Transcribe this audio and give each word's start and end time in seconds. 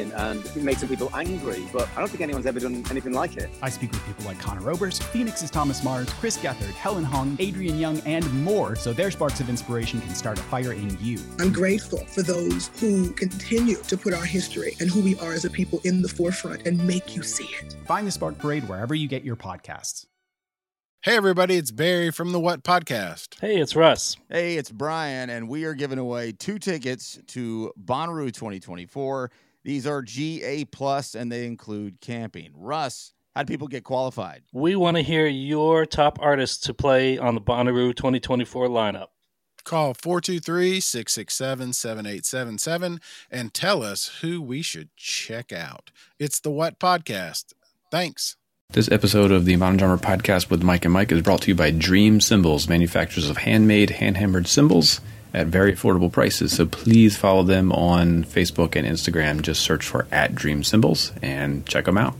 and 0.00 0.44
it 0.44 0.62
makes 0.62 0.80
some 0.80 0.88
people 0.88 1.10
angry, 1.14 1.64
but 1.72 1.88
I 1.96 2.00
don't 2.00 2.08
think 2.08 2.20
anyone's 2.20 2.46
ever 2.46 2.60
done 2.60 2.84
anything 2.90 3.12
like 3.12 3.36
it. 3.36 3.50
I 3.62 3.70
speak 3.70 3.92
with 3.92 4.04
people 4.04 4.24
like 4.24 4.38
Conor 4.38 4.70
Oberst, 4.70 5.02
Phoenix's 5.04 5.50
Thomas 5.50 5.82
Mars, 5.82 6.08
Chris 6.14 6.36
Gethard, 6.36 6.72
Helen 6.72 7.04
Hong, 7.04 7.36
Adrian 7.38 7.78
Young, 7.78 8.00
and 8.00 8.30
more, 8.44 8.76
so 8.76 8.92
their 8.92 9.10
sparks 9.10 9.40
of 9.40 9.48
inspiration 9.48 10.00
can 10.00 10.14
start 10.14 10.38
a 10.38 10.42
fire 10.42 10.72
in 10.72 10.96
you. 11.00 11.18
I'm 11.38 11.52
grateful 11.52 12.04
for 12.06 12.22
those 12.22 12.68
who 12.80 13.12
continue 13.12 13.76
to 13.76 13.96
put 13.96 14.14
our 14.14 14.24
history 14.24 14.76
and 14.80 14.90
who 14.90 15.00
we 15.00 15.18
are 15.18 15.32
as 15.32 15.44
a 15.44 15.50
people 15.50 15.80
in 15.84 16.02
the 16.02 16.08
forefront 16.08 16.66
and 16.66 16.84
make 16.86 17.16
you 17.16 17.22
see 17.22 17.48
it. 17.62 17.76
Find 17.86 18.06
the 18.06 18.10
Spark 18.10 18.38
Parade 18.38 18.68
wherever 18.68 18.94
you 18.94 19.08
get 19.08 19.24
your 19.24 19.36
podcasts. 19.36 20.06
Hey, 21.02 21.16
everybody, 21.16 21.56
it's 21.56 21.70
Barry 21.70 22.10
from 22.10 22.32
the 22.32 22.40
What 22.40 22.64
Podcast. 22.64 23.40
Hey, 23.40 23.60
it's 23.60 23.76
Russ. 23.76 24.16
Hey, 24.28 24.56
it's 24.56 24.72
Brian, 24.72 25.30
and 25.30 25.48
we 25.48 25.64
are 25.64 25.74
giving 25.74 26.00
away 26.00 26.32
two 26.32 26.58
tickets 26.58 27.20
to 27.28 27.72
Bonnaroo 27.80 28.32
2024. 28.32 29.30
These 29.66 29.84
are 29.84 30.00
GA 30.00 30.64
plus 30.64 31.16
and 31.16 31.30
they 31.30 31.44
include 31.44 32.00
camping. 32.00 32.52
Russ, 32.54 33.12
how 33.34 33.42
do 33.42 33.52
people 33.52 33.66
get 33.66 33.82
qualified? 33.82 34.44
We 34.52 34.76
want 34.76 34.96
to 34.96 35.02
hear 35.02 35.26
your 35.26 35.84
top 35.84 36.20
artists 36.22 36.58
to 36.66 36.72
play 36.72 37.18
on 37.18 37.34
the 37.34 37.40
Bonnaroo 37.40 37.92
2024 37.96 38.68
lineup. 38.68 39.08
Call 39.64 39.92
423 39.92 40.78
667 40.78 41.72
7877 41.72 43.00
and 43.28 43.52
tell 43.52 43.82
us 43.82 44.20
who 44.20 44.40
we 44.40 44.62
should 44.62 44.90
check 44.94 45.52
out. 45.52 45.90
It's 46.20 46.38
the 46.38 46.52
What 46.52 46.78
Podcast. 46.78 47.46
Thanks. 47.90 48.36
This 48.70 48.88
episode 48.92 49.32
of 49.32 49.46
the 49.46 49.56
Modern 49.56 49.78
Drummer 49.78 49.98
Podcast 49.98 50.48
with 50.48 50.62
Mike 50.62 50.84
and 50.84 50.94
Mike 50.94 51.10
is 51.10 51.22
brought 51.22 51.42
to 51.42 51.48
you 51.48 51.56
by 51.56 51.72
Dream 51.72 52.20
Cymbals, 52.20 52.68
manufacturers 52.68 53.28
of 53.28 53.38
handmade, 53.38 53.90
hand 53.90 54.16
hammered 54.16 54.46
cymbals 54.46 55.00
at 55.36 55.46
very 55.48 55.72
affordable 55.74 56.10
prices. 56.10 56.56
So 56.56 56.64
please 56.64 57.16
follow 57.16 57.42
them 57.42 57.70
on 57.70 58.24
Facebook 58.24 58.74
and 58.74 58.86
Instagram. 58.86 59.42
Just 59.42 59.60
search 59.60 59.86
for 59.86 60.06
at 60.10 60.34
Dream 60.34 60.64
Cymbals 60.64 61.12
and 61.20 61.64
check 61.66 61.84
them 61.84 61.98
out. 61.98 62.14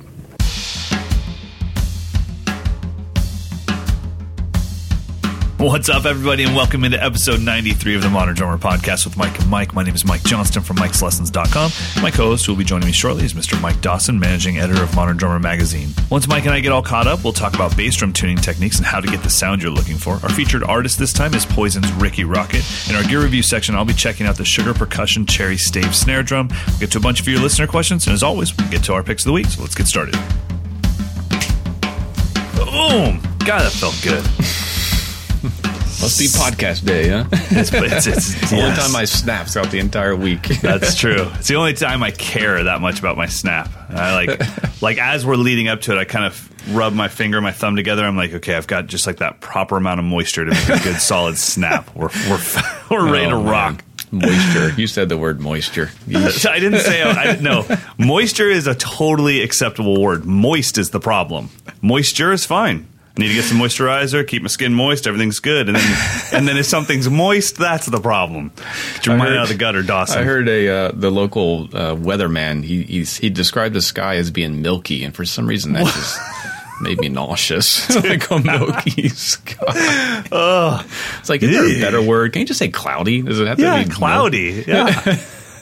What's 5.66 5.88
up, 5.88 6.04
everybody, 6.04 6.44
and 6.44 6.54
welcome 6.54 6.84
into 6.84 7.03
episode 7.03 7.41
93 7.41 7.97
of 7.97 8.03
the 8.03 8.09
Modern 8.09 8.37
Drummer 8.37 8.56
Podcast 8.56 9.04
with 9.04 9.16
Mike 9.16 9.37
and 9.41 9.50
Mike. 9.50 9.75
My 9.75 9.82
name 9.82 9.97
is 9.97 10.04
Mike 10.04 10.22
Johnston 10.22 10.62
from 10.62 10.77
Mike's 10.77 11.03
Mike'sLessons.com. 11.03 12.03
My 12.04 12.12
co 12.12 12.27
host, 12.27 12.47
who 12.47 12.53
will 12.53 12.59
be 12.59 12.65
joining 12.65 12.87
me 12.87 12.93
shortly, 12.93 13.25
is 13.25 13.34
Mr. 13.34 13.60
Mike 13.60 13.81
Dawson, 13.81 14.21
managing 14.21 14.59
editor 14.59 14.84
of 14.84 14.94
Modern 14.94 15.16
Drummer 15.16 15.41
Magazine. 15.41 15.88
Once 16.09 16.28
Mike 16.28 16.44
and 16.44 16.54
I 16.54 16.60
get 16.60 16.71
all 16.71 16.84
caught 16.84 17.09
up, 17.09 17.25
we'll 17.25 17.32
talk 17.32 17.56
about 17.56 17.77
bass 17.77 17.97
drum 17.97 18.12
tuning 18.12 18.37
techniques 18.37 18.77
and 18.77 18.87
how 18.87 19.00
to 19.00 19.09
get 19.09 19.25
the 19.25 19.28
sound 19.28 19.60
you're 19.60 19.72
looking 19.72 19.97
for. 19.97 20.12
Our 20.22 20.28
featured 20.28 20.62
artist 20.62 21.00
this 21.00 21.12
time 21.12 21.34
is 21.34 21.44
Poison's 21.44 21.93
Rikki 21.94 22.22
Rockett. 22.22 22.88
In 22.88 22.94
our 22.94 23.03
gear 23.03 23.25
review 23.25 23.43
section, 23.43 23.75
I'll 23.75 23.84
be 23.84 23.93
checking 23.93 24.28
out 24.28 24.37
the 24.37 24.44
Sugar 24.44 24.72
Percussion 24.72 25.27
Cherry 25.27 25.56
Stave 25.56 25.97
snare 25.97 26.22
drum. 26.22 26.48
We'll 26.69 26.78
get 26.78 26.93
to 26.93 26.98
a 26.98 27.03
bunch 27.03 27.19
of 27.19 27.27
your 27.27 27.41
listener 27.41 27.66
questions, 27.66 28.06
and 28.06 28.15
as 28.15 28.22
always, 28.22 28.56
we'll 28.56 28.71
get 28.71 28.84
to 28.84 28.93
our 28.93 29.03
picks 29.03 29.25
of 29.25 29.31
the 29.31 29.33
week. 29.33 29.47
So 29.47 29.62
let's 29.62 29.75
get 29.75 29.88
started. 29.88 30.15
Boom! 32.54 33.21
God, 33.44 33.62
that 33.62 33.72
felt 33.72 34.00
good. 34.04 34.25
Must 35.99 36.19
be 36.19 36.27
podcast 36.27 36.84
day, 36.84 37.09
huh? 37.09 37.25
It's, 37.33 37.73
it's, 37.73 38.07
it's, 38.07 38.51
the 38.51 38.61
only 38.61 38.77
time 38.77 38.95
I 38.95 39.07
snap 39.07 39.47
throughout 39.49 39.71
the 39.71 39.79
entire 39.79 40.15
week. 40.15 40.43
That's 40.61 40.95
true. 40.95 41.31
It's 41.39 41.49
the 41.49 41.57
only 41.57 41.73
time 41.73 42.03
I 42.03 42.11
care 42.11 42.62
that 42.65 42.81
much 42.81 42.99
about 42.99 43.17
my 43.17 43.27
snap. 43.27 43.71
I 43.89 44.15
like, 44.27 44.83
like 44.83 44.99
as 44.99 45.25
we're 45.25 45.37
leading 45.37 45.69
up 45.69 45.81
to 45.83 45.93
it, 45.93 45.99
I 45.99 46.05
kind 46.05 46.27
of 46.27 46.75
rub 46.75 46.93
my 46.93 47.09
finger, 47.09 47.39
and 47.39 47.45
my 47.45 47.53
thumb 47.53 47.77
together. 47.77 48.05
I'm 48.05 48.17
like, 48.17 48.34
okay, 48.34 48.55
I've 48.55 48.67
got 48.67 48.87
just 48.89 49.07
like 49.07 49.17
that 49.19 49.41
proper 49.41 49.77
amount 49.79 50.01
of 50.01 50.05
moisture 50.07 50.45
to 50.45 50.51
make 50.51 50.69
a 50.69 50.83
good 50.83 50.97
solid 51.01 51.39
snap. 51.39 51.95
We're 51.97 52.11
we're 52.28 52.43
we're 52.91 53.11
ready 53.13 53.27
Oh, 53.27 53.31
to 53.31 53.37
rock. 53.37 53.83
man. 54.13 54.31
Moisture. 54.31 54.81
You 54.81 54.87
said 54.87 55.09
the 55.09 55.17
word 55.19 55.41
moisture. 55.41 55.87
Yeesh. 56.07 56.47
I 56.49 56.59
didn't 56.61 56.81
say. 56.81 57.03
I 57.03 57.25
didn't 57.27 57.43
know. 57.43 57.67
Moisture 57.99 58.49
is 58.49 58.67
a 58.67 58.75
totally 58.75 59.41
acceptable 59.43 60.01
word. 60.01 60.25
Moist 60.25 60.78
is 60.78 60.91
the 60.91 61.01
problem. 61.01 61.49
Moisture 61.83 62.33
is 62.33 62.45
fine. 62.47 62.87
Need 63.19 63.28
to 63.28 63.34
get 63.34 63.44
some 63.44 63.56
moisturizer, 63.56 64.27
keep 64.28 64.43
my 64.43 64.49
skin 64.49 64.75
moist, 64.75 65.06
everything's 65.06 65.38
good. 65.41 65.69
And 65.69 65.77
then, 65.77 65.99
and 66.34 66.47
then 66.47 66.59
if 66.59 66.66
something's 66.66 67.09
moist, 67.09 67.56
that's 67.56 67.87
the 67.87 67.99
problem. 68.00 68.50
Get 68.97 69.06
your 69.06 69.15
I 69.15 69.19
mind 69.19 69.31
heard- 69.31 69.38
out 69.38 69.43
of 69.44 69.49
the 69.49 69.54
gutter, 69.54 69.82
Dawson. 69.82 70.19
I 70.19 70.22
heard 70.25 70.49
a 70.49 70.69
uh, 70.69 70.93
the 70.93 71.10
local 71.10 71.65
uh, 71.65 71.97
weatherman. 71.97 72.62
He 72.62 72.82
he's, 72.82 73.16
he 73.16 73.31
described 73.31 73.75
the 73.75 73.81
sky 73.81 74.16
as 74.16 74.31
being 74.31 74.60
milky, 74.60 75.03
and 75.03 75.15
for 75.15 75.25
some 75.25 75.47
reason 75.47 75.72
that 75.72 75.87
just 75.87 76.21
made 76.82 76.99
me 76.99 77.09
nauseous. 77.09 77.88
like 78.04 78.31
a 78.31 78.38
milky 78.38 79.09
sky. 79.09 80.22
It's 81.21 81.31
like 81.31 81.43
is 81.43 81.50
there 81.50 81.65
a 81.65 81.81
better 81.81 82.03
word? 82.03 82.34
Can 82.34 82.41
you 82.41 82.47
just 82.47 82.59
say 82.59 82.69
cloudy? 82.69 83.22
Does 83.22 83.41
it 83.41 83.47
have 83.47 83.59
yeah, 83.59 83.83
to 83.83 83.88
be 83.88 83.94
cloudy. 83.94 84.62
Yeah. 84.66 85.19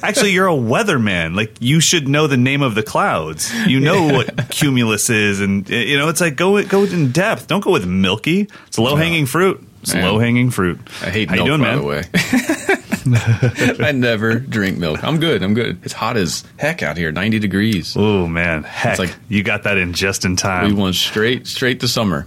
Actually, 0.08 0.32
you're 0.32 0.48
a 0.48 0.52
weatherman. 0.52 1.34
Like 1.36 1.56
you 1.60 1.80
should 1.80 2.08
know 2.08 2.26
the 2.26 2.36
name 2.36 2.62
of 2.62 2.74
the 2.74 2.82
clouds. 2.82 3.52
You 3.66 3.80
know 3.80 4.04
what 4.12 4.50
cumulus 4.50 5.10
is, 5.10 5.40
and 5.40 5.70
uh, 5.70 5.74
you 5.74 5.96
know 5.98 6.08
it's 6.08 6.20
like 6.20 6.36
go 6.36 6.62
go 6.64 6.84
in 6.84 7.10
depth. 7.12 7.46
Don't 7.46 7.62
go 7.62 7.72
with 7.72 7.86
milky. 7.86 8.48
It's 8.66 8.78
low 8.78 8.96
hanging 8.96 9.26
fruit. 9.26 9.66
It's 9.82 9.94
low 9.94 10.18
hanging 10.18 10.50
fruit. 10.50 10.80
I 11.02 11.10
hate 11.10 11.28
How 11.28 11.36
milk, 11.36 11.46
you 11.46 11.56
doing, 11.56 11.60
by 11.62 11.74
man? 11.74 11.78
the 11.78 11.86
way. 11.86 13.84
I 13.86 13.92
never 13.92 14.38
drink 14.38 14.78
milk. 14.78 15.04
I'm 15.04 15.18
good. 15.20 15.42
I'm 15.42 15.52
good. 15.52 15.78
It's 15.84 15.92
hot 15.92 16.16
as 16.16 16.42
heck 16.56 16.82
out 16.82 16.96
here. 16.96 17.12
90 17.12 17.38
degrees. 17.38 17.94
Oh 17.96 18.26
man, 18.26 18.62
heck! 18.62 18.98
like- 18.98 19.14
you 19.28 19.42
got 19.42 19.64
that 19.64 19.76
in 19.76 19.92
just 19.92 20.24
in 20.24 20.36
time. 20.36 20.74
We 20.74 20.82
went 20.82 20.94
straight 20.94 21.46
straight 21.46 21.80
to 21.80 21.88
summer. 21.88 22.26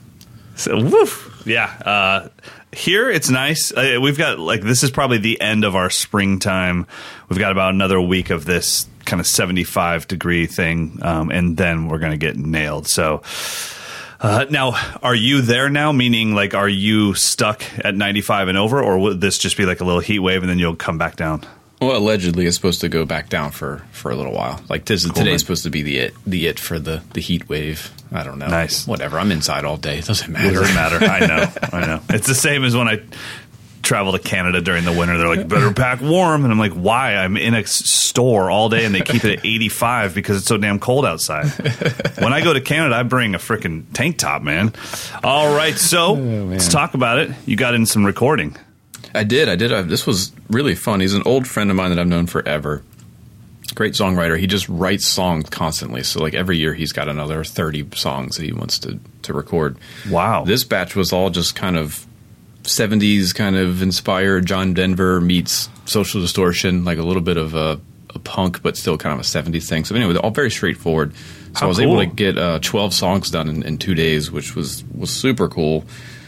So, 0.56 0.80
woof. 0.82 1.44
Yeah. 1.46 1.66
Uh, 1.66 2.30
here 2.72 3.10
it's 3.10 3.30
nice. 3.30 3.72
Uh, 3.72 4.00
we've 4.02 4.18
got 4.18 4.40
like 4.40 4.62
this 4.62 4.84
is 4.84 4.92
probably 4.92 5.18
the 5.18 5.40
end 5.40 5.64
of 5.64 5.76
our 5.76 5.90
springtime. 5.90 6.86
We've 7.30 7.40
got 7.40 7.52
about 7.52 7.74
another 7.74 8.00
week 8.00 8.30
of 8.30 8.46
this 8.46 8.88
kind 9.06 9.20
of 9.20 9.28
75 9.28 10.08
degree 10.08 10.46
thing, 10.46 11.00
um, 11.02 11.32
and 11.32 11.56
then 11.56 11.88
we're 11.88 12.00
going 12.00 12.12
to 12.12 12.18
get 12.18 12.38
nailed. 12.38 12.88
So. 12.88 13.22
Uh, 14.20 14.48
now, 14.50 14.72
are 15.04 15.14
you 15.14 15.44
there 15.44 15.70
now? 15.70 15.92
Meaning, 15.92 16.34
like, 16.34 16.56
are 16.56 16.68
you 16.68 17.14
stuck 17.14 17.64
at 17.86 17.94
95 17.94 18.48
and 18.48 18.58
over, 18.58 18.82
or 18.82 18.98
would 18.98 19.22
this 19.22 19.38
just 19.38 19.58
be 19.58 19.66
like 19.68 19.80
a 19.80 19.84
little 19.84 20.00
heat 20.00 20.18
wave 20.18 20.42
and 20.42 20.50
then 20.50 20.58
you'll 20.58 20.76
come 20.76 20.98
back 20.98 21.16
down? 21.16 21.46
Well, 21.82 21.96
allegedly, 21.96 22.48
it's 22.48 22.56
supposed 22.56 22.82
to 22.82 22.90
go 22.90 23.06
back 23.06 23.30
down 23.30 23.52
for, 23.52 23.84
for 23.92 24.10
a 24.10 24.16
little 24.16 24.34
while. 24.34 24.62
Like 24.68 24.86
this, 24.86 25.06
man. 25.06 25.14
today's 25.14 25.42
supposed 25.42 25.64
to 25.64 25.70
be 25.70 25.84
the 25.84 25.98
it, 26.00 26.16
the 26.26 26.48
it 26.48 26.60
for 26.60 26.80
the, 26.80 27.04
the 27.14 27.22
heat 27.22 27.48
wave. 27.48 27.92
I 28.12 28.24
don't 28.24 28.40
know. 28.40 28.48
Nice. 28.48 28.88
Whatever. 28.88 29.20
I'm 29.20 29.32
inside 29.32 29.64
all 29.64 29.78
day. 29.78 30.00
It 30.00 30.06
doesn't 30.06 30.32
matter. 30.32 30.54
Doesn't 30.54 30.74
matter. 30.74 31.06
I 31.06 31.20
know. 31.28 31.52
I 31.78 31.86
know. 31.86 32.02
It's 32.10 32.28
the 32.28 32.36
same 32.36 32.64
as 32.64 32.76
when 32.76 32.88
I 32.88 33.02
travel 33.84 34.12
to 34.12 34.20
Canada 34.20 34.60
during 34.62 34.86
the 34.86 34.92
winter. 34.92 35.18
They're 35.18 35.28
like, 35.28 35.48
better 35.48 35.72
pack 35.72 36.02
warm. 36.02 36.44
And 36.44 36.52
I'm 36.52 36.60
like, 36.60 36.74
why? 36.74 37.16
I'm 37.16 37.38
in 37.38 37.54
a 37.54 37.66
store 37.66 38.50
all 38.50 38.70
day 38.70 38.86
and 38.86 38.94
they 38.94 39.02
keep 39.02 39.24
it 39.24 39.40
at 39.40 39.46
85 39.46 40.16
because 40.16 40.38
it's 40.38 40.48
so 40.48 40.58
damn 40.58 40.80
cold 40.80 41.06
outside. 41.06 41.46
when 42.20 42.34
I 42.34 42.44
go 42.44 42.54
to 42.54 42.62
Canada, 42.62 42.96
I 42.96 43.04
bring 43.04 43.36
a 43.36 43.38
freaking 43.38 43.86
tank 43.94 44.18
top, 44.18 44.42
man. 44.42 44.74
All 45.24 45.56
right. 45.56 45.78
So 45.78 46.08
oh, 46.08 46.14
let's 46.50 46.70
talk 46.70 46.96
about 46.96 47.20
it. 47.20 47.32
You 47.46 47.56
got 47.56 47.74
in 47.76 47.86
some 47.86 48.06
recording. 48.06 48.58
I 49.14 49.24
did. 49.24 49.50
I 49.50 49.56
did. 49.56 49.74
I, 49.74 49.82
this 49.82 50.06
was 50.06 50.32
really 50.50 50.76
fun. 50.76 51.00
He's 51.00 51.14
an 51.14 51.24
old 51.26 51.48
friend 51.48 51.70
of 51.70 51.76
mine 51.76 51.90
that 51.90 52.00
I've 52.00 52.08
known 52.08 52.28
forever. 52.28 52.84
Great 53.76 53.94
songwriter. 53.94 54.40
He 54.40 54.48
just 54.48 54.68
writes 54.70 55.06
songs 55.06 55.50
constantly. 55.50 56.04
So 56.04 56.22
like 56.22 56.34
every 56.34 56.58
year 56.58 56.74
he's 56.74 56.92
got 56.94 57.08
another 57.08 57.44
30 57.44 57.90
songs 57.96 58.38
that 58.38 58.44
he 58.44 58.52
wants 58.52 58.80
to, 58.80 59.00
to 59.24 59.34
record. 59.34 59.78
Wow. 60.10 60.46
This 60.46 60.64
batch 60.64 60.96
was 60.96 61.14
all 61.14 61.30
just 61.30 61.56
kind 61.56 61.78
of 61.78 62.06
'70s 62.68 63.34
kind 63.34 63.56
of 63.56 63.82
inspired 63.82 64.46
John 64.46 64.74
Denver 64.74 65.20
meets 65.22 65.70
Social 65.86 66.22
Distortion, 66.22 66.86
like 66.86 66.98
a 66.98 67.04
little 67.04 67.22
bit 67.22 67.38
of 67.38 67.56
a, 67.56 67.80
a 68.14 68.20
punk, 68.20 68.62
but 68.62 68.78
still 68.78 68.98
kind 68.98 69.14
of 69.14 69.20
a 69.20 69.24
'70s 69.24 69.68
thing. 69.68 69.86
So 69.86 69.96
anyway, 69.96 70.16
all 70.18 70.32
very 70.32 70.52
straightforward. 70.52 71.16
So 71.16 71.62
How 71.62 71.66
I 71.66 71.70
was 71.70 71.80
able 71.80 71.98
to 71.98 72.06
get 72.06 72.38
uh, 72.38 72.60
12 72.62 72.94
songs 72.94 73.32
done 73.32 73.50
in, 73.50 73.64
in 73.64 73.78
two 73.78 73.96
days, 73.96 74.30
which 74.32 74.56
was 74.56 74.84
was 74.94 75.10
super 75.10 75.48
cool. 75.48 75.86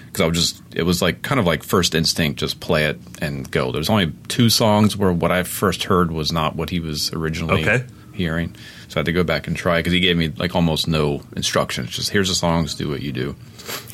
Because 0.10 0.22
I 0.22 0.28
was 0.28 0.38
just, 0.38 0.62
it 0.76 0.84
was 0.84 1.02
like 1.02 1.22
kind 1.22 1.40
of 1.40 1.46
like 1.46 1.64
first 1.64 1.94
instinct, 1.96 2.40
just 2.40 2.60
play 2.60 2.86
it 2.86 3.00
and 3.22 3.50
go. 3.50 3.72
There's 3.72 3.90
only 3.90 4.12
two 4.28 4.50
songs 4.50 4.98
where 4.98 5.12
what 5.12 5.32
I 5.32 5.44
first 5.44 5.84
heard 5.84 6.12
was 6.12 6.32
not 6.32 6.56
what 6.56 6.70
he 6.72 6.80
was 6.80 7.14
originally 7.14 7.62
Okay. 7.62 7.86
hearing. 8.14 8.56
So 8.88 8.96
I 8.98 9.00
had 9.00 9.06
to 9.06 9.14
go 9.14 9.24
back 9.24 9.46
and 9.48 9.56
try 9.56 9.78
because 9.80 9.94
he 9.94 10.00
gave 10.00 10.18
me 10.18 10.30
like 10.30 10.56
almost 10.56 10.88
no 10.88 11.22
instructions. 11.36 11.92
Just 11.92 12.10
here's 12.10 12.28
the 12.30 12.36
songs, 12.36 12.74
do 12.74 12.90
what 12.90 13.02
you 13.04 13.12
do, 13.12 13.36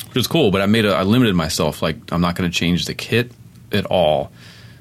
which 0.06 0.14
was 0.14 0.26
cool. 0.26 0.50
But 0.50 0.62
I 0.62 0.66
made 0.66 0.86
a, 0.86 0.94
I 0.94 1.02
limited 1.02 1.34
myself. 1.34 1.82
Like 1.82 1.96
I'm 2.10 2.22
not 2.22 2.34
going 2.34 2.50
to 2.50 2.56
change 2.58 2.86
the 2.86 2.94
kit 2.94 3.30
at 3.72 3.84
all. 3.86 4.32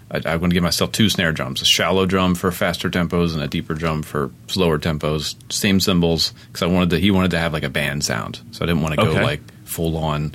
I, 0.09 0.17
I'm 0.17 0.39
going 0.39 0.51
to 0.51 0.53
give 0.53 0.63
myself 0.63 0.93
two 0.93 1.09
snare 1.09 1.33
drums: 1.33 1.61
a 1.61 1.65
shallow 1.65 2.05
drum 2.05 2.33
for 2.35 2.49
faster 2.51 2.89
tempos 2.89 3.33
and 3.33 3.41
a 3.43 3.47
deeper 3.49 3.73
drum 3.73 4.03
for 4.03 4.31
slower 4.47 4.79
tempos. 4.79 5.35
Same 5.51 5.81
cymbals 5.81 6.31
because 6.47 6.61
I 6.63 6.67
wanted 6.67 6.91
to. 6.91 6.99
He 6.99 7.11
wanted 7.11 7.31
to 7.31 7.39
have 7.39 7.51
like 7.51 7.63
a 7.63 7.69
band 7.69 8.05
sound, 8.05 8.39
so 8.51 8.63
I 8.63 8.67
didn't 8.67 8.83
want 8.83 8.93
to 8.95 9.03
go 9.03 9.09
Okay. 9.11 9.21
like 9.23 9.41
full 9.65 9.97
on, 9.97 10.33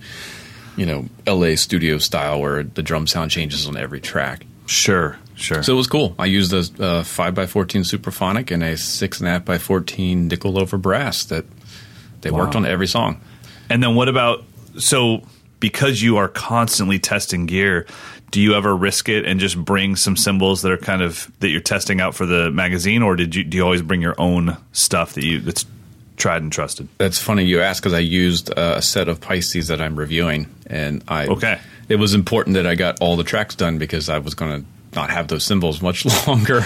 you 0.80 0.86
know, 0.86 1.04
L.A. 1.26 1.56
studio 1.56 1.98
style 1.98 2.40
where 2.40 2.62
the 2.62 2.82
drum 2.82 3.06
sound 3.06 3.30
changes 3.30 3.68
on 3.68 3.76
every 3.76 4.00
track. 4.00 4.46
Sure, 4.64 5.18
sure. 5.34 5.62
So 5.62 5.74
it 5.74 5.76
was 5.76 5.86
cool. 5.86 6.14
I 6.18 6.24
used 6.24 6.54
a 6.54 6.82
uh, 6.82 7.02
five 7.04 7.38
x 7.38 7.52
fourteen 7.52 7.82
Superphonic 7.82 8.50
and 8.50 8.62
a 8.62 8.78
six 8.78 9.20
and 9.20 9.28
a 9.28 9.32
half 9.32 9.44
by 9.44 9.58
fourteen 9.58 10.28
nickel 10.28 10.58
over 10.58 10.78
brass 10.78 11.24
that 11.24 11.44
they 12.22 12.30
worked 12.30 12.56
on 12.56 12.64
every 12.64 12.86
song. 12.86 13.20
And 13.68 13.82
then 13.82 13.94
what 13.94 14.08
about 14.08 14.42
so 14.78 15.20
because 15.58 16.00
you 16.00 16.16
are 16.16 16.28
constantly 16.28 16.98
testing 16.98 17.44
gear, 17.44 17.86
do 18.30 18.40
you 18.40 18.54
ever 18.54 18.74
risk 18.74 19.10
it 19.10 19.26
and 19.26 19.38
just 19.38 19.62
bring 19.62 19.96
some 19.96 20.16
cymbals 20.16 20.62
that 20.62 20.72
are 20.72 20.78
kind 20.78 21.02
of 21.02 21.30
that 21.40 21.50
you're 21.50 21.60
testing 21.60 22.00
out 22.00 22.14
for 22.14 22.24
the 22.24 22.50
magazine, 22.50 23.02
or 23.02 23.16
did 23.16 23.34
you 23.34 23.44
do 23.44 23.58
you 23.58 23.64
always 23.64 23.82
bring 23.82 24.00
your 24.00 24.18
own 24.18 24.56
stuff 24.72 25.12
that 25.12 25.24
you 25.24 25.40
that's 25.40 25.66
tried 26.20 26.43
and 26.43 26.52
trusted? 26.52 26.87
That's 26.99 27.19
funny 27.19 27.44
you 27.44 27.61
ask 27.61 27.82
because 27.82 27.94
I 27.94 27.99
used 27.99 28.50
uh, 28.56 28.75
a 28.76 28.82
set 28.82 29.08
of 29.08 29.19
Paistes 29.20 29.67
that 29.69 29.81
I'm 29.81 29.96
reviewing, 29.96 30.46
and 30.67 31.02
I 31.08 31.26
Okay. 31.26 31.58
It 31.88 31.96
was 31.96 32.14
important 32.14 32.55
that 32.55 32.67
I 32.69 32.76
got 32.76 33.00
all 33.00 33.17
the 33.17 33.25
tracks 33.25 33.56
done 33.56 33.78
because 33.78 34.08
I 34.08 34.19
was 34.19 34.34
going 34.34 34.62
to 34.62 34.67
not 34.94 35.11
have 35.11 35.26
those 35.26 35.43
cymbals 35.44 35.82
much 35.82 36.05
longer. 36.28 36.61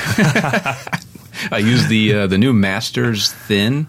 I 1.50 1.58
used 1.58 1.88
the 1.88 2.14
uh, 2.14 2.26
the 2.26 2.36
new 2.38 2.52
Masters 2.52 3.32
Thin, 3.32 3.86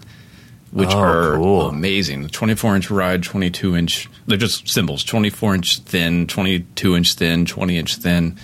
which 0.72 0.90
Oh, 0.90 0.98
are 0.98 1.36
cool. 1.36 1.68
amazing. 1.68 2.28
24 2.28 2.76
inch 2.76 2.90
ride, 2.90 3.22
22 3.22 3.76
inch. 3.76 4.08
They're 4.26 4.38
just 4.38 4.68
cymbals. 4.68 5.04
24 5.04 5.54
inch 5.56 5.78
thin, 5.80 6.26
22 6.26 6.96
inch 6.96 7.14
thin, 7.14 7.44
20 7.46 7.78
inch 7.78 7.96
thin, 7.96 8.38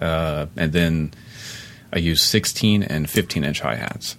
uh, 0.00 0.46
and 0.56 0.72
then 0.72 1.12
I 1.92 1.98
use 1.98 2.22
16 2.22 2.82
and 2.82 3.08
15 3.08 3.44
inch 3.44 3.60
hi 3.60 3.76
hats. 3.76 4.16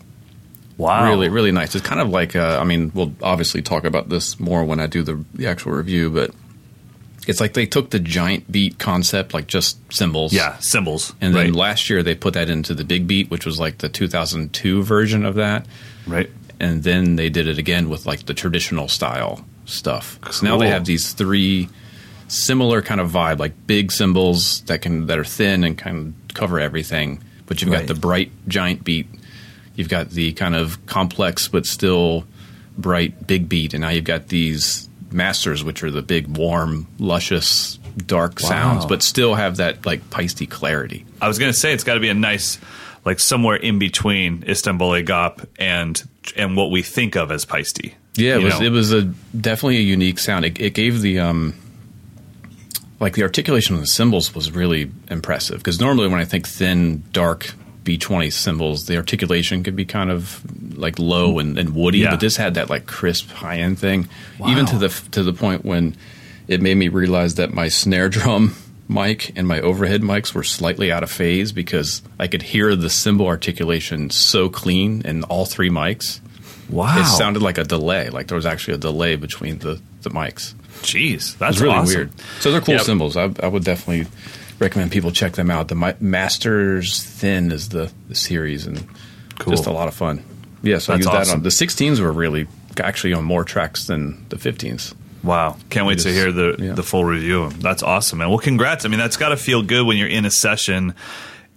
Wow, 0.78 1.08
Really, 1.10 1.30
really 1.30 1.52
nice. 1.52 1.76
It's 1.76 1.86
kind 1.86 2.02
of 2.02 2.10
like, 2.10 2.36
uh, 2.36 2.58
I 2.60 2.64
mean, 2.64 2.92
we'll 2.96 3.14
obviously 3.22 3.62
talk 3.62 3.84
about 3.84 4.10
this 4.10 4.40
more 4.40 4.64
when 4.66 4.80
I 4.80 4.88
do 4.88 5.04
the, 5.04 5.24
the 5.34 5.48
actual 5.48 5.74
review, 5.74 6.10
but 6.10 6.32
it's 7.28 7.40
like 7.40 7.54
they 7.54 7.66
took 7.66 7.92
the 7.92 8.00
giant 8.00 8.52
beat 8.52 8.80
concept, 8.80 9.34
like 9.34 9.48
just 9.48 9.78
cymbals. 9.94 10.34
Yeah, 10.34 10.58
cymbals. 10.60 11.14
And 11.22 11.34
then 11.36 11.46
right. 11.48 11.56
last 11.56 11.90
year 11.90 12.02
they 12.04 12.16
put 12.16 12.34
that 12.34 12.50
into 12.50 12.74
the 12.74 12.84
big 12.84 13.08
beat, 13.08 13.30
which 13.30 13.46
was 13.46 13.60
like 13.60 13.78
the 13.78 13.88
2002 13.90 14.84
version 14.84 15.26
of 15.26 15.36
that. 15.36 15.66
right. 16.08 16.30
And 16.60 16.84
then 16.84 17.18
they 17.18 17.30
did 17.30 17.48
it 17.48 17.58
again 17.58 17.90
with 17.90 18.06
like 18.06 18.26
the 18.26 18.34
traditional 18.34 18.88
style 18.88 19.44
stuff. 19.66 20.18
So 20.32 20.46
now 20.46 20.58
they 20.58 20.70
have 20.70 20.86
these 20.86 21.12
three 21.14 21.68
similar 22.30 22.82
kind 22.82 23.02
of 23.02 23.12
vibe, 23.12 23.40
like 23.40 23.54
big 23.68 23.92
cymbals 23.92 24.62
that 24.62 24.82
can 24.82 25.08
that 25.08 25.20
are 25.20 25.26
thin 25.26 25.64
and 25.64 25.78
kind 25.78 25.98
of 26.30 26.34
cover 26.34 26.60
everything. 26.60 27.22
But 27.48 27.62
you've 27.62 27.72
Right. 27.72 27.86
got 27.86 27.94
the 27.94 28.00
bright 28.00 28.32
giant 28.48 28.84
beat. 28.84 29.08
You've 29.76 29.90
got 29.90 30.12
the 30.12 30.34
kind 30.34 30.56
of 30.56 30.86
complex 30.86 31.48
but 31.48 31.66
still 31.66 32.26
bright 32.78 33.26
big 33.26 33.50
beat, 33.50 33.74
and 33.74 33.82
now 33.82 33.90
you've 33.90 34.04
got 34.04 34.28
these 34.28 34.88
masters, 35.12 35.64
which 35.64 35.84
are 35.84 35.92
the 35.92 36.02
big, 36.02 36.38
warm, 36.38 36.88
luscious, 37.00 37.78
dark 37.98 38.40
sounds, 38.40 38.86
but 38.86 39.02
still 39.02 39.36
have 39.36 39.58
that 39.58 39.86
like 39.86 40.10
Paiste 40.10 40.50
clarity. 40.50 41.06
I 41.22 41.28
was 41.28 41.40
gonna 41.40 41.54
say 41.54 41.74
it's 41.74 41.84
got 41.84 41.96
to 41.96 42.00
be 42.00 42.10
a 42.10 42.14
nice, 42.14 42.60
like 43.06 43.20
somewhere 43.20 43.56
in 43.56 43.80
between 43.80 44.44
Istanbul 44.48 44.92
Agop 44.92 45.46
and 45.58 46.02
and 46.36 46.58
what 46.58 46.72
we 46.72 46.82
think 46.82 47.16
of 47.16 47.32
as 47.32 47.46
Paiste. 47.46 47.92
Yeah, 48.16 48.36
it 48.38 48.44
was 48.44 48.60
know? 48.60 48.66
it 48.66 48.72
was 48.72 48.92
a 48.92 49.04
definitely 49.04 49.78
a 49.78 49.82
unique 49.82 50.20
sound. 50.20 50.46
It, 50.46 50.60
it 50.60 50.74
gave 50.74 51.02
the 51.02 51.20
um 51.20 51.56
like 53.00 53.14
the 53.14 53.24
articulation 53.24 53.76
of 53.76 53.82
the 53.82 53.88
cymbals 53.88 54.34
was 54.34 54.52
really 54.52 54.92
impressive 55.10 55.58
because 55.58 55.80
normally 55.80 56.08
when 56.08 56.20
I 56.20 56.26
think 56.26 56.48
thin, 56.48 57.04
dark 57.12 57.54
B20 57.84 58.32
cymbals, 58.32 58.86
the 58.86 58.98
articulation 58.98 59.64
could 59.64 59.76
be 59.76 59.86
kind 59.86 60.10
of 60.10 60.42
like 60.78 61.00
low 61.00 61.40
and, 61.40 61.58
and 61.58 61.76
woody, 61.76 62.00
Yeah. 62.00 62.12
but 62.12 62.20
this 62.20 62.38
had 62.38 62.54
that 62.56 62.70
like 62.70 62.86
crisp 62.86 63.30
high 63.30 63.58
end 63.58 63.80
thing, 63.80 64.08
even 64.48 64.66
to 64.68 64.78
the 64.78 64.90
to 65.12 65.24
the 65.24 65.34
point 65.34 65.66
when 65.66 65.96
it 66.48 66.62
made 66.62 66.76
me 66.76 66.88
realize 66.90 67.36
that 67.36 67.54
my 67.54 67.68
snare 67.70 68.10
drum 68.10 68.56
mic 68.90 69.32
and 69.38 69.48
my 69.48 69.60
overhead 69.62 70.02
mics 70.02 70.34
were 70.34 70.44
slightly 70.44 70.92
out 70.92 71.04
of 71.04 71.10
phase 71.12 71.52
because 71.52 72.02
I 72.20 72.28
could 72.28 72.42
hear 72.42 72.76
the 72.76 72.90
cymbal 72.90 73.28
articulation 73.28 74.10
so 74.10 74.50
clean 74.50 75.02
in 75.06 75.24
all 75.24 75.46
three 75.46 75.70
mics. 75.70 76.20
Wow, 76.70 77.00
It 77.00 77.06
sounded 77.06 77.42
like 77.44 77.58
a 77.58 77.64
delay, 77.64 78.10
like 78.10 78.28
there 78.28 78.36
was 78.36 78.46
actually 78.46 78.76
a 78.76 78.78
delay 78.80 79.16
between 79.16 79.60
the, 79.60 79.80
the 80.02 80.10
mics. 80.10 80.54
Jeez, 80.82 81.38
that's 81.38 81.60
really 81.60 81.76
awesome. 81.76 81.96
weird. 81.96 82.12
So 82.40 82.52
they're 82.52 82.62
cool 82.62 82.76
Yep. 82.76 82.84
cymbals. 82.84 83.16
I, 83.16 83.30
I 83.42 83.48
would 83.48 83.64
definitely 83.64 84.08
recommend 84.64 84.92
people 84.92 85.12
check 85.12 85.34
them 85.34 85.52
out. 85.52 85.68
The 85.68 85.76
Mi- 85.76 85.94
Masters 86.00 87.04
Thin 87.04 87.52
is 87.52 87.70
the, 87.70 87.92
the 88.10 88.16
series 88.16 88.66
and 88.66 88.86
Cool. 89.40 89.52
just 89.54 89.66
a 89.66 89.72
lot 89.72 89.88
of 89.88 89.94
fun. 89.94 90.24
Yeah, 90.62 90.78
so 90.78 90.94
That's 90.94 91.06
I 91.08 91.10
used 91.10 91.10
awesome. 91.10 91.28
that 91.30 91.36
on 91.38 91.44
the 91.44 91.50
16s 91.50 92.00
were 92.00 92.12
really 92.12 92.48
actually 92.80 93.14
on 93.14 93.24
more 93.24 93.44
tracks 93.44 93.86
than 93.88 94.26
the 94.30 94.38
15s. 94.38 94.94
Wow, 95.24 95.58
can't 95.70 95.86
wait 95.88 96.00
to 96.00 96.10
hear 96.12 96.32
the 96.34 96.56
yeah. 96.60 96.74
the 96.74 96.84
full 96.84 97.06
review. 97.06 97.50
That's 97.50 97.82
awesome, 97.82 98.20
man. 98.20 98.30
Well, 98.30 98.40
congrats. 98.40 98.84
I 98.84 98.90
mean, 98.90 99.00
that's 99.00 99.16
got 99.18 99.30
to 99.30 99.38
feel 99.38 99.62
good 99.64 99.86
when 99.86 99.96
you're 99.98 100.10
in 100.10 100.26
a 100.26 100.32
session 100.32 100.96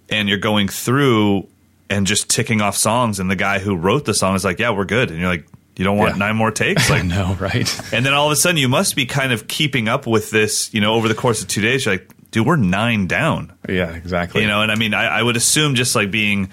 and 0.09 0.29
you're 0.29 0.37
going 0.37 0.69
through 0.69 1.47
and 1.89 2.07
just 2.07 2.29
ticking 2.29 2.61
off 2.61 2.77
songs, 2.77 3.19
and 3.19 3.29
the 3.29 3.35
guy 3.35 3.59
who 3.59 3.75
wrote 3.75 4.05
the 4.05 4.13
song 4.13 4.35
is 4.35 4.45
like, 4.45 4.59
"Yeah, 4.59 4.69
we're 4.71 4.85
good," 4.85 5.09
and 5.11 5.19
you're 5.19 5.27
like, 5.29 5.45
"You 5.75 5.83
don't 5.83 5.97
want 5.97 6.13
Yeah. 6.13 6.17
nine 6.19 6.37
more 6.37 6.49
takes?" 6.51 6.89
Like, 6.89 7.03
no, 7.03 7.35
right? 7.41 7.69
and 7.93 8.05
then 8.05 8.13
all 8.13 8.27
of 8.27 8.31
a 8.31 8.37
sudden, 8.37 8.55
you 8.57 8.69
must 8.69 8.95
be 8.95 9.05
kind 9.05 9.33
of 9.33 9.47
keeping 9.49 9.89
up 9.89 10.07
with 10.07 10.31
this, 10.31 10.73
you 10.73 10.79
know, 10.79 10.93
over 10.93 11.09
the 11.09 11.15
course 11.15 11.41
of 11.41 11.49
two 11.49 11.61
days. 11.61 11.85
You're 11.85 11.95
like, 11.95 12.09
"Dude, 12.31 12.45
we're 12.45 12.55
nine 12.55 13.07
down." 13.07 13.53
yeah, 13.69 13.89
exactly. 13.93 14.41
You 14.41 14.47
know, 14.47 14.61
and 14.61 14.71
I 14.71 14.75
mean, 14.75 14.93
I, 14.93 15.19
I 15.19 15.23
would 15.23 15.35
assume 15.37 15.75
just 15.75 15.95
like 15.95 16.11
being 16.11 16.49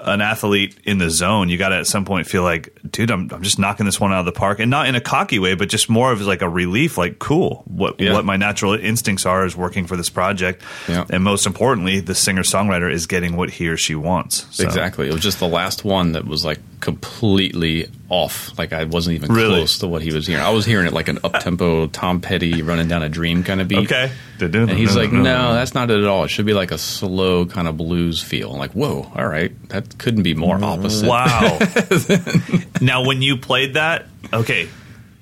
an 0.00 0.20
athlete 0.20 0.78
in 0.84 0.98
the 0.98 1.10
zone, 1.10 1.48
you 1.48 1.58
got 1.58 1.70
to 1.70 1.74
at 1.74 1.86
some 1.88 2.04
point 2.04 2.28
feel 2.28 2.44
like, 2.44 2.68
dude, 2.88 3.10
I'm, 3.10 3.28
I'm 3.32 3.42
just 3.42 3.58
knocking 3.58 3.84
this 3.84 3.98
one 3.98 4.12
out 4.12 4.20
of 4.20 4.26
the 4.26 4.32
park, 4.32 4.60
and 4.60 4.70
not 4.70 4.86
in 4.86 4.94
a 4.94 5.00
cocky 5.00 5.40
way, 5.40 5.54
but 5.54 5.68
just 5.68 5.90
more 5.90 6.12
of 6.12 6.20
like 6.22 6.40
a 6.40 6.48
relief. 6.48 6.96
Like, 6.96 7.18
cool, 7.18 7.64
what 7.66 8.00
Yeah. 8.00 8.12
what 8.12 8.24
my 8.24 8.36
natural 8.36 8.74
instincts 8.74 9.26
are 9.26 9.44
is 9.44 9.56
working 9.56 9.88
for 9.88 9.96
this 9.96 10.08
project, 10.08 10.62
Yeah. 10.88 11.04
and 11.10 11.24
most 11.24 11.46
importantly, 11.46 11.98
the 11.98 12.14
singer 12.14 12.42
songwriter 12.44 12.88
is 12.92 13.08
getting 13.08 13.34
what 13.36 13.50
he 13.50 13.66
or 13.68 13.76
she 13.76 13.96
wants. 13.96 14.46
So- 14.52 14.62
Exactly. 14.64 15.08
It 15.08 15.12
was 15.14 15.22
just 15.22 15.40
the 15.40 15.48
last 15.48 15.84
one 15.84 16.12
that 16.12 16.26
was 16.26 16.44
like 16.44 16.60
completely 16.80 17.86
off. 18.08 18.56
Like 18.58 18.72
I 18.72 18.84
wasn't 18.84 19.16
even 19.16 19.32
Really? 19.32 19.56
close 19.56 19.78
to 19.78 19.86
what 19.86 20.02
he 20.02 20.12
was 20.12 20.26
hearing. 20.26 20.42
I 20.44 20.50
was 20.50 20.64
hearing 20.64 20.86
it 20.86 20.92
like 20.92 21.08
an 21.08 21.18
up 21.24 21.40
tempo 21.40 21.86
Tom 21.88 22.20
Petty 22.20 22.62
running 22.62 22.88
down 22.88 23.02
a 23.02 23.08
dream 23.08 23.42
kind 23.44 23.60
of 23.60 23.68
beat. 23.68 23.90
Okay, 23.90 24.10
And 24.40 24.70
he's 24.70 24.96
like, 24.96 25.12
no, 25.12 25.52
that's 25.54 25.74
not 25.74 25.90
it 25.90 25.98
at 25.98 26.06
all. 26.06 26.24
It 26.24 26.28
should 26.28 26.46
be 26.46 26.54
like 26.54 26.70
a 26.70 26.78
slow 26.78 27.46
kind 27.46 27.68
of 27.68 27.76
blues 27.76 28.22
feel. 28.22 28.52
I'm 28.52 28.58
like, 28.58 28.72
whoa, 28.72 29.10
all 29.14 29.26
right. 29.26 29.52
That 29.68 29.98
couldn't 29.98 30.22
be 30.22 30.34
more 30.34 30.62
opposite. 30.62 31.08
Wow. 31.08 31.58
now, 32.80 33.04
when 33.04 33.22
you 33.22 33.36
played 33.36 33.74
that, 33.74 34.06
okay, 34.32 34.68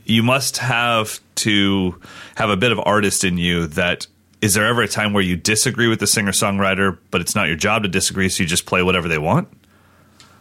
you 0.04 0.22
must 0.22 0.58
have 0.58 1.20
to 1.36 2.00
have 2.36 2.50
a 2.50 2.56
bit 2.56 2.72
of 2.72 2.78
artist 2.84 3.24
in 3.24 3.38
you 3.38 3.66
that 3.68 4.06
is 4.42 4.54
there 4.54 4.66
ever 4.66 4.82
a 4.82 4.88
time 4.88 5.12
where 5.12 5.22
you 5.22 5.34
disagree 5.34 5.88
with 5.88 5.98
the 5.98 6.06
singer 6.06 6.30
songwriter, 6.32 6.98
but 7.10 7.20
it's 7.20 7.34
not 7.34 7.46
your 7.48 7.56
job 7.56 7.82
to 7.82 7.88
disagree, 7.88 8.28
so 8.28 8.42
you 8.42 8.48
just 8.48 8.66
play 8.66 8.82
whatever 8.82 9.08
they 9.08 9.18
want? 9.18 9.48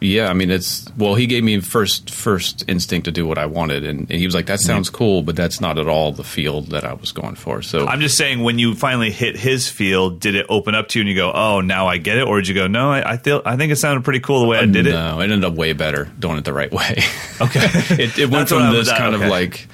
Yeah, 0.00 0.28
I 0.28 0.34
mean, 0.34 0.50
it's 0.50 0.86
well. 0.98 1.14
He 1.14 1.26
gave 1.26 1.42
me 1.42 1.58
first 1.60 2.10
first 2.10 2.64
instinct 2.68 3.06
to 3.06 3.12
do 3.12 3.26
what 3.26 3.38
I 3.38 3.46
wanted, 3.46 3.84
and, 3.84 4.00
and 4.00 4.18
he 4.18 4.26
was 4.26 4.34
like, 4.34 4.46
"That 4.46 4.58
mm-hmm. 4.58 4.66
sounds 4.66 4.90
cool, 4.90 5.22
but 5.22 5.36
that's 5.36 5.58
not 5.58 5.78
at 5.78 5.88
all 5.88 6.12
the 6.12 6.24
field 6.24 6.66
that 6.68 6.84
I 6.84 6.92
was 6.92 7.12
going 7.12 7.34
for." 7.34 7.62
So 7.62 7.86
I'm 7.86 8.00
just 8.00 8.18
saying, 8.18 8.42
when 8.42 8.58
you 8.58 8.74
finally 8.74 9.10
hit 9.10 9.36
his 9.36 9.70
field, 9.70 10.20
did 10.20 10.34
it 10.34 10.44
open 10.50 10.74
up 10.74 10.88
to 10.88 10.98
you 10.98 11.02
and 11.02 11.08
you 11.08 11.16
go, 11.16 11.32
"Oh, 11.32 11.62
now 11.62 11.86
I 11.86 11.96
get 11.96 12.18
it," 12.18 12.26
or 12.26 12.36
did 12.36 12.48
you 12.48 12.54
go, 12.54 12.66
"No, 12.66 12.90
I, 12.92 13.12
I 13.12 13.16
feel 13.16 13.40
I 13.46 13.56
think 13.56 13.72
it 13.72 13.76
sounded 13.76 14.04
pretty 14.04 14.20
cool 14.20 14.40
the 14.40 14.46
way 14.46 14.58
I 14.58 14.64
uh, 14.64 14.66
did 14.66 14.86
it"? 14.86 14.90
no, 14.90 15.20
it 15.20 15.30
ended 15.30 15.44
up 15.44 15.54
way 15.54 15.72
better 15.72 16.04
doing 16.18 16.36
it 16.36 16.44
the 16.44 16.52
right 16.52 16.72
way. 16.72 17.02
Okay, 17.38 17.60
it, 18.02 18.18
it 18.18 18.30
went 18.30 18.48
from 18.48 18.72
this 18.72 18.90
kind 18.90 19.14
okay. 19.14 19.24
of 19.24 19.30
like, 19.30 19.68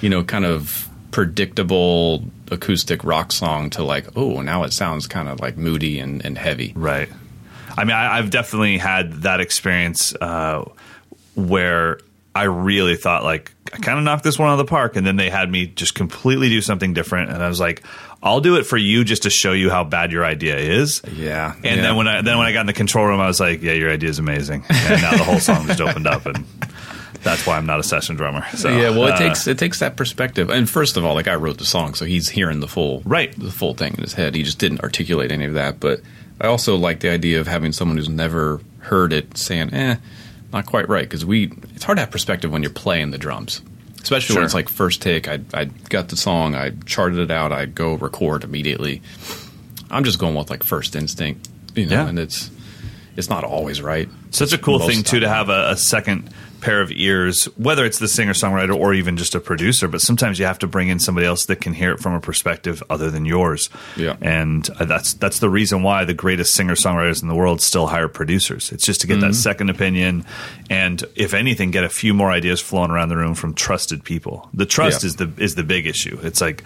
you 0.00 0.08
know, 0.08 0.24
kind 0.24 0.46
of 0.46 0.88
predictable 1.10 2.24
acoustic 2.50 3.04
rock 3.04 3.30
song 3.30 3.68
to 3.70 3.84
like, 3.84 4.06
oh, 4.16 4.40
now 4.40 4.62
it 4.64 4.72
sounds 4.72 5.06
kind 5.06 5.28
of 5.28 5.38
like 5.38 5.58
moody 5.58 5.98
and, 5.98 6.24
and 6.24 6.38
heavy. 6.38 6.72
Right. 6.74 7.10
I 7.76 7.84
mean, 7.84 7.96
I, 7.96 8.18
I've 8.18 8.30
definitely 8.30 8.78
had 8.78 9.22
that 9.22 9.40
experience 9.40 10.14
uh, 10.14 10.64
where 11.34 11.98
I 12.34 12.44
really 12.44 12.96
thought 12.96 13.24
like 13.24 13.52
I 13.72 13.78
kind 13.78 13.98
of 13.98 14.04
knocked 14.04 14.24
this 14.24 14.38
one 14.38 14.48
out 14.48 14.52
of 14.52 14.58
the 14.58 14.64
park, 14.64 14.96
and 14.96 15.06
then 15.06 15.16
they 15.16 15.30
had 15.30 15.50
me 15.50 15.66
just 15.66 15.94
completely 15.94 16.48
do 16.48 16.60
something 16.60 16.94
different, 16.94 17.30
and 17.30 17.42
I 17.42 17.48
was 17.48 17.60
like, 17.60 17.82
I'll 18.22 18.40
do 18.40 18.56
it 18.56 18.64
for 18.64 18.76
you 18.76 19.04
just 19.04 19.24
to 19.24 19.30
show 19.30 19.52
you 19.52 19.70
how 19.70 19.84
bad 19.84 20.10
your 20.10 20.24
idea 20.24 20.56
is. 20.56 21.02
Yeah. 21.12 21.54
And 21.62 21.84
then 21.84 21.96
when 21.96 22.08
I 22.08 22.22
then 22.22 22.38
when 22.38 22.46
I 22.46 22.52
got 22.52 22.60
in 22.60 22.66
the 22.66 22.72
control 22.72 23.06
room, 23.06 23.20
I 23.20 23.26
was 23.26 23.38
like, 23.38 23.62
yeah, 23.62 23.72
your 23.72 23.90
idea 23.90 24.08
is 24.08 24.18
amazing. 24.18 24.64
And 24.68 25.02
now 25.02 25.12
the 25.12 25.24
whole 25.24 25.40
song 25.40 25.66
just 25.66 25.80
opened 25.80 26.06
up, 26.06 26.26
and 26.26 26.44
that's 27.22 27.46
why 27.46 27.56
I'm 27.56 27.66
not 27.66 27.80
a 27.80 27.82
session 27.82 28.16
drummer. 28.16 28.46
So 28.56 28.68
yeah, 28.68 28.90
well, 28.90 29.06
it 29.06 29.12
uh, 29.12 29.18
takes 29.18 29.46
it 29.46 29.58
takes 29.58 29.80
that 29.80 29.96
perspective. 29.96 30.50
And 30.50 30.68
first 30.68 30.96
of 30.96 31.04
all, 31.04 31.14
like 31.14 31.28
I 31.28 31.34
wrote 31.34 31.58
the 31.58 31.64
song, 31.64 31.94
so 31.94 32.04
he's 32.04 32.28
hearing 32.28 32.60
the 32.60 32.68
full 32.68 33.02
right 33.04 33.32
the 33.38 33.50
full 33.50 33.74
thing 33.74 33.94
in 33.94 34.00
his 34.00 34.14
head. 34.14 34.34
He 34.34 34.42
just 34.42 34.58
didn't 34.58 34.80
articulate 34.80 35.30
any 35.30 35.44
of 35.44 35.54
that. 35.54 35.80
But 35.80 36.00
I 36.40 36.46
also 36.48 36.76
like 36.76 37.00
the 37.00 37.10
idea 37.10 37.40
of 37.40 37.46
having 37.46 37.72
someone 37.72 37.96
who's 37.96 38.08
never 38.08 38.60
heard 38.80 39.12
it 39.12 39.36
saying, 39.38 39.72
"Eh, 39.72 39.96
not 40.52 40.66
quite 40.66 40.88
right," 40.88 41.04
because 41.04 41.24
we 41.24 41.52
it's 41.74 41.84
hard 41.84 41.96
to 41.96 42.00
have 42.00 42.10
perspective 42.10 42.50
when 42.50 42.62
you're 42.62 42.70
playing 42.72 43.10
the 43.10 43.18
drums. 43.18 43.62
Especially 44.02 44.34
Sure. 44.34 44.36
when 44.42 44.44
it's 44.44 44.54
like 44.54 44.68
first 44.68 45.00
take, 45.00 45.28
I 45.28 45.40
I 45.54 45.64
got 45.88 46.08
the 46.08 46.16
song, 46.16 46.54
I 46.54 46.72
charted 46.84 47.18
it 47.18 47.30
out, 47.30 47.52
I 47.52 47.66
go 47.66 47.94
record 47.94 48.44
immediately. 48.44 49.00
I'm 49.90 50.04
just 50.04 50.18
going 50.18 50.34
with 50.34 50.50
like 50.50 50.62
first 50.62 50.96
instinct, 50.96 51.48
you 51.74 51.86
know, 51.86 51.92
Yeah. 52.02 52.08
and 52.08 52.18
it's 52.18 52.50
it's 53.16 53.30
not 53.30 53.44
always 53.44 53.80
right. 53.80 54.08
Such 54.30 54.52
a 54.52 54.58
cool 54.58 54.80
Most 54.80 54.90
thing 54.90 55.02
too 55.04 55.20
to 55.20 55.28
have 55.28 55.48
a, 55.48 55.70
a 55.70 55.76
second 55.76 56.28
pair 56.64 56.80
of 56.80 56.90
ears, 56.92 57.44
whether 57.56 57.84
it's 57.84 57.98
the 57.98 58.08
singer 58.08 58.32
songwriter 58.32 58.74
or 58.74 58.94
even 58.94 59.16
just 59.16 59.34
a 59.34 59.40
producer. 59.40 59.86
But 59.88 60.00
sometimes 60.00 60.38
you 60.38 60.46
have 60.46 60.58
to 60.60 60.66
bring 60.66 60.88
in 60.88 60.98
somebody 60.98 61.26
else 61.26 61.44
that 61.46 61.60
can 61.60 61.74
hear 61.74 61.92
it 61.92 62.00
from 62.00 62.14
a 62.14 62.20
perspective 62.20 62.82
other 62.88 63.10
than 63.10 63.24
yours. 63.26 63.68
Yeah. 63.96 64.16
and 64.22 64.68
uh, 64.80 64.84
that's 64.86 65.14
that's 65.14 65.38
the 65.40 65.50
reason 65.50 65.82
why 65.82 66.04
the 66.04 66.14
greatest 66.14 66.54
singer 66.54 66.74
songwriters 66.74 67.22
in 67.22 67.28
the 67.28 67.34
world 67.34 67.60
still 67.60 67.86
hire 67.88 68.08
producers. 68.08 68.72
It's 68.72 68.84
just 68.86 69.00
to 69.02 69.06
get 69.06 69.20
that 69.20 69.34
second 69.34 69.68
opinion, 69.70 70.24
and 70.70 71.04
if 71.14 71.34
anything, 71.34 71.70
get 71.70 71.84
a 71.84 71.88
few 71.88 72.14
more 72.14 72.30
ideas 72.30 72.60
flowing 72.60 72.90
around 72.90 73.10
the 73.10 73.16
room 73.16 73.34
from 73.34 73.54
trusted 73.54 74.02
people. 74.02 74.48
The 74.54 74.66
trust 74.66 75.02
Yeah. 75.02 75.06
is 75.08 75.16
the 75.16 75.30
is 75.38 75.54
the 75.54 75.64
big 75.64 75.86
issue. 75.86 76.18
It's 76.22 76.40
like 76.40 76.64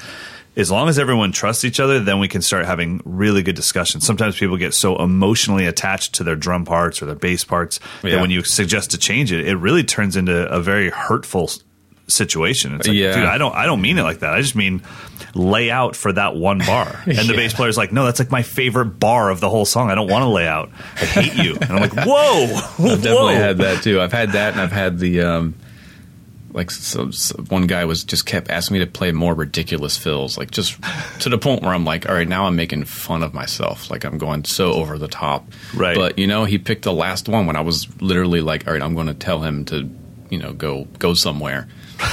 as 0.58 0.70
long 0.70 0.88
as 0.88 0.98
everyone 0.98 1.32
trusts 1.32 1.64
each 1.64 1.80
other, 1.80 2.00
then 2.00 2.18
we 2.18 2.28
can 2.28 2.42
start 2.42 2.66
having 2.66 3.00
really 3.04 3.42
good 3.42 3.56
discussions. 3.56 4.04
Sometimes 4.04 4.36
people 4.38 4.56
get 4.58 4.74
so 4.74 4.96
emotionally 4.96 5.64
attached 5.66 6.16
to 6.16 6.24
their 6.24 6.36
drum 6.36 6.64
parts 6.66 7.00
or 7.00 7.06
their 7.06 7.14
bass 7.14 7.44
parts 7.44 7.78
that 8.02 8.20
when 8.20 8.30
you 8.30 8.42
suggest 8.42 8.90
to 8.90 8.98
change 8.98 9.32
it, 9.32 9.46
it 9.48 9.56
really 9.56 9.84
turns 9.84 10.16
into 10.16 10.46
a 10.52 10.60
very 10.60 10.90
hurtful 10.90 11.50
situation. 12.08 12.74
It's 12.74 12.88
like, 12.88 12.96
Yeah. 12.96 13.14
dude, 13.14 13.24
I 13.24 13.38
don't, 13.38 13.54
I 13.54 13.66
don't 13.66 13.80
mean 13.82 13.98
it 13.98 14.02
like 14.02 14.20
that. 14.20 14.32
I 14.32 14.40
just 14.40 14.56
mean 14.56 14.82
lay 15.34 15.70
out 15.70 15.94
for 15.94 16.12
that 16.12 16.34
one 16.36 16.58
bar. 16.58 17.02
And 17.06 17.16
the 17.18 17.22
Yeah. 17.24 17.36
bass 17.36 17.52
player's 17.54 17.76
like, 17.76 17.92
no, 17.92 18.04
that's 18.06 18.18
like 18.18 18.30
my 18.30 18.42
favorite 18.42 18.98
bar 18.98 19.30
of 19.30 19.40
the 19.40 19.48
whole 19.50 19.64
song. 19.66 19.90
I 19.90 19.94
don't 19.94 20.10
want 20.10 20.22
to 20.22 20.28
lay 20.28 20.46
out. 20.48 20.70
I 20.96 21.04
hate 21.04 21.44
you. 21.44 21.54
And 21.60 21.70
I'm 21.70 21.80
like, 21.80 21.92
whoa, 22.06 22.44
I've 22.92 23.02
definitely 23.02 23.34
had 23.34 23.58
that 23.58 23.82
too. 23.82 24.00
I've 24.00 24.12
had 24.12 24.32
that, 24.32 24.52
and 24.54 24.60
I've 24.62 24.72
had 24.72 24.98
the 24.98 25.20
um, 25.20 25.54
like 26.58 26.70
so, 26.72 27.10
so 27.12 27.40
one 27.44 27.66
guy 27.68 27.84
was 27.84 28.02
just 28.04 28.26
kept 28.26 28.50
asking 28.50 28.74
me 28.74 28.84
to 28.84 28.90
play 28.90 29.12
more 29.12 29.32
ridiculous 29.32 29.96
fills, 29.96 30.36
like 30.36 30.50
just 30.50 30.76
to 31.20 31.28
the 31.28 31.38
point 31.38 31.62
where 31.62 31.72
I'm 31.72 31.84
like, 31.84 32.08
all 32.08 32.14
right, 32.14 32.28
now 32.28 32.46
I'm 32.46 32.56
making 32.56 32.84
fun 32.84 33.22
of 33.22 33.32
myself, 33.32 33.90
like 33.90 34.04
I'm 34.04 34.18
going 34.18 34.44
so 34.44 34.72
over 34.72 34.98
the 34.98 35.08
top. 35.08 35.46
Right. 35.74 35.96
But 35.96 36.18
you 36.18 36.26
know, 36.26 36.44
he 36.44 36.58
picked 36.58 36.82
the 36.82 36.92
last 36.92 37.28
one 37.28 37.46
when 37.46 37.54
I 37.56 37.60
was 37.60 37.86
literally 38.02 38.40
like, 38.40 38.66
all 38.66 38.72
right, 38.74 38.82
I'm 38.82 38.94
going 38.94 39.06
to 39.06 39.14
tell 39.14 39.40
him 39.40 39.64
to, 39.66 39.88
you 40.30 40.38
know, 40.38 40.52
go 40.52 40.84
go 40.98 41.14
somewhere. 41.14 41.68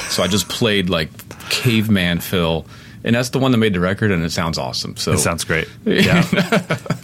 So 0.08 0.22
I 0.22 0.28
just 0.28 0.48
played 0.48 0.88
like 0.88 1.10
caveman 1.50 2.20
fill. 2.20 2.66
And 3.04 3.14
that's 3.14 3.28
the 3.28 3.38
one 3.38 3.52
that 3.52 3.58
made 3.58 3.72
the 3.72 3.78
record, 3.78 4.10
and 4.10 4.24
it 4.24 4.32
sounds 4.32 4.58
awesome. 4.58 4.96
So 4.96 5.12
It 5.12 5.18
sounds 5.18 5.44
great. 5.44 5.68
Yeah, 5.84 6.22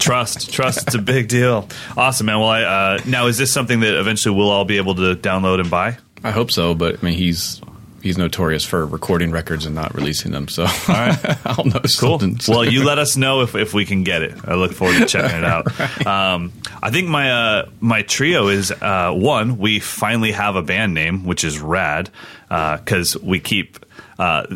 trust, 0.00 0.52
trust. 0.52 0.86
It's 0.88 0.96
a 0.96 1.00
big 1.00 1.28
deal. 1.28 1.68
Awesome, 1.96 2.26
man. 2.26 2.40
Well, 2.40 2.48
I, 2.48 2.62
uh, 2.62 2.98
now 3.06 3.26
is 3.28 3.38
this 3.38 3.52
something 3.52 3.80
that 3.80 3.94
eventually 4.00 4.34
we'll 4.34 4.50
all 4.50 4.64
be 4.64 4.78
able 4.78 4.96
to 4.96 5.14
download 5.14 5.60
and 5.60 5.70
buy? 5.70 5.98
I 6.24 6.30
hope 6.30 6.50
so, 6.50 6.74
but 6.74 6.98
I 7.02 7.06
mean, 7.06 7.14
he's 7.14 7.60
he's 8.02 8.18
notorious 8.18 8.64
for 8.64 8.84
recording 8.84 9.30
records 9.30 9.64
and 9.64 9.74
not 9.76 9.94
releasing 9.94 10.32
them. 10.32 10.48
So 10.48 10.66
I'll 10.88 11.64
know 11.64 11.80
Cool. 11.98 12.18
something. 12.18 12.38
Well, 12.48 12.64
you 12.64 12.84
let 12.84 12.98
us 12.98 13.16
know 13.16 13.42
if, 13.42 13.54
if 13.54 13.72
we 13.74 13.84
can 13.84 14.02
get 14.02 14.22
it. 14.22 14.34
I 14.44 14.54
look 14.54 14.72
forward 14.72 14.98
to 14.98 15.06
checking 15.06 15.38
it 15.38 15.44
out. 15.44 15.66
Um, 16.06 16.52
I 16.82 16.90
think 16.90 17.08
my 17.08 17.30
uh, 17.30 17.70
my 17.80 18.02
trio 18.02 18.48
is 18.48 18.72
uh, 18.72 19.12
one. 19.12 19.58
We 19.58 19.78
finally 19.78 20.32
have 20.32 20.56
a 20.56 20.62
band 20.62 20.94
name, 20.94 21.24
which 21.24 21.44
is 21.44 21.60
rad, 21.60 22.10
because 22.48 23.16
we 23.18 23.38
keep 23.40 23.78
uh, 24.18 24.46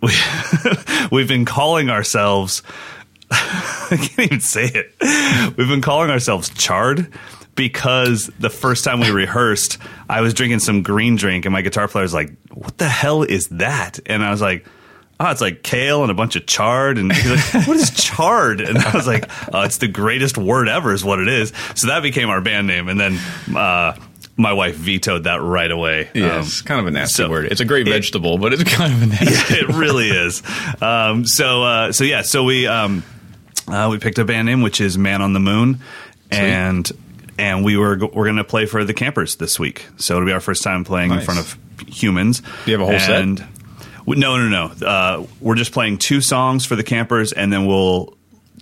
we 0.00 0.12
we've 1.12 1.28
been 1.28 1.44
calling 1.44 1.90
ourselves. 1.90 2.62
I 3.30 3.96
can't 4.00 4.18
even 4.18 4.40
say 4.40 4.64
it. 4.72 5.56
We've 5.56 5.68
been 5.68 5.82
calling 5.82 6.10
ourselves 6.10 6.48
Chard 6.50 7.12
because 7.54 8.30
the 8.38 8.50
first 8.50 8.84
time 8.84 9.00
we 9.00 9.10
rehearsed, 9.10 9.78
I 10.08 10.20
was 10.20 10.34
drinking 10.34 10.60
some 10.60 10.82
green 10.82 11.16
drink, 11.16 11.44
and 11.44 11.52
my 11.52 11.62
guitar 11.62 11.88
player 11.88 12.02
was 12.02 12.14
like, 12.14 12.32
"What 12.52 12.78
the 12.78 12.88
hell 12.88 13.22
is 13.22 13.48
that?" 13.48 14.00
And 14.06 14.22
I 14.24 14.30
was 14.30 14.40
like. 14.40 14.66
Oh, 15.20 15.30
it's 15.30 15.40
like 15.40 15.62
kale 15.62 16.02
and 16.02 16.10
a 16.10 16.14
bunch 16.14 16.34
of 16.34 16.44
chard. 16.44 16.98
And 16.98 17.12
he's 17.12 17.54
like, 17.54 17.68
what 17.68 17.76
is 17.76 17.90
chard? 17.90 18.60
And 18.60 18.76
I 18.76 18.90
was 18.96 19.06
like, 19.06 19.30
oh, 19.54 19.62
it's 19.62 19.76
the 19.78 19.86
greatest 19.86 20.36
word 20.36 20.68
ever, 20.68 20.92
is 20.92 21.04
what 21.04 21.20
it 21.20 21.28
is. 21.28 21.52
So 21.76 21.86
that 21.86 22.02
became 22.02 22.28
our 22.30 22.40
band 22.40 22.66
name. 22.66 22.88
And 22.88 22.98
then 22.98 23.20
uh, 23.56 23.96
my 24.36 24.52
wife 24.52 24.74
vetoed 24.74 25.22
that 25.24 25.40
right 25.40 25.70
away. 25.70 26.10
Yeah, 26.14 26.34
Um, 26.34 26.40
it's 26.40 26.62
kind 26.62 26.80
of 26.80 26.88
a 26.88 26.90
nasty 26.90 27.22
so 27.22 27.30
word. 27.30 27.44
It's 27.46 27.60
a 27.60 27.64
great 27.64 27.86
it- 27.86 27.92
vegetable, 27.92 28.38
but 28.38 28.54
it's 28.54 28.64
kind 28.74 28.92
of 28.92 29.02
a 29.02 29.06
nasty. 29.06 29.54
it 29.60 29.68
really 29.68 30.08
is. 30.10 30.42
Um, 30.82 31.24
so, 31.24 31.62
uh, 31.62 31.92
so 31.92 32.02
yeah, 32.02 32.22
so 32.22 32.42
we 32.42 32.66
um, 32.66 33.04
uh, 33.68 33.86
we 33.92 33.98
picked 34.00 34.18
a 34.18 34.24
band 34.24 34.46
name, 34.46 34.62
which 34.62 34.80
is 34.80 34.98
Man 34.98 35.22
on 35.22 35.32
the 35.32 35.40
Moon, 35.40 35.78
and 36.32 36.90
and 37.38 37.64
we 37.64 37.76
were 37.76 37.98
we're 37.98 38.24
going 38.24 38.36
to 38.36 38.44
play 38.44 38.66
for 38.66 38.84
the 38.84 38.94
campers 38.94 39.36
this 39.36 39.58
week. 39.58 39.86
So 39.96 40.16
it'll 40.16 40.26
be 40.26 40.32
our 40.32 40.40
first 40.40 40.62
time 40.62 40.84
playing 40.84 41.10
in 41.10 41.20
front 41.24 41.40
of 41.40 41.58
humans. 41.88 42.40
Do 42.64 42.70
you 42.70 42.78
have 42.78 42.86
a 42.86 42.90
whole 42.90 43.00
set? 43.00 43.22
and, 43.22 43.38
w- 44.06 44.20
No, 44.20 44.36
no, 44.36 44.48
no. 44.48 44.86
Uh, 44.86 45.26
we're 45.40 45.54
just 45.56 45.72
playing 45.72 45.98
two 45.98 46.20
songs 46.20 46.64
for 46.66 46.76
the 46.76 46.82
campers, 46.84 47.32
and 47.32 47.52
then 47.52 47.66
we'll 47.66 48.16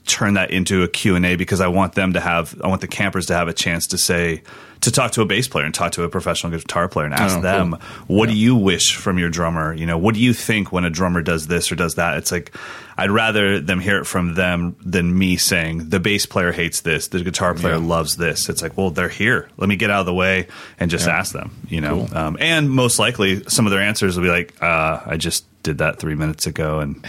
turn 0.07 0.35
that 0.35 0.51
into 0.51 0.83
a 0.83 0.89
Q&A 0.89 1.37
because 1.37 1.61
I 1.61 1.69
want 1.69 1.95
them 1.95 2.15
to 2.15 2.21
have 2.21 2.61
I 2.63 2.69
want 2.69 2.81
the 2.81 2.89
campers 2.89 3.27
to 3.27 3.35
have 3.35 3.49
a 3.49 3.53
chance 3.53 3.87
to 3.89 3.99
say 3.99 4.43
to 4.81 4.91
talk 4.91 5.13
to 5.13 5.23
a 5.23 5.25
bass 5.27 5.47
player 5.47 5.65
and 5.65 5.73
talk 5.73 5.93
to 5.93 6.03
a 6.03 6.09
professional 6.09 6.51
guitar 6.51 6.89
player 6.89 7.07
and 7.07 7.15
ask 7.15 7.33
Oh, 7.35 7.35
cool. 7.37 7.43
them 7.43 7.73
what 8.09 8.29
do 8.29 8.35
you 8.35 8.57
wish 8.57 8.97
from 8.97 9.17
your 9.19 9.31
drummer 9.31 9.73
you 9.73 9.87
know 9.87 9.97
what 9.99 10.15
do 10.17 10.21
you 10.21 10.33
think 10.33 10.73
when 10.73 10.85
a 10.85 10.91
drummer 10.91 11.23
does 11.23 11.47
this 11.47 11.71
or 11.71 11.77
does 11.77 11.95
that 11.97 12.17
it's 12.17 12.33
like 12.33 12.53
I'd 12.97 13.11
rather 13.13 13.61
them 13.61 13.79
hear 13.79 13.99
it 13.99 14.05
from 14.07 14.35
them 14.35 14.75
than 14.85 15.17
me 15.17 15.37
saying 15.37 15.91
the 15.91 16.01
bass 16.01 16.27
player 16.27 16.51
hates 16.51 16.81
this 16.81 17.09
the 17.09 17.23
guitar 17.23 17.55
player 17.55 17.75
Yeah. 17.75 17.87
loves 17.87 18.17
this 18.17 18.49
it's 18.49 18.61
like 18.61 18.77
well 18.77 18.91
they're 18.91 19.09
here 19.09 19.49
let 19.57 19.69
me 19.69 19.77
get 19.77 19.91
out 19.91 20.01
of 20.01 20.07
the 20.07 20.15
way 20.15 20.49
and 20.81 20.91
just 20.91 21.07
Yeah. 21.07 21.17
ask 21.19 21.33
them 21.33 21.53
you 21.69 21.81
know 21.81 22.07
Cool. 22.09 22.19
um, 22.19 22.37
and 22.41 22.69
most 22.69 22.99
likely 22.99 23.45
some 23.49 23.67
of 23.67 23.71
their 23.71 23.83
answers 23.83 24.17
will 24.17 24.25
be 24.25 24.31
like 24.31 24.61
uh, 24.61 25.01
I 25.07 25.17
just 25.17 25.45
did 25.63 25.79
that 25.79 25.99
three 25.99 26.15
minutes 26.15 26.47
ago 26.47 26.81
and 26.81 27.05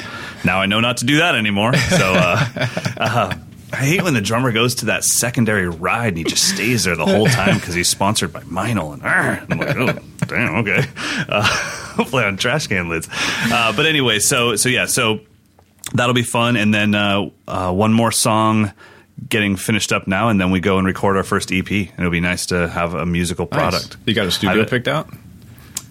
now 0.45 0.59
I 0.61 0.65
know 0.65 0.79
not 0.79 0.97
to 0.97 1.05
do 1.05 1.17
that 1.17 1.35
anymore 1.35 1.73
so 1.75 2.13
uh, 2.13 2.45
uh, 2.97 3.35
I 3.73 3.77
hate 3.77 4.03
when 4.03 4.13
the 4.13 4.21
drummer 4.21 4.51
goes 4.51 4.75
to 4.75 4.85
that 4.85 5.03
secondary 5.03 5.67
ride 5.67 6.09
and 6.09 6.17
he 6.19 6.23
just 6.23 6.47
stays 6.47 6.83
there 6.83 6.95
the 6.95 7.07
whole 7.07 7.25
time 7.25 7.55
because 7.55 7.73
he's 7.73 7.89
sponsored 7.89 8.31
by 8.31 8.41
Meinl. 8.41 8.93
And 8.93 9.01
"Arr." 9.01 9.43
I'm 9.49 9.57
like, 9.57 9.75
oh, 9.75 9.99
damn, 10.27 10.55
okay. 10.57 10.85
Uh, 11.27 11.41
hopefully 11.95 12.23
on 12.23 12.37
trash 12.37 12.67
can 12.67 12.87
lids. 12.87 13.09
Uh, 13.11 13.73
but 13.75 13.87
anyway, 13.87 14.19
so 14.19 14.55
so 14.57 14.69
yeah, 14.69 14.85
so 14.85 15.21
that'll 15.91 16.13
be 16.13 16.21
fun. 16.21 16.55
And 16.55 16.71
then 16.71 16.93
uh, 16.93 17.31
uh, 17.47 17.73
one 17.73 17.93
more 17.93 18.11
song 18.11 18.71
getting 19.27 19.55
finished 19.55 19.91
up 19.91 20.05
now, 20.07 20.29
and 20.29 20.39
then 20.39 20.51
we 20.51 20.59
go 20.59 20.77
and 20.77 20.85
record 20.85 21.17
our 21.17 21.23
first 21.23 21.51
EP. 21.51 21.71
And 21.71 21.91
it'll 21.97 22.11
be 22.11 22.19
nice 22.19 22.45
to 22.47 22.67
have 22.67 22.93
a 22.93 23.07
musical 23.07 23.47
Nice. 23.51 23.59
product. 23.59 23.97
You 24.05 24.13
got 24.13 24.27
a 24.27 24.31
studio 24.31 24.65
picked 24.65 24.87
out? 24.87 25.09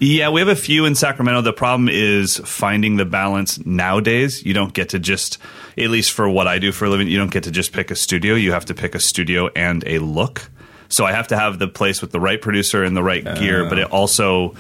Yeah, 0.04 0.30
we 0.30 0.40
have 0.40 0.48
a 0.48 0.56
few 0.56 0.84
in 0.84 0.96
Sacramento. 0.96 1.42
The 1.42 1.52
problem 1.52 1.88
is 1.88 2.38
finding 2.38 2.96
the 2.96 3.04
balance 3.04 3.64
nowadays. 3.64 4.44
You 4.44 4.52
don't 4.52 4.74
get 4.74 4.88
to 4.88 4.98
just, 4.98 5.38
at 5.78 5.90
least 5.90 6.10
for 6.10 6.28
what 6.28 6.48
I 6.48 6.58
do 6.58 6.72
for 6.72 6.86
a 6.86 6.90
living, 6.90 7.06
you 7.06 7.18
don't 7.18 7.30
get 7.30 7.44
to 7.44 7.52
just 7.52 7.72
pick 7.72 7.92
a 7.92 7.94
studio. 7.94 8.34
You 8.34 8.50
have 8.50 8.64
to 8.64 8.74
pick 8.74 8.96
a 8.96 8.98
studio 8.98 9.48
and 9.54 9.84
a 9.86 10.00
look. 10.00 10.50
So 10.88 11.04
I 11.04 11.12
have 11.12 11.28
to 11.28 11.36
have 11.36 11.60
the 11.60 11.68
place 11.68 12.00
with 12.02 12.10
the 12.10 12.18
right 12.18 12.42
producer 12.42 12.82
and 12.82 12.96
the 12.96 13.02
right 13.02 13.22
gear, 13.22 13.68
but 13.68 13.78
it 13.78 13.92
uh. 13.92 13.94
also, 13.94 14.56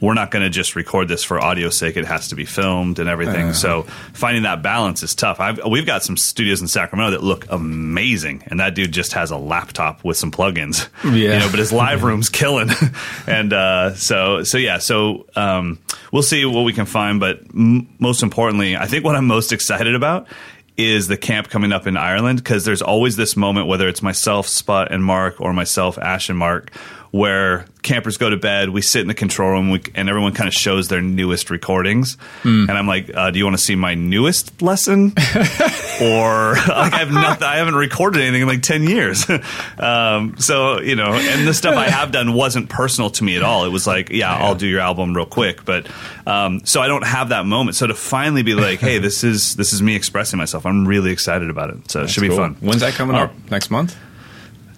we're 0.00 0.14
not 0.14 0.30
going 0.30 0.42
to 0.42 0.50
just 0.50 0.76
record 0.76 1.08
this 1.08 1.24
for 1.24 1.40
audio 1.40 1.70
sake. 1.70 1.96
It 1.96 2.04
has 2.04 2.28
to 2.28 2.36
be 2.36 2.44
filmed 2.44 2.98
and 2.98 3.08
everything. 3.08 3.52
So 3.52 3.82
finding 4.12 4.44
that 4.44 4.62
balance 4.62 5.02
is 5.02 5.14
tough. 5.14 5.40
I've, 5.40 5.60
we've 5.66 5.86
got 5.86 6.04
some 6.04 6.16
studios 6.16 6.60
in 6.60 6.68
Sacramento 6.68 7.12
that 7.12 7.22
look 7.22 7.46
amazing, 7.50 8.44
and 8.46 8.60
that 8.60 8.74
dude 8.74 8.92
just 8.92 9.12
has 9.14 9.30
a 9.30 9.36
laptop 9.36 10.04
with 10.04 10.16
some 10.16 10.30
plugins. 10.30 10.88
Yeah. 11.04 11.10
You 11.10 11.38
know, 11.40 11.48
but 11.50 11.58
his 11.58 11.72
live 11.72 12.02
room's 12.04 12.28
killing. 12.28 12.70
and 13.26 13.52
uh, 13.52 13.94
so, 13.94 14.44
so 14.44 14.58
yeah, 14.58 14.78
so 14.78 15.26
um, 15.34 15.78
we'll 16.12 16.22
see 16.22 16.44
what 16.44 16.62
we 16.62 16.72
can 16.72 16.86
find. 16.86 17.18
But 17.18 17.40
m- 17.54 17.88
most 17.98 18.22
importantly, 18.22 18.76
I 18.76 18.86
think 18.86 19.04
what 19.04 19.16
I'm 19.16 19.26
most 19.26 19.52
excited 19.52 19.94
about 19.94 20.28
is 20.78 21.08
the 21.08 21.16
camp 21.16 21.50
coming 21.50 21.72
up 21.72 21.88
in 21.88 21.96
Ireland 21.96 22.38
because 22.38 22.64
there's 22.64 22.82
always 22.82 23.16
this 23.16 23.36
moment, 23.36 23.66
whether 23.66 23.88
it's 23.88 24.00
myself, 24.00 24.46
Spot, 24.46 24.90
and 24.92 25.04
Mark, 25.04 25.40
or 25.40 25.52
myself, 25.52 25.98
Ash, 25.98 26.28
and 26.28 26.38
Mark, 26.38 26.70
where 27.10 27.64
campers 27.82 28.18
go 28.18 28.28
to 28.28 28.36
bed, 28.36 28.68
we 28.70 28.82
sit 28.82 29.00
in 29.00 29.08
the 29.08 29.14
control 29.14 29.50
room, 29.50 29.70
we, 29.70 29.80
and 29.94 30.08
everyone 30.10 30.32
kind 30.34 30.46
of 30.46 30.52
shows 30.54 30.88
their 30.88 31.00
newest 31.00 31.48
recordings. 31.50 32.16
And 32.44 32.70
I'm 32.70 32.86
like, 32.86 33.10
uh, 33.14 33.30
"Do 33.30 33.38
you 33.38 33.44
want 33.46 33.56
to 33.56 33.62
see 33.62 33.74
my 33.76 33.94
newest 33.94 34.60
lesson?" 34.60 35.12
or 36.00 36.52
like 36.54 36.92
I 36.92 36.98
have 36.98 37.10
nothing. 37.10 37.44
I 37.44 37.56
haven't 37.56 37.74
recorded 37.76 38.22
anything 38.22 38.42
in 38.42 38.48
like 38.48 38.62
ten 38.62 38.82
years. 38.84 39.26
um, 39.78 40.36
so 40.38 40.80
you 40.80 40.96
know, 40.96 41.12
and 41.14 41.46
the 41.46 41.54
stuff 41.54 41.74
I 41.76 41.88
have 41.88 42.10
done 42.12 42.32
wasn't 42.34 42.68
personal 42.68 43.10
to 43.10 43.24
me 43.24 43.36
at 43.36 43.42
all. 43.42 43.64
It 43.64 43.70
was 43.70 43.86
like, 43.86 44.10
yeah, 44.10 44.34
I'll 44.34 44.54
do 44.54 44.66
your 44.66 44.80
album 44.80 45.14
real 45.14 45.26
quick, 45.26 45.64
but 45.64 45.86
um, 46.26 46.60
so 46.64 46.80
I 46.80 46.88
don't 46.88 47.06
have 47.06 47.30
that 47.30 47.46
moment. 47.46 47.76
So 47.76 47.86
to 47.86 47.94
finally 47.94 48.42
be 48.42 48.54
like, 48.54 48.80
hey, 48.80 48.98
this 48.98 49.24
is 49.24 49.56
this 49.56 49.72
is 49.72 49.82
me 49.82 49.96
expressing 49.96 50.36
myself. 50.38 50.66
I'm 50.66 50.86
really 50.86 51.10
excited 51.10 51.50
about 51.50 51.70
it. 51.70 51.90
So 51.90 52.02
it 52.02 52.10
should 52.10 52.20
be 52.22 52.28
Cool. 52.28 52.36
fun. 52.38 52.56
When's 52.60 52.80
that 52.82 52.94
coming 52.94 53.16
Uh, 53.16 53.24
up? 53.24 53.50
Next 53.50 53.70
month? 53.70 53.96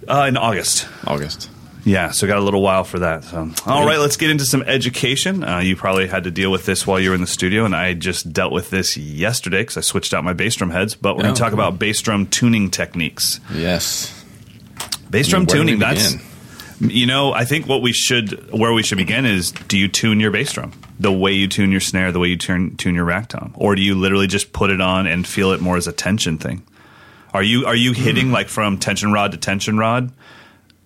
Uh, 0.09 0.27
in 0.29 0.37
August. 0.37 0.89
August. 1.07 1.51
Yeah, 1.85 2.11
so 2.11 2.27
got 2.27 2.39
a 2.39 2.43
little 2.43 2.63
while 2.63 2.85
for 2.85 2.99
that. 3.01 3.25
So. 3.25 3.51
All 3.67 3.87
right, 3.87 3.99
let's 3.99 4.17
get 4.17 4.31
into 4.31 4.45
some 4.45 4.63
education. 4.63 5.43
Uh, 5.45 5.59
you 5.61 5.77
probably 5.77 6.07
had 6.09 6.25
to 6.25 6.31
deal 6.31 6.51
with 6.51 6.67
this 6.67 6.87
while 6.87 7.01
you 7.01 7.09
were 7.11 7.15
in 7.15 7.21
the 7.21 7.27
studio, 7.27 7.65
and 7.65 7.75
I 7.75 7.95
just 7.95 8.33
dealt 8.33 8.53
with 8.53 8.71
this 8.71 8.97
yesterday 8.97 9.63
because 9.63 9.77
I 9.77 9.81
switched 9.81 10.13
out 10.13 10.23
my 10.25 10.33
bass 10.33 10.57
drum 10.57 10.71
heads. 10.71 10.95
But 10.95 11.17
we're 11.17 11.23
going 11.23 11.33
Oh, 11.33 11.35
to 11.35 11.41
talk 11.41 11.51
cool. 11.53 11.61
about 11.61 11.79
bass 11.79 12.01
drum 12.03 12.27
tuning 12.27 12.71
techniques. 12.71 13.41
Yes. 13.55 14.13
Bass 15.11 15.29
drum 15.29 15.45
do 15.47 15.55
we 15.55 15.59
tuning. 15.61 15.79
That's 15.79 16.17
you 16.81 17.05
know, 17.07 17.33
I 17.33 17.45
think 17.45 17.67
what 17.67 17.83
we 17.83 17.93
should 17.93 18.51
where 18.53 18.73
we 18.73 18.83
should 18.83 18.99
begin 18.99 19.27
is: 19.27 19.51
Do 19.53 19.77
you 19.77 19.89
tune 19.89 20.21
your 20.21 20.31
bass 20.31 20.53
drum 20.53 20.73
the 20.99 21.13
way 21.13 21.33
you 21.33 21.47
tune 21.49 21.71
your 21.71 21.81
snare, 21.81 22.13
the 22.13 22.19
way 22.19 22.29
you 22.29 22.37
tune 22.37 22.77
tune 22.77 22.95
your 22.95 23.05
rack 23.05 23.29
tom, 23.29 23.53
or 23.57 23.75
do 23.75 23.83
you 23.83 23.95
literally 23.95 24.27
just 24.27 24.53
put 24.53 24.71
it 24.71 24.81
on 24.81 25.07
and 25.07 25.27
feel 25.27 25.53
it 25.53 25.61
more 25.61 25.77
as 25.77 25.87
a 25.87 25.93
tension 25.93 26.39
thing? 26.39 26.63
Are 27.35 27.43
you 27.43 27.67
are 27.67 27.75
you 27.77 27.93
hitting 27.93 28.27
Hmm. 28.29 28.33
like 28.33 28.49
from 28.49 28.79
tension 28.79 29.13
rod 29.13 29.33
to 29.33 29.39
tension 29.39 29.77
rod? 29.79 30.11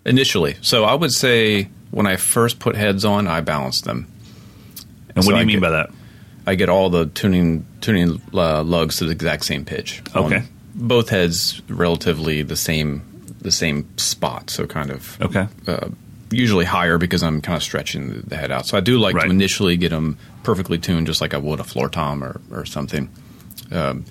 Initially. 0.05 0.57
So 0.61 0.85
I 0.85 0.95
would 0.95 1.13
say 1.13 1.69
when 1.91 2.07
I 2.07 2.17
first 2.17 2.59
put 2.59 2.77
heads 2.77 3.05
on, 3.05 3.27
I 3.27 3.41
balanced 3.41 3.85
them. 3.85 4.07
And 5.09 5.17
what 5.17 5.25
So 5.25 5.31
do 5.31 5.37
you 5.37 5.43
I 5.43 5.45
mean 5.45 5.57
get- 5.61 5.63
by 5.63 5.71
that? 5.71 5.91
I 6.47 6.57
get 6.57 6.69
all 6.69 6.91
the 6.91 7.07
tuning 7.07 7.65
tuning 7.81 8.21
uh, 8.35 8.63
lugs 8.63 8.99
to 8.99 9.07
the 9.07 9.13
exact 9.13 9.45
same 9.47 9.65
pitch. 9.65 10.03
Okay. 10.15 10.43
both 10.75 11.09
heads 11.09 11.63
relatively 11.69 12.43
the 12.43 12.57
same 12.57 13.01
the 13.41 13.53
same 13.53 13.87
spot. 13.97 14.51
So 14.51 14.67
kind 14.67 14.91
of 14.91 15.19
Okay. 15.23 15.47
uh, 15.67 15.89
usually 16.31 16.65
higher 16.65 16.99
because 16.99 17.23
I'm 17.23 17.41
kind 17.41 17.57
of 17.57 17.63
stretching 17.63 18.09
the, 18.09 18.23
the 18.31 18.37
head 18.37 18.51
out. 18.51 18.67
So 18.67 18.77
I 18.77 18.81
do 18.81 18.99
like 18.99 19.15
Right. 19.15 19.25
to 19.27 19.31
initially 19.31 19.77
get 19.77 19.91
them 19.91 20.19
perfectly 20.43 20.79
tuned, 20.79 21.07
just 21.07 21.21
like 21.21 21.33
I 21.33 21.39
would 21.39 21.61
a 21.61 21.65
floor 21.65 21.89
tom 21.89 22.23
or 22.25 22.41
or 22.51 22.65
something. 22.67 23.09
Um, 23.71 24.05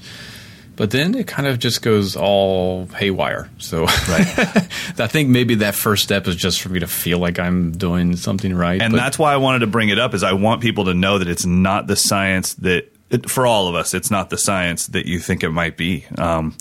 but 0.76 0.92
then 0.92 1.16
it 1.16 1.28
kind 1.28 1.48
of 1.48 1.60
just 1.60 1.82
goes 1.82 2.16
all 2.16 2.88
haywire. 2.88 3.50
So 3.60 3.86
I 3.88 5.08
think 5.08 5.30
maybe 5.30 5.56
that 5.56 5.76
first 5.76 6.04
step 6.04 6.28
is 6.28 6.36
just 6.36 6.62
for 6.62 6.70
me 6.70 6.80
to 6.80 6.88
feel 6.88 7.20
like 7.20 7.40
I'm 7.40 7.72
doing 7.72 8.16
something 8.16 8.56
right. 8.56 8.82
and 8.82 8.92
but- 8.92 8.98
that's 8.98 9.20
why 9.20 9.34
I 9.34 9.38
wanted 9.38 9.60
to 9.60 9.68
bring 9.68 9.90
it 9.90 10.00
up 10.00 10.14
is 10.14 10.24
I 10.24 10.34
want 10.34 10.62
people 10.62 10.86
to 10.86 10.94
know 10.94 11.20
that 11.20 11.28
it's 11.28 11.46
not 11.46 11.88
the 11.88 11.96
science 11.96 12.56
that 12.56 12.92
it, 13.10 13.30
for 13.30 13.46
all 13.46 13.68
of 13.68 13.76
us 13.76 13.94
it's 13.94 14.10
not 14.10 14.30
the 14.30 14.38
science 14.38 14.88
that 14.88 15.06
you 15.06 15.20
think 15.20 15.44
it 15.44 15.50
might 15.50 15.78
be. 15.78 16.06
Um, 16.18 16.56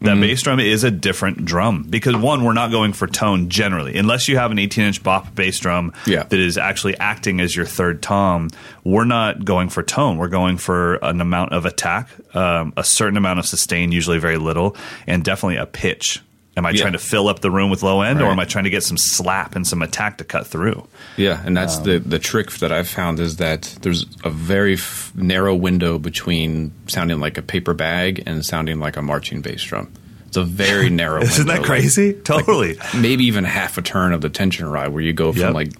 that 0.00 0.10
Mm-hmm. 0.12 0.20
bass 0.20 0.42
drum 0.42 0.60
is 0.60 0.84
a 0.84 0.90
different 0.90 1.44
drum 1.44 1.84
because 1.88 2.14
one, 2.14 2.44
we're 2.44 2.52
not 2.52 2.70
going 2.70 2.92
for 2.92 3.06
tone 3.06 3.48
generally, 3.48 3.96
unless 3.96 4.28
you 4.28 4.36
have 4.36 4.50
an 4.50 4.58
18 4.58 4.84
inch 4.84 5.02
bop 5.02 5.34
bass 5.34 5.58
drum 5.58 5.92
Yeah. 6.06 6.24
that 6.24 6.38
is 6.38 6.58
actually 6.58 6.96
acting 6.98 7.40
as 7.40 7.56
your 7.56 7.64
third 7.66 8.02
tom. 8.02 8.50
We're 8.84 9.04
not 9.06 9.44
going 9.44 9.68
for 9.70 9.82
tone. 9.82 10.18
We're 10.18 10.28
going 10.28 10.58
for 10.58 10.96
an 10.96 11.20
amount 11.20 11.52
of 11.52 11.64
attack, 11.66 12.08
um, 12.36 12.72
a 12.76 12.84
certain 12.84 13.16
amount 13.16 13.38
of 13.38 13.46
sustain, 13.46 13.90
usually 13.90 14.18
very 14.18 14.36
little, 14.36 14.76
and 15.06 15.24
definitely 15.24 15.56
a 15.56 15.66
pitch. 15.66 16.20
Am 16.58 16.64
I 16.64 16.70
Yeah. 16.70 16.80
trying 16.80 16.92
to 16.94 16.98
fill 16.98 17.28
up 17.28 17.40
the 17.40 17.50
room 17.50 17.68
with 17.70 17.82
low 17.82 18.00
end, 18.00 18.22
or 18.22 18.30
am 18.30 18.38
I 18.40 18.44
trying 18.46 18.64
to 18.64 18.70
get 18.70 18.82
some 18.82 18.96
slap 18.96 19.54
and 19.56 19.66
some 19.66 19.82
attack 19.82 20.18
to 20.18 20.24
cut 20.24 20.46
through? 20.46 20.86
Yeah, 21.18 21.38
and 21.40 21.48
Um, 21.48 21.54
that's 21.54 21.76
the 21.78 21.98
the 21.98 22.18
trick 22.18 22.50
that 22.58 22.72
I've 22.72 22.88
found 22.88 23.20
is 23.20 23.36
that 23.36 23.76
there's 23.82 24.06
a 24.24 24.30
very 24.30 24.74
f- 24.74 25.12
narrow 25.14 25.54
window 25.54 25.98
between 25.98 26.72
sounding 26.86 27.20
like 27.20 27.36
a 27.36 27.42
paper 27.42 27.74
bag 27.74 28.22
and 28.24 28.44
sounding 28.44 28.80
like 28.80 28.96
a 28.96 29.02
marching 29.02 29.42
bass 29.42 29.62
drum. 29.62 29.88
It's 30.28 30.38
a 30.38 30.44
very 30.44 30.88
narrow. 31.02 31.18
Window. 31.20 31.32
Isn't 31.34 31.46
that 31.48 31.62
crazy? 31.62 32.14
Like, 32.14 32.24
Totally. 32.24 32.78
maybe 32.96 33.24
even 33.24 33.44
half 33.44 33.76
a 33.76 33.82
turn 33.82 34.14
of 34.14 34.22
the 34.22 34.30
tension 34.30 34.66
ride, 34.66 34.88
where 34.88 35.02
you 35.02 35.12
go 35.12 35.32
from 35.32 35.42
Yep. 35.42 35.54
like 35.54 35.72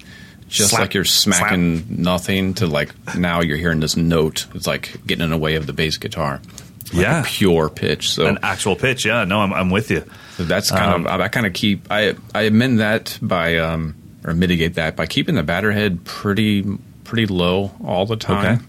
just 0.48 0.70
Slap, 0.70 0.80
like 0.82 0.94
you're 0.94 1.04
smacking 1.04 1.86
nothing 1.88 2.54
to 2.54 2.66
like 2.66 2.90
now 3.16 3.40
you're 3.40 3.56
hearing 3.56 3.80
this 3.80 3.96
note. 3.96 4.46
It's 4.54 4.66
like 4.66 4.98
getting 5.06 5.24
in 5.24 5.30
the 5.30 5.38
way 5.38 5.54
of 5.56 5.66
the 5.66 5.72
bass 5.72 5.96
guitar. 5.96 6.40
Like 6.92 7.02
Yeah. 7.02 7.20
a 7.20 7.24
pure 7.24 7.68
pitch. 7.68 8.10
So 8.10 8.26
An 8.26 8.38
actual 8.42 8.76
pitch, 8.76 9.04
yeah. 9.04 9.24
No, 9.24 9.40
I'm, 9.40 9.52
I'm 9.52 9.70
with 9.70 9.90
you. 9.90 10.04
so 10.36 10.44
that's 10.44 10.70
kind 10.70 10.92
Um, 10.94 11.06
of 11.06 11.20
I 11.20 11.28
kind 11.28 11.46
of 11.46 11.52
keep 11.52 11.86
I 11.90 12.14
I 12.34 12.42
amend 12.42 12.78
that 12.80 13.18
by 13.20 13.58
um 13.58 13.94
or 14.24 14.34
mitigate 14.34 14.74
that 14.74 14.96
by 14.96 15.06
keeping 15.06 15.34
the 15.34 15.42
batter 15.42 15.72
head 15.72 16.04
pretty 16.04 16.64
pretty 17.04 17.26
low 17.26 17.72
all 17.84 18.06
the 18.06 18.16
time. 18.16 18.54
Okay. 18.54 18.64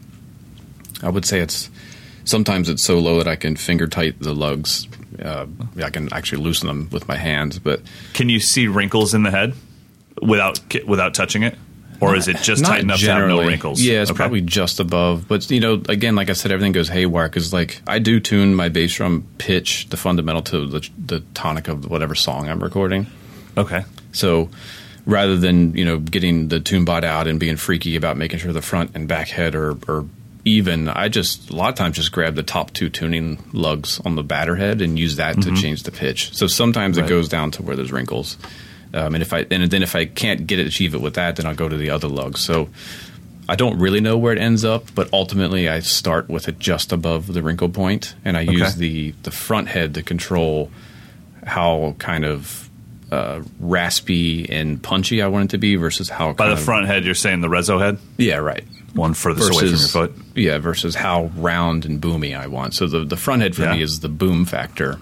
I 1.08 1.10
would 1.10 1.25
say 1.25 1.39
it's 1.41 1.69
sometimes 2.23 2.69
it's 2.69 2.84
so 2.84 2.97
low 2.99 3.17
that 3.19 3.27
I 3.27 3.36
can 3.36 3.56
finger 3.56 3.88
tight 3.88 4.19
the 4.19 4.34
lugs. 4.34 4.88
Uh, 5.23 5.45
I 5.84 5.89
can 5.89 6.12
actually 6.12 6.43
loosen 6.43 6.67
them 6.67 6.89
with 6.91 7.08
my 7.08 7.15
hands, 7.15 7.58
but 7.60 7.82
Can 8.13 8.30
you 8.30 8.39
see 8.39 8.67
wrinkles 8.67 9.13
in 9.13 9.23
the 9.23 9.32
head 9.32 9.53
without 10.21 10.60
without 10.86 11.13
touching 11.13 11.43
it, 11.43 11.56
or 11.99 12.15
is 12.15 12.27
it 12.27 12.38
just 12.38 12.62
not 12.62 12.69
tight 12.69 12.81
enough 12.81 12.99
to 12.99 13.12
have 13.12 13.27
no 13.27 13.41
wrinkles? 13.45 13.81
Yeah, 13.81 14.01
it's 14.01 14.12
Okay. 14.12 14.17
probably 14.17 14.41
just 14.41 14.79
above. 14.79 15.27
But 15.27 15.49
you 15.51 15.60
know, 15.60 15.81
again, 15.89 16.15
like 16.15 16.29
I 16.29 16.33
said, 16.33 16.51
everything 16.51 16.71
goes 16.71 16.89
haywire 16.89 17.27
because 17.27 17.51
like 17.53 17.81
I 17.88 17.99
do 17.99 18.19
tune 18.19 18.53
my 18.55 18.69
bass 18.69 18.95
drum 18.95 19.25
pitch, 19.38 19.88
the 19.89 19.97
fundamental 19.97 20.41
to 20.43 20.67
the, 20.67 20.89
the 20.97 21.19
tonic 21.33 21.67
of 21.67 21.89
whatever 21.89 22.15
song 22.15 22.49
I'm 22.49 22.60
recording. 22.62 23.07
okay. 23.57 23.83
So 24.12 24.49
rather 25.05 25.38
than 25.38 25.73
you 25.75 25.86
know 25.86 25.99
getting 25.99 26.47
the 26.49 26.60
Tune-Bot 26.60 27.03
out 27.03 27.27
and 27.27 27.39
being 27.39 27.55
freaky 27.55 27.95
about 27.95 28.17
making 28.17 28.39
sure 28.39 28.51
the 28.53 28.62
front 28.62 28.91
and 28.95 29.07
back 29.07 29.27
head 29.29 29.55
are, 29.55 29.71
are 29.88 30.05
even, 30.45 30.88
I 30.88 31.10
just 31.10 31.49
a 31.49 31.55
lot 31.55 31.69
of 31.69 31.75
times 31.75 31.97
just 31.97 32.12
grab 32.13 32.36
the 32.36 32.43
top 32.43 32.71
two 32.73 32.89
tuning 32.89 33.38
lugs 33.51 33.99
on 34.05 34.15
the 34.15 34.23
batter 34.23 34.55
head 34.55 34.81
and 34.81 34.97
use 34.97 35.17
that 35.17 35.41
to 35.41 35.53
change 35.55 35.83
the 35.83 35.91
pitch. 35.91 36.33
So 36.33 36.47
sometimes 36.47 36.95
Mm-hmm. 36.97 37.03
Right. 37.03 37.12
it 37.12 37.15
goes 37.15 37.27
down 37.27 37.51
to 37.51 37.63
where 37.63 37.75
there's 37.75 37.91
wrinkles, 37.91 38.38
um, 38.93 39.13
and 39.15 39.21
if 39.21 39.34
I 39.34 39.45
and 39.52 39.69
then 39.69 39.84
if 39.84 39.95
I 39.95 40.06
can't 40.06 40.47
get 40.47 40.60
it 40.60 40.67
achieve 40.67 40.93
it 40.95 41.02
with 41.02 41.15
that, 41.15 41.36
then 41.36 41.45
I'll 41.45 41.56
go 41.56 41.69
to 41.69 41.78
the 41.78 41.89
other 41.89 42.08
lugs. 42.08 42.41
So. 42.41 42.69
I 43.50 43.56
don't 43.56 43.80
really 43.80 44.02
know 44.02 44.17
where 44.17 44.34
it 44.34 44.39
ends 44.39 44.65
up, 44.65 44.93
but 44.93 45.08
ultimately 45.13 45.69
I 45.69 45.80
start 45.80 46.28
with 46.28 46.50
it 46.50 46.60
just 46.60 46.91
above 46.91 47.28
the 47.34 47.41
wrinkle 47.41 47.69
point, 47.69 48.13
and 48.26 48.36
I 48.36 48.41
use 48.41 48.76
the 48.76 49.13
the 49.23 49.32
front 49.32 49.69
head 49.69 49.93
to 49.93 50.04
control 50.04 50.69
how 51.45 51.95
kind 51.97 52.26
of 52.26 52.69
uh, 53.10 53.41
raspy 53.62 54.50
and 54.50 54.84
punchy 54.84 55.21
I 55.21 55.28
want 55.28 55.45
it 55.45 55.52
to 55.52 55.58
be 55.60 55.78
versus 55.78 56.10
how 56.10 56.34
By 56.34 56.47
the 56.47 56.54
of- 56.54 56.62
front 56.62 56.88
head, 56.88 57.06
you're 57.06 57.15
saying 57.15 57.39
the 57.39 57.47
reso 57.47 57.80
head, 57.80 58.00
Yeah, 58.17 58.36
right. 58.39 58.65
one 58.93 59.13
furthest 59.13 59.50
away 59.52 59.60
from 59.60 59.69
your 59.69 59.78
foot. 59.78 60.13
yeah 60.36 60.58
versus 60.58 60.93
how 60.95 61.32
round 61.38 61.86
and 61.86 62.02
boomy 62.02 62.38
I 62.38 62.47
want. 62.47 62.73
So 62.73 62.86
the 62.86 63.06
the 63.06 63.15
front 63.15 63.43
head 63.43 63.56
for 63.56 63.62
Yeah. 63.63 63.76
me 63.76 63.82
is 63.82 64.02
the 64.02 64.10
boom 64.10 64.43
factor, 64.43 65.00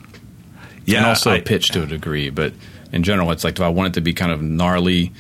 Yeah, 0.86 1.00
and 1.00 1.08
also 1.08 1.32
I- 1.32 1.40
pitch 1.42 1.70
to 1.70 1.82
a 1.82 1.88
degree. 1.88 2.30
But 2.30 2.54
in 2.96 3.04
general, 3.04 3.30
it's 3.32 3.44
like 3.44 3.56
if 3.58 3.62
I 3.62 3.70
want 3.70 3.90
it 3.90 3.94
to 3.96 4.02
be 4.02 4.14
kind 4.14 4.32
of 4.32 4.42
gnarly. 4.42 5.12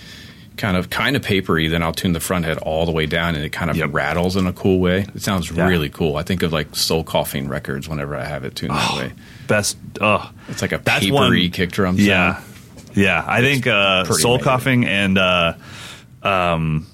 Kind 0.57 0.77
of, 0.77 0.89
kind 0.89 1.17
of 1.17 1.21
papery. 1.21 1.67
Then 1.67 1.83
I'll 1.83 1.91
tune 1.91 2.13
the 2.13 2.21
front 2.21 2.45
head 2.45 2.57
all 2.59 2.85
the 2.85 2.91
way 2.93 3.07
down, 3.07 3.35
and 3.35 3.43
it 3.43 3.49
kind 3.49 3.69
of 3.69 3.75
Yep. 3.75 3.89
rattles 3.91 4.38
in 4.38 4.47
a 4.47 4.53
cool 4.53 4.79
way. 4.79 5.05
It 5.13 5.21
sounds 5.21 5.51
Yeah. 5.51 5.67
really 5.67 5.89
cool. 5.89 6.15
I 6.15 6.23
think 6.23 6.43
of 6.43 6.53
like 6.53 6.73
soul 6.77 7.03
coughing 7.03 7.49
records 7.49 7.89
whenever 7.89 8.15
I 8.15 8.23
have 8.23 8.45
it 8.45 8.55
tuned 8.55 8.71
that 8.73 8.95
way. 8.95 9.11
Best. 9.47 9.75
Oh, 9.99 10.31
It's 10.47 10.61
like 10.61 10.71
a 10.71 10.79
papery 10.79 11.11
one 11.11 11.49
kick 11.51 11.73
drum. 11.73 11.97
Yeah, 11.99 12.35
sound. 12.35 12.45
yeah. 12.95 13.21
I 13.27 13.41
think 13.41 13.67
uh, 13.67 14.05
Soul 14.05 14.35
amazing. 14.35 14.43
Coughing 14.45 14.85
and 14.85 15.17
uh, 15.17 15.53
um, 16.23 16.88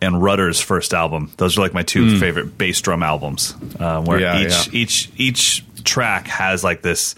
and 0.00 0.20
Rudder's 0.20 0.60
first 0.60 0.92
album. 0.92 1.30
Those 1.36 1.56
are 1.56 1.60
like 1.60 1.74
my 1.74 1.84
two 1.84 2.18
favorite 2.18 2.58
bass 2.58 2.80
drum 2.80 3.04
albums. 3.04 3.54
Um, 3.78 4.06
where. 4.06 4.18
Yeah, 4.18 4.40
each 4.40 4.66
yeah. 4.66 4.80
each 4.80 5.10
each 5.16 5.64
track 5.84 6.26
has 6.26 6.64
like 6.64 6.82
this 6.82 7.14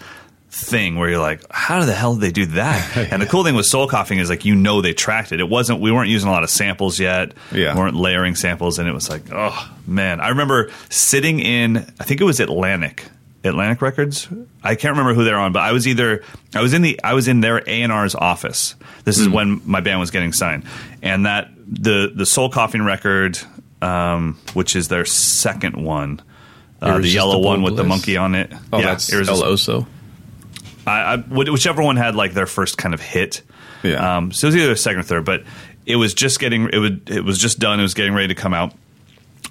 thing 0.50 0.96
where 0.96 1.08
you're 1.08 1.20
like, 1.20 1.42
how 1.50 1.84
the 1.84 1.94
hell 1.94 2.14
did 2.14 2.20
they 2.22 2.32
do 2.32 2.46
that? 2.46 2.96
And 3.12 3.22
the 3.22 3.26
cool 3.26 3.44
thing 3.44 3.54
with 3.54 3.66
Soul 3.66 3.88
Coughing 3.88 4.18
is 4.18 4.28
like 4.28 4.44
you 4.44 4.54
know 4.54 4.80
they 4.80 4.92
tracked 4.92 5.32
it. 5.32 5.40
It 5.40 5.48
wasn't 5.48 5.80
we 5.80 5.92
weren't 5.92 6.08
using 6.08 6.28
a 6.28 6.32
lot 6.32 6.42
of 6.42 6.50
samples 6.50 6.98
yet. 6.98 7.32
Yeah. 7.52 7.74
We 7.74 7.80
weren't 7.80 7.96
layering 7.96 8.34
samples, 8.34 8.78
and 8.78 8.88
it 8.88 8.92
was 8.92 9.08
like, 9.08 9.22
oh 9.32 9.70
man. 9.86 10.20
I 10.20 10.28
remember 10.30 10.70
sitting 10.88 11.40
in 11.40 11.78
I 11.98 12.04
think 12.04 12.20
it 12.20 12.24
was 12.24 12.40
Atlantic. 12.40 13.04
Atlantic 13.42 13.80
Records. 13.80 14.28
I 14.62 14.74
can't 14.74 14.92
remember 14.92 15.14
who 15.14 15.24
they're 15.24 15.38
on, 15.38 15.52
but 15.52 15.60
I 15.62 15.72
was 15.72 15.88
either 15.88 16.22
I 16.54 16.60
was 16.60 16.74
in 16.74 16.82
the 16.82 17.00
I 17.02 17.14
was 17.14 17.26
in 17.26 17.40
their 17.40 17.58
A 17.58 17.82
and 17.82 17.90
R's 17.92 18.14
office. 18.14 18.74
This 19.04 19.18
is 19.18 19.28
when 19.28 19.62
my 19.64 19.80
band 19.80 19.98
was 19.98 20.10
getting 20.10 20.32
signed, 20.32 20.64
and 21.02 21.24
that 21.26 21.48
the 21.66 22.12
the 22.14 22.26
Soul 22.26 22.50
Coughing 22.50 22.82
record, 22.82 23.38
um, 23.80 24.38
which 24.52 24.76
is 24.76 24.88
their 24.88 25.06
second 25.06 25.82
one, 25.82 26.20
uh, 26.82 26.98
the 26.98 27.08
yellow 27.08 27.38
one 27.38 27.62
with 27.62 27.76
the 27.76 27.84
monkey 27.84 28.16
on 28.18 28.34
it. 28.34 28.52
Oh, 28.72 28.82
that's 28.82 29.10
El 29.10 29.16
Irresistible. 29.16 29.52
Oso. 29.52 29.86
I, 30.86 31.14
I, 31.14 31.16
whichever 31.16 31.82
one 31.82 31.96
had 31.96 32.14
like 32.14 32.34
their 32.34 32.46
first 32.46 32.78
kind 32.78 32.94
of 32.94 33.00
hit. 33.00 33.42
Yeah. 33.82 34.18
Um, 34.18 34.32
so 34.32 34.46
it 34.46 34.48
was 34.48 34.56
either 34.56 34.76
second 34.76 35.00
or 35.00 35.04
third, 35.04 35.24
but 35.24 35.44
it 35.86 35.96
was 35.96 36.14
just 36.14 36.40
getting 36.40 36.68
it 36.72 36.78
would 36.78 37.10
it 37.10 37.24
was 37.24 37.38
just 37.38 37.58
done. 37.58 37.80
It 37.80 37.82
was 37.82 37.94
getting 37.94 38.14
ready 38.14 38.28
to 38.28 38.34
come 38.34 38.54
out. 38.54 38.74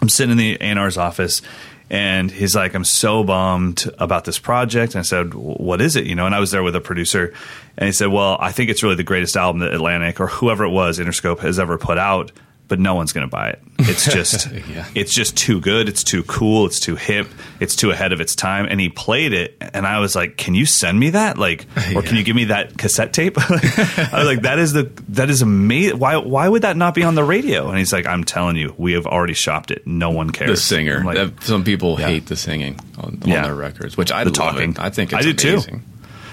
I'm 0.02 0.10
sitting 0.10 0.32
in 0.32 0.38
the 0.38 0.58
A&R's 0.62 0.98
office, 0.98 1.42
And 1.90 2.32
he's 2.32 2.56
like, 2.56 2.74
I'm 2.74 2.86
so 2.86 3.24
bummed 3.24 3.84
about 3.98 4.24
this 4.24 4.40
project. 4.40 4.94
And 4.94 5.00
I 5.00 5.04
said, 5.04 5.34
What 5.34 5.82
is 5.82 5.96
it? 5.96 6.06
You 6.06 6.16
know, 6.16 6.26
and 6.26 6.34
I 6.34 6.40
was 6.40 6.52
there 6.52 6.64
with 6.64 6.76
a 6.76 6.82
producer, 6.82 7.34
and 7.78 7.88
he 7.88 7.92
said, 7.92 8.08
Well, 8.08 8.38
I 8.40 8.52
think 8.52 8.70
it's 8.70 8.84
really 8.84 8.96
the 8.96 9.04
greatest 9.04 9.36
album 9.36 9.60
that 9.62 9.74
Atlantic 9.74 10.20
or 10.20 10.28
whoever 10.28 10.64
it 10.64 10.70
was, 10.70 11.00
Interscope, 11.00 11.40
has 11.40 11.60
ever 11.60 11.78
put 11.78 11.98
out 11.98 12.32
but 12.70 12.80
no 12.80 12.96
one's 12.96 13.12
going 13.12 13.28
to 13.28 13.30
buy 13.30 13.50
it. 13.50 13.62
It's 13.80 14.06
just 14.06 14.50
Yeah. 14.70 14.86
it's 14.96 15.14
just 15.14 15.36
too 15.36 15.60
good. 15.60 15.90
It's 15.90 16.04
too 16.04 16.24
cool. 16.24 16.66
It's 16.68 16.80
too 16.80 16.96
hip. 16.96 17.28
It's 17.60 17.76
too 17.76 17.92
ahead 17.92 18.14
of 18.14 18.22
its 18.22 18.36
time. 18.36 18.66
And 18.70 18.80
he 18.80 18.88
played 18.88 19.34
it, 19.34 19.58
and 19.60 19.86
I 19.86 20.00
was 20.00 20.16
like, 20.16 20.38
"Can 20.38 20.54
you 20.56 20.66
send 20.66 20.98
me 21.00 21.10
that? 21.10 21.38
Like, 21.38 21.66
or 21.96 22.02
can 22.02 22.16
you 22.16 22.24
give 22.24 22.36
me 22.38 22.46
that 22.46 22.78
cassette 22.78 23.12
tape?" 23.12 23.38
I 23.40 24.10
was 24.14 24.26
like, 24.26 24.44
"That 24.44 24.60
is 24.60 24.72
the 24.72 24.84
that 25.10 25.30
is 25.30 25.42
amazing. 25.42 26.00
Why 26.00 26.16
why 26.18 26.48
would 26.48 26.62
that 26.62 26.78
not 26.78 26.94
be 26.96 27.04
on 27.04 27.16
the 27.16 27.24
radio?" 27.24 27.68
And 27.70 27.78
he's 27.78 27.92
like, 27.92 28.06
"I'm 28.06 28.24
telling 28.24 28.56
you, 28.56 28.74
we 28.78 28.94
have 28.94 29.06
already 29.06 29.34
shopped 29.34 29.72
it. 29.72 29.86
No 29.86 30.12
one 30.12 30.30
cares." 30.30 30.52
The 30.52 30.58
singer. 30.58 31.04
Like, 31.04 31.16
That- 31.18 31.44
some 31.44 31.64
people 31.64 31.98
Yeah. 32.00 32.08
hate 32.08 32.28
the 32.28 32.36
singing 32.36 32.80
on, 32.98 33.20
on 33.24 33.28
Yeah. 33.30 33.44
their 33.44 33.56
records, 33.56 33.98
which 33.98 34.12
I 34.12 34.24
The 34.24 34.30
love 34.30 34.36
talking. 34.54 34.72
It. 34.72 34.80
I 34.80 34.90
think 34.90 35.12
it's 35.12 35.20
I 35.20 35.22
do 35.24 35.34
too. 35.34 35.62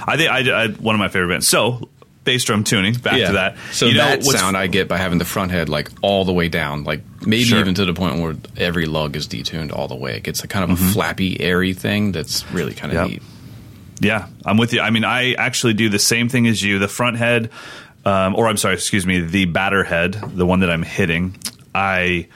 I 0.07 0.17
think 0.17 0.31
I, 0.31 0.65
I 0.65 0.69
one 0.69 0.95
of 0.95 0.99
my 1.01 1.09
favorite 1.09 1.29
bands. 1.31 1.49
So 1.49 1.89
bass 2.27 2.45
drum 2.45 2.63
tuning. 2.65 2.93
Back 2.95 3.19
Yeah. 3.19 3.29
to 3.29 3.33
that. 3.35 3.57
So 3.73 3.87
You 3.87 3.95
know, 3.95 4.05
that 4.05 4.23
sound 4.25 4.55
I 4.59 4.67
get 4.67 4.87
by 4.89 4.99
having 4.99 5.17
the 5.17 5.25
front 5.25 5.51
head 5.53 5.71
like 5.71 5.89
all 6.03 6.27
the 6.27 6.33
way 6.35 6.49
down, 6.51 6.85
like 6.85 7.01
maybe 7.25 7.45
Sure. 7.45 7.59
even 7.61 7.73
to 7.75 7.87
the 7.87 7.95
point 7.95 8.19
where 8.19 8.37
every 8.59 8.85
lug 8.85 9.17
is 9.17 9.27
detuned 9.27 9.73
all 9.75 9.89
the 9.89 9.95
way. 9.97 10.17
It 10.19 10.25
gets 10.25 10.45
a 10.45 10.49
kind 10.49 10.71
of 10.71 10.79
Mhm. 10.79 10.91
a 10.91 10.93
flappy, 10.93 11.41
airy 11.41 11.73
thing 11.73 12.13
that's 12.13 12.45
really 12.53 12.75
kind 12.75 12.93
of 12.93 12.99
Yep. 12.99 13.09
neat. 13.11 13.23
Yeah, 14.01 14.27
I'm 14.45 14.59
with 14.59 14.75
you. 14.75 14.83
I 14.83 14.91
mean, 14.91 15.05
I 15.05 15.33
actually 15.35 15.73
do 15.73 15.89
the 15.89 15.99
same 15.99 16.29
thing 16.29 16.47
as 16.47 16.63
you. 16.63 16.79
The 16.79 16.89
front 16.89 17.17
head, 17.17 17.49
um, 18.05 18.35
or 18.35 18.47
I'm 18.47 18.59
sorry, 18.59 18.75
excuse 18.75 19.07
me, 19.07 19.21
the 19.21 19.47
batter 19.47 19.85
head, 19.85 20.19
the 20.35 20.45
one 20.45 20.61
that 20.61 20.71
I'm 20.71 20.83
hitting, 20.83 21.35
I 21.75 22.27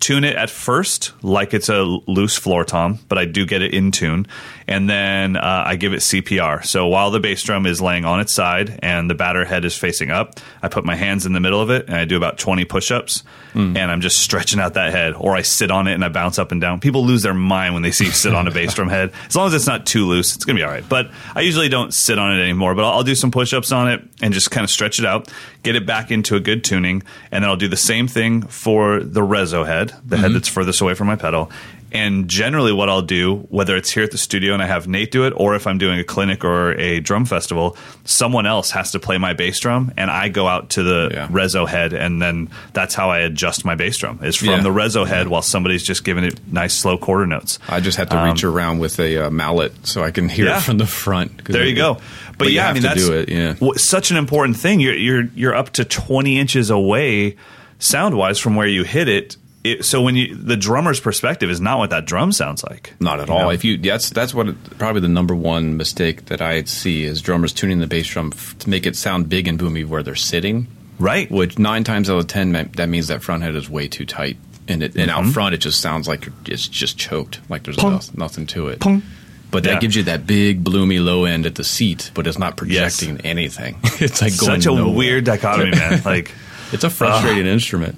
tune 0.00 0.22
it 0.22 0.36
at 0.36 0.48
first 0.48 1.10
like 1.22 1.52
it's 1.54 1.68
a 1.68 1.82
loose 1.82 2.36
floor 2.36 2.64
tom, 2.64 3.00
but 3.08 3.18
I 3.18 3.24
do 3.24 3.44
get 3.46 3.62
it 3.62 3.74
in 3.74 3.90
tune. 3.90 4.26
And 4.68 4.88
then 4.88 5.36
uh, 5.36 5.64
I 5.66 5.76
give 5.76 5.94
it 5.94 6.00
CPR. 6.00 6.64
So 6.64 6.86
while 6.88 7.10
the 7.10 7.20
bass 7.20 7.42
drum 7.42 7.64
is 7.64 7.80
laying 7.80 8.04
on 8.04 8.20
its 8.20 8.34
side 8.34 8.78
and 8.82 9.08
the 9.08 9.14
batter 9.14 9.44
head 9.46 9.64
is 9.64 9.74
facing 9.74 10.10
up, 10.10 10.38
I 10.62 10.68
put 10.68 10.84
my 10.84 10.94
hands 10.94 11.24
in 11.24 11.32
the 11.32 11.40
middle 11.40 11.60
of 11.62 11.70
it 11.70 11.86
and 11.88 11.96
I 11.96 12.04
do 12.04 12.18
about 12.18 12.36
20 12.38 12.66
push 12.66 12.90
ups 12.90 13.24
and 13.54 13.78
I'm 13.78 14.00
just 14.00 14.18
stretching 14.18 14.60
out 14.60 14.74
that 14.74 14.92
head. 14.92 15.14
Or 15.14 15.34
I 15.34 15.42
sit 15.42 15.72
on 15.72 15.88
it 15.88 15.94
and 15.94 16.04
I 16.04 16.10
bounce 16.10 16.38
up 16.38 16.52
and 16.52 16.60
down. 16.60 16.78
People 16.78 17.04
lose 17.04 17.22
their 17.22 17.34
mind 17.34 17.74
when 17.74 17.82
they 17.82 17.90
see 17.90 18.04
you 18.04 18.10
sit 18.12 18.32
on 18.34 18.46
a 18.46 18.50
bass 18.52 18.74
drum 18.74 18.88
head. 18.88 19.12
As 19.26 19.34
long 19.34 19.48
as 19.48 19.54
it's 19.54 19.66
not 19.66 19.84
too 19.84 20.06
loose, 20.06 20.36
it's 20.36 20.44
going 20.44 20.54
to 20.56 20.60
be 20.60 20.64
all 20.64 20.70
right. 20.70 20.88
But 20.88 21.10
I 21.34 21.40
usually 21.40 21.68
don't 21.68 21.92
sit 21.92 22.18
on 22.18 22.38
it 22.38 22.40
anymore, 22.40 22.76
but 22.76 22.84
I'll, 22.84 22.98
I'll 22.98 23.02
do 23.02 23.16
some 23.16 23.30
push 23.32 23.52
ups 23.52 23.72
on 23.72 23.88
it 23.90 24.04
and 24.22 24.32
just 24.32 24.50
kind 24.52 24.62
of 24.62 24.70
stretch 24.70 24.98
it 25.00 25.06
out, 25.06 25.32
get 25.62 25.74
it 25.74 25.86
back 25.86 26.10
into 26.12 26.36
a 26.36 26.40
good 26.40 26.62
tuning. 26.62 27.02
And 27.32 27.42
then 27.42 27.50
I'll 27.50 27.56
do 27.56 27.68
the 27.68 27.76
same 27.76 28.06
thing 28.06 28.42
for 28.42 29.00
the 29.00 29.22
reso 29.22 29.66
head, 29.66 29.92
the 30.04 30.18
head 30.18 30.32
that's 30.34 30.48
furthest 30.48 30.80
away 30.80 30.94
from 30.94 31.08
my 31.08 31.16
pedal. 31.16 31.50
And 31.90 32.28
generally, 32.28 32.72
what 32.72 32.88
I'll 32.88 33.02
do, 33.02 33.46
whether 33.50 33.76
it's 33.76 33.90
here 33.90 34.02
at 34.04 34.10
the 34.10 34.18
studio 34.18 34.52
and 34.52 34.62
I 34.62 34.66
have 34.66 34.86
Nate 34.88 35.10
do 35.10 35.24
it, 35.24 35.32
or 35.36 35.54
if 35.54 35.66
I'm 35.66 35.78
doing 35.78 35.98
a 35.98 36.04
clinic 36.04 36.44
or 36.44 36.72
a 36.72 37.00
drum 37.00 37.24
festival, 37.24 37.76
someone 38.04 38.46
else 38.46 38.70
has 38.72 38.92
to 38.92 38.98
play 38.98 39.16
my 39.18 39.32
bass 39.32 39.58
drum, 39.60 39.92
and 39.96 40.10
I 40.10 40.28
go 40.28 40.46
out 40.46 40.70
to 40.70 40.82
the 40.82 41.08
reso 41.30 41.66
head, 41.66 41.92
and 41.94 42.20
then 42.20 42.50
that's 42.74 42.94
how 42.94 43.10
I 43.10 43.20
adjust 43.20 43.64
my 43.64 43.74
bass 43.74 43.96
drum 43.96 44.20
is 44.22 44.36
from 44.36 44.48
Yeah. 44.48 44.60
the 44.60 44.68
reso 44.70 45.06
head 45.06 45.28
while 45.28 45.42
somebody's 45.42 45.82
just 45.82 46.04
giving 46.04 46.24
it 46.24 46.38
nice 46.52 46.74
slow 46.74 46.98
quarter 46.98 47.26
notes. 47.26 47.58
I 47.68 47.80
just 47.80 47.96
have 47.98 48.10
to 48.10 48.22
reach 48.22 48.44
Um, 48.44 48.54
around 48.54 48.78
with 48.80 48.98
a 49.00 49.26
uh, 49.26 49.30
mallet 49.30 49.72
so 49.86 50.02
I 50.04 50.10
can 50.10 50.28
hear 50.28 50.46
Yeah. 50.46 50.58
it 50.58 50.62
from 50.62 50.78
the 50.78 50.86
front. 50.86 51.44
There 51.44 51.64
you 51.64 51.74
go. 51.74 51.98
But, 52.36 52.48
you 52.48 52.54
yeah, 52.56 52.68
I 52.68 52.72
mean 52.74 52.82
that's 52.82 53.02
it. 53.08 53.28
Yeah. 53.30 53.52
w- 53.54 53.74
such 53.78 54.10
an 54.10 54.16
important 54.16 54.56
thing. 54.56 54.78
You're 54.80 54.94
you're 54.94 55.24
you're 55.34 55.54
up 55.54 55.70
to 55.74 55.84
20 55.84 56.38
inches 56.38 56.70
away 56.70 57.36
sound 57.78 58.16
wise 58.16 58.38
from 58.38 58.54
where 58.56 58.66
you 58.66 58.84
hit 58.84 59.08
it. 59.08 59.36
It. 59.64 59.84
So 59.84 60.02
when 60.02 60.16
you 60.16 60.34
the 60.34 60.56
drummer's 60.56 61.00
perspective 61.00 61.50
is 61.50 61.60
not 61.60 61.78
what 61.78 61.90
that 61.90 62.04
drum 62.06 62.32
sounds 62.32 62.62
like. 62.64 62.94
Not 63.00 63.20
at 63.20 63.28
all. 63.30 63.40
know? 63.40 63.50
If 63.50 63.64
you 63.64 63.76
that's 63.78 64.10
that's 64.10 64.32
what 64.34 64.48
it- 64.48 64.78
probably 64.78 65.00
the 65.00 65.08
number 65.08 65.34
one 65.34 65.76
mistake 65.76 66.26
that 66.26 66.40
I 66.40 66.62
see 66.64 67.04
is 67.04 67.20
drummers 67.22 67.52
tuning 67.52 67.78
the 67.80 67.86
bass 67.86 68.06
drum 68.06 68.32
f- 68.34 68.56
to 68.58 68.70
make 68.70 68.86
it 68.86 68.96
sound 68.96 69.28
big 69.28 69.48
and 69.48 69.58
boomy 69.58 69.86
where 69.86 70.02
they're 70.02 70.14
sitting. 70.14 70.66
Right. 70.98 71.30
Which 71.30 71.58
nine 71.58 71.84
times 71.84 72.10
out 72.10 72.18
of 72.18 72.26
ten 72.26 72.52
that 72.52 72.88
means 72.88 73.08
that 73.08 73.22
front 73.22 73.42
head 73.42 73.54
is 73.54 73.68
way 73.70 73.86
too 73.88 74.04
tight, 74.06 74.36
and 74.66 74.82
it, 74.82 74.96
and 74.96 75.10
out 75.10 75.24
Mhm. 75.24 75.32
front 75.32 75.54
it 75.54 75.58
just 75.58 75.80
sounds 75.80 76.08
like 76.08 76.26
you're- 76.26 76.36
it's 76.46 76.66
just 76.66 76.98
choked, 76.98 77.40
like 77.48 77.62
there's 77.64 77.76
Pong. 77.76 78.00
nothing 78.16 78.46
to 78.48 78.68
it. 78.68 78.80
Pong. 78.80 79.02
But 79.50 79.62
that 79.62 79.74
Yeah. 79.74 79.78
gives 79.80 79.96
you 79.96 80.02
that 80.02 80.26
big 80.26 80.62
bloomy 80.62 80.98
low 80.98 81.24
end 81.24 81.46
at 81.46 81.54
the 81.54 81.64
seat, 81.64 82.10
but 82.14 82.26
it's 82.26 82.38
not 82.38 82.56
projecting 82.58 83.18
anything. 83.22 83.78
it's 84.00 84.20
like 84.20 84.36
going 84.36 84.60
such 84.60 84.66
a 84.72 84.76
nowhere. 84.76 84.94
weird 84.94 85.24
dichotomy, 85.24 85.70
man. 85.70 86.02
Like 86.04 86.32
it's 86.72 86.84
a 86.84 86.90
frustrating 86.90 87.46
instrument. 87.46 87.96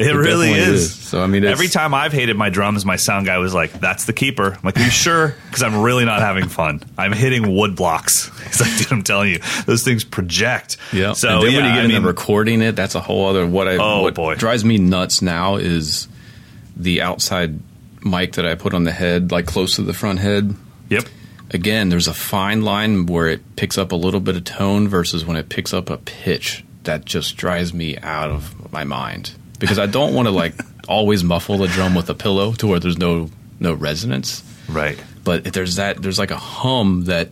It, 0.00 0.14
really 0.14 0.48
definitely 0.48 0.74
is. 0.74 0.94
So 0.94 1.22
I 1.22 1.26
mean, 1.26 1.44
every 1.44 1.68
time 1.68 1.92
I've 1.94 2.12
hated 2.12 2.36
my 2.36 2.48
drums, 2.50 2.84
my 2.84 2.96
sound 2.96 3.26
guy 3.26 3.38
was 3.38 3.52
like, 3.54 3.72
"That's 3.80 4.04
the 4.06 4.12
keeper." 4.12 4.52
I'm 4.54 4.60
like, 4.62 4.76
"Are 4.78 4.82
you 4.84 4.90
sure?" 4.90 5.34
Because 5.46 5.62
I'm 5.62 5.82
really 5.82 6.04
not 6.04 6.20
having 6.20 6.48
fun. 6.48 6.82
I'm 6.96 7.12
hitting 7.12 7.54
wood 7.54 7.76
blocks. 7.76 8.30
He's 8.46 8.60
like, 8.60 8.76
"Dude, 8.78 8.92
I'm 8.92 9.02
telling 9.02 9.30
you, 9.30 9.38
those 9.66 9.82
things 9.84 10.04
project." 10.04 10.76
Yeah. 10.92 11.12
So 11.12 11.28
and 11.28 11.42
then 11.42 11.52
yeah, 11.52 11.58
when 11.58 11.66
you 11.66 11.72
get 11.72 11.80
I 11.80 11.84
into 11.84 11.96
mean, 11.96 12.06
recording 12.06 12.62
it, 12.62 12.76
that's 12.76 12.94
a 12.94 13.00
whole 13.00 13.26
other. 13.28 13.46
What 13.46 13.68
I 13.68 13.76
Oh, 13.76 14.02
what 14.02 14.14
boy. 14.14 14.34
drives 14.36 14.64
me 14.64 14.78
nuts 14.78 15.20
now 15.22 15.56
is 15.56 16.08
the 16.76 17.02
outside 17.02 17.58
mic 18.02 18.32
that 18.34 18.46
I 18.46 18.54
put 18.54 18.72
on 18.74 18.84
the 18.84 18.92
head, 18.92 19.30
like 19.32 19.46
close 19.46 19.76
to 19.76 19.82
the 19.82 19.92
front 19.92 20.18
head. 20.20 20.54
Yep. 20.88 21.04
Again, 21.52 21.88
there's 21.88 22.06
a 22.08 22.14
fine 22.14 22.62
line 22.62 23.06
where 23.06 23.26
it 23.26 23.56
picks 23.56 23.76
up 23.76 23.92
a 23.92 23.96
little 23.96 24.20
bit 24.20 24.36
of 24.36 24.44
tone 24.44 24.88
versus 24.88 25.24
when 25.26 25.36
it 25.36 25.48
picks 25.48 25.74
up 25.74 25.90
a 25.90 25.98
pitch. 25.98 26.64
That 26.84 27.04
just 27.04 27.36
drives 27.36 27.74
me 27.74 27.98
out 27.98 28.30
of 28.30 28.72
my 28.72 28.84
mind 28.84 29.32
because 29.60 29.78
I 29.78 29.86
don't 29.86 30.12
want 30.14 30.26
to 30.26 30.32
like 30.32 30.54
always 30.88 31.22
muffle 31.22 31.58
the 31.58 31.68
drum 31.68 31.94
with 31.94 32.10
a 32.10 32.14
pillow 32.14 32.52
to 32.54 32.66
where 32.66 32.80
there's 32.80 32.98
no 32.98 33.30
no 33.60 33.74
resonance. 33.74 34.42
Right. 34.68 34.98
But 35.22 35.46
if 35.46 35.52
there's 35.52 35.76
that 35.76 36.02
there's 36.02 36.18
like 36.18 36.32
a 36.32 36.36
hum 36.36 37.04
that 37.04 37.28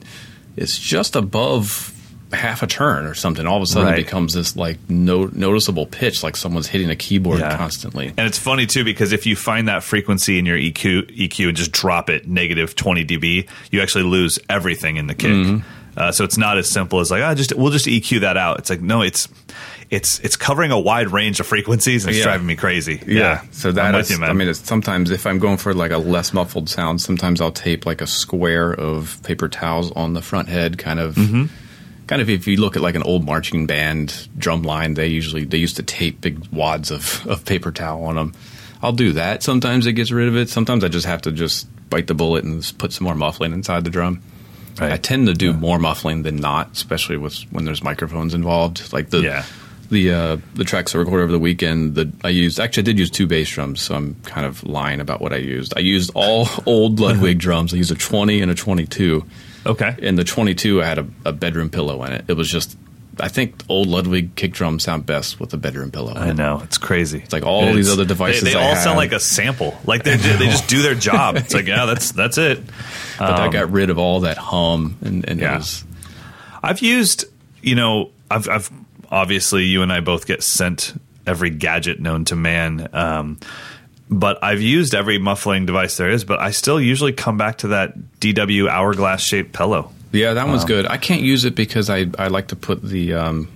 is 0.56 0.78
just 0.78 1.16
above 1.16 1.94
half 2.30 2.62
a 2.62 2.66
turn 2.66 3.06
or 3.06 3.14
something. 3.14 3.46
All 3.46 3.56
of 3.56 3.62
a 3.62 3.66
sudden, 3.66 3.88
Right. 3.88 3.98
it 4.00 4.04
becomes 4.04 4.34
this 4.34 4.54
like 4.54 4.76
no, 4.90 5.30
noticeable 5.32 5.86
pitch, 5.86 6.22
like 6.22 6.36
someone's 6.36 6.66
hitting 6.66 6.90
a 6.90 6.96
keyboard 6.96 7.38
Yeah. 7.40 7.56
constantly. 7.56 8.08
And 8.18 8.26
it's 8.26 8.38
funny 8.38 8.66
too 8.66 8.84
because 8.84 9.12
if 9.12 9.24
you 9.24 9.34
find 9.34 9.68
that 9.68 9.82
frequency 9.82 10.38
in 10.38 10.44
your 10.44 10.58
EQ, 10.58 11.04
EQ 11.16 11.48
and 11.48 11.56
just 11.56 11.72
drop 11.72 12.10
it 12.10 12.28
negative 12.28 12.74
20 12.76 13.04
dB, 13.06 13.46
you 13.70 13.80
actually 13.80 14.04
lose 14.04 14.38
everything 14.50 14.96
in 14.96 15.06
the 15.06 15.14
kick. 15.14 15.30
Mhm. 15.32 15.62
Uh, 15.98 16.12
so 16.12 16.22
it's 16.24 16.38
not 16.38 16.56
as 16.58 16.70
simple 16.70 17.00
as 17.00 17.10
like, 17.10 17.22
ah, 17.24 17.34
just 17.34 17.52
we'll 17.54 17.72
just 17.72 17.86
EQ 17.86 18.20
that 18.20 18.36
out. 18.36 18.60
It's 18.60 18.70
like 18.70 18.80
no, 18.80 19.02
it's 19.02 19.26
it's 19.90 20.20
it's 20.20 20.36
covering 20.36 20.70
a 20.70 20.78
wide 20.78 21.08
range 21.10 21.40
of 21.40 21.46
frequencies 21.46 22.04
and 22.04 22.10
it's 22.10 22.18
Yeah. 22.18 22.24
driving 22.24 22.46
me 22.46 22.54
crazy. 22.56 23.02
Yeah. 23.06 23.42
So 23.50 23.72
that 23.72 23.94
with 23.94 24.08
you. 24.10 24.22
I 24.24 24.32
mean, 24.32 24.46
it's 24.48 24.60
sometimes 24.60 25.10
if 25.10 25.26
I'm 25.26 25.38
going 25.40 25.56
for 25.56 25.74
like 25.74 25.90
a 25.90 25.98
less 25.98 26.32
muffled 26.32 26.68
sound, 26.68 27.00
sometimes 27.00 27.40
I'll 27.40 27.50
tape 27.50 27.84
like 27.84 28.00
a 28.00 28.06
square 28.06 28.72
of 28.72 29.20
paper 29.24 29.48
towels 29.48 29.90
on 29.92 30.14
the 30.14 30.22
front 30.22 30.48
head, 30.48 30.78
kind 30.78 31.00
of. 31.00 31.16
Mhm. 31.16 31.48
Kind 32.06 32.22
of, 32.22 32.30
if 32.30 32.46
you 32.46 32.56
look 32.56 32.74
at 32.74 32.80
like 32.80 32.94
an 32.94 33.02
old 33.02 33.26
marching 33.26 33.66
band 33.66 34.28
drum 34.38 34.62
line, 34.62 34.94
they 34.94 35.08
usually 35.08 35.44
they 35.44 35.58
used 35.58 35.76
to 35.76 35.82
tape 35.82 36.20
big 36.22 36.46
wads 36.52 36.90
of, 36.90 37.26
of 37.26 37.44
paper 37.44 37.70
towel 37.72 38.04
on 38.04 38.14
them. 38.14 38.32
I'll 38.82 38.92
do 38.92 39.12
that. 39.12 39.42
Sometimes 39.42 39.84
it 39.86 39.92
gets 39.94 40.10
rid 40.10 40.28
of 40.28 40.36
it. 40.36 40.48
Sometimes 40.48 40.84
I 40.84 40.88
just 40.88 41.06
have 41.06 41.20
to 41.22 41.32
just 41.32 41.66
bite 41.90 42.06
the 42.06 42.14
bullet 42.14 42.44
and 42.44 42.62
just 42.62 42.78
put 42.78 42.92
some 42.92 43.04
more 43.04 43.14
muffling 43.14 43.52
inside 43.52 43.84
the 43.84 43.90
drum. 43.90 44.22
I 44.80 44.96
tend 44.96 45.26
to 45.26 45.34
do 45.34 45.52
more 45.52 45.78
muffling 45.78 46.22
than 46.22 46.36
not, 46.36 46.70
especially 46.72 47.16
with 47.16 47.38
when 47.50 47.64
there's 47.64 47.82
microphones 47.82 48.34
involved. 48.34 48.92
Like 48.92 49.10
the 49.10 49.20
Yeah. 49.20 49.44
the 49.90 50.12
uh, 50.12 50.36
the 50.54 50.64
tracks 50.64 50.94
I 50.94 50.98
recorded 50.98 51.24
over 51.24 51.32
the 51.32 51.38
weekend. 51.38 51.94
The 51.94 52.10
I 52.24 52.28
used 52.28 52.60
actually 52.60 52.82
I 52.82 52.84
did 52.84 52.98
use 52.98 53.10
two 53.10 53.26
bass 53.26 53.48
drums, 53.50 53.80
so 53.80 53.94
I'm 53.94 54.14
kind 54.24 54.46
of 54.46 54.62
lying 54.64 55.00
about 55.00 55.20
what 55.20 55.32
I 55.32 55.36
used. 55.38 55.72
I 55.76 55.80
used 55.80 56.10
all 56.14 56.48
old 56.66 57.00
Ludwig 57.00 57.38
drums. 57.38 57.72
I 57.74 57.76
used 57.78 57.90
a 57.90 57.94
20 57.94 58.40
and 58.42 58.50
a 58.50 58.54
22. 58.54 59.24
Okay. 59.66 59.96
In 59.98 60.14
the 60.16 60.24
22, 60.24 60.82
I 60.82 60.86
had 60.86 60.98
a, 60.98 61.06
a 61.26 61.32
bedroom 61.32 61.68
pillow 61.70 62.02
in 62.04 62.12
it. 62.12 62.24
It 62.28 62.34
was 62.34 62.48
just. 62.48 62.76
I 63.20 63.28
think 63.28 63.62
old 63.68 63.88
Ludwig 63.88 64.34
kick 64.34 64.52
drums 64.52 64.84
sound 64.84 65.06
best 65.06 65.40
with 65.40 65.52
a 65.54 65.56
bedroom 65.56 65.90
pillow. 65.90 66.14
I 66.14 66.32
know 66.32 66.60
it's 66.64 66.78
crazy. 66.78 67.18
It's 67.18 67.32
like 67.32 67.44
all 67.44 67.62
It's- 67.62 67.76
these 67.76 67.92
other 67.92 68.04
devices. 68.04 68.42
They, 68.42 68.52
they 68.52 68.58
I 68.58 68.62
all 68.62 68.74
have, 68.74 68.82
sound 68.82 68.96
like 68.96 69.12
a 69.12 69.20
sample. 69.20 69.78
Like 69.86 70.04
they 70.04 70.16
they 70.16 70.46
just 70.46 70.68
do 70.68 70.82
their 70.82 70.94
job. 70.94 71.36
It's 71.36 71.54
like 71.54 71.66
yeah, 71.66 71.84
that's 71.86 72.12
that's 72.12 72.38
it. 72.38 72.62
But 73.18 73.30
I 73.40 73.46
Um, 73.46 73.50
got 73.52 73.70
rid 73.70 73.90
of 73.90 73.98
all 73.98 74.20
that 74.20 74.38
hum, 74.38 74.96
and, 75.02 75.28
and 75.28 75.40
Yeah. 75.40 75.54
it 75.54 75.58
was 75.58 75.84
I've 76.62 76.80
used, 76.80 77.24
you 77.62 77.74
know, 77.76 78.10
I've, 78.30 78.48
I've 78.48 78.70
obviously 79.10 79.64
you 79.64 79.82
and 79.82 79.92
I 79.92 80.00
both 80.00 80.26
get 80.26 80.42
sent 80.42 80.92
every 81.26 81.50
gadget 81.50 82.00
known 82.00 82.24
to 82.26 82.36
man. 82.36 82.88
Um, 82.92 83.38
but 84.10 84.42
I've 84.42 84.60
used 84.62 84.94
every 84.94 85.18
muffling 85.18 85.66
device 85.66 85.96
there 85.98 86.10
is, 86.10 86.24
but 86.24 86.40
I 86.40 86.50
still 86.50 86.80
usually 86.80 87.12
come 87.12 87.36
back 87.36 87.58
to 87.58 87.68
that 87.68 87.96
DW 88.20 88.68
hourglass 88.68 89.22
shaped 89.22 89.52
pillow. 89.52 89.92
Yeah, 90.12 90.34
that 90.34 90.46
one's 90.48 90.62
Um, 90.62 90.68
good. 90.68 90.86
I 90.86 90.96
can't 90.96 91.22
use 91.22 91.44
it 91.44 91.54
because 91.54 91.90
I, 91.90 92.06
I 92.18 92.28
like 92.28 92.48
to 92.48 92.56
put 92.56 92.82
the 92.82 93.14
um, 93.14 93.48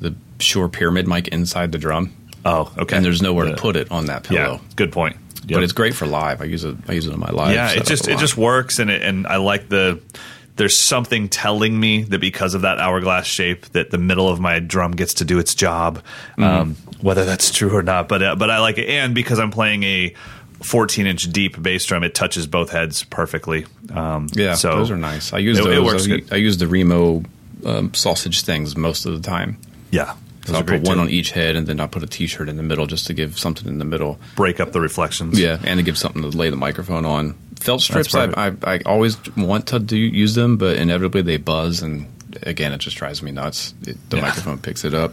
the 0.00 0.14
Shure 0.40 0.68
Pyramid 0.68 1.06
mic 1.06 1.28
inside 1.28 1.72
the 1.72 1.78
drum. 1.78 2.12
Oh, 2.44 2.72
okay. 2.76 2.96
And 2.96 3.04
there's 3.04 3.22
nowhere 3.22 3.46
Yeah. 3.46 3.54
to 3.54 3.60
put 3.60 3.76
it 3.76 3.90
on 3.90 4.06
that 4.06 4.24
pillow. 4.24 4.54
Yeah, 4.60 4.68
good 4.76 4.90
point. 4.92 5.16
Yep. 5.46 5.56
But 5.56 5.62
it's 5.62 5.72
great 5.72 5.94
for 5.94 6.06
live. 6.06 6.40
I 6.40 6.44
use 6.44 6.64
it. 6.64 6.76
I 6.88 6.92
use 6.92 7.06
it 7.06 7.12
on 7.12 7.20
my 7.20 7.30
live. 7.30 7.54
yeah, 7.54 7.70
it 7.72 7.84
just 7.86 8.08
it 8.08 8.18
just 8.18 8.36
works, 8.36 8.78
and 8.78 8.90
it, 8.90 9.02
and 9.02 9.26
I 9.26 9.36
like 9.36 9.68
the. 9.68 10.00
There's 10.54 10.78
something 10.78 11.28
telling 11.30 11.78
me 11.80 12.02
that 12.02 12.18
because 12.20 12.52
of 12.54 12.60
that 12.62 12.78
hourglass 12.78 13.26
shape, 13.26 13.64
that 13.70 13.90
the 13.90 13.96
middle 13.98 14.28
of 14.28 14.38
my 14.38 14.58
drum 14.58 14.92
gets 14.92 15.14
to 15.14 15.24
do 15.24 15.38
its 15.38 15.54
job, 15.54 16.02
Mm-hmm. 16.36 16.42
um, 16.44 16.76
whether 17.00 17.24
that's 17.24 17.50
true 17.50 17.74
or 17.74 17.82
not. 17.82 18.06
But 18.08 18.22
uh, 18.22 18.36
but 18.36 18.50
I 18.50 18.58
like 18.60 18.78
it, 18.78 18.88
and 18.88 19.14
because 19.14 19.38
I'm 19.38 19.50
playing 19.50 19.82
a 19.84 20.14
14 20.62 21.06
inch 21.06 21.30
deep 21.32 21.60
bass 21.62 21.84
drum. 21.84 22.02
It 22.04 22.14
touches 22.14 22.46
both 22.46 22.70
heads 22.70 23.04
perfectly. 23.04 23.66
Um, 23.92 24.28
Yeah, 24.32 24.54
so 24.54 24.76
those 24.76 24.90
are 24.90 24.96
nice. 24.96 25.32
I 25.32 25.38
use 25.38 25.58
it, 25.58 25.64
those. 25.64 25.76
it 25.76 25.82
works 25.82 26.04
I, 26.04 26.08
good. 26.08 26.32
I 26.32 26.36
use 26.36 26.58
the 26.58 26.66
Remo 26.68 27.22
um, 27.64 27.94
sausage 27.94 28.42
things 28.42 28.76
most 28.76 29.06
of 29.06 29.12
the 29.12 29.20
time. 29.28 29.58
Yeah, 29.90 30.14
So 30.46 30.54
I 30.54 30.60
are 30.60 30.64
put 30.64 30.82
one 30.82 30.96
too. 30.96 31.02
on 31.02 31.10
each 31.10 31.30
head, 31.32 31.54
and 31.56 31.66
then 31.66 31.78
I'll 31.80 31.88
put 31.88 32.02
a 32.02 32.06
T-shirt 32.06 32.48
in 32.48 32.56
the 32.56 32.62
middle 32.62 32.86
just 32.86 33.06
to 33.08 33.14
give 33.14 33.38
something 33.38 33.68
in 33.68 33.78
the 33.78 33.84
middle. 33.84 34.18
break 34.36 34.58
up 34.60 34.72
the 34.72 34.80
reflections. 34.80 35.38
Yeah, 35.38 35.58
and 35.64 35.78
to 35.78 35.82
give 35.84 35.98
something 35.98 36.22
to 36.22 36.28
lay 36.28 36.48
the 36.50 36.56
microphone 36.56 37.04
on. 37.04 37.34
Felt 37.56 37.80
strips, 37.82 38.14
I. 38.14 38.24
I, 38.48 38.52
I 38.64 38.80
always 38.86 39.16
want 39.36 39.66
to 39.68 39.78
do 39.78 39.96
use 39.96 40.34
them, 40.34 40.56
but 40.56 40.76
inevitably 40.78 41.22
they 41.22 41.36
buzz, 41.36 41.82
and 41.82 42.06
again, 42.42 42.72
it 42.72 42.78
just 42.78 42.96
drives 42.96 43.22
me 43.22 43.30
nuts. 43.30 43.74
It, 43.86 43.96
the 44.10 44.16
Yeah. 44.16 44.22
microphone 44.22 44.58
picks 44.58 44.84
it 44.84 44.94
up. 44.94 45.12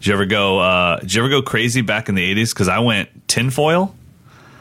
Did 0.00 0.06
you 0.08 0.12
ever 0.14 0.26
go? 0.26 0.58
Uh, 0.58 0.98
did 1.00 1.14
you 1.14 1.22
ever 1.22 1.28
go 1.28 1.42
crazy 1.42 1.82
back 1.82 2.08
in 2.08 2.14
the 2.14 2.34
80s? 2.34 2.50
Because 2.54 2.68
I 2.68 2.80
went 2.80 3.28
tinfoil. 3.28 3.94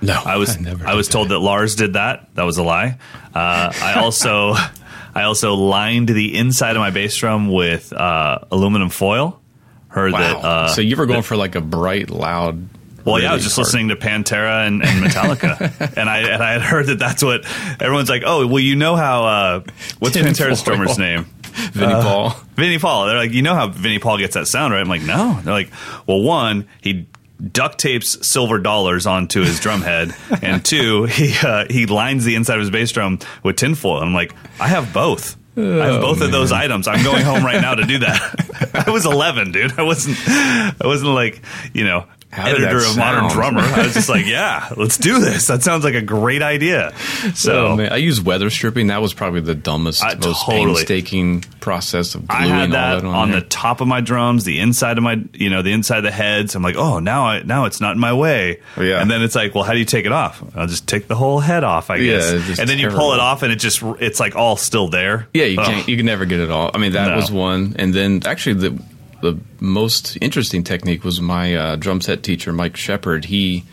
No, 0.02 0.13
I 0.25 0.38
was 0.38 0.60
never 0.62 0.86
I 0.86 0.91
did 0.91 0.97
was 0.97 1.08
told 1.08 1.30
that 1.30 1.39
Lars 1.39 1.75
did 1.75 1.93
that. 1.93 2.34
That 2.36 2.43
was 2.43 2.58
a 2.58 2.63
lie. 2.63 2.97
Uh, 3.34 3.71
I 3.82 3.93
also 4.02 4.54
I 5.15 5.23
also 5.23 5.56
lined 5.56 6.08
the 6.10 6.38
inside 6.38 6.75
of 6.75 6.80
my 6.82 6.91
bass 6.91 7.15
drum 7.17 7.52
with 7.52 7.91
uh, 7.91 8.39
aluminum 8.52 8.89
foil. 8.89 9.39
Heard 9.88 10.12
Wow. 10.13 10.19
that. 10.19 10.36
Uh, 10.45 10.67
so 10.69 10.82
you 10.82 10.95
were 10.95 11.06
going 11.08 11.23
for 11.23 11.36
like 11.36 11.56
a 11.56 11.62
bright, 11.62 12.10
loud. 12.12 12.69
well, 13.06 13.19
yeah, 13.19 13.32
I 13.32 13.34
was 13.34 13.43
just 13.43 13.56
hard- 13.56 13.65
listening 13.65 13.89
to 13.89 13.95
Pantera 13.95 14.67
and, 14.67 14.84
and 14.84 15.04
Metallica, 15.04 15.93
and 15.97 16.08
I 16.10 16.19
and 16.19 16.43
I 16.43 16.52
had 16.54 16.62
heard 16.62 16.86
that 16.88 16.99
that's 16.99 17.23
what 17.23 17.43
everyone's 17.82 18.10
like. 18.10 18.21
Oh, 18.25 18.45
well, 18.45 18.60
you 18.60 18.75
know 18.75 18.95
how 18.95 19.23
uh, 19.25 19.63
what's 19.97 20.13
Tinfoil. 20.13 20.34
Pantera's 20.34 20.62
drummer's 20.63 20.97
name? 20.99 21.25
Vinnie 21.74 21.93
Uh, 21.93 22.02
Paul. 22.04 22.30
Vinnie 22.56 22.80
Paul. 22.80 23.08
They're 23.08 23.17
like, 23.17 23.32
you 23.32 23.41
know 23.41 23.56
how 23.56 23.67
Vinnie 23.67 24.00
Paul 24.00 24.17
gets 24.17 24.34
that 24.36 24.48
sound, 24.48 24.74
right? 24.74 24.82
I'm 24.82 24.89
like, 24.89 25.02
no. 25.04 25.39
They're 25.43 25.54
like, 25.54 25.72
well, 26.08 26.22
one, 26.22 26.67
he 26.82 27.08
duct 27.52 27.78
tapes 27.80 28.28
silver 28.28 28.60
dollars 28.60 29.06
onto 29.08 29.41
his 29.41 29.60
drum 29.60 29.82
head, 29.82 30.13
and 30.41 30.63
two, 30.63 31.04
he 31.06 31.34
uh, 31.41 31.65
he 31.69 31.86
lines 31.86 32.26
the 32.26 32.36
inside 32.36 32.56
of 32.56 32.62
his 32.62 32.69
bass 32.72 32.91
drum 32.91 33.19
with 33.43 33.56
tinfoil. 33.56 34.00
I'm 34.02 34.13
like, 34.13 34.34
I 34.60 34.67
have 34.67 34.93
both. 34.93 35.38
I 35.58 35.62
have 35.62 35.95
Oh, 35.95 36.02
both 36.02 36.22
of 36.22 36.32
those 36.32 36.54
items. 36.54 36.88
I'm 36.88 37.04
going 37.04 37.26
home 37.26 37.43
right 37.43 37.60
now 37.62 37.76
to 37.76 37.84
do 37.84 37.98
that. 38.00 38.84
I 38.88 38.91
was 38.91 39.06
11, 39.06 39.52
dude. 39.52 39.78
I 39.78 39.82
wasn't. 39.84 40.17
I 40.28 40.74
wasn't 40.86 41.12
like 41.12 41.41
you 41.74 41.84
know. 41.84 42.06
How 42.32 42.48
editor 42.48 42.78
of 42.78 42.96
Modern? 42.96 43.30
Drummer. 43.32 43.62
I 43.62 43.84
was 43.86 43.94
just 43.96 44.08
like, 44.10 44.26
yeah, 44.28 44.70
let's 44.78 44.98
do 44.98 45.20
this. 45.20 45.48
That 45.48 45.63
sounds 45.63 45.84
like 45.84 45.96
a 45.96 46.02
great 46.02 46.44
idea. 46.44 46.94
So 47.34 47.78
Oh. 47.80 47.80
I 47.82 47.96
use 47.98 48.22
weather 48.22 48.50
stripping. 48.52 48.88
That 48.88 49.02
was 49.02 49.15
probably 49.15 49.42
the 49.42 49.56
dumbest, 49.56 50.04
I- 50.04 50.13
most 50.13 50.44
totally. 50.46 50.76
painstaking 50.76 51.42
process 51.60 52.13
of 52.13 52.30
I 52.30 52.44
gluing 52.44 52.50
had 52.54 52.62
all 52.62 52.70
that 52.72 53.02
that 53.02 53.06
on, 53.08 53.15
on 53.15 53.32
the 53.32 53.42
top 53.42 53.82
of 53.82 53.88
my 53.88 54.02
drums, 54.02 54.44
the 54.44 54.60
inside 54.60 54.98
of 55.00 55.04
my, 55.04 55.24
you 55.34 55.50
know, 55.50 55.63
the 55.63 55.72
inside 55.72 55.98
of 55.98 56.04
the 56.04 56.12
heads. 56.12 56.54
I'm 56.54 56.62
like, 56.62 56.76
oh, 56.76 57.00
now 57.00 57.26
I 57.26 57.42
now 57.42 57.65
it's 57.65 57.82
not 57.82 57.94
in 57.94 58.00
my 58.00 58.13
way. 58.13 58.62
Yeah. 58.78 59.02
And 59.02 59.10
then 59.10 59.24
it's 59.24 59.36
like, 59.36 59.56
well, 59.56 59.63
how 59.63 59.74
do 59.74 59.80
you 59.80 59.86
take 59.86 60.06
it 60.06 60.12
off? 60.12 60.44
I'll 60.56 60.68
just 60.68 60.88
take 60.88 61.08
the 61.08 61.15
whole 61.15 61.39
head 61.39 61.63
off, 61.63 61.89
I 61.89 61.98
guess. 62.00 62.30
just 62.46 62.60
and 62.62 62.70
then 62.70 62.78
you 62.78 62.89
pull 62.89 63.13
it 63.13 63.20
off, 63.20 63.42
and 63.42 63.52
it 63.52 63.56
just 63.58 63.82
it's 64.00 64.20
like 64.20 64.36
all 64.36 64.56
still 64.56 64.88
there. 64.88 65.28
Yeah, 65.34 65.46
you 65.46 65.60
Ugh. 65.60 65.65
can't. 65.65 65.88
You 65.88 65.98
can 65.98 66.06
never 66.06 66.26
get 66.26 66.39
it 66.42 66.52
all. 66.52 66.70
I 66.74 66.78
mean, 66.78 66.92
that 66.92 67.10
No. 67.10 67.15
was 67.15 67.32
one, 67.32 67.76
and 67.80 67.92
then 67.94 68.22
actually 68.26 68.54
the 68.54 68.84
the 69.22 69.39
most 69.60 70.17
interesting 70.22 70.63
technique 70.63 71.04
was 71.04 71.19
my 71.22 71.56
uh, 71.56 71.76
drum 71.76 72.02
set 72.02 72.24
teacher, 72.24 72.52
Mike 72.54 72.78
Shepard. 72.78 73.26
He 73.26 73.63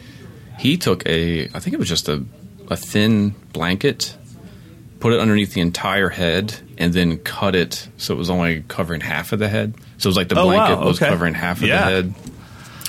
he 0.58 0.76
took 0.76 1.06
a, 1.06 1.44
I 1.48 1.58
think 1.60 1.74
it 1.74 1.78
was 1.78 1.88
just 1.88 2.08
a 2.08 2.24
a 2.68 2.76
thin 2.76 3.30
blanket, 3.52 4.16
put 5.00 5.12
it 5.12 5.20
underneath 5.20 5.54
the 5.54 5.60
entire 5.60 6.08
head, 6.08 6.54
and 6.78 6.92
then 6.92 7.18
cut 7.18 7.54
it 7.54 7.88
so 7.96 8.14
it 8.14 8.16
was 8.18 8.30
only 8.30 8.64
covering 8.68 9.00
half 9.00 9.32
of 9.32 9.38
the 9.38 9.48
head. 9.48 9.74
So 9.98 10.08
it 10.08 10.10
was 10.10 10.16
like 10.16 10.28
the 10.28 10.38
Oh, 10.38 10.46
wow, 10.46 10.52
blanket 10.66 10.84
was 10.84 11.00
okay. 11.00 11.08
covering 11.10 11.34
half 11.34 11.58
of 11.58 11.68
Yeah. 11.68 11.78
the 11.78 11.84
head. 11.90 12.14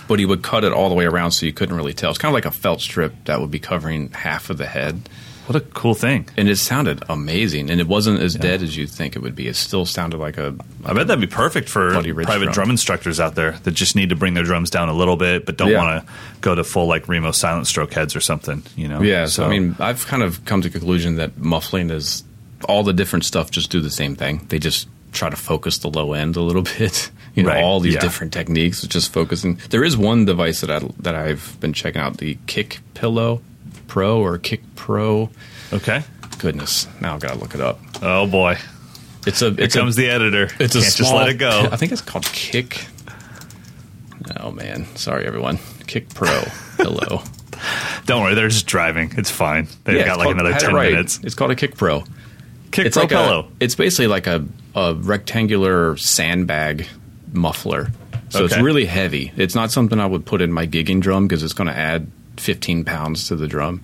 But 0.07 0.19
he 0.19 0.25
would 0.25 0.41
cut 0.41 0.63
it 0.63 0.71
all 0.71 0.87
the 0.89 0.95
way 0.95 1.05
around 1.05 1.31
so 1.31 1.45
you 1.45 1.51
couldn't 1.53 1.75
really 1.75 1.93
tell. 1.93 2.09
It's 2.09 2.17
kind 2.17 2.31
of 2.31 2.33
like 2.33 2.45
a 2.45 2.51
felt 2.51 2.79
strip 2.81 3.13
that 3.25 3.41
would 3.41 3.51
be 3.51 3.59
covering 3.59 4.09
half 4.11 4.49
of 4.49 4.57
the 4.57 4.65
head. 4.65 5.09
What 5.47 5.55
a 5.55 5.61
cool 5.61 5.93
thing. 5.95 6.27
And 6.37 6.49
it 6.49 6.57
sounded 6.57 7.03
amazing. 7.09 7.69
And 7.69 7.79
it 7.81 7.87
wasn't 7.87 8.19
as 8.21 8.35
dead 8.35 8.61
as 8.61 8.75
you'd 8.75 8.89
think 8.89 9.15
it 9.15 9.19
would 9.21 9.35
be. 9.35 9.47
It 9.47 9.55
still 9.55 9.85
sounded 9.85 10.17
like 10.17 10.37
a. 10.37 10.53
I 10.85 10.93
bet 10.93 11.07
that'd 11.07 11.21
be 11.21 11.27
perfect 11.33 11.69
for 11.69 11.91
private 11.91 12.25
drum. 12.25 12.51
drum. 12.51 12.69
instructors 12.69 13.19
out 13.19 13.35
there 13.35 13.53
that 13.63 13.71
just 13.71 13.95
need 13.95 14.09
to 14.09 14.15
bring 14.15 14.33
their 14.33 14.43
drums 14.43 14.69
down 14.69 14.89
a 14.89 14.93
little 14.93 15.15
bit, 15.15 15.45
but 15.45 15.55
don't 15.57 15.69
Yeah. 15.71 15.83
want 15.83 16.05
to 16.05 16.13
go 16.41 16.53
to 16.53 16.63
full 16.63 16.85
like 16.87 17.07
Remo 17.07 17.31
silent 17.31 17.65
stroke 17.67 17.93
heads 17.93 18.15
or 18.15 18.19
something. 18.19 18.61
You 18.75 18.89
know? 18.89 19.01
Yeah, 19.01 19.25
so, 19.27 19.45
I 19.45 19.47
mean, 19.49 19.75
I've 19.79 20.05
kind 20.05 20.21
of 20.21 20.43
come 20.45 20.61
to 20.61 20.69
the 20.69 20.77
conclusion 20.77 21.15
that 21.15 21.37
muffling 21.37 21.89
is 21.91 22.23
all 22.67 22.83
the 22.83 22.93
different 22.93 23.23
stuff 23.23 23.49
just 23.49 23.69
do 23.71 23.79
the 23.79 23.89
same 23.89 24.15
thing. 24.15 24.45
They 24.49 24.59
just 24.59 24.87
try 25.13 25.29
to 25.29 25.35
focus 25.37 25.77
the 25.77 25.87
low 25.89 26.11
end 26.13 26.35
a 26.35 26.41
little 26.41 26.61
bit. 26.77 27.09
You 27.35 27.43
know, 27.43 27.49
Right, 27.49 27.63
all 27.63 27.79
these 27.79 27.93
yeah. 27.93 27.99
different 28.01 28.33
techniques, 28.33 28.81
just 28.81 29.13
focusing. 29.13 29.59
There 29.69 29.83
is 29.83 29.95
one 29.95 30.25
device 30.25 30.59
that 30.61 30.71
I 30.71 30.79
that 30.99 31.15
I've 31.15 31.55
been 31.59 31.71
checking 31.71 32.01
out, 32.01 32.17
the 32.17 32.37
Kick 32.47 32.79
Pillow 32.95 33.41
Pro 33.87 34.19
or 34.19 34.37
Kick 34.37 34.61
Pro. 34.75 35.29
okay. 35.73 36.03
Goodness, 36.39 36.87
now 37.01 37.15
I've 37.15 37.21
got 37.21 37.33
to 37.33 37.39
look 37.39 37.55
it 37.55 37.61
up. 37.61 37.79
Oh 38.01 38.27
boy, 38.27 38.57
It's 39.25 39.41
a 39.41 39.49
here 39.51 39.63
it's 39.65 39.75
comes 39.75 39.97
a, 39.97 40.01
the 40.01 40.09
editor. 40.09 40.43
it's 40.59 40.75
a 40.75 40.81
Can't 40.81 40.95
just 40.95 40.97
small, 40.97 41.15
let 41.15 41.29
it 41.29 41.35
go. 41.39 41.67
I 41.71 41.77
think 41.77 41.91
it's 41.91 42.01
called 42.01 42.25
Kick. 42.25 42.85
Oh 44.39 44.51
man, 44.51 44.85
sorry 44.95 45.25
everyone. 45.25 45.57
Kick 45.87 46.09
Pro 46.13 46.27
Hello. 46.77 47.23
Don't 48.05 48.21
worry, 48.23 48.35
they're 48.35 48.49
just 48.49 48.67
driving. 48.67 49.11
It's 49.17 49.31
fine. 49.31 49.67
They've 49.83 49.97
Yeah, 49.97 50.05
got 50.05 50.17
like 50.17 50.25
called- 50.25 50.35
another 50.39 50.55
it 50.55 50.59
ten 50.59 50.73
right. 50.75 50.91
minutes. 50.91 51.19
It's 51.23 51.33
called 51.35 51.51
a 51.51 51.55
Kick 51.55 51.75
Pro. 51.75 52.03
Kick 52.71 52.85
it's 52.87 52.95
pro 52.95 53.03
like 53.03 53.09
pillow. 53.09 53.47
A, 53.59 53.63
it's 53.63 53.75
basically 53.75 54.07
like 54.07 54.27
a, 54.27 54.45
a 54.75 54.93
rectangular 54.93 55.97
sandbag 55.97 56.85
muffler. 57.33 57.91
So 58.29 58.43
it's 58.43 58.57
really 58.57 58.85
heavy. 58.85 59.31
It's 59.37 59.55
not 59.55 59.71
something 59.71 59.99
I 60.01 60.05
would 60.05 60.25
put 60.25 60.41
in 60.41 60.51
my 60.51 60.67
gigging 60.67 60.99
drum 60.99 61.27
because 61.27 61.43
it's 61.43 61.53
going 61.53 61.67
to 61.69 61.75
add 61.75 62.11
15 62.37 62.85
pounds 62.85 63.27
to 63.27 63.35
the 63.35 63.47
drum. 63.47 63.81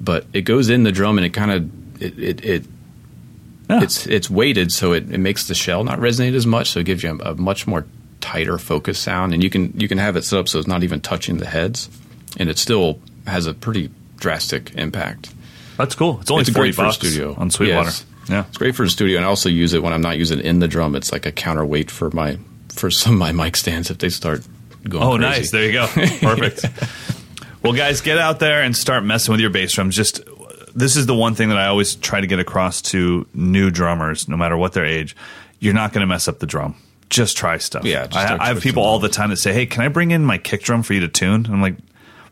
But 0.00 0.26
it 0.32 0.42
goes 0.42 0.68
in 0.70 0.84
the 0.84 0.92
drum 0.92 1.18
and 1.18 1.24
it 1.26 1.30
kind 1.30 1.50
of 1.50 2.02
it 2.02 2.18
it, 2.18 2.44
it 2.44 2.64
it's 3.70 4.06
it's 4.06 4.30
weighted 4.30 4.72
so 4.72 4.92
it, 4.92 5.10
it 5.12 5.18
makes 5.18 5.46
the 5.48 5.54
shell 5.54 5.84
not 5.84 5.98
resonate 5.98 6.34
as 6.34 6.46
much. 6.46 6.70
So 6.70 6.80
it 6.80 6.86
gives 6.86 7.02
you 7.02 7.18
a, 7.20 7.32
a 7.32 7.34
much 7.34 7.66
more 7.66 7.86
tighter 8.20 8.58
focus 8.58 8.98
sound, 8.98 9.34
and 9.34 9.42
you 9.42 9.50
can 9.50 9.78
you 9.78 9.88
can 9.88 9.98
have 9.98 10.16
it 10.16 10.24
set 10.24 10.38
up 10.38 10.48
so 10.48 10.58
it's 10.58 10.68
not 10.68 10.82
even 10.82 11.00
touching 11.00 11.38
the 11.38 11.46
heads, 11.46 11.88
and 12.38 12.48
it 12.48 12.58
still 12.58 13.00
has 13.26 13.46
a 13.46 13.54
pretty 13.54 13.90
drastic 14.16 14.74
impact. 14.74 15.32
That's 15.76 15.94
cool. 15.94 16.18
It's 16.20 16.30
only 16.30 16.42
It's 16.42 16.50
great 16.50 16.74
for 16.74 16.90
studio. 16.92 17.34
on 17.36 17.50
Sweetwater. 17.50 17.88
Yes. 17.88 18.04
Yeah. 18.28 18.44
It's 18.48 18.58
great 18.58 18.74
for 18.74 18.84
the 18.84 18.90
studio, 18.90 19.16
and 19.16 19.24
I 19.24 19.28
also 19.28 19.48
use 19.48 19.72
it 19.72 19.82
when 19.82 19.92
I'm 19.92 20.02
not 20.02 20.18
using 20.18 20.38
it 20.40 20.44
in 20.44 20.58
the 20.58 20.68
drum. 20.68 20.94
It's 20.94 21.12
like 21.12 21.24
a 21.24 21.32
counterweight 21.32 21.90
for 21.90 22.10
my 22.10 22.38
for 22.72 22.90
some 22.90 23.14
of 23.14 23.18
my 23.18 23.32
mic 23.32 23.56
stands 23.56 23.90
if 23.90 23.98
they 23.98 24.08
start 24.08 24.46
going. 24.88 25.02
Oh, 25.04 25.16
crazy. 25.16 25.20
nice. 25.40 25.50
There 25.50 25.64
you 25.64 25.72
go. 25.72 25.86
Perfect. 26.20 26.64
Well, 27.62 27.72
guys, 27.72 28.00
get 28.00 28.18
out 28.18 28.38
there 28.38 28.62
and 28.62 28.76
start 28.76 29.04
messing 29.04 29.32
with 29.32 29.40
your 29.40 29.50
bass 29.50 29.72
drums. 29.72 29.96
Just 29.96 30.20
this 30.74 30.96
is 30.96 31.06
the 31.06 31.14
one 31.14 31.34
thing 31.34 31.48
that 31.48 31.58
I 31.58 31.66
always 31.66 31.96
try 31.96 32.20
to 32.20 32.26
get 32.26 32.38
across 32.38 32.82
to 32.82 33.26
new 33.34 33.70
drummers, 33.70 34.28
no 34.28 34.36
matter 34.36 34.56
what 34.56 34.72
their 34.72 34.84
age. 34.84 35.16
You're 35.60 35.74
not 35.74 35.92
going 35.92 36.02
to 36.02 36.06
mess 36.06 36.28
up 36.28 36.38
the 36.38 36.46
drum. 36.46 36.76
Just 37.10 37.36
try 37.36 37.58
stuff. 37.58 37.84
Yeah, 37.84 38.06
just 38.06 38.16
I, 38.16 38.36
I 38.38 38.48
have 38.48 38.60
people 38.60 38.82
all 38.82 38.98
the 38.98 39.08
time 39.08 39.30
that 39.30 39.38
say, 39.38 39.52
"Hey, 39.52 39.66
can 39.66 39.82
I 39.82 39.88
bring 39.88 40.10
in 40.10 40.24
my 40.24 40.38
kick 40.38 40.62
drum 40.62 40.82
for 40.82 40.94
you 40.94 41.00
to 41.00 41.08
tune?" 41.08 41.46
And 41.46 41.48
I'm 41.48 41.62
like, 41.62 41.76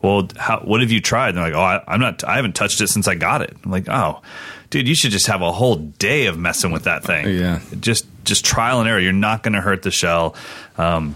"Well, 0.01 0.29
how, 0.37 0.59
what 0.59 0.81
have 0.81 0.91
you 0.91 1.01
tried?" 1.01 1.29
And 1.29 1.37
they're 1.37 1.45
like, 1.45 1.55
"Oh, 1.55 1.59
I, 1.59 1.93
I'm 1.93 1.99
not. 1.99 2.23
I 2.23 2.35
haven't 2.35 2.53
touched 2.55 2.79
it 2.79 2.87
since 2.87 3.07
I 3.07 3.15
got 3.15 3.41
it." 3.41 3.57
I'm 3.65 3.71
like, 3.71 3.89
"Oh, 3.89 4.21
dude, 4.69 4.87
you 4.87 4.95
should 4.95 5.11
just 5.11 5.27
have 5.27 5.41
a 5.41 5.51
whole 5.51 5.75
day 5.75 6.27
of 6.27 6.37
messing 6.37 6.71
with 6.71 6.83
that 6.83 7.03
thing. 7.03 7.27
Yeah. 7.37 7.59
just 7.79 8.05
just 8.23 8.45
trial 8.45 8.79
and 8.79 8.87
error. 8.87 8.99
You're 8.99 9.13
not 9.13 9.41
going 9.43 9.53
to 9.53 9.61
hurt 9.61 9.81
the 9.81 9.91
shell." 9.91 10.35
Um, 10.77 11.15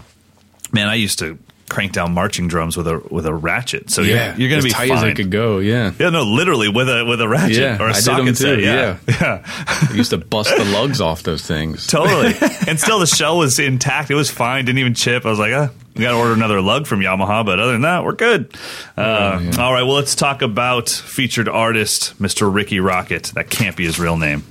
man, 0.72 0.88
I 0.88 0.96
used 0.96 1.20
to 1.20 1.38
crank 1.72 1.92
down 1.92 2.12
marching 2.12 2.48
drums 2.48 2.76
with 2.76 2.86
a 2.86 3.02
with 3.10 3.24
a 3.26 3.32
ratchet. 3.34 3.90
So 3.90 4.02
Yeah, 4.02 4.32
you're, 4.32 4.40
you're 4.40 4.48
going 4.50 4.58
as 4.58 4.64
to 4.64 4.68
be 4.68 4.72
tight 4.74 4.88
fine. 4.90 4.98
as 4.98 5.04
it 5.04 5.14
could 5.16 5.30
go. 5.30 5.58
Yeah, 5.58 5.92
Yeah, 5.98 6.10
no, 6.10 6.22
literally 6.22 6.68
with 6.68 6.88
a 6.88 7.04
with 7.04 7.20
a 7.20 7.28
ratchet 7.28 7.56
Yeah, 7.56 7.78
or 7.82 7.86
a 7.86 7.90
I 7.90 7.94
did 7.94 8.02
socket 8.04 8.24
them 8.26 8.34
set. 8.34 8.54
too, 8.56 8.60
Yeah, 8.62 8.98
yeah. 9.08 9.42
I 9.46 9.90
used 9.94 10.10
to 10.10 10.18
bust 10.18 10.54
the 10.56 10.64
lugs 10.66 11.00
off 11.00 11.22
those 11.22 11.44
things. 11.46 11.86
totally. 11.86 12.34
and 12.68 12.78
still, 12.78 12.98
the 12.98 13.06
shell 13.06 13.38
was 13.38 13.58
intact. 13.58 14.10
It 14.10 14.14
was 14.14 14.30
fine. 14.30 14.64
Didn't 14.66 14.78
even 14.78 14.94
chip. 14.94 15.24
I 15.26 15.30
was 15.30 15.38
like, 15.38 15.52
ah, 15.54 15.70
we 15.94 16.02
got 16.02 16.10
to 16.12 16.16
order 16.18 16.32
another 16.34 16.60
lug 16.60 16.86
from 16.86 17.00
Yamaha. 17.00 17.44
But 17.44 17.58
other 17.58 17.72
than 17.72 17.82
that, 17.82 18.04
we're 18.04 18.12
good. 18.14 18.52
Uh, 18.96 19.40
yeah. 19.42 19.50
All 19.62 19.72
right. 19.72 19.82
Well, 19.82 19.94
let's 19.94 20.14
talk 20.14 20.42
about 20.42 20.88
featured 20.90 21.48
artist 21.48 22.18
Mr. 22.20 22.52
Rikki 22.52 22.76
Rockett. 22.78 23.32
That 23.32 23.50
can't 23.50 23.76
be 23.76 23.84
his 23.84 23.98
real 23.98 24.16
name. 24.16 24.44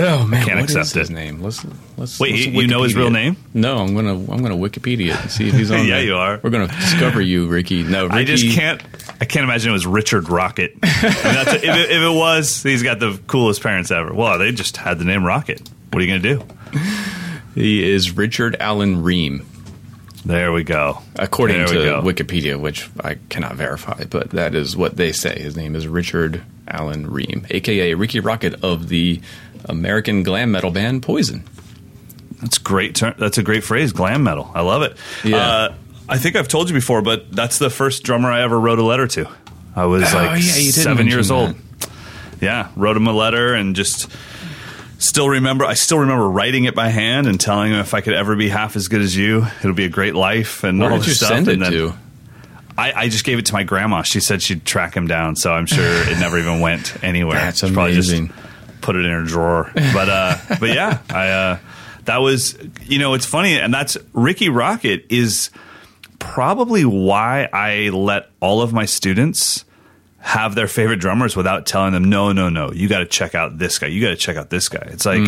Oh 0.00 0.26
man, 0.26 0.42
I 0.42 0.44
can't 0.44 0.60
what 0.60 0.70
is 0.70 0.76
accept 0.76 0.98
his 0.98 1.10
it. 1.10 1.12
name? 1.12 1.42
Let's 1.42 1.64
let's. 1.96 2.20
Wait, 2.20 2.32
let's 2.32 2.46
you- 2.46 2.66
know 2.66 2.82
his 2.84 2.94
real 2.94 3.08
it. 3.08 3.10
name? 3.10 3.36
No, 3.54 3.78
I'm 3.78 3.94
gonna 3.94 4.12
I'm 4.14 4.42
gonna 4.42 4.56
Wikipedia 4.56 5.10
it 5.14 5.20
and 5.22 5.30
see 5.30 5.48
if 5.48 5.54
he's 5.54 5.70
on. 5.72 5.78
Yeah, 5.86 5.96
there. 5.96 6.04
you 6.04 6.14
are. 6.16 6.40
We're 6.42 6.50
gonna 6.50 6.68
discover 6.68 7.20
you, 7.20 7.46
Rikki. 7.48 7.82
No, 7.82 8.04
Rikki, 8.04 8.16
I 8.16 8.24
just 8.24 8.56
can't. 8.56 8.82
I 9.20 9.24
can't 9.24 9.44
imagine 9.44 9.70
it 9.70 9.72
was 9.72 9.86
Richard 9.86 10.28
Rocket. 10.28 10.74
I 10.82 10.86
mean, 11.02 11.12
that's 11.34 11.54
if, 11.54 11.64
it, 11.64 11.90
if 11.90 12.02
it 12.02 12.14
was, 12.16 12.62
he's 12.62 12.82
got 12.84 13.00
the 13.00 13.20
coolest 13.26 13.62
parents 13.62 13.90
ever. 13.90 14.14
Well, 14.14 14.38
they 14.38 14.52
just 14.52 14.76
had 14.76 14.98
the 15.00 15.04
name 15.04 15.24
Rocket. 15.24 15.68
What 15.90 16.00
are 16.00 16.06
you 16.06 16.18
going 16.20 16.22
to 16.22 16.44
do? 16.44 16.80
He 17.54 17.90
is 17.90 18.12
Richard 18.16 18.56
Allen 18.60 19.02
Ream, 19.02 19.44
There 20.24 20.52
we 20.52 20.62
go. 20.62 20.98
according 21.16 21.56
There 21.58 21.66
to 21.66 21.74
go. 21.74 22.02
Wikipedia, 22.02 22.60
which 22.60 22.88
I 23.00 23.14
cannot 23.30 23.56
verify, 23.56 24.04
but 24.04 24.30
that 24.30 24.54
is 24.54 24.76
what 24.76 24.96
they 24.96 25.10
say. 25.12 25.40
His 25.40 25.56
name 25.56 25.74
is 25.74 25.88
Richard 25.88 26.42
Allen 26.68 27.10
Ream, 27.10 27.46
aka 27.50 27.94
Rikki 27.94 28.20
Rockett 28.20 28.62
of 28.62 28.88
the 28.88 29.20
American 29.66 30.22
glam 30.22 30.50
metal 30.50 30.70
band 30.70 31.02
Poison. 31.02 31.44
That's 32.40 32.58
great. 32.58 32.94
Ter- 32.94 33.14
that's 33.18 33.38
a 33.38 33.42
great 33.42 33.64
phrase. 33.64 33.92
Glam 33.92 34.22
metal. 34.22 34.50
I 34.54 34.60
love 34.62 34.82
it. 34.82 34.96
Yeah. 35.24 35.36
Uh, 35.38 35.74
I 36.08 36.18
think 36.18 36.36
I've 36.36 36.48
told 36.48 36.68
you 36.70 36.74
before, 36.74 37.02
but 37.02 37.30
that's 37.32 37.58
the 37.58 37.68
first 37.70 38.02
drummer 38.04 38.30
I 38.30 38.42
ever 38.42 38.58
wrote 38.58 38.78
a 38.78 38.84
letter 38.84 39.06
to. 39.08 39.28
I 39.76 39.86
was 39.86 40.04
Oh, 40.14 40.16
like 40.16 40.36
yeah, 40.42 40.70
seven 40.70 41.06
years 41.06 41.28
that. 41.28 41.34
old. 41.34 41.54
Yeah, 42.40 42.68
wrote 42.76 42.96
him 42.96 43.06
a 43.08 43.12
letter 43.12 43.54
and 43.54 43.74
just 43.76 44.08
still 44.98 45.28
remember. 45.28 45.64
I 45.64 45.74
still 45.74 45.98
remember 45.98 46.28
writing 46.30 46.64
it 46.64 46.74
by 46.74 46.88
hand 46.88 47.26
and 47.26 47.40
telling 47.40 47.72
him 47.72 47.80
if 47.80 47.92
I 47.94 48.00
could 48.00 48.14
ever 48.14 48.36
be 48.36 48.48
half 48.48 48.76
as 48.76 48.88
good 48.88 49.00
as 49.00 49.16
you, 49.16 49.44
it'll 49.60 49.72
be 49.74 49.84
a 49.84 49.88
great 49.90 50.14
life 50.14 50.62
and 50.64 50.78
Where 50.78 50.90
all 50.92 50.98
this 50.98 51.08
you 51.08 51.14
stuff. 51.14 51.28
send 51.30 51.48
it 51.48 51.54
and 51.54 51.62
then 51.62 51.72
to? 51.72 51.94
I, 52.78 52.92
I 52.92 53.08
just 53.08 53.24
gave 53.24 53.38
it 53.40 53.46
to 53.46 53.52
my 53.52 53.64
grandma. 53.64 54.02
She 54.02 54.20
said 54.20 54.40
she'd 54.40 54.64
track 54.64 54.94
him 54.96 55.08
down, 55.08 55.34
so 55.34 55.52
I'm 55.52 55.66
sure 55.66 55.84
it 55.84 56.18
never 56.20 56.38
even 56.38 56.60
went 56.60 57.02
anywhere. 57.02 57.34
That's 57.34 57.58
She 57.66 57.72
probably 57.72 57.94
just 57.94 58.10
amazing. 58.10 58.32
Put 58.80 58.96
it 58.96 59.04
in 59.04 59.10
her 59.10 59.24
drawer. 59.24 59.70
But 59.74 60.08
uh, 60.08 60.36
but 60.60 60.68
yeah, 60.70 61.00
I 61.10 61.28
uh, 61.28 61.58
that 62.04 62.18
was 62.18 62.56
you 62.84 62.98
know 62.98 63.14
it's 63.14 63.26
funny, 63.26 63.58
and 63.58 63.72
that's 63.72 63.96
Rikki 64.12 64.48
Rockett 64.48 65.06
is 65.10 65.50
probably 66.18 66.84
why 66.84 67.48
I 67.52 67.90
let 67.90 68.30
all 68.40 68.60
of 68.62 68.72
my 68.72 68.84
students 68.86 69.64
have 70.20 70.54
their 70.56 70.66
favorite 70.66 70.98
drummers 70.98 71.36
without 71.36 71.64
telling 71.64 71.92
them 71.92 72.04
no 72.04 72.32
no 72.32 72.48
no 72.48 72.72
you 72.72 72.88
got 72.88 72.98
to 72.98 73.06
check 73.06 73.36
out 73.36 73.56
this 73.58 73.78
guy 73.78 73.86
you 73.86 74.02
got 74.02 74.08
to 74.10 74.16
check 74.16 74.36
out 74.36 74.50
this 74.50 74.68
guy 74.68 74.82
it's 74.90 75.06
like 75.06 75.22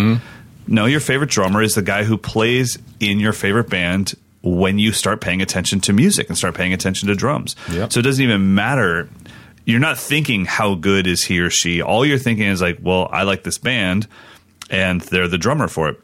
no 0.66 0.86
your 0.86 0.98
favorite 0.98 1.30
drummer 1.30 1.62
is 1.62 1.76
the 1.76 1.80
guy 1.82 2.02
who 2.02 2.18
plays 2.18 2.76
in 2.98 3.20
your 3.20 3.32
favorite 3.32 3.70
band 3.70 4.14
when 4.42 4.80
you 4.80 4.90
start 4.92 5.20
paying 5.20 5.40
attention 5.40 5.78
to 5.80 5.92
music 5.92 6.28
and 6.28 6.36
start 6.36 6.54
paying 6.56 6.72
attention 6.72 7.06
to 7.08 7.14
drums 7.14 7.54
Yep. 7.70 7.92
so 7.92 8.00
it 8.00 8.02
doesn't 8.02 8.22
even 8.22 8.54
matter 8.54 9.08
you're 9.64 9.80
not 9.80 9.98
thinking 9.98 10.44
how 10.44 10.74
good 10.74 11.06
is 11.06 11.22
he 11.24 11.40
or 11.40 11.50
she 11.50 11.80
all 11.82 12.04
you're 12.04 12.18
thinking 12.18 12.46
is 12.46 12.60
like 12.62 12.78
well 12.82 13.08
i 13.12 13.22
like 13.22 13.42
this 13.42 13.58
band 13.58 14.06
and 14.70 15.00
they're 15.02 15.28
the 15.28 15.38
drummer 15.38 15.68
for 15.68 15.88
it 15.88 16.00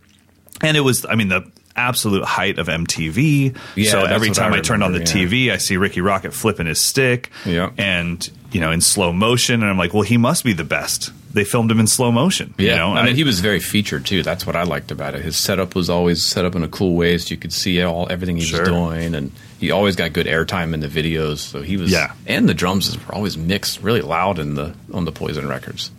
and 0.63 0.77
it 0.77 0.81
was 0.81 1.05
i 1.07 1.15
mean 1.15 1.29
the 1.29 1.51
absolute 1.75 2.25
height 2.25 2.59
of 2.59 2.69
mtv 2.69 3.55
Yeah, 3.75 3.91
so 3.91 4.05
every 4.05 4.31
time 4.31 4.53
I 4.55 4.59
I, 4.59 4.61
turned 4.61 4.83
on 4.83 4.93
the 4.93 5.01
remember, 5.01 5.29
tv 5.37 5.51
i 5.53 5.57
see 5.59 5.77
Rikki 5.77 6.01
Rockett 6.01 6.33
flipping 6.33 6.67
his 6.67 6.81
stick 6.81 7.31
Yeah. 7.45 7.71
and 7.77 8.29
you 8.53 8.61
know 8.61 8.71
in 8.71 8.81
slow 8.81 9.13
motion 9.13 9.63
and 9.63 9.71
i'm 9.71 9.77
like 9.79 9.93
well 9.93 10.03
he 10.03 10.17
must 10.17 10.43
be 10.45 10.53
the 10.55 10.65
best 10.65 11.13
they 11.35 11.45
filmed 11.45 11.71
him 11.71 11.79
in 11.81 11.87
slow 11.87 12.11
motion 12.11 12.55
Yeah, 12.57 12.71
you 12.71 12.77
know 12.77 12.93
I 12.95 13.05
mean, 13.05 13.15
he 13.17 13.25
was 13.25 13.41
very 13.41 13.61
featured 13.61 14.07
too. 14.07 14.23
That's 14.23 14.47
what 14.47 14.57
I 14.57 14.63
liked 14.63 14.91
about 14.91 15.15
it. 15.15 15.21
His 15.23 15.37
setup 15.37 15.75
was 15.75 15.91
always 15.91 16.25
set 16.25 16.47
up 16.47 16.55
in 16.55 16.63
a 16.63 16.69
cool 16.69 16.95
way, 16.97 17.19
so 17.19 17.29
you 17.29 17.37
could 17.37 17.53
see 17.53 17.83
all 17.83 18.07
everything 18.09 18.37
he 18.39 18.43
Sure. 18.43 18.61
was 18.61 18.69
doing, 18.71 19.15
and 19.15 19.31
he 19.59 19.71
always 19.71 19.97
got 19.97 20.13
good 20.13 20.27
airtime 20.27 20.75
in 20.75 20.81
the 20.81 20.89
videos. 20.89 21.39
So 21.39 21.63
he 21.63 21.77
was, 21.77 21.91
Yeah. 21.91 22.13
and 22.27 22.49
the 22.49 22.55
drums 22.55 22.97
were 23.07 23.15
always 23.15 23.37
mixed 23.37 23.83
really 23.83 24.01
loud 24.03 24.39
in 24.39 24.55
the 24.55 24.75
on 24.93 25.05
the 25.05 25.13
Poison 25.13 25.49
records. 25.49 25.91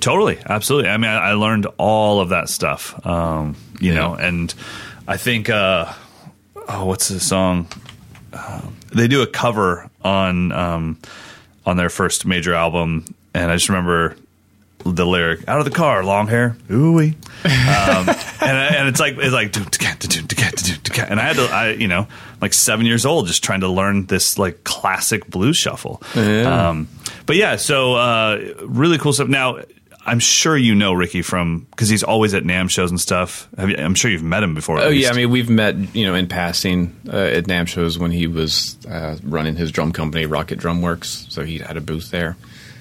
Totally, 0.00 0.38
absolutely. 0.46 0.90
I 0.90 0.96
mean, 0.96 1.10
I, 1.10 1.30
I 1.30 1.32
learned 1.32 1.66
all 1.76 2.20
of 2.20 2.28
that 2.28 2.48
stuff, 2.48 3.04
um, 3.06 3.56
you 3.80 3.92
Yeah. 3.92 4.00
know, 4.00 4.14
and 4.14 4.54
I 5.08 5.16
think, 5.16 5.50
uh, 5.50 5.92
oh, 6.68 6.84
what's 6.84 7.08
the 7.08 7.18
song? 7.18 7.66
Um, 8.32 8.76
they 8.94 9.08
do 9.08 9.22
a 9.22 9.26
cover 9.26 9.90
on 10.02 10.52
um, 10.52 10.98
on 11.66 11.76
their 11.76 11.90
first 11.90 12.26
major 12.26 12.54
album, 12.54 13.06
and 13.34 13.50
I 13.50 13.56
just 13.56 13.68
remember 13.68 14.16
the 14.92 15.06
lyric 15.06 15.46
"out 15.48 15.58
of 15.58 15.64
the 15.64 15.70
car, 15.70 16.04
long 16.04 16.26
hair, 16.28 16.56
ooh 16.70 16.92
wee," 16.92 17.16
um, 17.44 18.08
and 18.08 18.16
and 18.40 18.88
it's 18.88 19.00
like 19.00 19.16
it's 19.18 19.32
like 19.32 19.52
"Doom, 19.52 19.64
da-cat, 19.64 20.00
da-doom, 20.00 20.26
da-cat, 20.26 20.56
da-doom, 20.56 20.78
da-cat." 20.82 21.10
and 21.10 21.20
I 21.20 21.24
had 21.24 21.36
to, 21.36 21.42
I 21.44 21.70
you 21.70 21.88
know, 21.88 22.06
like 22.40 22.54
seven 22.54 22.86
years 22.86 23.06
old, 23.06 23.26
just 23.26 23.42
trying 23.42 23.60
to 23.60 23.68
learn 23.68 24.06
this 24.06 24.38
like 24.38 24.64
classic 24.64 25.26
blues 25.28 25.56
shuffle. 25.56 26.02
Yeah. 26.14 26.68
Um, 26.68 26.88
but 27.26 27.36
yeah, 27.36 27.56
so 27.56 27.94
uh, 27.94 28.54
really 28.62 28.98
cool 28.98 29.12
stuff. 29.12 29.28
Now, 29.28 29.58
I'm 30.08 30.20
sure 30.20 30.56
you 30.56 30.74
know 30.74 30.94
Rikki 30.94 31.20
from 31.20 31.66
because 31.70 31.90
he's 31.90 32.02
always 32.02 32.32
at 32.32 32.42
NAMM 32.42 32.70
shows 32.70 32.90
and 32.90 32.98
stuff. 32.98 33.46
Have 33.58 33.68
you, 33.68 33.76
I'm 33.76 33.94
sure 33.94 34.10
you've 34.10 34.22
met 34.22 34.42
him 34.42 34.54
before. 34.54 34.80
Oh 34.80 34.88
yeah. 34.88 35.10
I 35.10 35.12
mean 35.12 35.30
we've 35.30 35.50
met 35.50 35.94
you 35.94 36.06
know 36.06 36.14
in 36.14 36.28
passing 36.28 36.98
uh, 37.12 37.16
at 37.16 37.44
NAMM 37.44 37.68
shows 37.68 37.98
when 37.98 38.10
he 38.10 38.26
was 38.26 38.78
uh, 38.86 39.18
running 39.22 39.56
his 39.56 39.70
drum 39.70 39.92
company, 39.92 40.24
Rockett 40.26 40.58
Drum 40.58 40.80
Works. 40.80 41.26
So 41.28 41.44
he 41.44 41.58
had 41.58 41.76
a 41.76 41.82
booth 41.82 42.10
there. 42.10 42.38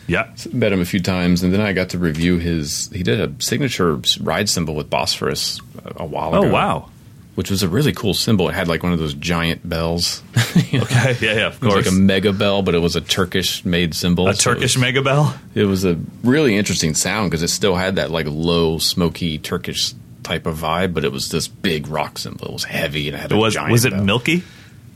Yeah, 0.07 0.29
Met 0.53 0.71
him 0.71 0.79
a 0.81 0.85
few 0.85 1.01
times, 1.01 1.43
and 1.43 1.53
then 1.53 1.59
I 1.61 1.73
got 1.73 1.89
to 1.89 1.97
review 1.99 2.37
his. 2.37 2.89
He 2.93 3.03
did 3.03 3.19
a 3.19 3.31
signature 3.43 3.99
ride 4.21 4.47
cymbal 4.49 4.73
with 4.75 4.89
Bosphorus 4.89 5.59
a, 5.97 6.05
while 6.05 6.33
Oh 6.33 6.41
ago. 6.43 6.51
wow. 6.53 6.89
which 7.35 7.51
was 7.51 7.61
a 7.61 7.67
really 7.67 7.91
cool 7.91 8.13
cymbal. 8.13 8.47
It 8.49 8.53
had 8.55 8.67
like 8.69 8.83
one 8.83 8.93
of 8.93 8.99
those 8.99 9.13
giant 9.13 9.67
bells. 9.67 10.23
You 10.71 10.79
know, 10.79 10.85
Okay, 10.85 11.17
yeah, 11.21 11.33
yeah, 11.33 11.47
of 11.47 11.55
It 11.55 11.61
was 11.65 11.73
course. 11.73 11.85
like 11.85 11.93
a 11.93 11.95
mega 11.97 12.31
bell, 12.33 12.61
but 12.61 12.73
it 12.73 12.79
was 12.79 12.95
a 12.95 13.01
Turkish 13.01 13.65
made 13.65 13.93
cymbal. 13.93 14.29
a 14.29 14.33
So 14.33 14.53
Turkish 14.53 14.75
was, 14.75 14.81
mega 14.81 15.01
bell. 15.01 15.37
It 15.53 15.65
was 15.65 15.83
a 15.85 15.99
really 16.23 16.55
interesting 16.55 16.93
sound 16.95 17.29
because 17.29 17.43
it 17.43 17.49
still 17.49 17.75
had 17.75 17.97
that 17.97 18.09
like 18.09 18.27
low, 18.29 18.77
smoky 18.79 19.37
Turkish 19.37 19.93
type 20.23 20.45
of 20.45 20.57
vibe, 20.57 20.93
but 20.93 21.03
it 21.05 21.11
was 21.11 21.29
this 21.29 21.47
big 21.49 21.87
rock 21.89 22.17
cymbal. 22.17 22.47
It 22.47 22.53
was 22.53 22.63
heavy 22.63 23.07
and 23.09 23.15
it 23.15 23.19
had 23.19 23.31
It 23.31 23.35
a 23.35 23.37
was 23.37 23.53
giant 23.55 23.71
was 23.73 23.83
it 23.85 23.91
bell. 23.91 24.03
milky? 24.05 24.43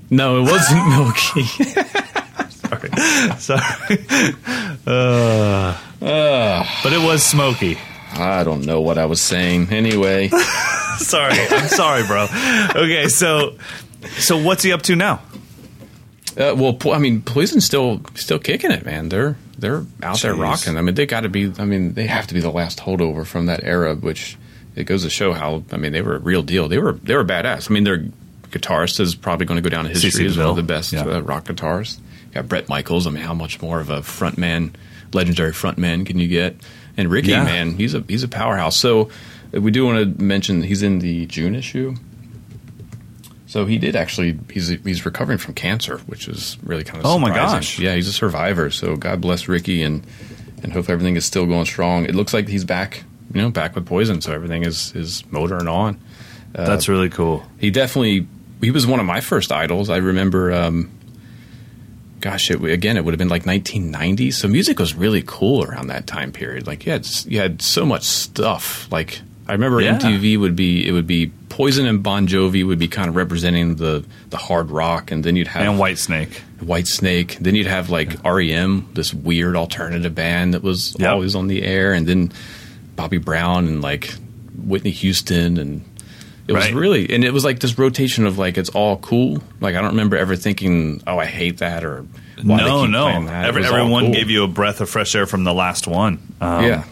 No, 0.09 0.39
it 0.39 0.49
wasn't 0.49 0.87
milky. 0.89 1.43
Sorry, 3.37 4.05
uh, 4.87 5.77
but 6.83 6.93
it 6.93 7.01
was 7.03 7.23
smoky. 7.23 7.77
I 8.13 8.43
don't 8.43 8.65
know 8.65 8.81
what 8.81 8.97
I 8.97 9.05
was 9.05 9.21
saying. 9.21 9.69
Anyway, 9.71 10.27
Sorry, 10.97 11.33
I'm 11.49 11.67
sorry, 11.67 12.03
bro. 12.05 12.23
Okay, 12.75 13.07
so 13.07 13.57
so 14.17 14.37
what's 14.41 14.63
he 14.63 14.71
up 14.71 14.81
to 14.83 14.95
now? 14.95 15.21
uh, 16.37 16.53
well, 16.57 16.73
Po- 16.73 16.93
I 16.93 16.97
mean, 16.99 17.21
Poison's 17.21 17.65
still 17.65 18.01
still 18.15 18.39
kicking 18.39 18.71
it, 18.71 18.85
man. 18.85 19.09
They're 19.09 19.35
they're 19.57 19.85
out 20.03 20.19
there 20.21 20.35
rocking. 20.35 20.77
I 20.77 20.81
mean, 20.81 20.95
they 20.95 21.05
got 21.05 21.21
to 21.21 21.29
be. 21.29 21.51
I 21.57 21.65
mean, 21.65 21.93
they 21.93 22.07
have 22.07 22.27
to 22.27 22.33
be 22.33 22.39
the 22.39 22.51
last 22.51 22.79
holdover 22.79 23.25
from 23.25 23.45
that 23.47 23.63
era, 23.63 23.95
which 23.95 24.37
it 24.75 24.83
goes 24.85 25.03
to 25.03 25.09
show 25.09 25.33
how. 25.33 25.63
I 25.71 25.77
mean, 25.77 25.91
they 25.91 26.01
were 26.01 26.15
a 26.15 26.19
real 26.19 26.43
deal. 26.43 26.67
They 26.67 26.79
were 26.79 26.93
they 26.93 27.15
were 27.15 27.25
badass. 27.25 27.69
I 27.69 27.73
mean, 27.73 27.83
their 27.85 28.05
guitarist 28.51 28.99
is 28.99 29.15
probably 29.15 29.45
going 29.45 29.61
to 29.61 29.67
go 29.67 29.73
down 29.73 29.85
in 29.85 29.93
history 29.93 30.25
as 30.25 30.37
one 30.37 30.47
of 30.47 30.55
the 30.57 30.63
best 30.63 30.91
Yeah. 30.91 31.03
uh, 31.05 31.21
rock 31.21 31.45
guitarists. 31.45 31.99
Got 32.33 32.47
Bret 32.47 32.69
Michaels. 32.69 33.07
I 33.07 33.09
mean, 33.11 33.23
how 33.23 33.33
much 33.33 33.61
more 33.61 33.79
of 33.79 33.89
a 33.89 33.99
frontman, 34.01 34.73
legendary 35.13 35.51
frontman 35.51 36.05
can 36.05 36.17
you 36.19 36.27
get? 36.27 36.55
And 36.97 37.09
Rikki, 37.09 37.29
Yeah. 37.29 37.43
man, 37.43 37.75
he's 37.75 37.93
a 37.93 38.03
he's 38.07 38.23
a 38.23 38.27
powerhouse. 38.27 38.75
So 38.77 39.09
uh, 39.55 39.61
we 39.61 39.71
do 39.71 39.85
want 39.85 40.17
to 40.17 40.23
mention 40.23 40.61
he's 40.63 40.81
in 40.83 40.99
the 40.99 41.25
June 41.25 41.55
issue. 41.55 41.95
So 43.47 43.65
he 43.65 43.77
did 43.77 43.95
actually. 43.95 44.39
He's 44.49 44.69
he's 44.69 45.05
recovering 45.05 45.37
from 45.37 45.53
cancer, 45.55 45.97
which 46.07 46.27
is 46.29 46.57
really 46.63 46.83
kind 46.85 46.99
of 46.99 47.05
Oh, 47.05 47.19
my 47.19 47.33
gosh. 47.33 47.79
Yeah, 47.79 47.95
he's 47.95 48.07
a 48.07 48.13
survivor. 48.13 48.69
So 48.69 48.95
God 48.95 49.19
bless 49.19 49.47
Rikki, 49.49 49.83
and 49.83 50.05
and 50.63 50.71
hope 50.71 50.89
everything 50.89 51.17
is 51.17 51.25
still 51.25 51.45
going 51.45 51.65
strong. 51.65 52.05
It 52.05 52.15
looks 52.15 52.33
like 52.33 52.47
he's 52.47 52.63
back, 52.63 53.03
you 53.33 53.41
know, 53.41 53.49
back 53.49 53.75
with 53.75 53.85
Poison. 53.85 54.21
So 54.21 54.31
everything 54.31 54.63
is 54.63 54.95
is 54.95 55.23
motoring 55.31 55.67
on. 55.67 55.99
Uh, 56.55 56.65
That's 56.65 56.87
really 56.87 57.09
cool. 57.09 57.43
he 57.59 57.71
definitely 57.71 58.25
he 58.61 58.71
was 58.71 58.85
one 58.87 58.99
of 59.01 59.05
my 59.05 59.19
first 59.19 59.51
idols. 59.51 59.89
I 59.89 59.97
remember. 59.97 60.53
Um, 60.53 60.91
gosh, 62.21 62.49
it, 62.51 62.63
again, 62.63 62.97
it 62.97 63.03
would 63.03 63.11
have 63.13 63.19
been 63.19 63.27
like 63.29 63.45
1990. 63.45 64.31
So 64.31 64.47
music 64.47 64.79
was 64.79 64.93
really 64.93 65.23
cool 65.25 65.63
around 65.63 65.87
that 65.87 66.07
time 66.07 66.31
period. 66.31 66.67
Like 66.67 66.85
you 66.85 66.91
had 66.91 67.07
you 67.25 67.39
had 67.39 67.61
so 67.61 67.85
much 67.85 68.03
stuff. 68.03 68.87
Like 68.91 69.21
I 69.47 69.53
remember 69.53 69.81
Yeah. 69.81 69.97
MTV 69.97 70.39
would 70.39 70.55
be 70.55 70.87
it 70.87 70.91
would 70.91 71.07
be 71.07 71.31
Poison 71.49 71.85
and 71.85 72.01
Bon 72.01 72.27
Jovi 72.27 72.65
would 72.65 72.79
be 72.79 72.87
kind 72.87 73.09
of 73.09 73.15
representing 73.15 73.75
the 73.75 74.05
the 74.29 74.37
hard 74.37 74.71
rock, 74.71 75.11
and 75.11 75.23
then 75.23 75.35
you'd 75.35 75.47
have 75.49 75.67
And 75.67 75.77
Whitesnake. 75.79 76.33
White 76.61 76.87
Snake. 76.87 77.37
Then 77.41 77.55
you'd 77.55 77.67
have 77.67 77.89
like 77.89 78.23
REM, 78.23 78.87
this 78.93 79.13
weird 79.13 79.55
alternative 79.57 80.13
band 80.15 80.53
that 80.53 80.63
was 80.63 80.95
Yep. 80.99 81.09
always 81.11 81.35
on 81.35 81.47
the 81.47 81.63
air, 81.63 81.91
and 81.91 82.07
then 82.07 82.31
Bobby 82.95 83.17
Brown 83.17 83.67
and 83.67 83.81
like 83.81 84.13
Whitney 84.63 84.91
Houston, 84.91 85.57
and 85.57 85.81
it 86.47 86.53
was 86.53 86.71
really 86.73 87.13
and 87.13 87.23
it 87.23 87.31
was 87.31 87.43
like 87.45 87.59
this 87.59 87.77
rotation 87.77 88.25
of 88.25 88.37
like 88.37 88.57
it's 88.57 88.69
all 88.69 88.97
cool. 88.97 89.41
Like 89.59 89.75
I 89.75 89.81
don't 89.81 89.91
remember 89.91 90.17
ever 90.17 90.35
thinking, 90.35 91.01
oh, 91.07 91.17
I 91.17 91.25
hate 91.25 91.59
that 91.59 91.83
or 91.83 92.05
no, 92.43 92.85
no. 92.85 93.07
Every, 93.07 93.63
everyone 93.65 94.05
cool. 94.05 94.13
gave 94.13 94.29
you 94.29 94.43
a 94.43 94.47
breath 94.47 94.81
of 94.81 94.89
fresh 94.89 95.15
air 95.15 95.25
from 95.25 95.43
the 95.43 95.53
last 95.53 95.87
one. 95.87 96.19
Um, 96.41 96.65
yeah. 96.65 96.83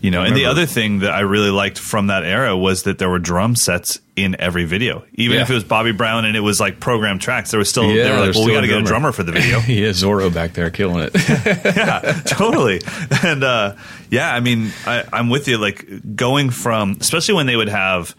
You 0.00 0.10
know, 0.10 0.22
and 0.22 0.36
the 0.36 0.44
other 0.44 0.66
thing 0.66 0.98
that 0.98 1.12
I 1.12 1.20
really 1.20 1.48
liked 1.48 1.78
from 1.78 2.08
that 2.08 2.24
era 2.24 2.54
was 2.54 2.82
that 2.82 2.98
there 2.98 3.08
were 3.08 3.18
drum 3.18 3.56
sets 3.56 4.00
in 4.16 4.38
every 4.38 4.66
video. 4.66 5.02
Even 5.14 5.36
Yeah. 5.36 5.42
if 5.44 5.50
it 5.50 5.54
was 5.54 5.64
Bobby 5.64 5.92
Brown 5.92 6.26
and 6.26 6.36
it 6.36 6.40
was 6.40 6.60
like 6.60 6.78
programmed 6.78 7.22
tracks, 7.22 7.52
there 7.52 7.58
was 7.58 7.70
still 7.70 7.88
they 7.88 8.10
were 8.10 8.26
like, 8.26 8.34
well, 8.34 8.44
we 8.44 8.52
got 8.52 8.60
to 8.60 8.66
get 8.66 8.76
a 8.76 8.82
drummer 8.82 9.12
for 9.12 9.22
the 9.22 9.32
video. 9.32 9.58
yeah, 9.66 9.88
Zorro 9.92 10.32
back 10.32 10.52
there 10.52 10.68
killing 10.68 11.08
it. 11.10 11.14
yeah, 11.64 12.20
totally. 12.26 12.82
And 13.22 13.42
uh, 13.42 13.76
yeah, 14.10 14.30
I 14.34 14.40
mean, 14.40 14.72
I, 14.86 15.04
I'm 15.10 15.30
with 15.30 15.48
you. 15.48 15.56
Like 15.56 15.86
going 16.14 16.50
from, 16.50 16.98
especially 17.00 17.36
when 17.36 17.46
they 17.46 17.56
would 17.56 17.70
have 17.70 18.14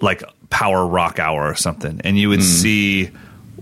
like 0.00 0.22
Power 0.50 0.86
Rock 0.86 1.18
Hour 1.18 1.48
or 1.50 1.54
something, 1.54 2.00
and 2.04 2.18
you 2.18 2.28
would 2.30 2.40
Mm. 2.40 2.42
see 2.42 3.10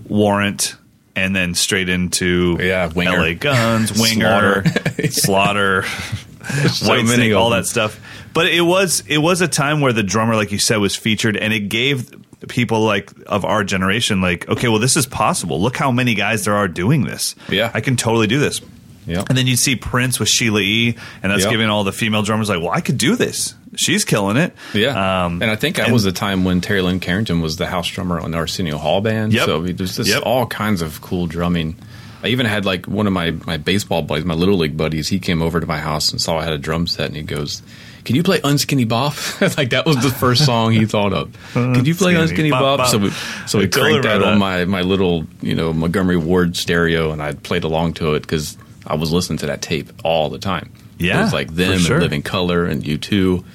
Warrant. 0.07 0.75
And 1.15 1.35
then 1.35 1.55
straight 1.55 1.89
into 1.89 2.59
Yeah, 2.61 2.91
Winger. 2.93 3.17
LA 3.19 3.33
Guns, 3.33 3.91
Winger, 3.99 4.63
Slaughter, 5.09 5.81
so 5.87 6.85
Whitesnake, 6.85 7.35
all 7.35 7.49
that 7.49 7.65
stuff. 7.65 7.99
But 8.33 8.45
it 8.45 8.61
was 8.61 9.01
it 9.07 9.17
was 9.17 9.41
a 9.41 9.47
time 9.47 9.81
where 9.81 9.91
the 9.93 10.03
drummer, 10.03 10.35
like 10.35 10.51
you 10.51 10.59
said, 10.59 10.77
was 10.77 10.95
featured, 10.95 11.35
and 11.35 11.51
it 11.53 11.69
gave 11.69 12.11
people 12.49 12.81
like 12.85 13.11
of 13.25 13.45
our 13.45 13.63
generation, 13.63 14.21
like, 14.21 14.47
okay, 14.47 14.67
well, 14.67 14.77
this 14.77 14.95
is 14.95 15.07
possible. 15.07 15.59
Look 15.59 15.75
how 15.75 15.91
many 15.91 16.13
guys 16.13 16.45
there 16.45 16.53
are 16.55 16.67
doing 16.67 17.05
this. 17.05 17.33
Yeah. 17.49 17.71
I 17.73 17.81
can 17.81 17.95
totally 17.95 18.27
do 18.27 18.37
this. 18.39 18.61
Yeah. 19.07 19.23
And 19.27 19.37
then 19.37 19.47
you'd 19.47 19.57
see 19.57 19.75
Prince 19.75 20.19
with 20.19 20.29
Sheila 20.29 20.59
E, 20.61 20.95
and 21.23 21.31
that's 21.31 21.43
Yep. 21.43 21.51
giving 21.51 21.69
all 21.69 21.83
the 21.83 21.91
female 21.93 22.21
drummers 22.23 22.49
like, 22.49 22.59
well, 22.59 22.71
I 22.71 22.81
could 22.81 22.97
do 22.97 23.15
this. 23.15 23.55
She's 23.75 24.03
killing 24.05 24.37
it. 24.37 24.53
Yeah, 24.73 25.25
Um, 25.25 25.41
and 25.41 25.49
I 25.49 25.55
think 25.55 25.77
that 25.77 25.85
and- 25.85 25.93
was 25.93 26.03
the 26.03 26.11
time 26.11 26.43
when 26.43 26.61
Terri 26.61 26.83
Lyne 26.83 26.99
Carrington 26.99 27.41
was 27.41 27.55
the 27.57 27.67
house 27.67 27.87
drummer 27.87 28.19
on 28.19 28.31
the 28.31 28.37
Arsenio 28.37 28.77
Hall 28.77 29.01
band. 29.01 29.33
Yep. 29.33 29.45
So 29.45 29.57
I 29.57 29.59
mean, 29.61 29.75
there's 29.77 29.95
just 29.97 30.09
Yep. 30.09 30.23
all 30.25 30.45
kinds 30.45 30.81
of 30.81 30.99
cool 31.01 31.25
drumming. 31.27 31.75
I 32.23 32.29
even 32.29 32.45
had 32.47 32.65
like 32.65 32.85
one 32.87 33.05
of 33.07 33.13
my 33.13 33.31
my 33.45 33.57
baseball 33.57 34.01
buddies, 34.01 34.25
my 34.25 34.33
little 34.33 34.57
league 34.57 34.75
buddies. 34.75 35.07
He 35.07 35.19
came 35.19 35.41
over 35.41 35.59
to 35.59 35.67
my 35.67 35.77
house 35.79 36.11
and 36.11 36.19
saw 36.19 36.39
I 36.39 36.43
had 36.43 36.53
a 36.53 36.57
drum 36.57 36.87
set, 36.87 37.05
and 37.07 37.15
he 37.15 37.21
goes, 37.21 37.61
"Can 38.05 38.15
you 38.15 38.23
play 38.23 38.39
Unskinny 38.39 38.87
Bop?" 38.87 39.13
like 39.57 39.69
that 39.69 39.85
was 39.85 39.97
the 40.01 40.09
first 40.09 40.43
song 40.43 40.71
he 40.71 40.85
thought 40.87 41.13
of. 41.13 41.29
Could 41.53 41.85
you 41.85 41.93
play 41.93 42.15
Unskinny 42.15 42.49
Bop 42.49 42.79
Bop? 42.79 42.87
So 42.89 42.97
we 42.97 43.11
so 43.45 43.59
we 43.59 43.67
cranked 43.67 44.03
that 44.03 44.23
on 44.23 44.39
my 44.39 44.65
my 44.65 44.81
little 44.81 45.27
you 45.43 45.53
know 45.53 45.71
Montgomery 45.71 46.17
Ward 46.17 46.57
stereo, 46.57 47.11
and 47.11 47.21
I 47.21 47.33
played 47.33 47.63
along 47.63 47.93
to 47.95 48.15
it 48.15 48.21
because 48.21 48.57
I 48.87 48.95
was 48.95 49.11
listening 49.11 49.39
to 49.39 49.47
that 49.47 49.61
tape 49.61 49.91
all 50.03 50.29
the 50.29 50.39
time. 50.39 50.71
Yeah, 50.97 51.19
it 51.19 51.23
was 51.23 51.33
like 51.33 51.53
them 51.53 51.79
sure. 51.79 51.97
and 51.97 52.03
Living 52.03 52.21
Colour 52.23 52.65
and 52.65 52.85
U 52.85 52.97
two 52.97 53.45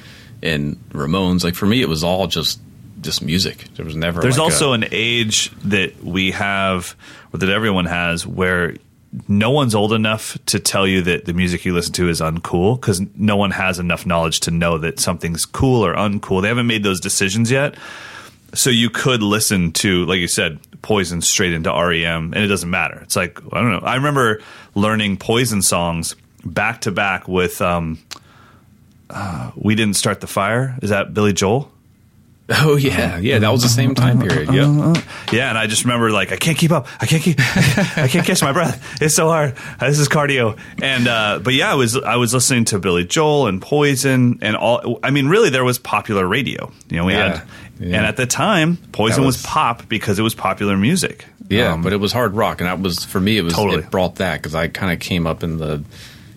and 0.42 0.76
Ramones. 0.90 1.42
Like 1.44 1.54
for 1.54 1.66
me, 1.66 1.80
it 1.80 1.88
was 1.88 2.04
all 2.04 2.26
just 2.26 2.60
just 3.00 3.22
music. 3.22 3.66
There 3.76 3.84
was 3.84 3.96
never. 3.96 4.20
There's 4.20 4.38
like 4.38 4.44
also 4.44 4.70
a, 4.70 4.74
an 4.74 4.84
age 4.92 5.50
that 5.64 6.02
we 6.02 6.30
have, 6.32 6.94
or 7.32 7.38
that 7.38 7.48
everyone 7.48 7.86
has, 7.86 8.26
where 8.26 8.76
no 9.28 9.50
one's 9.50 9.74
old 9.74 9.92
enough 9.92 10.38
to 10.46 10.58
tell 10.58 10.86
you 10.86 11.02
that 11.02 11.26
the 11.26 11.34
music 11.34 11.64
you 11.64 11.74
listen 11.74 11.92
to 11.94 12.08
is 12.08 12.20
uncool 12.20 12.80
because 12.80 13.02
no 13.14 13.36
one 13.36 13.50
has 13.50 13.78
enough 13.78 14.06
knowledge 14.06 14.40
to 14.40 14.50
know 14.50 14.78
that 14.78 14.98
something's 14.98 15.44
cool 15.44 15.84
or 15.84 15.94
uncool. 15.94 16.40
They 16.42 16.48
haven't 16.48 16.66
made 16.66 16.82
those 16.82 17.00
decisions 17.00 17.50
yet. 17.50 17.74
So 18.54 18.70
you 18.70 18.90
could 18.90 19.22
listen 19.22 19.72
to, 19.72 20.04
like 20.06 20.18
you 20.20 20.28
said, 20.28 20.58
Poison 20.82 21.20
straight 21.22 21.52
into 21.52 21.70
REM, 21.70 22.32
and 22.34 22.44
it 22.44 22.48
doesn't 22.48 22.68
matter. 22.70 23.00
It's 23.02 23.16
like 23.16 23.38
I 23.52 23.60
don't 23.60 23.70
know. 23.72 23.78
I 23.86 23.94
remember 23.96 24.40
learning 24.74 25.16
Poison 25.18 25.62
songs 25.62 26.16
back 26.44 26.80
to 26.82 26.90
back 26.90 27.28
with 27.28 27.62
um, 27.62 27.98
uh, 29.10 29.52
"We 29.54 29.74
Didn't 29.74 29.94
Start 29.96 30.20
the 30.20 30.26
Fire." 30.26 30.76
Is 30.82 30.90
that 30.90 31.14
Billy 31.14 31.32
Joel? 31.32 31.70
oh 32.50 32.74
yeah, 32.76 33.18
yeah. 33.18 33.38
That 33.38 33.52
was 33.52 33.62
the 33.62 33.68
same 33.68 33.94
time 33.94 34.20
period. 34.20 34.52
Yeah. 34.52 34.92
Yeah, 35.32 35.48
and 35.48 35.56
I 35.56 35.68
just 35.68 35.84
remember 35.84 36.10
like 36.10 36.32
I 36.32 36.36
can't 36.36 36.58
keep 36.58 36.72
up. 36.72 36.88
I 37.00 37.06
can't 37.06 37.22
keep. 37.22 37.36
I 37.40 38.08
can't 38.10 38.26
catch 38.26 38.42
my 38.42 38.52
breath. 38.52 39.00
It's 39.00 39.14
so 39.14 39.28
hard. 39.28 39.54
This 39.78 40.00
is 40.00 40.08
cardio. 40.08 40.58
And 40.82 41.06
uh, 41.06 41.38
but 41.42 41.54
yeah, 41.54 41.70
I 41.70 41.74
was 41.76 41.96
I 41.96 42.16
was 42.16 42.34
listening 42.34 42.64
to 42.66 42.80
Billy 42.80 43.04
Joel 43.04 43.46
and 43.46 43.62
Poison 43.62 44.40
and 44.42 44.56
all. 44.56 44.98
I 45.04 45.12
mean, 45.12 45.28
really, 45.28 45.50
there 45.50 45.64
was 45.64 45.78
popular 45.78 46.26
radio. 46.26 46.72
You 46.90 46.96
know, 46.96 47.04
we 47.04 47.12
Yeah, 47.12 47.38
had. 47.38 47.48
Yeah. 47.82 47.96
And 47.98 48.06
at 48.06 48.16
the 48.16 48.26
time, 48.26 48.76
Poison 48.92 49.24
was, 49.24 49.36
was- 49.36 49.46
pop 49.46 49.88
because 49.88 50.18
it 50.18 50.22
was 50.22 50.34
popular 50.34 50.76
music. 50.76 51.24
Yeah, 51.48 51.72
Um, 51.72 51.82
but 51.82 51.92
it 51.92 51.96
was 51.98 52.12
hard 52.12 52.32
rock, 52.34 52.60
and 52.60 52.68
that 52.68 52.80
was 52.80 53.04
for 53.04 53.20
me. 53.20 53.36
It 53.36 53.42
was 53.42 53.52
Totally. 53.54 53.80
it 53.82 53.90
brought 53.90 54.14
that 54.16 54.38
because 54.40 54.54
I 54.54 54.68
kind 54.68 54.90
of 54.92 55.00
came 55.00 55.26
up 55.26 55.42
in 55.42 55.58
the, 55.58 55.84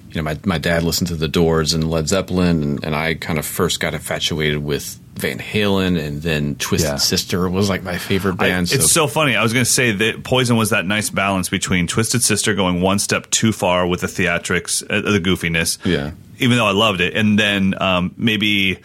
you 0.10 0.16
know, 0.16 0.24
my 0.24 0.38
my 0.43 0.58
dad 0.58 0.84
listened 0.84 1.08
to 1.10 1.16
the 1.16 1.28
Doors 1.30 1.74
and 1.74 1.89
Led 1.89 2.10
Zeppelin, 2.10 2.62
and, 2.64 2.84
and 2.84 2.96
I 2.96 3.14
kind 3.14 3.39
of 3.39 3.46
first 3.46 3.80
got 3.80 3.93
infatuated 3.93 4.58
with 4.62 5.00
Van 5.14 5.38
Halen, 5.39 5.98
and 5.98 6.22
then 6.22 6.56
Twisted 6.56 6.89
Yeah. 6.89 6.96
Sister 6.98 7.48
was 7.50 7.70
like 7.70 7.84
my 7.84 7.98
favorite 7.98 8.34
I- 8.41 8.50
band. 8.50 8.72
it's 8.74 8.91
so 8.91 9.08
funny. 9.08 9.38
I 9.38 9.43
was 9.43 9.54
going 9.54 9.64
to 9.64 9.72
say 9.72 9.91
that 9.93 10.24
Poison 10.26 10.58
was 10.58 10.72
that 10.72 10.86
nice 10.86 11.10
balance 11.10 11.48
between 11.48 11.88
Twisted 11.88 12.22
Sister 12.22 12.54
going 12.54 12.82
one 12.82 13.00
step 13.00 13.30
too 13.30 13.54
far 13.54 13.88
with 13.88 14.02
the 14.02 14.08
theatrics, 14.08 14.84
uh, 14.89 15.00
the 15.12 15.20
goofiness. 15.20 15.78
Yeah. 15.86 16.12
Even 16.39 16.58
though 16.58 16.66
I 16.68 16.72
loved 16.74 17.00
it, 17.00 17.16
and 17.16 17.39
then 17.39 17.82
um, 17.82 18.14
maybe 18.18 18.80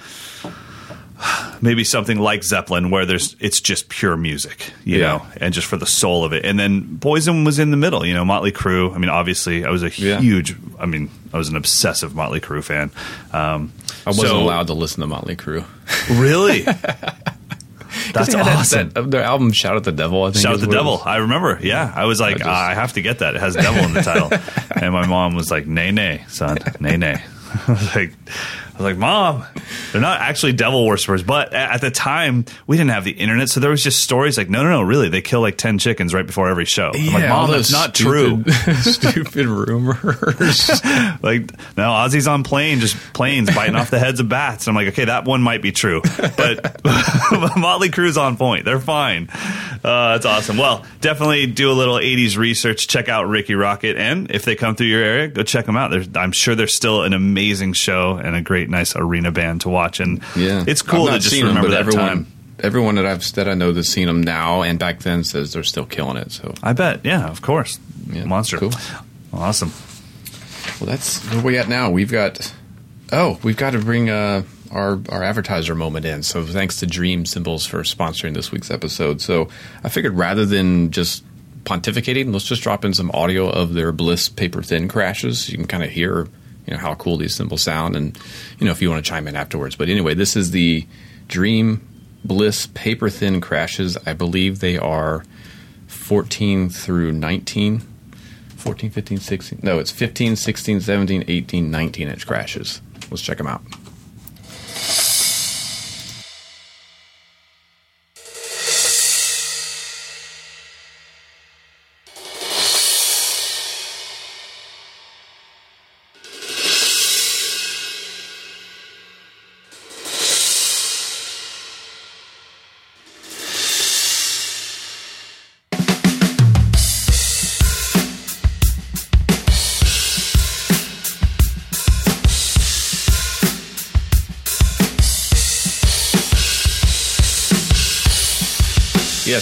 maybe 1.61 1.85
something 1.85 2.19
like 2.19 2.43
Zeppelin 2.43 2.91
where 2.91 3.05
there's 3.07 3.37
it's 3.41 3.61
just 3.61 3.89
pure 3.89 4.17
music, 4.17 4.73
you 4.85 4.99
Yeah. 4.99 5.07
know, 5.19 5.27
and 5.41 5.53
just 5.55 5.67
for 5.67 5.77
the 5.77 5.87
soul 5.87 6.25
of 6.25 6.33
it. 6.33 6.45
And 6.45 6.59
then 6.59 6.99
Poison 7.01 7.45
was 7.45 7.59
in 7.59 7.71
the 7.71 7.77
middle, 7.77 8.05
you 8.07 8.15
know, 8.15 8.25
Motley 8.25 8.53
Crue. 8.53 8.95
I 8.95 8.99
mean, 8.99 9.11
obviously, 9.11 9.65
I 9.65 9.71
was 9.71 9.83
a 9.83 9.91
Yeah. 9.91 10.21
huge. 10.21 10.57
I 10.79 10.87
mean, 10.87 11.11
I 11.33 11.39
was 11.39 11.49
an 11.49 11.57
obsessive 11.57 12.15
Motley 12.15 12.41
Crue 12.41 12.65
fan. 12.65 12.91
Um, 13.33 13.73
I 14.07 14.11
wasn't 14.11 14.29
so- 14.29 14.41
allowed 14.41 14.67
to 14.69 14.75
listen 14.75 15.01
to 15.03 15.07
Motley 15.07 15.37
Crue. 15.37 15.65
Really. 16.19 16.63
That's 18.13 18.33
had 18.33 18.45
that- 18.47 18.57
awesome. 18.59 18.91
that- 18.91 19.11
their 19.11 19.23
album 19.23 19.53
"Shout 19.53 19.77
at 19.77 19.85
the 19.85 19.93
Devil." 19.93 20.25
I 20.25 20.31
think 20.31 20.43
Shout 20.43 20.55
at 20.55 20.61
the 20.61 20.67
devil. 20.69 21.01
I 21.05 21.17
remember. 21.19 21.59
Yeah, 21.63 21.93
I 21.95 22.05
was 22.07 22.21
like, 22.21 22.39
just- 22.39 22.49
I 22.49 22.75
have 22.75 22.93
to 22.95 23.03
get 23.03 23.19
that. 23.19 23.35
It 23.37 23.41
has 23.41 23.55
devil 23.55 23.85
in 23.85 23.93
the 23.95 24.03
title. 24.03 24.31
and 24.81 24.93
my 24.93 25.07
mom 25.07 25.35
was 25.35 25.51
like, 25.51 25.67
nay, 25.67 25.91
nay, 25.91 26.25
son, 26.29 26.59
nay, 26.81 26.97
nay. 26.97 27.21
I 27.69 27.73
was 27.73 27.95
like, 27.97 28.13
I 28.81 28.83
was 28.83 28.93
like, 28.93 28.99
mom, 28.99 29.45
they're 29.93 30.01
not 30.01 30.21
actually 30.23 30.55
devil 30.55 30.87
worshippers. 30.87 31.23
But 31.23 31.53
at 31.53 31.83
the 31.83 31.91
time, 31.91 32.47
we 32.67 32.79
didn't 32.79 32.93
have 32.93 33.05
the 33.05 33.11
internet, 33.11 33.51
so 33.51 33.61
there 33.61 33.71
was 33.71 33.83
just 33.85 34.03
stories 34.03 34.39
like, 34.39 34.49
no, 34.49 34.63
no, 34.63 34.71
no, 34.71 34.83
really, 34.83 35.11
they 35.11 35.21
kill 35.21 35.43
like 35.43 35.59
ten 35.59 35.79
chickens 35.79 36.15
right 36.15 36.27
before 36.27 36.49
every 36.49 36.65
show. 36.65 36.91
I'm 36.95 37.07
like, 37.13 37.23
Yeah, 37.25 37.35
all 37.35 37.43
mom, 37.43 37.51
that's 37.51 37.71
not 37.71 37.95
true. 37.95 38.43
stupid- 38.81 39.47
rumors. 39.47 40.69
like, 41.23 41.51
no, 41.77 41.91
Ozzy's 41.91 42.27
on 42.27 42.43
plane, 42.43 42.81
just 42.81 42.97
planes 43.13 43.55
biting 43.55 43.77
off 43.77 43.91
the 43.91 43.99
heads 43.99 44.19
of 44.21 44.29
bats. 44.31 44.67
I'm 44.67 44.75
like, 44.75 44.89
okay, 44.89 45.05
that 45.05 45.27
one 45.27 45.43
might 45.43 45.61
be 45.61 45.73
true, 45.73 46.01
but 46.37 46.81
Motley 47.57 47.91
Crue's 47.91 48.17
on 48.17 48.39
point. 48.39 48.65
They're 48.65 48.81
fine. 48.81 49.29
Uh, 49.31 50.13
that's 50.13 50.25
awesome. 50.27 50.57
Well, 50.57 50.87
definitely 51.03 51.47
do 51.47 51.71
a 51.71 51.75
little 51.75 51.97
'80s 51.97 52.37
research. 52.39 52.89
Check 52.89 53.09
out 53.11 53.29
Rikki 53.29 53.53
Rockett, 53.55 53.97
and 53.97 54.31
if 54.31 54.45
they 54.45 54.55
come 54.57 54.75
through 54.75 54.87
your 54.87 55.03
area, 55.03 55.29
go 55.29 55.43
check 55.43 55.67
them 55.67 55.77
out. 55.77 55.91
There's, 55.91 56.09
I'm 56.15 56.33
sure 56.33 56.55
they're 56.55 56.67
still 56.67 57.03
an 57.03 57.13
amazing 57.13 57.73
show 57.75 58.17
and 58.17 58.35
a 58.37 58.41
great, 58.41 58.70
nice 58.71 58.97
arena 58.97 59.31
band 59.33 59.63
to 59.63 59.69
watch. 59.69 60.01
And 60.01 60.23
Yeah, 60.37 60.65
it's 60.67 60.83
cool 60.83 61.07
to 61.09 61.19
just 61.19 61.35
remember 61.35 61.63
but 61.63 61.71
that 61.71 61.81
everyone, 61.81 62.07
time. 62.09 62.27
Everyone 62.63 62.95
that 62.97 63.07
I've 63.07 63.33
that 63.35 63.49
I 63.49 63.55
know 63.55 63.73
that's 63.73 63.89
seen 63.89 64.07
them 64.07 64.23
now 64.23 64.63
and 64.63 64.79
back 64.79 65.01
then 65.01 65.25
says 65.25 65.53
they're 65.53 65.63
still 65.63 65.87
killing 65.87 66.17
it. 66.17 66.33
So 66.33 66.55
I 66.63 66.73
bet. 66.73 67.05
Yeah, 67.05 67.29
of 67.29 67.43
course. 67.43 67.79
Yeah, 68.11 68.25
Monster. 68.25 68.59
cool. 68.59 68.73
Awesome. 69.33 69.73
Well, 70.81 70.89
that's 70.89 71.19
where 71.33 71.43
we 71.43 71.59
at 71.59 71.69
now. 71.69 71.91
We've 71.91 72.11
got 72.11 72.53
oh, 73.13 73.39
we've 73.43 73.57
got 73.57 73.71
to 73.71 73.79
bring 73.79 74.11
uh, 74.11 74.43
our 74.71 75.01
our 75.09 75.23
advertiser 75.23 75.75
moment 75.75 76.05
in. 76.05 76.23
So 76.23 76.45
thanks 76.45 76.77
to 76.79 76.87
Dream 76.87 77.25
Cymbals 77.25 77.67
for 77.67 77.81
sponsoring 77.83 78.35
this 78.35 78.53
week's 78.53 78.71
episode. 78.71 79.21
So 79.21 79.49
I 79.83 79.89
figured 79.89 80.17
rather 80.17 80.45
than 80.45 80.91
just 80.91 81.25
pontificating, 81.65 82.33
let's 82.33 82.45
just 82.47 82.63
drop 82.63 82.85
in 82.85 82.95
some 82.95 83.11
audio 83.13 83.49
of 83.49 83.75
their 83.75 83.93
Bliss 83.93 84.29
paper 84.29 84.63
thin 84.63 84.89
crashes. 84.89 85.49
You 85.49 85.57
can 85.57 85.67
kind 85.67 85.83
of 85.85 85.91
hear 85.91 86.29
you 86.67 86.73
know 86.73 86.79
how 86.79 86.95
cool 86.95 87.17
these 87.17 87.35
cymbals 87.35 87.63
sound, 87.63 87.97
and 87.97 88.19
you 88.59 88.67
know 88.67 88.73
if 88.73 88.83
you 88.83 88.91
want 88.91 89.05
to 89.05 89.09
chime 89.09 89.29
in 89.29 89.37
afterwards. 89.37 89.77
But 89.77 89.89
anyway, 89.89 90.15
this 90.15 90.37
is 90.37 90.51
the 90.51 90.87
Dream 91.29 91.87
Bliss 92.25 92.67
paper 92.67 93.09
thin 93.09 93.41
crashes. 93.41 93.97
I 94.07 94.13
believe 94.13 94.61
they 94.61 94.77
are 94.79 95.25
14 95.87 96.69
through 96.69 97.13
19. 97.13 97.83
14, 98.57 98.91
15, 98.91 99.19
16. 99.19 99.61
No, 99.63 99.79
it's 99.79 99.91
15, 99.91 100.37
16, 100.37 100.81
17, 100.81 101.25
18, 101.27 101.71
19 101.71 102.09
inch 102.09 102.27
crashes. 102.27 102.83
Let's 103.11 103.23
check 103.23 103.39
them 103.39 103.47
out. 103.47 103.63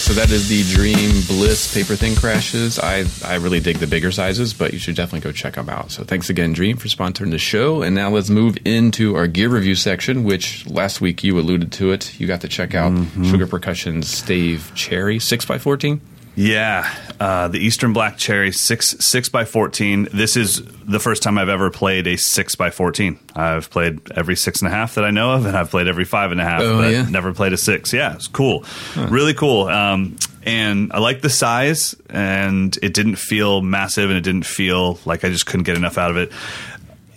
So 0.09 0.15
that 0.15 0.31
is 0.31 0.49
the 0.49 0.63
Dream 0.73 1.21
Bliss 1.27 1.71
paper 1.71 1.95
thin 1.95 2.15
crashes. 2.15 2.79
I 2.79 3.05
I 3.23 3.35
really 3.35 3.59
dig 3.59 3.77
the 3.77 3.85
bigger 3.85 4.11
sizes, 4.11 4.55
but 4.55 4.73
you 4.73 4.79
should 4.79 4.95
definitely 4.95 5.19
go 5.19 5.31
check 5.31 5.53
them 5.53 5.69
out. 5.69 5.91
So 5.91 6.03
thanks 6.03 6.31
again, 6.31 6.51
Dream, 6.51 6.77
for 6.77 6.87
sponsoring 6.87 7.29
the 7.29 7.37
show. 7.37 7.83
And 7.83 7.93
now 7.93 8.09
let's 8.09 8.31
move 8.31 8.57
into 8.65 9.15
our 9.15 9.27
gear 9.27 9.49
review 9.49 9.75
section, 9.75 10.23
which 10.23 10.65
last 10.65 10.99
week 10.99 11.23
you 11.23 11.37
alluded 11.37 11.71
to 11.73 11.91
it. 11.91 12.19
You 12.19 12.25
got 12.25 12.41
to 12.41 12.47
check 12.47 12.73
out 12.73 12.91
mm-hmm. 12.91 13.29
Sugar 13.29 13.45
Percussion's 13.45 14.07
Stave 14.07 14.71
Cherry 14.73 15.19
six 15.19 15.47
x 15.47 15.61
fourteen. 15.61 16.01
Yeah, 16.41 16.89
uh, 17.19 17.49
the 17.49 17.59
Eastern 17.59 17.91
Black 17.91 18.15
Cherry 18.17 18.53
six 18.53 18.91
six 19.05 19.27
by 19.27 19.43
fourteen. 19.43 20.07
This 20.13 20.37
is 20.37 20.61
the 20.85 20.97
first 20.99 21.21
time 21.21 21.37
I've 21.37 21.49
ever 21.49 21.69
played 21.69 22.07
a 22.07 22.15
six 22.15 22.55
by 22.55 22.69
fourteen. 22.69 23.19
I've 23.35 23.69
played 23.69 24.09
every 24.13 24.37
six 24.37 24.61
and 24.61 24.69
a 24.69 24.71
half 24.71 24.95
that 24.95 25.03
I 25.03 25.11
know 25.11 25.31
of, 25.33 25.45
and 25.45 25.57
I've 25.57 25.69
played 25.69 25.89
every 25.89 26.05
five 26.05 26.31
and 26.31 26.39
a 26.39 26.45
half, 26.45 26.61
Oh, 26.61 26.77
but 26.77 26.93
yeah? 26.93 27.05
never 27.09 27.33
played 27.33 27.51
a 27.51 27.57
six. 27.57 27.91
Yeah, 27.91 28.13
it's 28.15 28.27
cool, 28.27 28.63
really 28.95 29.33
cool. 29.33 29.67
Um, 29.67 30.15
and 30.43 30.93
I 30.93 30.99
like 30.99 31.19
the 31.21 31.29
size, 31.29 31.93
and 32.09 32.73
it 32.81 32.93
didn't 32.93 33.17
feel 33.17 33.59
massive, 33.61 34.09
and 34.09 34.17
it 34.17 34.23
didn't 34.23 34.45
feel 34.45 34.97
like 35.03 35.25
I 35.25 35.29
just 35.29 35.45
couldn't 35.45 35.65
get 35.65 35.75
enough 35.75 35.97
out 35.97 36.09
of 36.09 36.15
it. 36.15 36.31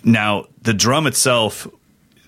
Now, 0.03 0.47
the 0.63 0.73
drum 0.73 1.07
itself, 1.07 1.65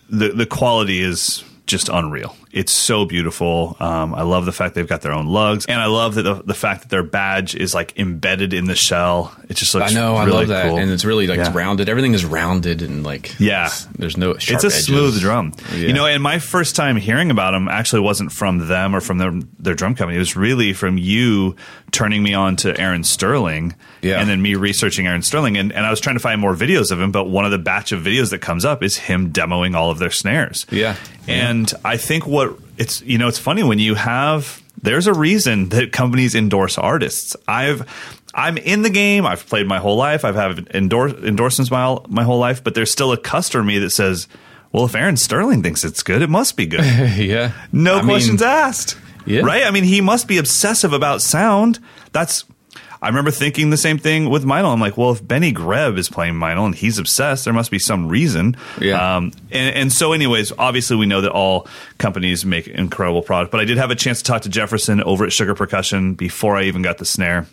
the 0.10 0.30
the 0.30 0.46
quality 0.46 1.02
is 1.02 1.43
just 1.68 1.89
unreal. 1.89 2.38
It's 2.56 2.72
so 2.72 3.06
beautiful. 3.06 3.76
Um, 3.80 4.16
I 4.16 4.22
love 4.24 4.45
the 4.45 4.51
fact 4.53 4.76
they've 4.76 4.88
got 4.88 5.01
their 5.01 5.12
own 5.12 5.28
lugs, 5.28 5.66
and 5.66 5.80
I 5.80 5.88
love 5.88 6.16
that 6.16 6.24
the, 6.24 6.36
the 6.36 6.53
fact 6.53 6.82
that 6.84 6.89
their 6.89 7.03
badge 7.03 7.53
is 7.53 7.74
like 7.74 7.99
embedded 7.99 8.53
in 8.53 8.66
the 8.66 8.76
shell. 8.76 9.36
It 9.49 9.56
just 9.58 9.76
looks. 9.76 9.91
I 9.91 9.93
know, 9.93 10.16
I 10.16 10.24
really 10.26 10.38
love 10.39 10.47
that, 10.47 10.70
cool. 10.70 10.78
and 10.78 10.89
it's 10.89 11.03
really 11.06 11.28
like 11.28 11.38
Yeah. 11.38 11.47
it's 11.47 11.56
rounded. 11.56 11.89
Everything 11.89 12.14
is 12.14 12.24
rounded 12.26 12.82
and 12.82 13.03
like 13.03 13.36
Yeah. 13.39 13.70
there's 13.97 14.16
no. 14.18 14.38
Sharp 14.38 14.56
it's 14.56 14.64
a 14.64 14.68
edges. 14.68 14.86
smooth 14.86 15.20
drum. 15.20 15.53
Yeah. 15.72 15.78
You 15.88 15.93
know, 15.93 16.06
and 16.06 16.24
my 16.24 16.39
first 16.39 16.76
time 16.76 16.95
hearing 16.95 17.30
about 17.30 17.51
them 17.51 17.68
actually 17.68 17.99
wasn't 18.01 18.32
from 18.32 18.68
them 18.68 18.95
or 18.95 19.01
from 19.01 19.18
their 19.18 19.34
their 19.60 19.76
drum 19.76 19.93
company. 19.95 20.16
It 20.16 20.20
was 20.20 20.36
really 20.36 20.72
from 20.74 20.97
you 20.97 21.56
turning 21.91 22.24
me 22.24 22.34
on 22.34 22.56
to 22.58 22.80
Aaron 22.80 23.03
Sterling. 23.03 23.76
Yeah. 24.01 24.20
And 24.20 24.30
then 24.30 24.41
me 24.41 24.56
researching 24.56 25.08
Aaron 25.08 25.22
Sterling 25.24 25.58
and, 25.58 25.72
and 25.74 25.86
I 25.86 25.89
was 25.89 25.99
trying 25.99 26.16
to 26.16 26.20
find 26.22 26.39
more 26.39 26.56
videos 26.56 26.91
of 26.91 26.99
him, 27.01 27.12
but 27.12 27.26
one 27.26 27.43
of 27.45 27.51
the 27.51 27.58
batch 27.58 27.91
of 27.91 28.01
videos 28.01 28.30
that 28.32 28.39
comes 28.39 28.64
up 28.66 28.84
is 28.84 28.97
him 28.97 29.32
demoing 29.34 29.76
all 29.76 29.91
of 29.91 29.97
their 29.99 30.12
snares. 30.12 30.66
Yeah. 30.70 30.95
And 31.28 31.74
I 31.84 31.97
think 31.97 32.28
what 32.28 32.45
it's 32.78 33.02
you 33.02 33.18
know, 33.18 33.28
it's 33.28 33.40
funny 33.40 33.64
when 33.64 33.80
you 33.80 33.96
have 33.96 34.62
there's 34.82 35.08
a 35.08 35.14
reason 35.14 35.70
that 35.70 35.92
companies 35.92 36.36
endorse 36.36 36.78
artists. 36.78 37.36
I've 37.48 37.88
I'm 38.34 38.58
in 38.58 38.82
the 38.82 38.90
game. 38.90 39.26
I've 39.26 39.46
played 39.48 39.66
my 39.66 39.80
whole 39.80 39.96
life. 39.96 40.26
I've 40.26 40.36
had 40.36 40.68
endorse, 40.74 41.14
endorsements 41.14 41.72
my 41.72 41.98
my 42.08 42.24
whole 42.24 42.40
life, 42.40 42.64
but 42.64 42.76
there's 42.76 42.92
still 42.92 43.12
a 43.12 43.18
customer 43.18 43.62
in 43.62 43.68
me 43.68 43.80
that 43.80 43.92
says, 43.92 44.28
"Well, 44.72 44.86
if 44.86 44.96
Aaron 44.96 45.18
Sterling 45.18 45.64
thinks 45.64 45.84
it's 45.84 46.04
good, 46.04 46.22
it 46.22 46.30
must 46.30 46.58
be 46.58 46.66
good." 46.66 46.84
yeah, 47.18 47.54
No 47.72 47.96
I 47.96 47.98
mean, 48.00 48.08
questions 48.08 48.42
asked. 48.42 48.98
Yeah. 49.26 49.42
Right? 49.42 49.66
I 49.66 49.72
mean, 49.72 49.86
he 49.86 50.02
must 50.02 50.28
be 50.28 50.38
obsessive 50.38 50.94
about 50.94 51.22
sound. 51.22 51.80
That's. 52.12 52.46
I 53.02 53.08
remember 53.08 53.32
thinking 53.32 53.70
the 53.70 53.78
same 53.78 53.98
thing 53.98 54.30
with 54.30 54.46
Meinl. 54.46 54.72
I'm 54.72 54.80
like, 54.80 54.98
well, 54.98 55.12
if 55.12 55.26
Benny 55.26 55.52
Greb 55.52 55.98
is 55.98 56.10
playing 56.10 56.34
Meinl 56.36 56.66
and 56.66 56.76
he's 56.76 56.98
obsessed, 56.98 57.46
there 57.46 57.54
must 57.54 57.72
be 57.72 57.80
some 57.80 58.08
reason. 58.08 58.58
Yeah. 58.80 59.18
Um, 59.18 59.32
and, 59.52 59.76
and 59.76 59.94
so, 59.94 60.14
anyways, 60.14 60.52
obviously, 60.58 60.98
we 60.98 61.06
know 61.06 61.22
that 61.22 61.32
all 61.32 61.68
companies 61.98 62.46
make 62.46 62.68
incredible 62.68 63.22
product. 63.22 63.52
But 63.52 63.62
I 63.62 63.66
did 63.66 63.78
have 63.78 63.92
a 63.92 63.96
chance 63.96 64.20
to 64.20 64.24
talk 64.24 64.44
to 64.44 64.50
Jefferson 64.50 65.02
over 65.04 65.26
at 65.26 65.34
Sugar 65.34 65.56
Percussion 65.56 66.16
before 66.16 66.58
I 66.58 66.64
even 66.64 66.82
got 66.82 66.98
the 66.98 67.06
snare 67.06 67.48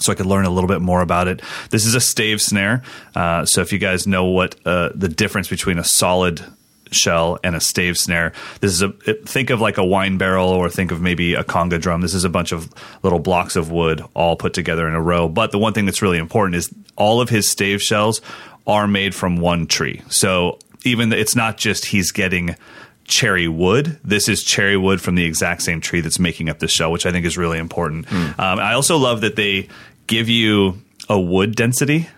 so 0.00 0.12
I 0.12 0.14
could 0.14 0.26
learn 0.26 0.44
a 0.44 0.50
little 0.50 0.68
bit 0.68 0.80
more 0.80 1.00
about 1.00 1.28
it. 1.28 1.40
This 1.70 1.86
is 1.86 1.94
a 1.94 2.00
stave 2.00 2.40
snare. 2.40 2.82
Uh, 3.14 3.44
so 3.44 3.62
if 3.62 3.72
you 3.72 3.78
guys 3.78 4.06
know 4.06 4.26
what 4.26 4.54
uh, 4.66 4.90
the 4.94 5.08
difference 5.08 5.48
between 5.48 5.78
a 5.78 5.84
solid 5.84 6.44
shell 6.90 7.38
and 7.42 7.56
a 7.56 7.60
stave 7.60 7.98
snare, 7.98 8.32
this 8.60 8.72
is 8.72 8.82
a 8.82 8.90
think 9.24 9.50
of 9.50 9.60
like 9.60 9.78
a 9.78 9.84
wine 9.84 10.18
barrel 10.18 10.48
or 10.48 10.68
think 10.68 10.90
of 10.92 11.00
maybe 11.00 11.34
a 11.34 11.44
conga 11.44 11.80
drum. 11.80 12.00
This 12.00 12.14
is 12.14 12.24
a 12.24 12.28
bunch 12.28 12.52
of 12.52 12.72
little 13.02 13.18
blocks 13.18 13.56
of 13.56 13.70
wood 13.70 14.02
all 14.14 14.36
put 14.36 14.54
together 14.54 14.86
in 14.88 14.94
a 14.94 15.02
row. 15.02 15.28
But 15.28 15.52
the 15.52 15.58
one 15.58 15.72
thing 15.72 15.86
that's 15.86 16.02
really 16.02 16.18
important 16.18 16.56
is 16.56 16.72
all 16.96 17.20
of 17.20 17.28
his 17.28 17.50
stave 17.50 17.82
shells 17.82 18.20
are 18.66 18.86
made 18.86 19.14
from 19.14 19.36
one 19.36 19.66
tree. 19.66 20.02
So 20.08 20.58
even 20.84 21.12
it's 21.12 21.36
not 21.36 21.56
just 21.56 21.86
he's 21.86 22.12
getting 22.12 22.56
cherry 23.04 23.46
wood. 23.46 23.98
This 24.02 24.28
is 24.28 24.42
cherry 24.42 24.76
wood 24.76 25.00
from 25.00 25.14
the 25.14 25.24
exact 25.24 25.62
same 25.62 25.80
tree 25.80 26.00
that's 26.00 26.18
making 26.18 26.48
up 26.48 26.58
the 26.58 26.68
shell, 26.68 26.90
which 26.90 27.06
I 27.06 27.12
think 27.12 27.24
is 27.24 27.38
really 27.38 27.58
important. 27.58 28.10
Um, 28.12 28.58
I 28.58 28.74
also 28.74 28.96
love 28.96 29.20
that 29.20 29.36
they 29.36 29.68
give 30.08 30.28
you 30.28 30.82
a 31.08 31.18
wood 31.18 31.54
density. 31.54 32.08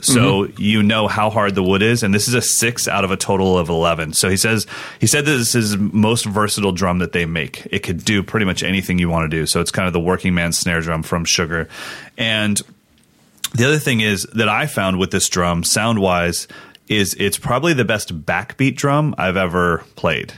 So 0.00 0.48
you 0.58 0.82
know 0.82 1.06
how 1.06 1.30
hard 1.30 1.54
the 1.54 1.62
wood 1.62 1.80
is, 1.80 2.02
and 2.02 2.12
this 2.12 2.26
is 2.26 2.34
a 2.34 2.42
six 2.42 2.88
out 2.88 3.04
of 3.04 3.12
a 3.12 3.16
total 3.16 3.56
of 3.56 3.68
eleven. 3.68 4.12
So 4.12 4.28
he 4.28 4.36
says 4.36 4.66
he 5.00 5.06
said 5.06 5.24
that 5.24 5.30
this 5.36 5.54
is 5.54 5.76
most 5.76 6.24
versatile 6.26 6.72
drum 6.72 6.98
that 6.98 7.12
they 7.12 7.26
make. 7.26 7.66
It 7.70 7.80
could 7.84 8.04
do 8.04 8.22
pretty 8.22 8.44
much 8.44 8.62
anything 8.64 8.98
you 8.98 9.08
want 9.08 9.30
to 9.30 9.36
do. 9.36 9.46
So 9.46 9.60
it's 9.60 9.70
kind 9.70 9.86
of 9.86 9.92
the 9.92 10.00
working 10.00 10.34
man 10.34 10.52
snare 10.52 10.80
drum 10.80 11.04
from 11.04 11.24
Sugar. 11.24 11.68
And 12.18 12.60
the 13.54 13.64
other 13.66 13.78
thing 13.78 14.00
is 14.00 14.24
that 14.34 14.48
I 14.48 14.66
found 14.66 14.98
with 14.98 15.12
this 15.12 15.28
drum, 15.28 15.62
sound 15.62 16.00
wise, 16.00 16.48
is 16.88 17.14
it's 17.14 17.38
probably 17.38 17.72
the 17.72 17.84
best 17.84 18.24
backbeat 18.26 18.74
drum 18.74 19.14
I've 19.16 19.36
ever 19.36 19.84
played. 19.94 20.32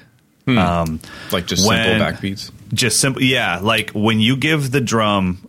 Um, 0.46 1.00
like 1.32 1.46
just 1.46 1.66
when- 1.66 1.82
simple 1.98 2.06
backbeats. 2.30 2.50
just 2.74 3.00
simple, 3.00 3.22
yeah. 3.22 3.58
Like 3.60 3.90
when 3.92 4.20
you 4.20 4.36
give 4.36 4.70
the 4.70 4.80
drum 4.82 5.48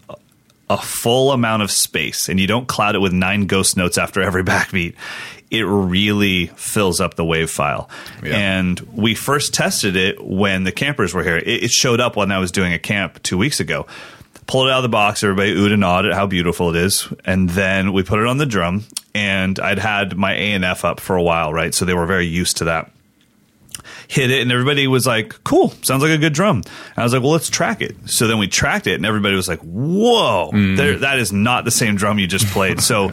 a 0.70 0.78
full 0.78 1.32
amount 1.32 1.64
of 1.64 1.72
space 1.72 2.30
and 2.30 2.40
you 2.40 2.48
don't 2.48 2.68
cloud 2.68 2.96
it 2.96 3.00
with 3.00 3.14
nine 3.14 3.46
ghost 3.46 3.78
notes 3.78 3.98
after 3.98 4.22
every 4.22 4.44
backbeat, 4.46 4.96
it 5.50 5.64
really 5.64 6.48
fills 6.48 7.00
up 7.00 7.16
the 7.16 7.24
wave 7.24 7.50
file. 7.50 7.90
Yeah. 8.24 8.36
And 8.36 8.80
we 8.94 9.16
first 9.16 9.54
tested 9.54 9.96
it 9.96 10.24
when 10.24 10.64
the 10.64 10.72
campers 10.72 11.14
were 11.14 11.24
here. 11.24 11.38
It, 11.38 11.64
it 11.64 11.72
showed 11.72 12.00
up 12.00 12.16
when 12.16 12.32
I 12.32 12.40
was 12.40 12.52
doing 12.52 12.74
a 12.74 12.80
camp 12.80 13.24
two 13.24 13.38
weeks 13.38 13.60
ago. 13.60 13.88
Pulled 14.46 14.68
it 14.68 14.72
out 14.72 14.78
of 14.78 14.84
the 14.84 14.90
box, 14.90 15.24
everybody 15.24 15.54
oohed 15.56 15.74
and 15.74 15.84
awed 15.84 16.06
at 16.06 16.14
how 16.14 16.26
beautiful 16.26 16.70
it 16.70 16.78
is, 16.78 17.12
and 17.26 17.50
then 17.50 17.92
we 17.92 18.02
put 18.02 18.20
it 18.20 18.28
on 18.28 18.38
the 18.38 18.46
drum. 18.46 18.86
And 19.14 19.60
I'd 19.60 19.80
had 19.80 20.16
my 20.16 20.34
A 20.34 20.54
and 20.54 20.64
F 20.64 20.86
up 20.86 21.02
for 21.02 21.18
a 21.18 21.24
while, 21.24 21.52
right? 21.54 21.74
So 21.74 21.84
they 21.84 21.94
were 21.94 22.06
very 22.06 22.28
used 22.28 22.58
to 22.58 22.66
that 22.66 22.92
hit 24.08 24.32
it 24.32 24.42
and 24.42 24.52
everybody 24.52 24.88
was 24.88 25.06
like 25.06 25.44
cool 25.44 25.70
sounds 25.82 26.02
like 26.02 26.12
a 26.12 26.18
good 26.18 26.34
drum. 26.34 26.58
And 26.58 26.98
i 26.98 27.04
was 27.04 27.14
like 27.14 27.22
well 27.22 27.32
let's 27.32 27.50
track 27.50 27.82
it. 27.82 27.96
So 28.06 28.28
then 28.28 28.38
we 28.38 28.48
tracked 28.48 28.88
it 28.88 28.96
and 28.96 29.06
everybody 29.06 29.36
was 29.36 29.48
like 29.48 29.60
whoa 29.60 30.52
there, 30.54 30.98
that 31.00 31.20
is 31.20 31.34
not 31.34 31.66
the 31.66 31.72
same 31.72 31.96
drum 31.96 32.20
you 32.20 32.28
just 32.28 32.48
played. 32.48 32.82
So 32.82 33.12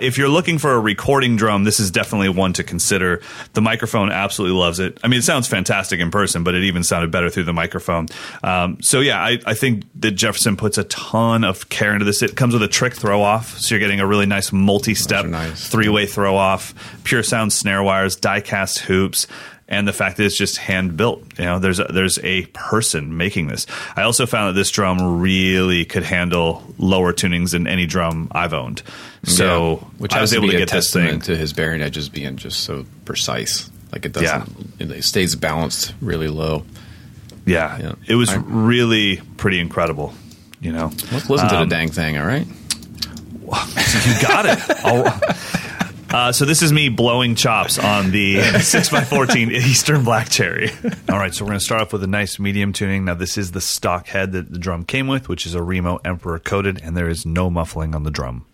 if 0.00 0.18
you're 0.18 0.28
looking 0.28 0.58
for 0.58 0.72
a 0.72 0.80
recording 0.80 1.36
drum 1.36 1.64
this 1.64 1.80
is 1.80 1.90
definitely 1.90 2.30
one 2.30 2.52
to 2.54 2.64
consider. 2.64 3.20
The 3.52 3.60
microphone 3.60 4.10
absolutely 4.10 4.58
loves 4.58 4.80
it. 4.80 4.98
I 5.04 5.08
mean 5.08 5.18
it 5.18 5.24
sounds 5.24 5.46
fantastic 5.46 6.00
in 6.00 6.10
person 6.10 6.42
but 6.42 6.54
it 6.54 6.64
even 6.64 6.84
sounded 6.84 7.10
better 7.10 7.28
through 7.28 7.44
the 7.44 7.52
microphone. 7.52 8.06
Um, 8.42 8.80
so 8.82 9.00
yeah 9.00 9.20
I, 9.20 9.38
I 9.46 9.54
think 9.54 9.84
that 9.96 10.12
jefferson 10.12 10.56
puts 10.56 10.78
a 10.78 10.84
ton 10.84 11.44
of 11.44 11.68
care 11.68 11.92
into 11.92 12.04
this. 12.04 12.22
It 12.22 12.36
comes 12.36 12.54
with 12.54 12.62
a 12.62 12.68
trick 12.68 12.94
throw 12.94 13.22
off 13.22 13.58
so 13.58 13.74
you're 13.74 13.80
getting 13.80 14.00
a 14.00 14.06
really 14.06 14.26
nice 14.26 14.52
multi-step 14.52 15.26
nice. 15.26 15.68
three-way 15.68 16.06
throw 16.06 16.36
off 16.36 16.74
pure 17.04 17.22
sound 17.22 17.52
snare 17.52 17.82
wires 17.82 18.16
die 18.16 18.40
cast 18.40 18.78
hoops 18.80 19.26
and 19.70 19.86
the 19.88 19.92
fact 19.92 20.16
that 20.18 20.24
it's 20.24 20.36
just 20.36 20.56
hand 20.58 20.96
built. 20.96 21.22
You 21.38 21.44
know, 21.46 21.58
there's 21.60 21.78
a, 21.78 21.84
there's 21.84 22.18
a 22.24 22.44
person 22.46 23.16
making 23.16 23.46
this. 23.46 23.66
I 23.96 24.02
also 24.02 24.26
found 24.26 24.48
that 24.50 24.58
this 24.58 24.70
drum 24.70 25.20
really 25.20 25.84
could 25.84 26.02
handle 26.02 26.62
lower 26.76 27.12
tunings 27.12 27.52
than 27.52 27.66
any 27.66 27.86
drum 27.86 28.28
I've 28.32 28.52
owned. 28.52 28.82
So 29.24 29.78
Yeah. 29.80 29.88
which 29.98 30.12
I 30.12 30.20
was 30.20 30.34
able 30.34 30.46
to 30.46 30.52
to 30.52 30.58
get 30.58 30.70
this 30.70 30.92
thing. 30.92 31.20
to 31.20 31.36
his 31.36 31.52
bearing 31.52 31.80
edges 31.82 32.08
being 32.08 32.36
just 32.36 32.60
so 32.64 32.84
precise. 33.04 33.70
Like 33.92 34.04
it 34.06 34.12
doesn't, 34.12 34.80
it 34.80 35.02
stays 35.04 35.34
balanced 35.36 35.94
really 36.00 36.28
low. 36.28 36.64
Yeah, 37.46 37.78
Yeah. 37.78 37.92
it 38.06 38.14
was 38.16 38.30
I- 38.30 38.36
really 38.36 39.20
pretty 39.36 39.60
incredible. 39.60 40.12
You 40.60 40.72
know, 40.72 40.90
Let's 41.10 41.30
listen 41.30 41.48
to 41.48 41.56
Um, 41.58 41.68
the 41.68 41.74
dang 41.74 41.90
thing. 41.90 42.18
All 42.18 42.26
right. 42.26 42.46
you 42.46 44.20
got 44.22 44.46
it. 44.46 44.58
Uh, 46.12 46.32
so 46.32 46.44
this 46.44 46.60
is 46.60 46.72
me 46.72 46.88
blowing 46.88 47.36
chops 47.36 47.78
on 47.78 48.10
the 48.10 48.36
6x14 48.38 49.52
Eastern 49.52 50.02
Black 50.02 50.28
Cherry. 50.28 50.70
All 51.08 51.18
right, 51.18 51.32
so 51.32 51.44
we're 51.44 51.50
going 51.50 51.60
to 51.60 51.64
start 51.64 51.82
off 51.82 51.92
with 51.92 52.02
a 52.02 52.08
nice 52.08 52.38
medium 52.40 52.72
tuning. 52.72 53.04
Now 53.04 53.14
this 53.14 53.38
is 53.38 53.52
the 53.52 53.60
stock 53.60 54.08
head 54.08 54.32
that 54.32 54.52
the 54.52 54.58
drum 54.58 54.84
came 54.84 55.06
with, 55.06 55.28
which 55.28 55.46
is 55.46 55.54
a 55.54 55.62
Remo 55.62 56.00
Emperor 56.04 56.40
coated, 56.40 56.80
and 56.82 56.96
there 56.96 57.08
is 57.08 57.24
no 57.24 57.48
muffling 57.48 57.94
on 57.94 58.02
the 58.02 58.10
drum. 58.10 58.44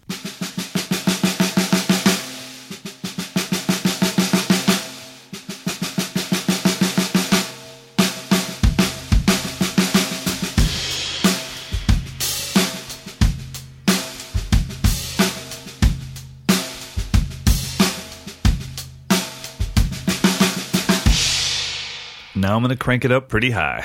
I'm 22.57 22.63
going 22.63 22.71
to 22.71 22.77
crank 22.83 23.05
it 23.05 23.13
up 23.13 23.29
pretty 23.29 23.51
high. 23.51 23.85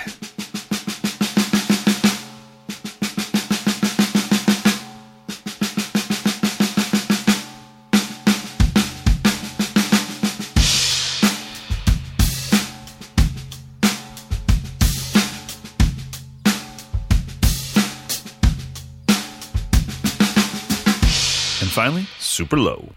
And 21.59 21.69
finally, 21.69 22.07
super 22.19 22.55
low. 22.55 22.93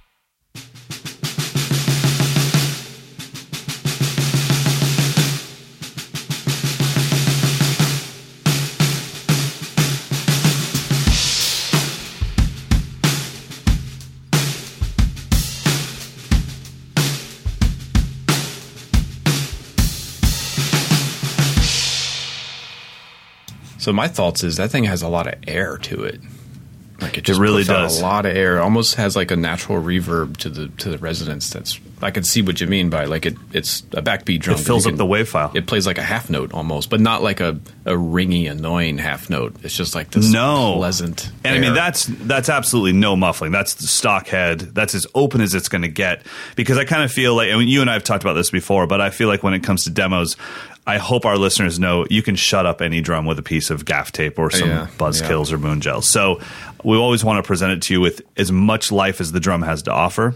So 23.85 23.93
my 23.93 24.09
thoughts 24.09 24.43
is 24.43 24.57
that 24.57 24.70
thing 24.70 24.85
has 24.85 25.03
a 25.03 25.09
lot 25.09 25.26
of 25.26 25.35
air 25.47 25.76
to 25.76 26.05
it. 26.05 26.18
Like 27.03 27.18
it 27.18 27.24
just 27.24 27.39
really 27.39 27.64
does. 27.64 28.01
a 28.01 28.03
lot 28.03 28.24
of 28.24 28.35
air. 28.35 28.62
Almost 28.62 28.95
has 28.95 29.14
like 29.14 29.30
a 29.30 29.37
natural 29.37 29.82
reverb 29.82 30.39
to 30.39 30.49
the 30.49 30.68
to 30.78 30.89
the 30.89 30.97
resonance. 30.97 31.51
That's 31.51 31.78
I 32.01 32.11
can 32.11 32.22
see 32.22 32.41
what 32.41 32.62
you 32.62 32.66
mean 32.66 32.89
by 32.89 33.05
like 33.05 33.26
it. 33.26 33.37
It's 33.53 33.80
a 33.93 34.01
backbeat 34.01 34.41
drum. 34.41 34.59
It 34.59 34.62
fills 34.62 34.87
you 34.87 34.93
up 34.93 34.97
the 34.97 35.05
wave 35.05 35.28
file. 35.28 35.51
It 35.55 35.66
plays 35.66 35.87
like 35.87 35.99
a 35.99 36.03
half 36.03 36.30
note 36.30 36.55
almost, 36.55 36.89
but 36.89 37.01
not 37.01 37.22
like 37.22 37.41
a 37.41 37.61
a 37.85 37.93
ringy, 37.93 38.51
annoying 38.51 38.97
half 38.97 39.28
note. 39.28 39.57
It's 39.62 39.76
just 39.76 39.95
like 39.95 40.12
this 40.12 40.32
No. 40.32 40.76
pleasant. 40.76 41.30
And 41.45 41.57
I 41.57 41.61
mean 41.61 41.74
that's 41.74 42.07
that's 42.07 42.49
absolutely 42.49 42.93
no 42.93 43.16
muffling. 43.16 43.53
That's 43.53 43.74
the 43.74 43.87
stock 43.87 44.28
head. 44.28 44.61
That's 44.61 44.95
as 44.95 45.07
open 45.14 45.43
as 45.43 45.55
it's 45.55 45.68
going 45.68 45.82
to 45.82 45.89
get. 45.89 46.22
Because 46.57 46.78
I 46.78 46.85
kind 46.87 47.03
of 47.03 47.12
feel 47.12 47.35
like 47.35 47.51
I 47.51 47.57
mean 47.59 47.68
you 47.68 47.82
and 47.82 47.91
I 47.91 47.95
have 47.95 48.05
talked 48.05 48.22
about 48.24 48.35
this 48.35 48.51
before, 48.51 48.87
but 48.87 49.03
I 49.03 49.11
feel 49.11 49.28
like 49.28 49.43
when 49.43 49.53
it 49.53 49.62
comes 49.64 49.85
to 49.85 49.91
demos, 49.91 50.37
I 50.87 50.99
hope 50.99 51.24
our 51.24 51.39
listeners 51.39 51.78
know 51.78 52.07
you 52.11 52.22
can 52.22 52.37
shut 52.37 52.66
up 52.66 52.82
any 52.82 53.01
drum 53.01 53.24
with 53.24 53.39
a 53.39 53.43
piece 53.43 53.70
of 53.70 53.85
gaff 53.85 54.12
tape 54.12 54.39
or 54.39 54.51
some 54.51 54.68
Yeah, 54.68 54.87
buzz 54.99 55.20
yeah. 55.20 55.32
or 55.35 55.59
moon 55.59 55.80
gels. 55.80 56.09
So 56.11 56.41
we 56.82 56.97
always 56.97 57.24
want 57.24 57.43
to 57.43 57.47
present 57.47 57.72
it 57.72 57.82
to 57.82 57.95
you 57.95 58.01
with 58.01 58.20
as 58.37 58.53
much 58.53 58.93
life 58.93 59.20
as 59.20 59.32
the 59.32 59.41
drum 59.41 59.62
has 59.62 59.82
to 59.85 59.93
offer. 59.93 60.35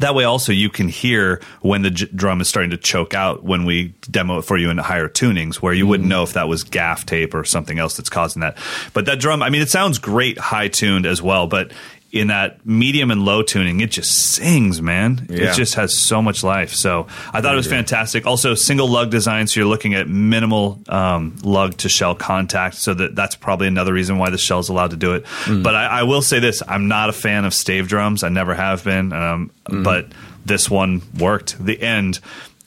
That 0.00 0.16
way, 0.16 0.24
also, 0.24 0.50
you 0.50 0.70
can 0.70 0.88
hear 0.88 1.40
when 1.60 1.82
the 1.82 1.90
j- 1.90 2.08
drum 2.12 2.40
is 2.40 2.48
starting 2.48 2.72
to 2.72 2.76
choke 2.76 3.14
out 3.14 3.44
when 3.44 3.64
we 3.64 3.94
demo 4.10 4.38
it 4.38 4.42
for 4.42 4.56
you 4.56 4.68
in 4.68 4.76
higher 4.76 5.08
tunings, 5.08 5.56
where 5.56 5.72
you 5.72 5.84
Mm-hmm. 5.84 5.90
wouldn't 5.90 6.08
know 6.08 6.24
if 6.24 6.32
that 6.32 6.48
was 6.48 6.64
gaff 6.64 7.06
tape 7.06 7.32
or 7.32 7.44
something 7.44 7.78
else 7.78 7.96
that's 7.96 8.08
causing 8.10 8.40
that. 8.40 8.58
But 8.92 9.06
that 9.06 9.20
drum, 9.20 9.40
I 9.40 9.50
mean, 9.50 9.62
it 9.62 9.70
sounds 9.70 9.98
great 10.00 10.36
high 10.36 10.66
tuned 10.66 11.06
as 11.06 11.22
well, 11.22 11.46
but 11.46 11.70
in 12.14 12.28
that 12.28 12.64
medium 12.64 13.10
and 13.10 13.24
low 13.24 13.42
tuning, 13.42 13.80
it 13.80 13.90
just 13.90 14.12
sings, 14.34 14.80
man. 14.80 15.26
Yeah. 15.28 15.50
It 15.50 15.54
just 15.56 15.74
has 15.74 15.98
so 15.98 16.22
much 16.22 16.44
life. 16.44 16.72
So 16.72 17.08
I 17.32 17.40
thought 17.40 17.52
it 17.52 17.56
was 17.56 17.66
fantastic. 17.66 18.24
Also, 18.24 18.54
single 18.54 18.88
lug 18.88 19.10
design, 19.10 19.48
so 19.48 19.58
you're 19.58 19.68
looking 19.68 19.94
at 19.94 20.08
minimal 20.08 20.80
um, 20.88 21.36
lug 21.42 21.76
to 21.78 21.88
shell 21.88 22.14
contact. 22.14 22.76
So 22.76 22.94
that 22.94 23.16
that's 23.16 23.34
probably 23.34 23.66
another 23.66 23.92
reason 23.92 24.16
why 24.16 24.30
the 24.30 24.38
shell's 24.38 24.68
allowed 24.68 24.90
to 24.90 24.96
do 24.96 25.14
it. 25.14 25.24
Mm. 25.44 25.64
But 25.64 25.74
I, 25.74 25.86
I 25.86 26.02
will 26.04 26.22
say 26.22 26.38
this: 26.38 26.62
I'm 26.68 26.86
not 26.86 27.08
a 27.08 27.12
fan 27.12 27.44
of 27.44 27.52
stave 27.52 27.88
drums. 27.88 28.22
I 28.22 28.28
never 28.28 28.54
have 28.54 28.84
been. 28.84 29.12
Um, 29.12 29.50
Mm. 29.64 29.82
But 29.82 30.08
this 30.44 30.68
one 30.68 31.00
worked. 31.18 31.56
The 31.64 31.80
end. 31.80 32.20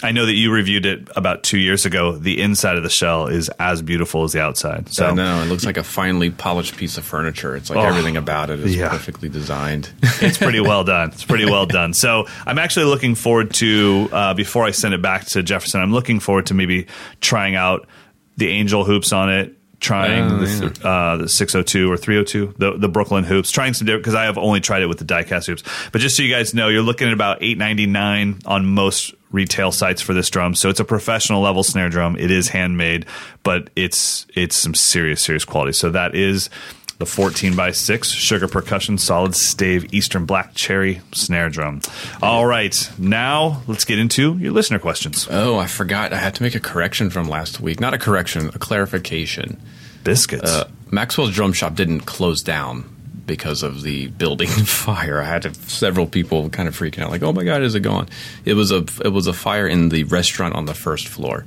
I 0.04 0.12
know 0.12 0.28
that 0.28 0.34
you 0.34 0.52
reviewed 0.52 0.86
it 0.86 1.10
about 1.16 1.42
two 1.42 1.58
years 1.58 1.86
ago. 1.88 2.12
The 2.18 2.40
inside 2.40 2.78
of 2.78 2.84
the 2.84 2.90
shell 2.90 3.26
is 3.28 3.50
as 3.60 3.82
beautiful 3.82 4.24
as 4.24 4.32
the 4.34 4.42
outside. 4.42 4.94
So 4.94 5.08
I 5.08 5.14
know 5.14 5.42
it 5.42 5.48
looks 5.48 5.66
like 5.66 5.78
a 5.78 5.84
finely 5.84 6.30
polished 6.30 6.78
piece 6.78 7.00
of 7.00 7.04
furniture. 7.04 7.56
It's 7.56 7.72
like 7.72 7.80
Oh, 7.80 7.82
everything 7.88 8.16
about 8.16 8.52
it 8.52 8.60
is 8.60 8.76
yeah. 8.76 8.90
perfectly 8.90 9.28
designed. 9.28 9.90
it's 10.22 10.38
pretty 10.38 10.60
well 10.60 10.84
done. 10.84 11.10
It's 11.10 11.24
pretty 11.26 11.46
well 11.46 11.66
done. 11.66 11.94
So 11.94 12.28
I'm 12.46 12.60
actually 12.60 12.86
looking 12.86 13.16
forward 13.16 13.54
to 13.56 14.08
uh, 14.12 14.34
before 14.36 14.66
I 14.66 14.72
send 14.72 14.94
it 14.94 15.02
back 15.02 15.26
to 15.30 15.42
Jefferson. 15.42 15.82
I'm 15.82 15.92
looking 15.94 16.20
forward 16.20 16.46
to 16.48 16.54
maybe 16.54 16.86
trying 17.20 17.56
out 17.56 17.88
the 18.36 18.50
angel 18.50 18.84
hoops 18.86 19.12
on 19.12 19.32
it. 19.32 19.54
Trying 19.80 20.24
Oh, 20.32 20.38
the, 20.40 20.70
th- 20.70 20.82
uh, 20.84 21.18
the 21.18 21.30
602 21.30 21.92
or 21.92 21.98
302, 21.98 22.56
the, 22.58 22.78
the 22.80 22.90
Brooklyn 22.90 23.24
hoops. 23.24 23.52
Trying 23.52 23.76
some 23.76 23.86
different 23.86 24.04
because 24.04 24.16
I 24.16 24.24
have 24.26 24.38
only 24.40 24.60
tried 24.60 24.82
it 24.82 24.88
with 24.88 24.98
the 24.98 25.06
diecast 25.06 25.46
hoops. 25.46 25.62
But 25.92 26.02
just 26.02 26.18
so 26.18 26.24
you 26.24 26.34
guys 26.34 26.56
know, 26.56 26.68
you're 26.68 26.82
looking 26.82 27.06
at 27.08 27.14
about 27.14 27.42
8.99 27.42 28.42
on 28.48 28.66
most 28.66 29.14
retail 29.32 29.72
sites 29.72 30.02
for 30.02 30.14
this 30.14 30.30
drum. 30.30 30.56
So 30.56 30.70
it's 30.70 30.80
a 30.80 30.86
professional 30.86 31.42
level 31.42 31.64
snare 31.64 31.90
drum. 31.90 32.16
It 32.18 32.32
is 32.32 32.50
handmade, 32.50 33.06
but 33.44 33.70
it's 33.76 34.26
it's 34.36 34.56
some 34.56 34.74
serious 34.74 35.22
serious 35.22 35.46
quality. 35.46 35.74
So 35.74 35.90
that 35.92 36.16
is 36.16 36.50
the 36.98 37.06
14 37.06 37.56
by 37.56 37.72
6 37.72 38.10
sugar 38.10 38.48
percussion 38.48 38.98
solid 38.98 39.36
stave 39.36 39.94
eastern 39.94 40.26
black 40.26 40.56
cherry 40.56 41.02
snare 41.14 41.50
drum. 41.50 41.82
All 42.24 42.46
right, 42.46 42.90
now 42.98 43.62
let's 43.68 43.86
get 43.86 44.00
into 44.00 44.38
your 44.38 44.52
listener 44.52 44.80
questions. 44.80 45.28
Oh, 45.30 45.58
I 45.58 45.68
forgot. 45.68 46.12
I 46.14 46.18
had 46.18 46.36
to 46.36 46.44
make 46.44 46.56
a 46.56 46.60
correction 46.60 47.10
from 47.10 47.30
last 47.30 47.60
week. 47.60 47.80
Not 47.80 47.94
a 47.94 48.00
correction, 48.00 48.48
a 48.48 48.60
clarification. 48.60 49.62
Biscuits. 50.04 50.50
Uh, 50.50 50.70
Maxwell's 50.90 51.32
Drum 51.32 51.54
Shop 51.54 51.76
didn't 51.76 52.02
close 52.02 52.42
down 52.42 52.97
because 53.28 53.62
of 53.62 53.84
the 53.84 54.08
building 54.08 54.48
fire. 54.66 55.22
I 55.22 55.26
had 55.26 55.44
to, 55.44 55.54
several 55.54 56.08
people 56.08 56.50
kind 56.50 56.68
of 56.68 56.76
freaking 56.76 57.04
out, 57.04 57.12
like, 57.12 57.22
"Oh 57.24 57.34
my 57.34 57.44
god, 57.44 57.62
is 57.62 57.76
it 57.76 57.82
gone?" 57.82 58.08
It 58.46 58.56
was 58.56 58.72
a 58.72 58.86
it 59.06 59.12
was 59.14 59.28
a 59.28 59.34
fire 59.34 59.68
in 59.68 59.90
the 59.90 60.06
restaurant 60.06 60.56
on 60.56 60.66
the 60.66 60.74
first 60.74 61.08
floor, 61.08 61.46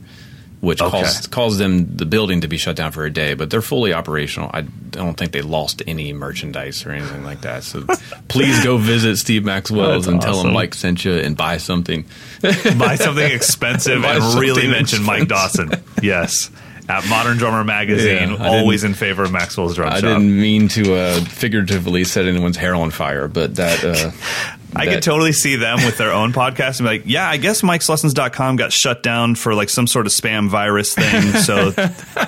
which 0.61 0.81
Okay. 0.83 0.91
caused 1.03 1.31
caused 1.31 1.59
them 1.59 1.97
the 1.97 2.05
building 2.07 2.43
to 2.43 2.49
be 2.49 2.59
shut 2.59 2.77
down 2.77 2.93
for 2.93 3.05
a 3.05 3.11
day. 3.11 3.35
But 3.35 3.49
they're 3.51 3.63
fully 3.63 3.93
operational. 3.95 4.51
I 4.53 4.61
don't 4.91 5.17
think 5.17 5.33
they 5.33 5.41
lost 5.43 5.83
any 5.87 6.13
merchandise 6.13 6.85
or 6.85 6.91
anything 6.93 7.25
like 7.25 7.41
that. 7.43 7.65
So 7.65 7.87
please 8.29 8.63
go 8.63 8.77
visit 8.77 9.17
Steve 9.17 9.45
Maxwell's 9.45 10.07
and 10.07 10.21
tell 10.21 10.43
him. 10.45 10.53
Mike 10.53 10.75
sent 10.75 11.05
you 11.05 11.15
and 11.15 11.37
buy 11.37 11.57
something. 11.57 12.05
Buy 12.43 12.97
something 12.97 13.31
expensive 13.33 14.03
Buy 14.03 14.17
and 14.17 14.39
really 14.39 14.63
something 14.63 14.71
mention 14.71 15.03
Mike. 15.05 15.29
Dawson. 15.29 15.71
Yes. 16.03 16.51
At 16.91 17.07
Modern 17.09 17.37
Drummer 17.39 17.63
Magazine, 17.65 18.31
Yeah, 18.33 18.47
always 18.49 18.83
in 18.85 18.95
favor 18.95 19.23
of 19.23 19.31
Maxwell's 19.33 19.77
Drum 19.77 19.89
I 19.93 20.01
Shop. 20.01 20.03
didn't 20.19 20.41
mean 20.41 20.69
to 20.69 20.95
uh, 20.95 21.21
figuratively 21.25 22.03
set 22.05 22.27
anyone's 22.27 22.57
hair 22.57 22.75
on 22.75 22.91
fire, 22.91 23.29
but 23.29 23.55
that. 23.57 23.85
Uh, 23.85 24.11
I 24.75 24.85
that- 24.87 24.95
could 24.95 25.03
totally 25.03 25.33
see 25.33 25.57
them 25.57 25.79
with 25.85 25.99
their 25.99 26.13
own 26.13 26.33
podcast 26.35 26.79
and 26.81 26.89
be 26.89 26.99
like, 26.99 27.03
yeah, 27.07 27.29
I 27.29 27.37
guess 27.39 27.63
MikesLessons.com 27.63 28.57
got 28.57 28.73
shut 28.73 29.03
down 29.03 29.35
for 29.35 29.55
like 29.55 29.69
some 29.69 29.87
sort 29.87 30.07
of 30.07 30.13
spam 30.13 30.49
virus 30.49 30.95
thing. 30.95 31.33
So 31.41 31.71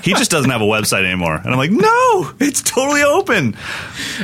he 0.02 0.12
just 0.14 0.30
doesn't 0.30 0.50
have 0.50 0.60
a 0.60 0.64
website 0.66 1.04
anymore. 1.04 1.34
And 1.36 1.48
I'm 1.48 1.56
like, 1.58 1.70
no, 1.70 2.32
it's 2.40 2.62
totally 2.62 3.02
open. 3.02 3.56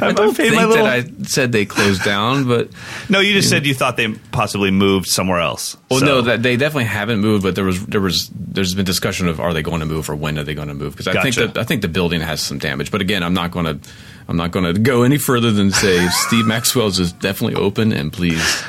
I 0.00 0.12
don't 0.12 0.34
think 0.36 0.54
that 0.54 0.70
I 0.84 1.04
said 1.24 1.52
they 1.52 1.64
closed 1.66 2.02
down, 2.04 2.48
but 2.48 2.70
no, 3.08 3.20
you 3.20 3.32
just 3.34 3.48
said 3.50 3.66
you 3.66 3.74
thought 3.74 3.96
they 3.96 4.08
possibly 4.32 4.70
moved 4.70 5.06
somewhere 5.06 5.38
else. 5.40 5.76
well, 5.90 6.00
So- 6.00 6.06
no, 6.06 6.20
that 6.22 6.42
they 6.42 6.56
definitely 6.56 6.84
haven't 6.84 7.20
moved. 7.20 7.42
But 7.42 7.54
there 7.54 7.64
was 7.64 7.84
there 7.86 8.00
was 8.00 8.28
there's 8.34 8.74
been 8.74 8.84
discussion 8.84 9.28
of 9.28 9.38
are 9.40 9.52
they 9.54 9.62
going 9.62 9.80
to 9.80 9.86
move 9.86 10.10
or 10.10 10.16
when 10.16 10.38
are 10.38 10.44
they 10.44 10.54
going 10.54 10.68
to 10.68 10.74
move? 10.74 10.92
Because 10.96 11.08
I 11.08 11.22
think 11.22 11.36
that 11.36 11.56
I 11.58 11.64
think 11.64 11.82
the 11.82 11.88
building 11.88 12.20
has 12.20 12.40
some 12.40 12.58
damage. 12.58 12.90
But 12.90 13.00
again, 13.00 13.22
I'm 13.22 13.34
not 13.34 13.50
going 13.52 13.66
to 13.66 13.88
I'm 14.28 14.36
not 14.36 14.50
going 14.50 14.72
to 14.72 14.78
go 14.78 15.02
any 15.02 15.16
further 15.16 15.50
than 15.50 15.70
say 15.70 16.06
Steve 16.08 16.46
Maxwell's 16.46 17.00
is 17.00 17.12
definitely 17.12 17.60
open, 17.60 17.92
and 17.92 18.12
please 18.12 18.62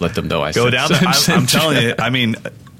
let 0.00 0.14
them 0.14 0.28
know 0.28 0.42
I 0.42 0.52
go 0.52 0.68
down 0.68 0.90
there. 0.90 1.00
I'm, 1.00 1.14
I'm 1.28 1.46
telling 1.46 1.82
you. 1.82 1.94
I 1.98 2.10
mean, 2.10 2.36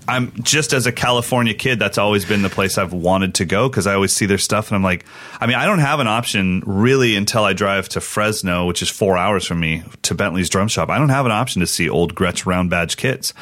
I'm 0.06 0.32
just 0.42 0.74
as 0.74 0.86
a 0.86 0.92
California 0.92 1.54
kid. 1.54 1.78
That's 1.78 1.96
always 1.96 2.26
been 2.26 2.42
the 2.42 2.50
place 2.50 2.76
I've 2.76 2.92
wanted 2.92 3.34
to 3.36 3.46
go 3.46 3.68
because 3.68 3.86
I 3.86 3.94
always 3.94 4.14
see 4.14 4.26
their 4.26 4.38
stuff, 4.38 4.68
and 4.68 4.76
I'm 4.76 4.82
like, 4.82 5.06
I 5.40 5.46
mean, 5.46 5.56
I 5.56 5.64
don't 5.64 5.78
have 5.78 6.00
an 6.00 6.06
option 6.06 6.62
really 6.66 7.16
until 7.16 7.44
I 7.44 7.54
drive 7.54 7.88
to 7.90 8.00
Fresno, 8.00 8.66
which 8.66 8.82
is 8.82 8.90
four 8.90 9.16
hours 9.16 9.46
from 9.46 9.60
me, 9.60 9.82
to 10.02 10.14
Bentley's 10.14 10.50
Drum 10.50 10.68
Shop. 10.68 10.90
I 10.90 10.98
don't 10.98 11.08
have 11.08 11.24
an 11.24 11.32
option 11.32 11.60
to 11.60 11.66
see 11.66 11.88
old 11.88 12.14
Gretsch 12.14 12.44
round 12.44 12.68
badge 12.68 12.98
kits, 12.98 13.32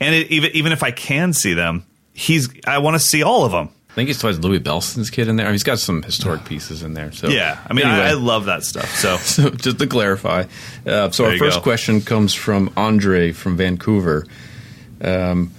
and 0.00 0.14
it, 0.16 0.30
even 0.32 0.50
even 0.52 0.72
if 0.72 0.82
I 0.82 0.90
can 0.90 1.32
see 1.32 1.54
them, 1.54 1.86
he's 2.12 2.48
I 2.66 2.78
want 2.78 2.94
to 2.94 3.00
see 3.00 3.22
all 3.22 3.44
of 3.44 3.52
them. 3.52 3.70
I 3.92 3.94
think 3.94 4.08
he 4.08 4.14
still 4.14 4.28
has 4.30 4.40
Louie 4.40 4.58
Bellson's 4.58 5.10
kid 5.10 5.28
in 5.28 5.36
there. 5.36 5.52
He's 5.52 5.62
got 5.64 5.78
some 5.78 6.02
historic 6.02 6.46
pieces 6.46 6.82
in 6.82 6.94
there. 6.94 7.12
So 7.12 7.28
Yeah, 7.28 7.58
I 7.68 7.74
mean, 7.74 7.84
Anyway. 7.86 8.06
I, 8.06 8.10
I 8.10 8.14
love 8.14 8.46
that 8.46 8.64
stuff. 8.64 8.88
So 8.96 9.16
So 9.18 9.50
just 9.50 9.78
to 9.80 9.86
clarify, 9.86 10.44
uh, 10.86 11.10
so 11.10 11.24
There 11.24 11.32
our 11.32 11.38
first 11.38 11.58
go. 11.58 11.62
question 11.62 12.00
comes 12.00 12.32
from 12.32 12.70
Andre 12.74 13.32
from 13.32 13.58
Vancouver. 13.58 14.26
Um, 15.02 15.50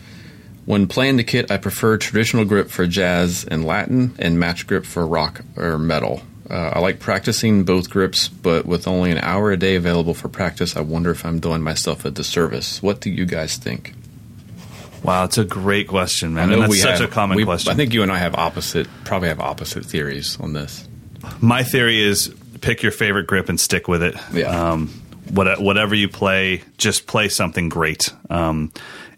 when 0.65 0.87
playing 0.87 1.17
the 1.17 1.23
kit, 1.23 1.51
I 1.51 1.57
prefer 1.57 1.97
traditional 1.97 2.45
grip 2.45 2.69
for 2.69 2.87
jazz 2.87 3.43
and 3.45 3.65
Latin, 3.65 4.15
and 4.17 4.39
match 4.39 4.65
grip 4.65 4.85
for 4.85 5.05
rock 5.05 5.41
or 5.55 5.77
metal. 5.77 6.23
Uh, 6.49 6.71
I 6.73 6.79
like 6.79 6.99
practicing 6.99 7.63
both 7.65 7.89
grips, 7.89 8.29
but 8.29 8.65
with 8.65 8.87
only 8.87 9.11
an 9.11 9.17
hour 9.19 9.51
a 9.51 9.57
day 9.57 9.75
available 9.75 10.13
for 10.13 10.27
practice, 10.29 10.75
I 10.75 10.81
wonder 10.81 11.11
if 11.11 11.25
I'm 11.25 11.39
doing 11.39 11.61
myself 11.61 12.03
a 12.05 12.11
disservice. 12.11 12.81
What 12.81 12.99
do 13.01 13.09
you 13.09 13.25
guys 13.25 13.57
think? 13.57 13.93
Wow, 15.03 15.25
it's 15.25 15.37
a 15.37 15.43
great 15.45 15.87
question, 15.87 16.33
man. 16.33 16.51
And 16.51 16.61
that's 16.63 16.81
such 16.81 16.99
have- 16.99 17.09
a 17.09 17.11
common 17.11 17.37
we- 17.37 17.43
question. 17.45 17.71
I 17.71 17.75
think 17.75 17.93
you 17.93 18.03
and 18.03 18.11
I 18.11 18.17
have 18.19 18.35
opposite, 18.35 18.87
probably 19.03 19.27
have 19.29 19.39
opposite 19.39 19.85
theories 19.85 20.37
on 20.39 20.53
this. 20.53 20.87
My 21.39 21.63
theory 21.63 22.01
is 22.01 22.33
pick 22.61 22.81
your 22.81 22.91
favorite 22.91 23.27
grip 23.27 23.49
and 23.49 23.59
stick 23.59 23.87
with 23.87 24.01
it. 24.03 24.15
Yeah. 24.33 24.47
Um, 24.71 24.87
what, 25.29 25.61
whatever 25.61 25.95
you 25.95 26.07
play, 26.09 26.63
just 26.77 27.07
play 27.07 27.27
something 27.29 27.69
great. 27.69 28.09
Um, 28.29 28.71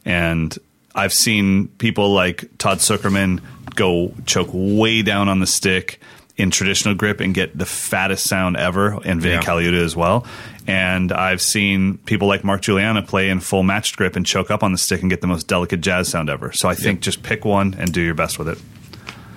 and 0.06 0.58
I've 0.96 1.14
seen 1.14 1.68
people 1.68 2.14
like 2.14 2.46
Todd 2.58 2.80
Sucherman 2.80 3.42
go 3.76 4.14
choke 4.26 4.50
way 4.54 5.02
down 5.02 5.30
on 5.30 5.40
the 5.40 5.48
stick 5.48 6.00
in 6.38 6.52
traditional 6.52 6.96
grip 6.96 7.20
and 7.22 7.34
get 7.34 7.58
the 7.58 7.66
fattest 7.66 8.28
sound 8.28 8.58
ever, 8.58 9.00
and 9.06 9.22
Vinnie 9.22 9.36
Yeah. 9.36 9.42
Colaiuta 9.42 9.84
as 9.84 9.96
well. 9.96 10.26
And 10.68 11.12
I've 11.12 11.42
seen 11.42 12.00
people 12.00 12.28
like 12.28 12.44
Mark 12.44 12.62
Guiliana 12.62 13.06
play 13.08 13.30
in 13.30 13.40
full 13.40 13.62
matched 13.64 13.98
grip 13.98 14.16
and 14.16 14.26
choke 14.26 14.50
up 14.50 14.64
on 14.64 14.72
the 14.72 14.78
stick 14.80 15.02
and 15.02 15.10
get 15.12 15.22
the 15.22 15.28
most 15.28 15.48
delicate 15.48 15.82
jazz 15.82 16.08
sound 16.08 16.30
ever. 16.30 16.52
So 16.54 16.68
I 16.68 16.74
think 16.76 17.02
just 17.02 17.22
pick 17.22 17.46
one 17.46 17.76
and 17.78 17.94
do 17.94 18.02
your 18.02 18.16
best 18.16 18.40
with 18.40 18.48
it. 18.50 18.58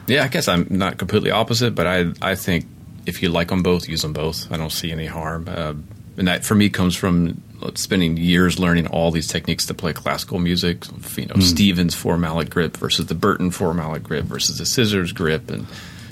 Yeah, 0.07 0.24
I 0.24 0.29
guess 0.29 0.49
I'm 0.49 0.66
not 0.70 0.97
completely 0.97 1.31
opposite, 1.31 1.74
but 1.74 1.87
I 1.87 2.12
I 2.22 2.35
think 2.35 2.66
if 3.05 3.22
you 3.22 3.29
like 3.29 3.49
them 3.49 3.62
both, 3.62 3.89
use 3.89 4.01
them 4.03 4.14
both. 4.14 4.51
I 4.51 4.57
don't 4.57 4.72
see 4.72 4.91
any 4.91 5.05
harm. 5.07 5.47
Uh, 5.49 5.74
and 6.16 6.26
that 6.29 6.45
for 6.45 6.55
me 6.55 6.70
comes 6.70 6.97
from 6.97 7.43
spending 7.74 8.16
years 8.16 8.59
learning 8.59 8.87
all 8.87 9.11
these 9.11 9.26
techniques 9.26 9.66
to 9.66 9.74
play 9.74 9.93
classical 9.93 10.39
music. 10.39 10.87
You 11.16 11.26
know, 11.26 11.35
Mm. 11.35 11.43
Stevens 11.43 11.95
four 11.95 12.16
mallet 12.16 12.49
grip 12.49 12.76
versus 12.79 13.07
the 13.07 13.14
Burton 13.14 13.51
four 13.51 13.74
mallet 13.74 14.03
grip 14.03 14.24
versus 14.24 14.57
the 14.59 14.64
scissors 14.66 15.12
grip, 15.12 15.51
and 15.51 15.66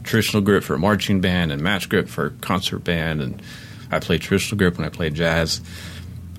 traditional 0.04 0.42
grip 0.42 0.62
for 0.62 0.74
a 0.74 0.78
marching 0.78 1.20
band, 1.22 1.50
and 1.52 1.62
match 1.62 1.88
grip 1.88 2.08
for 2.08 2.26
a 2.26 2.30
concert 2.42 2.80
band. 2.80 3.22
And 3.22 3.42
I 3.90 3.98
play 3.98 4.18
traditional 4.18 4.58
grip 4.58 4.76
when 4.78 4.86
I 4.86 4.90
play 4.90 5.10
jazz. 5.10 5.60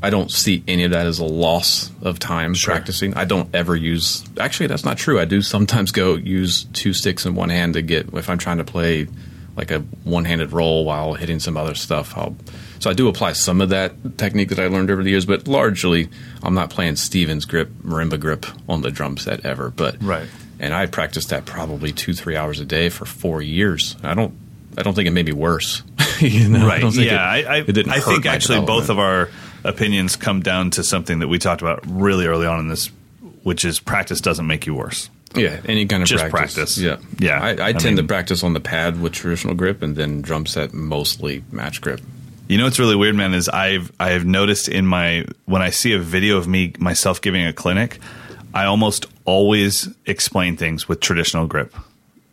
I 0.01 0.11
don't 0.11 0.29
see 0.31 0.63
any 0.67 0.83
of 0.83 0.91
that 0.91 1.07
as 1.07 1.17
a 1.19 1.25
loss 1.25 1.89
of 2.03 2.19
time 2.19 2.53
practicing. 2.53 3.15
I 3.15 3.25
don't 3.25 3.53
ever 3.55 3.75
use. 3.75 4.23
Actually, 4.39 4.67
that's 4.67 4.85
not 4.85 4.97
true. 4.97 5.19
I 5.19 5.25
do 5.25 5.41
sometimes 5.41 5.91
go 5.91 6.15
use 6.15 6.65
two 6.73 6.93
sticks 6.93 7.25
in 7.25 7.33
one 7.33 7.49
hand 7.49 7.73
to 7.73 7.81
get 7.81 8.13
if 8.13 8.29
I'm 8.29 8.37
trying 8.37 8.57
to 8.57 8.63
play 8.63 9.07
like 9.55 9.71
a 9.71 9.79
one-handed 10.03 10.51
roll 10.51 10.85
while 10.85 11.15
hitting 11.15 11.39
some 11.39 11.57
other 11.57 11.73
stuff. 11.73 12.15
I'll, 12.15 12.35
so 12.77 12.91
I 12.91 12.93
do 12.93 13.07
apply 13.07 13.31
some 13.33 13.59
of 13.59 13.69
that 13.69 14.19
technique 14.19 14.49
that 14.49 14.59
I 14.59 14.67
learned 14.67 14.91
over 14.91 15.01
the 15.01 15.09
years, 15.09 15.25
but 15.25 15.47
largely 15.47 16.09
I'm 16.43 16.53
not 16.53 16.69
playing 16.69 16.95
Stevens 16.97 17.45
grip, 17.45 17.69
marimba 17.83 18.19
grip 18.19 18.45
on 18.69 18.81
the 18.81 18.91
drum 18.91 19.17
set 19.17 19.47
ever. 19.47 19.71
But 19.71 19.97
Right. 20.03 20.27
and 20.59 20.75
I 20.75 20.85
practiced 20.85 21.29
that 21.29 21.45
probably 21.45 21.91
two, 21.91 22.13
three 22.13 22.35
hours 22.35 22.59
a 22.59 22.65
day 22.65 22.89
for 22.89 23.05
four 23.05 23.41
years. 23.41 23.95
I 24.03 24.13
don't. 24.13 24.35
I 24.77 24.83
don't 24.83 24.93
think 24.93 25.07
it 25.07 25.11
made 25.11 25.25
me 25.25 25.31
worse. 25.31 25.81
you 26.21 26.49
know? 26.49 26.65
I 26.65 26.67
right. 26.67 26.81
think 26.81 26.95
yeah. 26.95 27.35
it- 27.35 27.47
I, 27.47 27.55
I, 27.55 27.57
it 27.59 27.65
didn't 27.71 27.91
I 27.91 27.99
think 27.99 28.25
actually 28.25 28.61
both 28.65 28.89
of 28.89 28.99
our 28.99 29.29
opinions 29.63 30.15
come 30.15 30.41
down 30.41 30.71
to 30.71 30.83
something 30.83 31.19
that 31.19 31.27
we 31.27 31.39
talked 31.39 31.61
about 31.61 31.81
really 31.85 32.25
early 32.27 32.45
on 32.47 32.59
in 32.59 32.67
this, 32.67 32.87
which 33.43 33.65
is 33.65 33.79
practice 33.79 34.21
doesn't 34.21 34.47
make 34.47 34.65
you 34.65 34.73
worse. 34.75 35.09
Yeah, 35.35 35.59
any 35.65 35.85
kind 35.85 36.01
of 36.01 36.07
Just 36.09 36.29
practice. 36.29 36.55
practice. 36.55 36.77
Yeah, 36.77 36.97
Yeah. 37.19 37.39
I, 37.41 37.49
I, 37.55 37.67
I 37.67 37.73
tend 37.73 37.97
to 37.97 38.03
practice 38.03 38.43
on 38.43 38.53
the 38.53 38.59
pad 38.61 39.01
with 39.01 39.13
traditional 39.13 39.55
grip, 39.55 39.81
and 39.81 39.95
then 39.95 40.21
drum 40.21 40.45
set 40.45 40.73
mostly 40.73 41.43
match 41.51 41.81
grip. 41.81 41.99
You 42.47 42.57
know 42.57 42.63
what's 42.63 42.79
really 42.79 42.95
weird, 42.95 43.15
man, 43.15 43.33
is 43.33 43.49
I've 43.49 43.91
I've 43.99 44.25
noticed 44.25 44.69
in 44.69 44.85
my 44.87 45.25
when 45.45 45.61
I 45.61 45.69
see 45.71 45.91
a 45.93 45.99
video 45.99 46.37
of 46.37 46.47
me 46.47 46.73
myself 46.79 47.21
giving 47.21 47.45
a 47.45 47.51
clinic, 47.51 47.99
I 48.53 48.65
almost 48.65 49.05
always 49.25 49.89
explain 50.05 50.55
things 50.55 50.87
with 50.87 51.01
traditional 51.01 51.45
grip. 51.45 51.75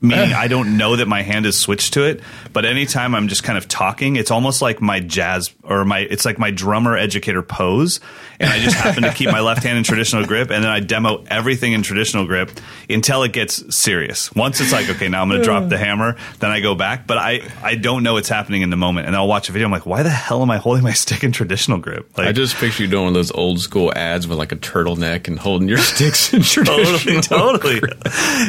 Meaning 0.05 0.33
I 0.35 0.49
don't 0.49 0.77
know 0.77 0.97
that 0.97 1.09
my 1.09 1.23
hand 1.23 1.47
is 1.47 1.59
switched 1.59 1.95
to 1.95 2.05
it, 2.05 2.21
but 2.53 2.65
anytime 2.65 3.15
I'm 3.15 3.29
just 3.29 3.43
kind 3.43 3.57
of 3.57 3.67
talking, 3.69 4.17
it's 4.17 4.31
almost 4.31 4.61
like 4.63 4.81
my 4.81 5.01
jazz 5.01 5.53
or 5.63 5.85
my 5.85 6.01
it's 6.01 6.25
like 6.25 6.39
my 6.39 6.51
drummer 6.51 6.97
educator 6.97 7.43
pose. 7.43 8.01
And 8.41 8.51
I 8.51 8.59
just 8.59 8.77
happen 8.77 9.05
to 9.05 9.13
keep 9.13 9.31
my 9.31 9.41
left 9.41 9.63
hand 9.63 9.79
in 9.79 9.85
traditional 9.85 10.27
grip 10.27 10.51
and 10.51 10.63
then 10.63 10.71
I 10.71 10.81
demo 10.81 11.25
everything 11.29 11.73
in 11.73 11.83
traditional 11.83 12.27
grip 12.27 12.51
until 12.91 13.23
it 13.23 13.33
gets 13.33 13.75
serious. 13.75 14.35
Once 14.35 14.61
it's 14.61 14.73
like, 14.73 14.89
okay, 14.91 15.09
now 15.09 15.23
I'm 15.23 15.29
gonna 15.31 15.45
drop 15.45 15.69
the 15.69 15.79
hammer, 15.79 16.17
then 16.41 16.51
I 16.51 16.61
go 16.61 16.75
back. 16.75 17.07
But 17.07 17.19
I, 17.19 17.43
I 17.63 17.77
don't 17.77 18.03
know 18.03 18.15
what's 18.15 18.29
happening 18.29 18.63
in 18.63 18.71
the 18.71 18.77
moment. 18.77 19.07
And 19.07 19.15
I'll 19.17 19.29
watch 19.29 19.49
a 19.49 19.53
video, 19.53 19.67
I'm 19.67 19.73
like, 19.73 19.87
why 19.87 20.03
the 20.03 20.11
hell 20.11 20.43
am 20.43 20.51
I 20.51 20.59
holding 20.59 20.83
my 20.83 20.93
stick 21.05 21.23
in 21.25 21.33
traditional 21.33 21.79
grip? 21.79 22.19
Like 22.19 22.27
I 22.27 22.33
just 22.33 22.57
picture 22.57 22.83
you 22.83 22.89
doing 22.89 23.05
one 23.05 23.11
of 23.11 23.15
those 23.15 23.31
old 23.33 23.61
school 23.61 23.93
ads 23.95 24.27
with 24.27 24.37
like 24.39 24.53
a 24.53 24.57
turtleneck 24.57 25.29
and 25.29 25.39
holding 25.39 25.69
your 25.69 25.79
sticks 25.95 26.35
in 26.35 26.43
totally, 26.43 26.99
traditional. 26.99 27.59
totally. 27.59 27.81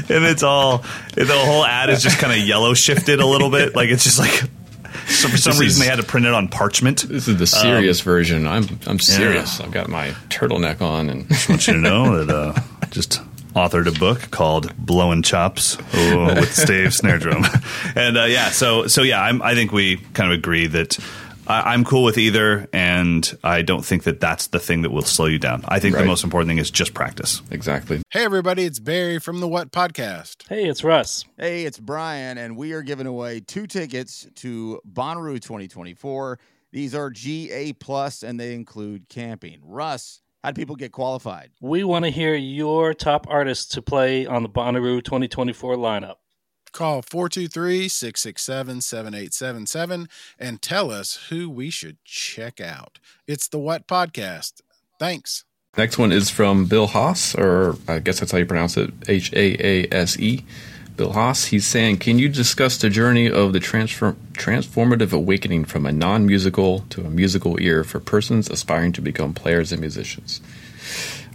And 0.09 0.25
it's 0.25 0.43
all 0.43 0.79
the 1.13 1.44
whole 1.45 1.65
ad 1.65 1.89
is 1.89 2.01
just 2.01 2.17
kind 2.19 2.33
of 2.33 2.39
yellow 2.45 2.73
shifted 2.73 3.19
a 3.19 3.25
little 3.25 3.49
bit. 3.49 3.75
Like 3.75 3.89
it's 3.89 4.03
just 4.03 4.19
like 4.19 4.31
so 5.07 5.27
for 5.29 5.37
some 5.37 5.51
This 5.53 5.59
reason 5.59 5.65
is- 5.67 5.79
they 5.79 5.85
had 5.87 5.99
to 5.99 6.03
print 6.05 6.25
it 6.25 6.33
on 6.33 6.47
parchment. 6.47 7.07
This 7.07 7.27
is 7.27 7.37
the 7.37 7.47
serious 7.47 8.01
version. 8.01 8.47
I'm 8.47 8.67
I'm 8.87 8.99
serious. 8.99 9.59
I've 9.59 9.71
got 9.71 9.87
my 9.89 10.09
turtleneck 10.29 10.81
on, 10.81 11.09
and 11.09 11.25
I 11.31 11.35
want 11.49 11.67
you 11.67 11.73
to 11.73 11.79
know 11.79 12.23
that 12.23 12.35
uh, 12.35 12.59
just 12.89 13.21
authored 13.53 13.87
a 13.87 13.97
book 13.97 14.31
called 14.31 14.75
"Blowing 14.77 15.21
Chops" 15.21 15.77
oh, 15.93 16.35
with 16.35 16.53
Stave 16.53 16.93
snare 16.93 17.19
drum, 17.19 17.45
and 17.95 18.17
uh, 18.17 18.23
yeah, 18.25 18.49
so 18.49 18.87
so 18.87 19.01
yeah, 19.03 19.21
I'm, 19.21 19.41
I 19.41 19.53
think 19.53 19.71
we 19.71 19.97
kind 20.13 20.31
of 20.31 20.37
agree 20.37 20.67
that. 20.67 20.97
I, 21.47 21.73
I'm 21.73 21.83
cool 21.83 22.03
with 22.03 22.17
either, 22.17 22.67
and 22.73 23.37
I 23.43 23.61
don't 23.61 23.85
think 23.85 24.03
that 24.03 24.19
that's 24.19 24.47
the 24.47 24.59
thing 24.59 24.81
that 24.81 24.91
will 24.91 25.03
slow 25.03 25.27
you 25.27 25.39
down. 25.39 25.63
I 25.67 25.79
think 25.79 25.95
the 25.95 26.05
most 26.05 26.23
important 26.23 26.49
thing 26.49 26.57
is 26.57 26.71
just 26.71 26.93
practice. 26.93 27.41
exactly. 27.51 28.01
Hey, 28.09 28.25
everybody, 28.25 28.63
it's 28.65 28.79
Barry 28.79 29.19
from 29.19 29.39
the 29.39 29.47
What 29.47 29.71
Podcast. 29.71 30.47
Hey, 30.49 30.65
it's 30.65 30.83
Russ. 30.83 31.25
Hey, 31.37 31.65
it's 31.65 31.79
Brian, 31.79 32.37
and 32.37 32.57
we 32.57 32.73
are 32.73 32.81
giving 32.81 33.07
away 33.07 33.39
two 33.39 33.67
tickets 33.67 34.27
to 34.35 34.81
Bonnaroo 34.91 35.41
2024. 35.41 36.39
These 36.71 36.95
are 36.95 37.09
GA 37.09 37.73
plus, 37.73 38.23
and 38.23 38.39
they 38.39 38.53
include 38.53 39.07
camping. 39.07 39.59
Russ, 39.63 40.21
how 40.43 40.51
do 40.51 40.59
people 40.59 40.75
get 40.75 40.91
qualified? 40.91 41.51
We 41.61 41.83
want 41.83 42.05
to 42.05 42.11
hear 42.11 42.35
your 42.35 42.93
top 42.93 43.27
artists 43.29 43.73
to 43.75 43.81
play 43.81 44.25
on 44.25 44.43
the 44.43 44.49
Bonnaroo 44.49 45.03
2024 45.03 45.75
lineup. 45.75 46.15
Call 46.75 47.01
423 47.01 47.87
667 47.87 48.81
7877 48.81 50.09
and 50.37 50.61
tell 50.61 50.91
us 50.91 51.27
who 51.29 51.49
we 51.49 51.69
should 51.69 51.95
check 52.03 52.59
out. 52.59 52.99
It's 53.25 53.47
the 53.47 53.57
What 53.57 53.87
Podcast. 53.87 54.59
Thanks. 54.99 55.45
Next 55.77 55.97
one 55.97 56.11
is 56.11 56.29
from 56.29 56.65
Bill 56.65 56.87
Haas, 56.87 57.33
or 57.33 57.77
I 57.87 57.99
guess 57.99 58.19
that's 58.19 58.33
how 58.33 58.39
you 58.39 58.45
pronounce 58.45 58.75
it, 58.75 58.91
H 59.07 59.31
A 59.31 59.55
A 59.65 59.87
S 59.89 60.19
E. 60.19 60.43
Bill 60.97 61.13
Haas. 61.13 61.45
He's 61.45 61.65
saying, 61.65 61.99
"Can 61.99 62.19
you 62.19 62.27
discuss 62.27 62.77
the 62.77 62.89
journey 62.89 63.31
of 63.31 63.53
the 63.53 63.61
transform- 63.61 64.17
transformative 64.33 65.13
awakening 65.13 65.63
from 65.63 65.85
a 65.85 65.93
non-musical 65.93 66.85
to 66.89 67.05
a 67.05 67.09
musical 67.09 67.57
ear 67.61 67.85
for 67.85 68.01
persons 68.01 68.49
aspiring 68.49 68.91
to 68.91 69.01
become 69.01 69.33
players 69.33 69.71
and 69.71 69.79
musicians? 69.79 70.41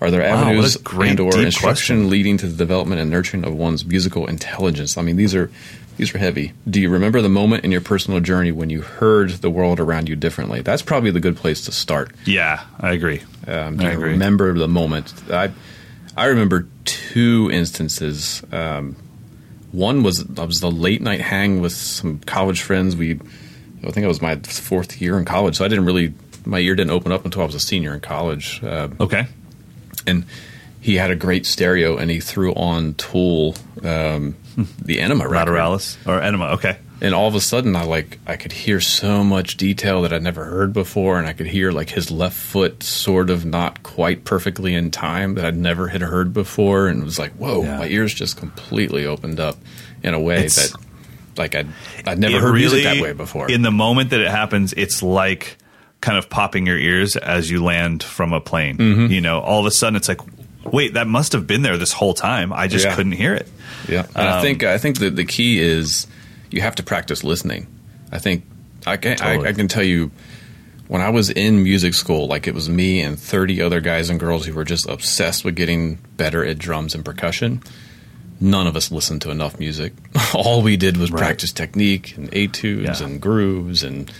Are 0.00 0.10
there 0.10 0.20
Wow, 0.22 0.42
avenues 0.48 0.76
great, 0.78 1.10
and 1.10 1.20
or 1.20 1.38
instruction 1.38 1.96
question. 1.98 2.10
leading 2.10 2.36
to 2.38 2.46
the 2.46 2.56
development 2.56 3.00
and 3.00 3.10
nurturing 3.10 3.44
of 3.44 3.54
one's 3.54 3.84
musical 3.84 4.26
intelligence? 4.26 4.96
I 4.96 5.02
mean, 5.02 5.16
these 5.16 5.34
are 5.34 5.50
these 5.98 6.14
are 6.14 6.18
heavy. 6.18 6.52
Do 6.68 6.80
you 6.80 6.88
remember 6.88 7.20
the 7.20 7.28
moment 7.28 7.64
in 7.64 7.70
your 7.72 7.82
personal 7.82 8.20
journey 8.20 8.50
when 8.52 8.70
you 8.70 8.80
heard 8.80 9.30
the 9.30 9.50
world 9.50 9.78
around 9.80 10.08
you 10.08 10.16
differently? 10.16 10.62
That's 10.62 10.80
probably 10.80 11.10
the 11.10 11.20
good 11.20 11.36
place 11.36 11.66
to 11.66 11.72
start. 11.72 12.12
Yeah, 12.24 12.64
I 12.80 12.92
agree. 12.92 13.20
Um, 13.46 13.76
do 13.76 13.84
I 13.84 13.90
you 13.90 13.96
agree. 13.98 14.12
remember 14.12 14.54
the 14.54 14.68
moment? 14.68 15.12
I 15.30 15.50
I 16.16 16.26
remember 16.26 16.66
two 16.86 17.50
instances. 17.52 18.42
Um, 18.50 18.96
one 19.72 20.02
was 20.02 20.24
I 20.38 20.44
was 20.44 20.60
the 20.60 20.70
late 20.70 21.02
night 21.02 21.20
hang 21.20 21.60
with 21.60 21.72
some 21.72 22.20
college 22.20 22.62
friends. 22.62 22.96
We 22.96 23.20
I 23.86 23.90
think 23.90 24.04
it 24.04 24.08
was 24.08 24.22
my 24.22 24.36
fourth 24.36 25.00
year 25.00 25.18
in 25.18 25.24
college, 25.26 25.56
so 25.58 25.64
I 25.64 25.68
didn't 25.68 25.84
really 25.84 26.14
my 26.46 26.58
ear 26.58 26.74
didn't 26.74 26.90
open 26.92 27.12
up 27.12 27.26
until 27.26 27.42
I 27.42 27.44
was 27.44 27.54
a 27.54 27.60
senior 27.60 27.92
in 27.92 28.00
college. 28.00 28.62
Uh, 28.64 28.88
Okay. 28.98 29.26
And 30.06 30.24
he 30.80 30.96
had 30.96 31.10
a 31.10 31.16
great 31.16 31.44
stereo, 31.46 31.96
and 31.98 32.10
he 32.10 32.20
threw 32.20 32.52
on 32.54 32.94
Tool, 32.94 33.54
um, 33.82 34.34
the 34.82 34.96
Ænima 34.98 35.28
record. 35.28 35.48
Lateralus 35.48 35.96
or 36.06 36.20
Ænima. 36.20 36.54
Okay. 36.54 36.78
and 37.02 37.14
all 37.14 37.26
of 37.28 37.34
a 37.34 37.40
sudden 37.40 37.74
I 37.76 37.84
like 37.84 38.18
I 38.26 38.36
could 38.36 38.52
hear 38.52 38.78
so 38.80 39.22
much 39.24 39.56
detail 39.56 40.02
that 40.02 40.12
I'd 40.12 40.22
never 40.22 40.44
heard 40.44 40.72
before, 40.72 41.18
and 41.18 41.26
I 41.26 41.32
could 41.34 41.46
hear 41.46 41.70
like 41.72 41.90
his 41.90 42.10
left 42.10 42.36
foot 42.36 42.82
sort 42.82 43.30
of 43.30 43.44
not 43.44 43.82
quite 43.82 44.24
perfectly 44.24 44.74
in 44.74 44.90
time 44.90 45.34
that 45.34 45.44
I'd 45.44 45.56
never 45.56 45.88
had 45.88 46.00
heard 46.02 46.32
before, 46.34 46.88
and 46.88 47.00
it 47.02 47.04
was 47.04 47.18
like, 47.18 47.32
whoa, 47.32 47.62
Yeah. 47.62 47.78
my 47.78 47.86
ears 47.88 48.12
just 48.14 48.36
completely 48.36 49.04
opened 49.06 49.38
up 49.40 49.56
in 50.02 50.14
a 50.14 50.20
way 50.20 50.36
It's- 50.46 50.70
that 50.72 50.80
like 51.38 51.54
I'd 51.54 51.68
I'd 52.06 52.18
never 52.18 52.40
heard 52.40 52.54
music 52.54 52.84
that 52.84 53.00
way 53.00 53.12
before. 53.12 53.50
In 53.50 53.62
the 53.62 53.70
moment 53.70 54.10
that 54.10 54.20
it 54.20 54.30
happens, 54.30 54.72
it's 54.74 55.02
like 55.02 55.56
kind 56.00 56.16
of 56.18 56.30
popping 56.30 56.66
your 56.66 56.78
ears 56.78 57.16
as 57.16 57.50
you 57.50 57.62
land 57.62 58.02
from 58.02 58.32
a 58.32 58.40
plane. 58.40 58.76
Mm-hmm. 58.78 59.06
You 59.12 59.20
know, 59.20 59.40
all 59.40 59.60
of 59.60 59.66
a 59.66 59.70
sudden 59.70 59.96
it's 59.96 60.08
like, 60.08 60.20
wait, 60.64 60.94
that 60.94 61.06
must 61.06 61.32
have 61.32 61.46
been 61.46 61.62
there 61.62 61.76
this 61.76 61.92
whole 61.92 62.14
time. 62.14 62.52
I 62.52 62.68
just 62.68 62.84
Yeah. 62.86 62.94
couldn't 62.94 63.12
hear 63.12 63.34
it. 63.34 63.48
Yeah, 63.88 64.06
and 64.14 64.28
I 64.28 64.36
Um, 64.38 64.42
think 64.42 64.62
I 64.64 64.78
think 64.78 64.98
that 65.00 65.16
the 65.16 65.24
key 65.24 65.58
is 65.60 66.06
you 66.50 66.60
have 66.62 66.74
to 66.76 66.82
practice 66.82 67.22
listening. 67.24 67.66
I 68.12 68.18
think 68.18 68.44
I 68.86 68.96
can 68.96 69.16
Totally. 69.16 69.46
I, 69.46 69.50
I 69.50 69.52
can 69.52 69.68
tell 69.68 69.82
you 69.82 70.10
when 70.88 71.00
I 71.02 71.08
was 71.10 71.30
in 71.30 71.62
music 71.62 71.94
school, 71.94 72.26
like 72.26 72.46
it 72.48 72.54
was 72.54 72.68
me 72.68 73.00
and 73.00 73.18
thirty 73.18 73.60
other 73.62 73.80
guys 73.80 74.10
and 74.10 74.18
girls 74.18 74.46
who 74.46 74.54
were 74.54 74.64
just 74.64 74.88
obsessed 74.88 75.44
with 75.44 75.54
getting 75.54 75.98
better 76.16 76.44
at 76.44 76.58
drums 76.58 76.94
and 76.94 77.04
percussion. 77.04 77.62
None 78.40 78.66
of 78.66 78.74
us 78.74 78.90
listened 78.90 79.20
to 79.22 79.30
enough 79.30 79.58
music. 79.58 79.92
All 80.34 80.62
we 80.62 80.76
did 80.78 80.96
was 80.96 81.10
Right. 81.10 81.20
practice 81.20 81.52
technique 81.52 82.16
and 82.16 82.30
etudes 82.34 83.00
Yeah. 83.00 83.06
and 83.06 83.20
grooves 83.20 83.82
and 83.82 84.10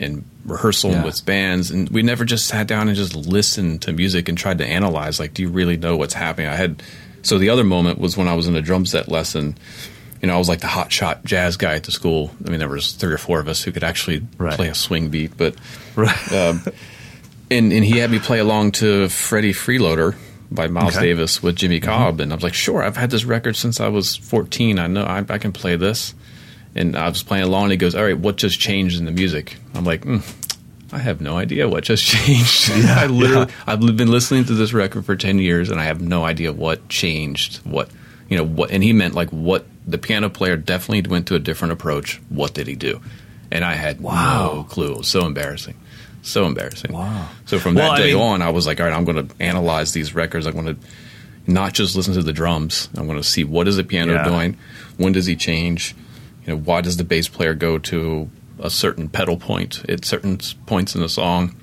and 0.00 0.24
rehearsal 0.44 0.90
Yeah. 0.92 1.04
with 1.04 1.24
bands 1.24 1.70
and 1.70 1.88
we 1.88 2.02
never 2.02 2.24
just 2.24 2.46
sat 2.46 2.66
down 2.66 2.88
and 2.88 2.96
just 2.96 3.14
listened 3.14 3.82
to 3.82 3.92
music 3.92 4.28
and 4.28 4.36
tried 4.36 4.58
to 4.58 4.66
analyze 4.66 5.18
like 5.18 5.32
do 5.34 5.42
you 5.42 5.48
really 5.48 5.76
know 5.76 5.96
what's 5.96 6.14
happening 6.14 6.48
i 6.48 6.54
had 6.54 6.82
so 7.22 7.38
the 7.38 7.48
other 7.48 7.64
moment 7.64 7.98
was 7.98 8.16
when 8.16 8.28
i 8.28 8.34
was 8.34 8.46
in 8.46 8.54
a 8.56 8.60
drum 8.62 8.84
set 8.84 9.08
lesson 9.08 9.56
you 10.20 10.28
know 10.28 10.34
i 10.34 10.38
was 10.38 10.48
like 10.48 10.60
the 10.60 10.66
hot 10.66 10.92
shot 10.92 11.24
jazz 11.24 11.56
guy 11.56 11.74
at 11.74 11.84
the 11.84 11.92
school 11.92 12.30
i 12.46 12.50
mean 12.50 12.58
there 12.58 12.68
was 12.68 12.92
three 12.92 13.12
or 13.12 13.18
four 13.18 13.40
of 13.40 13.48
us 13.48 13.62
who 13.62 13.72
could 13.72 13.84
actually 13.84 14.22
Right. 14.38 14.54
play 14.54 14.68
a 14.68 14.74
swing 14.74 15.08
beat 15.08 15.36
but 15.36 15.54
Right. 15.96 16.32
um, 16.32 16.62
and 17.50 17.72
and 17.72 17.84
he 17.84 17.98
had 17.98 18.10
me 18.10 18.18
play 18.18 18.38
along 18.38 18.72
to 18.72 19.08
Freddie 19.08 19.52
Freeloader 19.52 20.16
by 20.50 20.66
Miles 20.66 20.96
Okay. 20.96 21.06
Davis 21.06 21.42
with 21.42 21.56
Jimmy 21.56 21.80
Cobb, 21.80 22.20
and 22.20 22.30
I 22.32 22.34
was 22.36 22.44
like, 22.44 22.54
sure, 22.54 22.82
I've 22.82 22.96
had 22.96 23.10
this 23.10 23.24
record 23.24 23.56
since 23.56 23.80
I 23.80 23.88
was 23.88 24.14
14. 24.16 24.78
I 24.78 24.86
know 24.86 25.02
I, 25.04 25.24
I 25.28 25.38
can 25.38 25.52
play 25.52 25.74
this. 25.76 26.14
And 26.76 26.96
I 26.96 27.08
was 27.08 27.22
playing 27.22 27.44
along, 27.44 27.64
and 27.64 27.72
he 27.72 27.76
goes, 27.78 27.94
all 27.94 28.02
right, 28.04 28.18
what 28.18 28.36
just 28.36 28.58
changed 28.58 28.98
in 28.98 29.04
the 29.04 29.12
music? 29.12 29.56
I'm 29.74 29.84
like, 29.84 30.02
mm, 30.04 30.22
I 30.92 30.98
have 30.98 31.20
no 31.20 31.36
idea 31.36 31.68
what 31.68 31.84
just 31.84 32.04
changed. 32.06 32.70
I 32.72 33.06
literally, 33.06 33.52
I've 33.66 33.80
been 33.80 34.10
listening 34.10 34.44
to 34.46 34.54
this 34.54 34.72
record 34.72 35.04
for 35.04 35.14
10 35.16 35.38
years, 35.38 35.70
and 35.70 35.78
I 35.80 35.84
have 35.84 36.00
no 36.00 36.24
idea 36.24 36.52
what 36.52 36.88
changed. 36.88 37.58
What 37.64 37.90
you 38.28 38.36
know, 38.38 38.44
what, 38.44 38.70
and 38.70 38.82
he 38.82 38.92
meant 38.92 39.14
like 39.14 39.28
what 39.30 39.66
the 39.86 39.98
piano 39.98 40.30
player 40.30 40.56
definitely 40.56 41.08
went 41.10 41.28
to 41.28 41.34
a 41.34 41.38
different 41.38 41.72
approach. 41.72 42.20
What 42.28 42.54
did 42.54 42.66
he 42.66 42.74
do? 42.74 43.00
and 43.52 43.64
I 43.64 43.74
had 43.74 44.00
Wow. 44.00 44.52
no 44.54 44.62
clue. 44.64 44.92
It 44.92 44.98
was 44.98 45.08
so 45.08 45.26
embarrassing, 45.26 45.74
so 46.22 46.44
embarrassing. 46.46 46.92
Wow. 46.92 47.28
So 47.44 47.60
from 47.60 47.74
Well, 47.76 47.92
that 47.92 48.00
I 48.00 48.02
day 48.06 48.14
mean- 48.14 48.22
on, 48.22 48.42
I 48.42 48.50
was 48.50 48.66
like, 48.66 48.80
all 48.80 48.86
right, 48.86 48.92
I'm 48.96 49.04
going 49.04 49.28
to 49.28 49.34
analyze 49.38 49.92
these 49.92 50.12
records. 50.12 50.46
I'm 50.46 50.54
going 50.54 50.74
to 50.74 50.76
not 51.46 51.72
just 51.72 51.94
listen 51.94 52.14
to 52.14 52.22
the 52.22 52.32
drums. 52.32 52.88
I'm 52.96 53.06
going 53.06 53.18
to 53.18 53.22
see 53.22 53.44
what 53.44 53.68
is 53.68 53.76
the 53.76 53.84
piano 53.84 54.14
Yeah. 54.14 54.24
doing, 54.24 54.56
when 54.96 55.12
does 55.12 55.26
he 55.26 55.36
change, 55.36 55.94
you 56.46 56.52
know, 56.54 56.58
why 56.60 56.80
does 56.80 56.96
the 56.96 57.04
bass 57.04 57.28
player 57.28 57.54
go 57.54 57.78
to 57.78 58.30
a 58.58 58.70
certain 58.70 59.08
pedal 59.08 59.36
point 59.36 59.84
at 59.88 60.04
certain 60.04 60.38
points 60.66 60.94
in 60.94 61.00
the 61.00 61.08
song. 61.08 61.56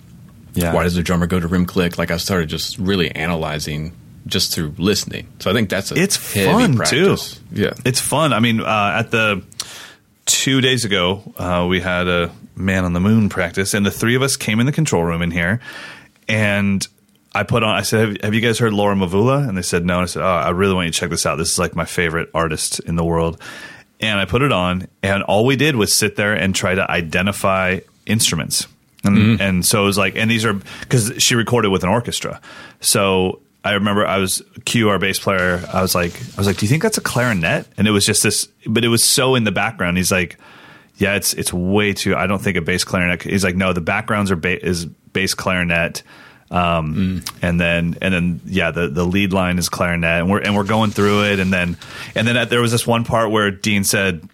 Yeah. 0.54 0.74
Why 0.74 0.84
does 0.84 0.96
the 0.96 1.02
drummer 1.02 1.26
go 1.26 1.40
to 1.40 1.48
rim 1.48 1.66
click? 1.66 1.98
Like 1.98 2.12
I 2.12 2.18
started 2.18 2.50
just 2.50 2.78
really 2.78 3.10
analyzing 3.12 3.94
just 4.28 4.54
through 4.54 4.76
listening. 4.78 5.28
So 5.40 5.50
I 5.50 5.54
think 5.54 5.70
that's 5.70 5.92
a 5.92 5.96
It's 5.96 6.18
fun 6.18 6.76
practice. 6.76 7.36
too. 7.36 7.42
Yeah. 7.62 7.74
it's 7.86 8.02
fun. 8.02 8.34
I 8.34 8.40
mean, 8.42 8.60
uh, 8.60 8.96
at 9.00 9.10
the 9.12 9.42
two 10.26 10.60
days 10.62 10.84
ago, 10.86 11.24
uh, 11.38 11.66
we 11.70 11.80
had 11.80 12.08
a 12.10 12.30
man 12.56 12.84
on 12.84 12.92
the 12.94 13.00
moon 13.00 13.30
practice, 13.30 13.74
and 13.74 13.86
the 13.86 13.92
three 13.92 14.16
of 14.16 14.22
us 14.22 14.36
came 14.36 14.60
in 14.60 14.66
the 14.66 14.72
control 14.74 15.04
room 15.04 15.22
in 15.22 15.32
here, 15.32 15.62
and 16.28 16.86
I 17.34 17.44
put 17.44 17.64
on. 17.64 17.74
I 17.76 17.82
said, 17.82 18.00
"Have, 18.10 18.18
have 18.22 18.34
you 18.34 18.42
guys 18.42 18.60
heard 18.60 18.74
Laura 18.74 18.96
Mvula?" 18.96 19.48
And 19.48 19.58
they 19.58 19.62
said, 19.62 19.86
"No." 19.86 19.96
And 19.96 20.04
I 20.04 20.06
said, 20.08 20.22
"Oh, 20.22 20.28
I 20.28 20.50
really 20.50 20.74
want 20.74 20.88
you 20.88 20.92
to 20.92 21.00
check 21.00 21.10
this 21.10 21.26
out. 21.26 21.38
This 21.38 21.54
is 21.54 21.60
like 21.60 21.76
my 21.76 21.86
favorite 21.86 22.30
artist 22.34 22.80
in 22.82 22.98
the 22.98 23.06
world." 23.06 23.42
And 24.02 24.20
I 24.20 24.26
put 24.26 24.42
it 24.42 24.52
on, 24.52 24.88
and 25.04 25.22
all 25.24 25.46
we 25.46 25.56
did 25.56 25.76
was 25.76 25.94
sit 25.94 26.16
there 26.16 26.34
and 26.34 26.56
try 26.56 26.74
to 26.74 26.90
identify 26.90 27.82
instruments. 28.08 28.68
And, 29.04 29.18
mm-hmm. 29.18 29.42
and 29.42 29.66
so 29.66 29.84
it 29.84 29.86
was 29.86 29.98
like, 29.98 30.16
and 30.16 30.30
these 30.30 30.44
are 30.44 30.54
because 30.54 31.14
she 31.20 31.36
recorded 31.36 31.70
with 31.70 31.84
an 31.84 31.90
orchestra. 31.90 32.42
So 32.80 33.42
I 33.64 33.74
remember 33.74 34.06
I 34.06 34.18
was 34.18 34.42
Q, 34.66 34.90
our 34.90 34.98
bass 34.98 35.20
player. 35.20 35.64
I 35.72 35.82
was 35.82 35.94
like, 35.94 36.20
I 36.20 36.38
was 36.38 36.48
like, 36.48 36.58
do 36.58 36.66
you 36.66 36.70
think 36.70 36.82
that's 36.82 36.98
a 36.98 37.02
clarinet? 37.02 37.68
And 37.78 37.88
it 37.88 37.92
was 37.92 38.06
just 38.06 38.24
this, 38.24 38.48
but 38.66 38.84
it 38.84 38.88
was 38.88 39.04
so 39.04 39.36
in 39.36 39.44
the 39.44 39.52
background. 39.52 39.98
He's 39.98 40.12
like, 40.12 40.38
yeah, 40.98 41.16
it's 41.16 41.34
it's 41.34 41.54
way 41.54 41.94
too. 41.94 42.16
I 42.16 42.28
don't 42.28 42.42
think 42.42 42.58
a 42.58 42.62
bass 42.62 42.84
clarinet. 42.84 43.24
He's 43.24 43.44
like, 43.44 43.56
no, 43.56 43.74
the 43.74 43.82
backgrounds 43.82 44.32
are 44.32 44.36
ba- 44.36 44.64
is 44.64 44.86
bass 44.86 45.34
clarinet, 45.34 46.04
um, 46.52 47.24
and 47.42 47.60
then 47.60 47.98
and 48.02 48.14
then 48.14 48.42
yeah, 48.46 48.72
the 48.72 48.90
the 48.90 49.06
lead 49.06 49.32
line 49.32 49.58
is 49.58 49.70
clarinet, 49.70 50.20
and 50.20 50.30
we're 50.30 50.42
and 50.42 50.56
we're 50.56 50.66
going 50.66 50.92
through 50.92 51.26
it, 51.26 51.40
and 51.40 51.52
then 51.52 51.78
and 52.14 52.28
then 52.28 52.50
there 52.50 52.62
was 52.62 52.72
this 52.72 52.86
one 52.86 53.06
part 53.06 53.32
where 53.32 53.52
Dean 53.52 53.86
said, 53.86 54.28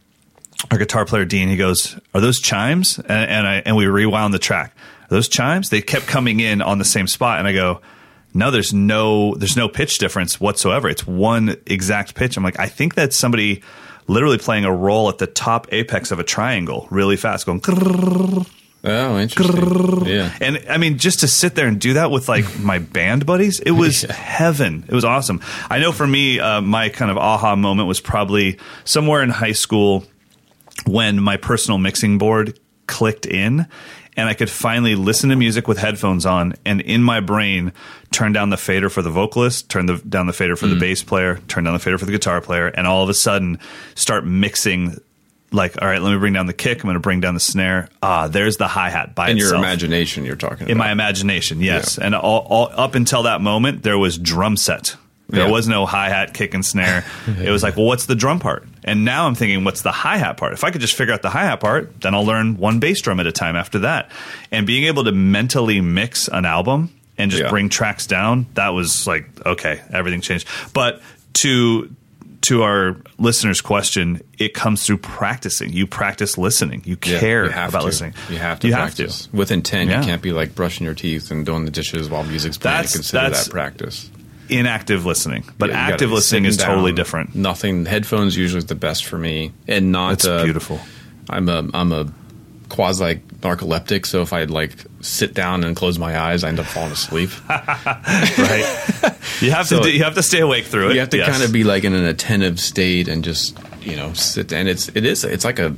our 0.71 0.79
guitar 0.79 1.05
player 1.05 1.25
Dean, 1.25 1.47
he 1.47 1.57
goes, 1.57 1.99
"Are 2.15 2.21
those 2.21 2.39
chimes?" 2.39 2.97
And, 2.97 3.11
and 3.11 3.47
I 3.47 3.55
and 3.65 3.75
we 3.75 3.85
rewound 3.85 4.33
the 4.33 4.39
track. 4.39 4.75
Are 5.03 5.15
those 5.15 5.27
chimes? 5.27 5.69
They 5.69 5.81
kept 5.81 6.07
coming 6.07 6.39
in 6.39 6.61
on 6.61 6.79
the 6.79 6.85
same 6.85 7.07
spot, 7.07 7.37
and 7.37 7.47
I 7.47 7.53
go, 7.53 7.81
"No, 8.33 8.49
there's 8.49 8.73
no 8.73 9.35
there's 9.35 9.55
no 9.55 9.69
pitch 9.69 9.99
difference 9.99 10.41
whatsoever. 10.41 10.89
It's 10.89 11.05
one 11.05 11.55
exact 11.67 12.15
pitch." 12.15 12.35
I'm 12.35 12.43
like, 12.43 12.59
I 12.59 12.67
think 12.67 12.95
that's 12.95 13.15
somebody 13.15 13.61
literally 14.07 14.39
playing 14.39 14.65
a 14.65 14.73
roll 14.73 15.09
at 15.09 15.19
the 15.19 15.27
top 15.27 15.67
apex 15.71 16.11
of 16.11 16.19
a 16.19 16.23
triangle 16.23 16.87
really 16.89 17.15
fast, 17.15 17.45
going. 17.45 17.61
Oh, 18.83 19.17
interesting. 19.17 20.05
yeah. 20.05 20.35
And 20.39 20.65
I 20.69 20.77
mean, 20.77 20.97
just 20.97 21.21
to 21.21 21.27
sit 21.27 21.55
there 21.55 21.67
and 21.67 21.79
do 21.79 21.93
that 21.93 22.11
with 22.11 22.29
like 22.29 22.59
my 22.59 22.79
band 22.79 23.25
buddies, 23.25 23.59
it 23.59 23.71
was 23.71 24.03
heaven. 24.03 24.85
It 24.87 24.93
was 24.93 25.05
awesome. 25.05 25.41
I 25.69 25.79
know 25.79 25.91
for 25.91 26.07
me, 26.07 26.39
uh, 26.39 26.61
my 26.61 26.89
kind 26.89 27.11
of 27.11 27.17
aha 27.17 27.55
moment 27.55 27.87
was 27.87 27.99
probably 27.99 28.57
somewhere 28.85 29.23
in 29.23 29.29
high 29.29 29.51
school 29.51 30.05
when 30.85 31.21
my 31.21 31.37
personal 31.37 31.77
mixing 31.77 32.17
board 32.17 32.59
clicked 32.85 33.25
in 33.25 33.67
and 34.17 34.27
I 34.27 34.33
could 34.33 34.49
finally 34.49 34.95
listen 34.95 35.29
to 35.29 35.35
music 35.35 35.67
with 35.67 35.77
headphones 35.77 36.25
on 36.25 36.55
and 36.65 36.81
in 36.81 37.03
my 37.03 37.19
brain 37.19 37.71
turn 38.11 38.33
down 38.33 38.49
the 38.49 38.57
fader 38.57 38.89
for 38.89 39.03
the 39.03 39.11
vocalist, 39.11 39.69
turn 39.69 39.85
the, 39.85 39.97
down 39.97 40.25
the 40.25 40.33
fader 40.33 40.55
for 40.55 40.65
the 40.65 40.75
bass 40.75 41.03
player, 41.03 41.37
turn 41.47 41.65
down 41.65 41.73
the 41.73 41.79
fader 41.79 41.99
for 41.99 42.05
the 42.05 42.11
guitar 42.11 42.41
player, 42.41 42.67
and 42.67 42.87
all 42.87 43.03
of 43.03 43.09
a 43.09 43.13
sudden 43.13 43.59
start 43.93 44.25
mixing. 44.25 44.97
Like, 45.51 45.81
all 45.81 45.87
right, 45.87 46.01
let 46.01 46.11
me 46.11 46.17
bring 46.17 46.33
down 46.33 46.45
the 46.45 46.53
kick. 46.53 46.79
I'm 46.79 46.83
going 46.83 46.95
to 46.95 46.99
bring 46.99 47.21
down 47.21 47.33
the 47.33 47.39
snare. 47.39 47.87
Ah, 48.03 48.27
there's 48.27 48.57
the 48.57 48.67
hi 48.67 48.89
hat 48.89 49.15
by 49.15 49.29
In 49.29 49.37
your 49.37 49.55
imagination, 49.55 50.25
you're 50.25 50.35
talking 50.35 50.63
about. 50.63 50.69
In 50.71 50.77
my 50.77 50.91
imagination, 50.91 51.61
yes. 51.61 51.97
And 51.97 52.13
all, 52.13 52.45
all, 52.49 52.69
up 52.73 52.95
until 52.95 53.23
that 53.23 53.39
moment, 53.39 53.83
there 53.83 53.97
was 53.97 54.17
drum 54.17 54.57
set. 54.57 54.95
There 55.29 55.45
Yeah. 55.45 55.51
was 55.51 55.67
no 55.67 55.85
hi 55.85 56.09
hat, 56.09 56.33
kick, 56.33 56.53
and 56.53 56.65
snare. 56.65 57.05
it 57.41 57.49
was 57.49 57.63
like, 57.63 57.77
well, 57.77 57.85
what's 57.85 58.07
the 58.07 58.15
drum 58.15 58.39
part? 58.39 58.65
And 58.83 59.05
now 59.05 59.25
I'm 59.27 59.35
thinking, 59.35 59.63
what's 59.63 59.81
the 59.83 59.91
hi 59.91 60.17
hat 60.17 60.35
part? 60.37 60.51
If 60.53 60.63
I 60.65 60.71
could 60.71 60.81
just 60.81 60.95
figure 60.95 61.13
out 61.13 61.21
the 61.21 61.29
hi 61.29 61.43
hat 61.45 61.59
part, 61.61 62.01
then 62.01 62.13
I'll 62.13 62.25
learn 62.25 62.57
one 62.57 62.79
bass 62.79 63.01
drum 63.01 63.19
at 63.21 63.27
a 63.27 63.31
time 63.31 63.55
after 63.55 63.79
that. 63.79 64.11
And 64.51 64.67
being 64.67 64.83
able 64.85 65.05
to 65.05 65.11
mentally 65.13 65.79
mix 65.81 66.27
an 66.27 66.43
album 66.45 66.91
and 67.17 67.31
just 67.31 67.43
Yeah. 67.43 67.49
bring 67.49 67.69
tracks 67.69 68.05
down, 68.05 68.47
that 68.55 68.69
was 68.69 69.07
like, 69.07 69.29
okay, 69.45 69.81
everything 69.91 70.19
changed. 70.21 70.47
But 70.73 71.01
to 71.35 71.93
to 72.41 72.61
our 72.63 72.97
listeners' 73.17 73.61
question, 73.61 74.21
it 74.37 74.53
comes 74.53 74.85
through 74.85 74.97
practicing. 74.99 75.73
You 75.73 75.87
practice 75.87 76.37
listening. 76.37 76.81
You 76.85 76.97
Yeah, 77.05 77.19
care 77.19 77.45
you 77.45 77.49
about 77.51 77.79
to. 77.79 77.85
listening. 77.85 78.13
You 78.29 78.37
have 78.37 78.59
to 78.61 78.67
You 78.67 78.73
practice. 78.73 79.23
have 79.23 79.31
to. 79.31 79.37
With 79.37 79.51
intent, 79.51 79.89
Yeah. 79.89 79.99
you 79.99 80.05
can't 80.05 80.21
be 80.21 80.31
like 80.31 80.55
brushing 80.55 80.85
your 80.85 80.93
teeth 80.93 81.31
and 81.31 81.45
doing 81.45 81.65
the 81.65 81.71
dishes 81.71 82.09
while 82.09 82.23
music's 82.23 82.57
playing. 82.57 82.75
That's- 82.77 82.93
Consider 82.93 83.21
that's- 83.23 83.45
that 83.45 83.51
practice. 83.51 84.09
inactive 84.49 85.05
listening, 85.05 85.43
but 85.57 85.69
Yeah, 85.71 85.75
active 85.77 86.11
listening 86.11 86.45
is 86.45 86.55
sitting 86.55 86.69
totally 86.69 86.93
different. 86.93 87.35
Nothing. 87.35 87.85
Headphones 87.85 88.37
usually 88.37 88.59
is 88.59 88.65
the 88.65 88.75
best 88.75 89.05
for 89.05 89.17
me, 89.17 89.51
and 89.67 89.91
not. 89.91 90.09
That's 90.11 90.25
uh, 90.25 90.43
beautiful. 90.45 90.79
I'm 91.29 91.49
a 91.49 91.67
I'm 91.73 91.91
a 91.91 92.05
quasi 92.69 93.21
narcoleptic, 93.41 94.05
so 94.05 94.21
if 94.21 94.33
I 94.33 94.43
like 94.45 94.71
sit 95.01 95.33
down 95.33 95.63
and 95.63 95.75
close 95.75 95.97
my 95.99 96.17
eyes, 96.19 96.43
I 96.43 96.49
end 96.49 96.59
up 96.59 96.65
falling 96.65 96.91
asleep. 96.91 97.29
right? 97.49 99.13
You 99.41 99.51
have 99.51 99.67
So- 99.67 99.77
to 99.77 99.83
do, 99.83 99.91
you 99.91 100.03
have 100.03 100.15
to 100.15 100.23
stay 100.23 100.39
awake 100.39 100.65
through 100.65 100.89
it. 100.89 100.93
you 100.95 100.99
have 100.99 101.09
to 101.09 101.17
Yes. 101.17 101.29
kind 101.29 101.43
of 101.43 101.51
be 101.51 101.63
like 101.63 101.83
in 101.83 101.93
an 101.93 102.05
attentive 102.05 102.59
state 102.59 103.07
and 103.07 103.23
just 103.23 103.57
you 103.81 103.95
know 103.95 104.11
sit 104.13 104.51
and 104.51 104.67
it's 104.67 104.89
it 104.89 105.05
is 105.05 105.23
it's 105.23 105.45
like 105.45 105.59
a 105.59 105.75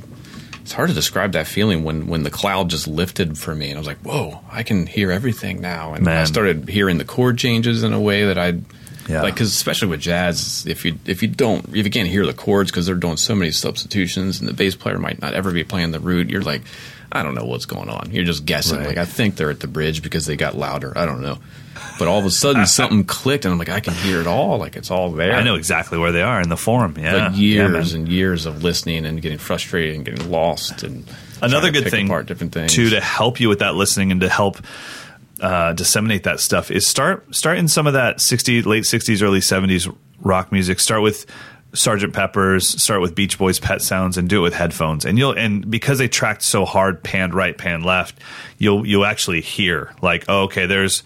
it's 0.62 0.72
hard 0.72 0.88
to 0.88 0.94
describe 0.94 1.32
that 1.32 1.46
feeling 1.46 1.84
when 1.84 2.06
when 2.08 2.22
the 2.22 2.30
cloud 2.30 2.68
just 2.70 2.88
lifted 2.88 3.38
for 3.38 3.54
me 3.54 3.68
and 3.70 3.76
I 3.76 3.80
was 3.80 3.86
like 3.86 3.98
whoa 3.98 4.40
I 4.50 4.62
can 4.62 4.86
hear 4.86 5.10
everything 5.12 5.60
now 5.60 5.94
and 5.94 6.08
I 6.08 6.24
started 6.24 6.68
hearing 6.68 6.98
the 6.98 7.04
chord 7.04 7.38
changes 7.38 7.82
in 7.84 7.92
a 7.92 8.00
way 8.00 8.24
that 8.24 8.38
I 8.38 8.54
Yeah. 9.08 9.22
like 9.22 9.34
because 9.34 9.52
especially 9.52 9.88
with 9.88 10.00
jazz 10.00 10.66
if 10.66 10.84
you 10.84 10.98
if 11.06 11.22
you 11.22 11.28
don't 11.28 11.68
if 11.70 11.84
you 11.84 11.90
can't 11.90 12.08
hear 12.08 12.26
the 12.26 12.34
chords 12.34 12.70
because 12.70 12.86
they're 12.86 12.94
doing 12.94 13.16
so 13.16 13.34
many 13.34 13.50
substitutions 13.50 14.40
and 14.40 14.48
the 14.48 14.52
bass 14.52 14.76
player 14.76 14.98
might 14.98 15.20
not 15.20 15.34
ever 15.34 15.50
be 15.52 15.64
playing 15.64 15.90
the 15.90 16.00
root 16.00 16.28
you're 16.28 16.42
like 16.42 16.62
I 17.12 17.22
don't 17.22 17.34
know 17.34 17.44
what's 17.44 17.66
going 17.66 17.88
on. 17.88 18.10
You're 18.12 18.24
just 18.24 18.46
guessing. 18.46 18.78
Right. 18.78 18.88
like 18.88 18.96
I 18.96 19.04
think 19.04 19.36
they're 19.36 19.50
at 19.50 19.60
the 19.60 19.66
bridge 19.66 20.02
because 20.02 20.26
they 20.26 20.36
got 20.36 20.56
louder. 20.56 20.96
I 20.96 21.06
don't 21.06 21.22
know. 21.22 21.38
But 21.98 22.08
all 22.08 22.18
of 22.20 22.24
a 22.24 22.30
sudden 22.30 22.66
something 22.68 23.04
clicked 23.04 23.44
and 23.44 23.52
I'm 23.52 23.58
like 23.58 23.68
I 23.68 23.80
can 23.80 23.94
hear 23.94 24.20
it 24.20 24.26
all. 24.26 24.58
Like 24.58 24.76
it's 24.76 24.90
all 24.90 25.10
there. 25.10 25.32
I 25.34 25.42
know 25.42 25.56
exactly 25.56 25.98
where 25.98 26.12
they 26.12 26.22
are 26.22 26.40
in 26.40 26.48
the 26.48 26.56
forum. 26.56 26.94
Yeah, 26.98 27.14
like 27.14 27.32
Yeah, 27.32 27.36
years 27.36 27.94
and 27.94 28.08
years 28.08 28.46
of 28.46 28.62
listening 28.62 29.06
and 29.06 29.20
getting 29.20 29.38
frustrated 29.38 29.96
and 29.96 30.04
getting 30.04 30.30
lost 30.30 30.82
and 30.84 31.04
Another 31.42 31.72
to 31.72 31.80
good 31.80 31.90
thing 31.90 32.06
apart 32.06 32.26
different 32.26 32.52
things. 32.52 32.72
too 32.72 32.90
to 32.90 33.00
help 33.00 33.40
you 33.40 33.48
with 33.48 33.58
that 33.60 33.74
listening 33.74 34.12
and 34.12 34.20
to 34.20 34.28
help 34.28 34.58
uh, 35.40 35.72
disseminate 35.72 36.24
that 36.24 36.40
stuff 36.40 36.70
is 36.70 36.86
start 36.86 37.34
start 37.34 37.58
in 37.58 37.68
some 37.68 37.86
of 37.86 37.94
that 37.94 38.20
60 38.20 38.62
late 38.62 38.84
60s 38.84 39.22
early 39.22 39.40
70s 39.40 39.94
rock 40.20 40.52
music 40.52 40.78
start 40.80 41.02
with 41.02 41.26
Sergeant 41.72 42.12
Pepper's 42.12 42.68
start 42.82 43.00
with 43.00 43.14
Beach 43.14 43.38
Boys 43.38 43.60
Pet 43.60 43.80
Sounds 43.80 44.18
and 44.18 44.28
do 44.28 44.38
it 44.40 44.42
with 44.42 44.54
headphones 44.54 45.04
and 45.04 45.16
you'll 45.18 45.32
and 45.32 45.70
because 45.70 45.98
they 45.98 46.08
tracked 46.08 46.42
so 46.42 46.64
hard 46.64 47.02
panned 47.02 47.32
right 47.34 47.56
panned 47.56 47.84
left 47.84 48.18
you'll 48.58 48.84
you'll 48.86 49.04
actually 49.06 49.40
hear 49.40 49.92
like 50.02 50.24
oh, 50.28 50.42
okay 50.44 50.66
there's 50.66 51.02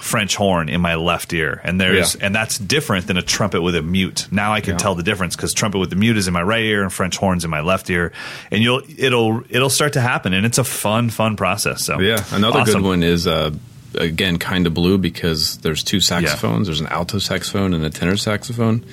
French 0.00 0.34
horn 0.34 0.68
in 0.68 0.80
my 0.80 0.96
left 0.96 1.32
ear, 1.32 1.60
and 1.62 1.80
there's 1.80 2.16
Yeah. 2.16 2.26
and 2.26 2.34
that's 2.34 2.58
different 2.58 3.06
than 3.06 3.18
a 3.18 3.22
trumpet 3.22 3.62
with 3.62 3.76
a 3.76 3.82
mute. 3.82 4.26
Now 4.32 4.52
I 4.52 4.60
can 4.60 4.76
tell 4.76 4.96
the 4.96 5.04
difference 5.04 5.36
because 5.36 5.54
trumpet 5.54 5.78
with 5.78 5.90
the 5.90 5.96
mute 5.96 6.16
is 6.16 6.26
in 6.26 6.32
my 6.34 6.42
right 6.42 6.64
ear 6.64 6.82
and 6.82 6.92
French 6.92 7.16
horns 7.16 7.44
in 7.44 7.50
my 7.50 7.60
left 7.60 7.88
ear, 7.88 8.10
and 8.50 8.64
you'll 8.64 8.82
it'll 8.98 9.44
it'll 9.48 9.70
start 9.70 9.92
to 9.92 10.00
happen, 10.00 10.32
and 10.32 10.44
it's 10.44 10.58
a 10.58 10.64
fun 10.64 11.08
fun 11.08 11.36
process. 11.36 11.84
So 11.84 12.00
yeah 12.00 12.24
another 12.32 12.60
Awesome. 12.60 12.82
good 12.82 12.88
one 12.88 13.02
is 13.04 13.28
uh 13.28 13.52
again 13.94 14.38
kind 14.38 14.66
of 14.66 14.74
blue 14.74 14.98
because 14.98 15.58
there's 15.58 15.82
two 15.82 16.00
saxophones. 16.00 16.66
There's 16.68 16.80
an 16.80 16.86
alto 16.88 17.18
saxophone 17.18 17.74
and 17.74 17.84
a 17.84 17.90
tenor 17.90 18.16
saxophone. 18.16 18.84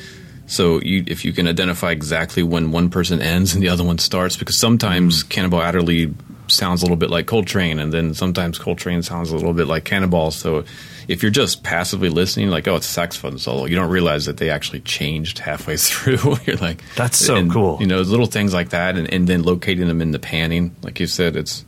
So 0.47 0.82
you 0.82 1.04
if 1.08 1.26
you 1.26 1.32
can 1.34 1.47
identify 1.47 1.91
exactly 1.91 2.41
when 2.43 2.72
one 2.72 2.89
person 2.89 3.22
ends 3.22 3.54
and 3.54 3.62
the 3.64 3.70
other 3.70 3.84
one 3.84 4.00
starts 4.00 4.36
because 4.38 4.58
sometimes 4.58 5.24
Mm. 5.24 5.30
Cannonball 5.30 5.62
Adderley 5.62 6.14
sounds 6.47 6.82
a 6.82 6.86
little 6.86 6.97
bit 6.97 7.12
like 7.12 7.28
Coltrane 7.28 7.78
and 7.78 7.93
then 7.93 8.16
sometimes 8.16 8.58
Coltrane 8.58 9.04
sounds 9.04 9.30
a 9.30 9.36
little 9.36 9.54
bit 9.54 9.68
like 9.68 9.86
Cannonball. 9.86 10.32
So 10.32 10.64
if 11.08 11.22
you're 11.22 11.32
just 11.32 11.62
passively 11.64 12.10
listening 12.10 12.50
like 12.50 12.68
oh 12.68 12.76
it's 12.78 12.88
a 12.88 12.91
saxophone 12.91 13.38
solo 13.38 13.66
you 13.66 13.76
don't 13.76 13.91
realize 13.91 14.26
that 14.26 14.38
they 14.38 14.50
actually 14.50 14.80
changed 14.80 15.38
halfway 15.38 15.78
through. 15.88 16.38
You're 16.45 16.58
like 16.58 16.82
That's 16.95 17.20
so 17.20 17.36
and, 17.36 17.52
cool. 17.52 17.78
you 17.80 17.86
know 17.86 18.02
little 18.02 18.26
things 18.26 18.52
like 18.52 18.70
that 18.70 18.97
and, 18.97 19.12
and 19.14 19.28
then 19.28 19.43
locating 19.43 19.88
them 19.88 20.02
in 20.02 20.10
the 20.12 20.20
panning. 20.20 20.76
Like 20.82 21.00
you 21.00 21.06
said 21.06 21.36
it's 21.36 21.64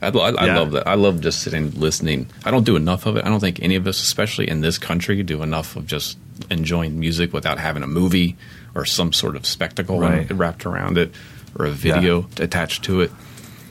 I, 0.00 0.08
I, 0.08 0.30
I 0.30 0.46
Yeah. 0.46 0.58
love 0.58 0.70
that. 0.72 0.86
I 0.86 0.94
love 0.94 1.20
just 1.20 1.40
sitting 1.42 1.72
listening. 1.72 2.28
I 2.44 2.50
don't 2.50 2.64
do 2.64 2.76
enough 2.76 3.06
of 3.06 3.16
it. 3.16 3.24
I 3.24 3.28
don't 3.28 3.40
think 3.40 3.60
any 3.62 3.74
of 3.76 3.86
us, 3.86 4.00
especially 4.02 4.48
in 4.48 4.60
this 4.60 4.78
country, 4.78 5.22
do 5.22 5.42
enough 5.42 5.76
of 5.76 5.86
just 5.86 6.16
enjoying 6.50 6.98
music 7.00 7.32
without 7.32 7.58
having 7.58 7.82
a 7.82 7.86
movie 7.88 8.36
or 8.74 8.84
some 8.84 9.12
sort 9.12 9.34
of 9.36 9.44
spectacle 9.46 9.98
Right. 10.00 10.30
wrapped 10.30 10.66
around 10.66 10.98
it 10.98 11.12
or 11.58 11.66
a 11.66 11.70
video 11.70 12.28
attached 12.38 12.84
to 12.84 13.00
it. 13.00 13.10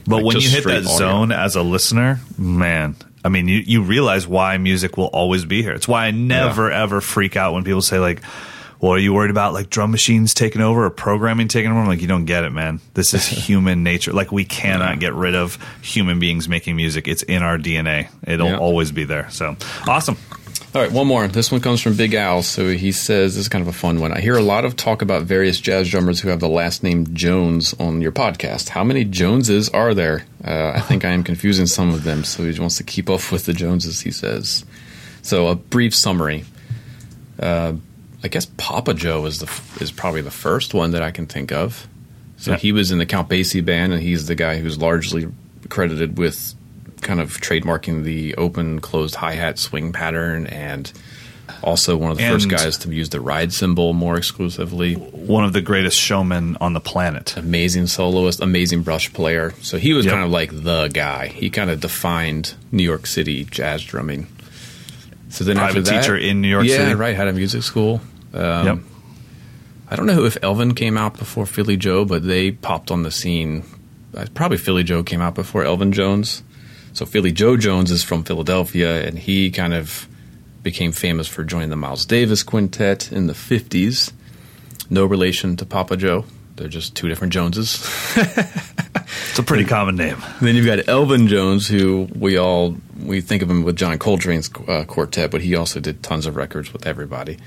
But 0.05 0.17
Like 0.17 0.25
when 0.25 0.39
you 0.41 0.49
hit 0.49 0.63
that 0.65 0.85
audio. 0.85 0.97
zone 0.97 1.31
as 1.31 1.55
a 1.55 1.61
listener, 1.61 2.19
man, 2.37 2.95
I 3.23 3.29
mean, 3.29 3.47
you, 3.47 3.59
you 3.65 3.81
realize 3.83 4.25
why 4.27 4.57
music 4.57 4.97
will 4.97 5.07
always 5.07 5.45
be 5.45 5.61
here. 5.61 5.71
It's 5.73 5.87
why 5.87 6.07
I 6.07 6.11
never 6.11 6.71
ever 6.71 6.99
freak 7.01 7.35
out 7.37 7.53
when 7.53 7.63
people 7.63 7.81
say 7.81 7.99
like, 7.99 8.21
well, 8.79 8.93
are 8.93 8.97
you 8.99 9.13
worried 9.13 9.31
about 9.31 9.53
like 9.53 9.69
drum 9.69 9.91
machines 9.91 10.33
taking 10.33 10.61
over 10.61 10.85
or 10.85 10.89
programming 10.89 11.47
taking 11.47 11.71
over? 11.71 11.79
I'm 11.79 11.87
like, 11.87 12.01
you 12.01 12.07
don't 12.07 12.25
get 12.25 12.43
it, 12.43 12.51
man. 12.51 12.79
This 12.93 13.13
is 13.13 13.25
human 13.47 13.83
nature. 13.83 14.13
Like 14.13 14.31
we 14.31 14.45
cannot 14.45 14.99
get 14.99 15.13
rid 15.13 15.35
of 15.35 15.57
human 15.81 16.19
beings 16.19 16.47
making 16.47 16.75
music. 16.75 17.07
It's 17.07 17.23
in 17.23 17.41
our 17.43 17.57
DNA. 17.57 18.09
It'll 18.25 18.49
Yeah. 18.49 18.57
always 18.57 18.91
be 18.91 19.03
there. 19.03 19.29
So 19.31 19.55
awesome. 19.87 20.17
All 20.75 20.81
right, 20.81 20.91
one 20.91 21.07
more. 21.07 21.27
This 21.27 21.51
one 21.51 21.61
comes 21.61 21.81
from 21.81 21.95
Big 21.95 22.13
Al. 22.13 22.43
So 22.43 22.69
he 22.69 22.91
says 22.91 23.33
this 23.35 23.41
is 23.43 23.49
kind 23.49 23.61
of 23.63 23.67
a 23.67 23.71
fun 23.77 23.99
one. 23.99 24.11
I 24.13 24.19
hear 24.19 24.35
a 24.35 24.41
lot 24.43 24.63
of 24.65 24.75
talk 24.75 25.01
about 25.01 25.23
various 25.23 25.59
jazz 25.59 25.89
drummers 25.89 26.19
who 26.19 26.29
have 26.29 26.39
the 26.39 26.49
last 26.49 26.83
name 26.83 27.07
Jones 27.15 27.73
on 27.79 28.01
your 28.01 28.11
podcast. 28.11 28.69
How 28.69 28.83
many 28.83 29.03
Joneses 29.05 29.69
are 29.69 29.93
there? 29.95 30.25
Uh, 30.43 30.73
I 30.75 30.81
think 30.81 31.03
I 31.05 31.11
am 31.11 31.23
confusing 31.23 31.65
some 31.67 31.89
of 31.93 32.03
them. 32.03 32.23
So 32.23 32.43
he 32.43 32.59
wants 32.59 32.75
to 32.77 32.83
keep 32.83 33.09
up 33.09 33.31
with 33.31 33.45
the 33.45 33.53
Joneses. 33.53 34.01
He 34.01 34.11
says. 34.11 34.65
So 35.23 35.47
a 35.47 35.55
brief 35.55 35.95
summary. 35.95 36.43
Uh, 37.39 37.73
I 38.27 38.29
guess 38.29 38.45
Papa 38.57 38.93
Jo 38.93 39.25
is 39.25 39.39
the 39.39 39.49
is 39.81 39.89
probably 39.89 40.19
the 40.19 40.31
first 40.31 40.73
one 40.73 40.91
that 40.91 41.01
I 41.01 41.11
can 41.11 41.27
think 41.27 41.53
of. 41.53 41.87
So 42.35 42.51
Yeah. 42.51 42.57
he 42.57 42.73
was 42.73 42.91
in 42.91 42.97
the 42.97 43.05
Count 43.05 43.29
Basie 43.29 43.63
band, 43.63 43.93
and 43.93 44.01
he's 44.03 44.25
the 44.27 44.35
guy 44.35 44.57
who's 44.57 44.77
largely 44.77 45.29
credited 45.69 46.17
with 46.17 46.53
kind 46.99 47.21
of 47.21 47.39
trademarking 47.39 48.03
the 48.03 48.35
open 48.35 48.81
closed 48.81 49.15
hi 49.15 49.35
hat 49.35 49.57
swing 49.59 49.93
pattern, 49.93 50.45
and 50.47 50.91
also 51.63 51.95
one 51.95 52.11
of 52.11 52.17
the 52.17 52.27
first 52.27 52.49
guys 52.49 52.77
to 52.79 52.89
use 52.93 53.07
the 53.11 53.21
ride 53.21 53.53
cymbal 53.53 53.93
more 53.93 54.17
exclusively. 54.17 54.95
One 54.95 55.45
of 55.45 55.53
the 55.53 55.61
greatest 55.61 55.97
showmen 55.97 56.57
on 56.59 56.73
the 56.73 56.81
planet. 56.81 57.33
Amazing 57.37 57.87
soloist, 57.87 58.41
amazing 58.41 58.81
brush 58.81 59.13
player. 59.13 59.53
So 59.61 59.77
he 59.77 59.93
was 59.93 60.03
Yep. 60.05 60.13
kind 60.15 60.25
of 60.25 60.31
like 60.31 60.51
the 60.63 60.89
guy. 60.89 61.27
He 61.29 61.49
kind 61.49 61.69
of 61.69 61.79
defined 61.79 62.55
New 62.73 62.83
York 62.83 63.07
City 63.07 63.45
jazz 63.49 63.83
drumming. 63.83 64.27
So 65.29 65.43
then 65.43 65.55
Private 65.57 65.79
after 65.79 65.81
that, 65.91 66.01
teacher 66.01 66.17
in 66.17 66.41
New 66.41 66.47
York 66.49 66.65
yeah, 66.65 66.77
City. 66.77 66.93
right. 66.95 67.15
Had 67.15 67.27
a 67.29 67.33
music 67.33 67.63
school. 67.63 68.01
Um, 68.33 68.65
Yep. 68.65 68.77
I 69.89 69.95
don't 69.95 70.05
know 70.05 70.25
if 70.25 70.37
Elvin 70.43 70.73
came 70.73 70.97
out 70.97 71.17
before 71.17 71.45
Philly 71.45 71.77
Joe, 71.77 72.03
but 72.03 72.23
they 72.27 72.51
popped 72.51 72.91
on 72.91 73.03
the 73.03 73.11
scene. 73.11 73.63
Uh, 74.13 74.25
Probably 74.33 74.57
Philly 74.57 74.83
Joe 74.83 75.01
came 75.01 75.21
out 75.21 75.33
before 75.35 75.63
Elvin 75.63 75.93
Jones. 75.93 76.43
So 76.93 77.05
Philly 77.05 77.31
Joe 77.31 77.55
Jones 77.55 77.89
is 77.91 78.03
from 78.03 78.23
Philadelphia, 78.23 79.05
and 79.07 79.17
he 79.17 79.49
kind 79.49 79.73
of 79.73 80.07
became 80.61 80.91
famous 80.91 81.27
for 81.27 81.43
joining 81.45 81.69
the 81.69 81.75
Miles 81.77 82.05
Davis 82.05 82.43
Quintet 82.43 83.11
in 83.13 83.27
the 83.27 83.33
50s. 83.33 84.11
No 84.89 85.05
relation 85.05 85.55
to 85.57 85.65
Papa 85.65 85.95
Jo. 85.95 86.25
They're 86.57 86.67
just 86.67 86.95
two 86.95 87.07
different 87.07 87.31
Joneses. 87.33 87.85
It's 89.29 89.39
a 89.39 89.43
pretty 89.43 89.63
common 89.65 89.95
name. 89.95 90.17
Then 90.41 90.55
you've 90.55 90.65
got 90.65 90.89
Elvin 90.89 91.27
Jones, 91.27 91.67
who 91.67 92.09
we 92.15 92.37
all 92.37 92.75
we 93.05 93.21
think 93.21 93.41
of 93.41 93.49
him 93.49 93.63
with 93.63 93.77
John 93.77 93.97
Coltrane's 93.99 94.49
uh, 94.67 94.83
quartet, 94.85 95.31
but 95.31 95.41
he 95.41 95.55
also 95.55 95.79
did 95.79 96.03
tons 96.03 96.25
of 96.25 96.35
records 96.35 96.73
with 96.73 96.85
everybody. 96.87 97.37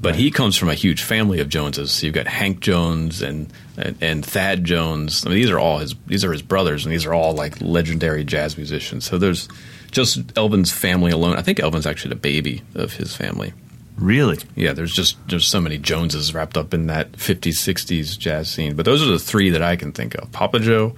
But 0.00 0.14
he 0.16 0.30
comes 0.30 0.56
from 0.56 0.68
a 0.68 0.74
huge 0.74 1.02
family 1.02 1.40
of 1.40 1.48
Joneses. 1.48 1.90
So 1.90 2.06
you've 2.06 2.14
got 2.14 2.26
Hank 2.26 2.60
Jones 2.60 3.22
and, 3.22 3.50
and 3.78 3.96
and 4.00 4.24
Thad 4.24 4.64
Jones. 4.64 5.24
I 5.24 5.30
mean, 5.30 5.38
these 5.38 5.50
are 5.50 5.58
all 5.58 5.78
his 5.78 5.94
these 6.06 6.24
are 6.24 6.32
his 6.32 6.42
brothers, 6.42 6.84
and 6.84 6.92
these 6.92 7.06
are 7.06 7.14
all 7.14 7.32
like 7.32 7.60
legendary 7.60 8.22
jazz 8.24 8.56
musicians. 8.56 9.04
So 9.04 9.16
there's 9.18 9.48
just 9.90 10.36
Elvin's 10.36 10.70
family 10.70 11.12
alone. 11.12 11.36
I 11.36 11.42
think 11.42 11.60
Elvin's 11.60 11.86
actually 11.86 12.10
the 12.10 12.16
baby 12.20 12.62
of 12.74 12.92
his 12.94 13.16
family. 13.16 13.54
Really? 13.96 14.36
Yeah, 14.54 14.74
there's 14.74 14.92
just 14.92 15.16
there's 15.28 15.46
so 15.46 15.60
many 15.62 15.78
Joneses 15.78 16.34
wrapped 16.34 16.58
up 16.58 16.74
in 16.74 16.88
that 16.88 17.12
50s 17.12 17.54
60s 17.54 18.18
jazz 18.18 18.50
scene. 18.50 18.76
But 18.76 18.84
those 18.84 19.02
are 19.02 19.10
the 19.10 19.18
three 19.18 19.48
that 19.50 19.62
I 19.62 19.76
can 19.76 19.92
think 19.92 20.14
of: 20.16 20.30
Papa 20.32 20.58
Jo, 20.60 20.94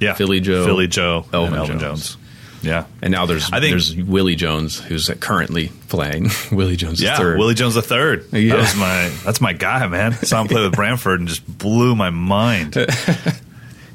Yeah. 0.00 0.12
Philly 0.12 0.40
Joe, 0.40 0.66
Philly 0.66 0.86
Joe, 0.86 1.24
Elvin 1.32 1.54
Elvin 1.54 1.78
Jones. 1.78 2.10
Jones. 2.10 2.23
Yeah. 2.64 2.86
And 3.02 3.12
now 3.12 3.26
there's 3.26 3.50
I 3.52 3.60
think- 3.60 3.72
there's 3.72 3.94
Willie 3.96 4.34
Jones 4.36 4.80
who's 4.80 5.08
currently 5.20 5.70
playing 5.88 6.30
Willie 6.52 6.76
Jones 6.76 7.00
Yeah, 7.00 7.16
third. 7.16 7.38
Willie 7.38 7.54
Jones 7.54 7.74
the 7.74 7.82
third. 7.82 8.26
Yeah. 8.32 8.56
That 8.56 8.60
was 8.62 8.76
my 8.76 9.08
that's 9.24 9.40
my 9.40 9.52
guy, 9.52 9.86
man. 9.86 10.12
Saw 10.24 10.40
him 10.40 10.48
play 10.48 10.62
with 10.62 10.74
Branford 10.74 11.20
and 11.20 11.28
just 11.28 11.46
blew 11.58 11.94
my 11.94 12.10
mind. 12.10 12.76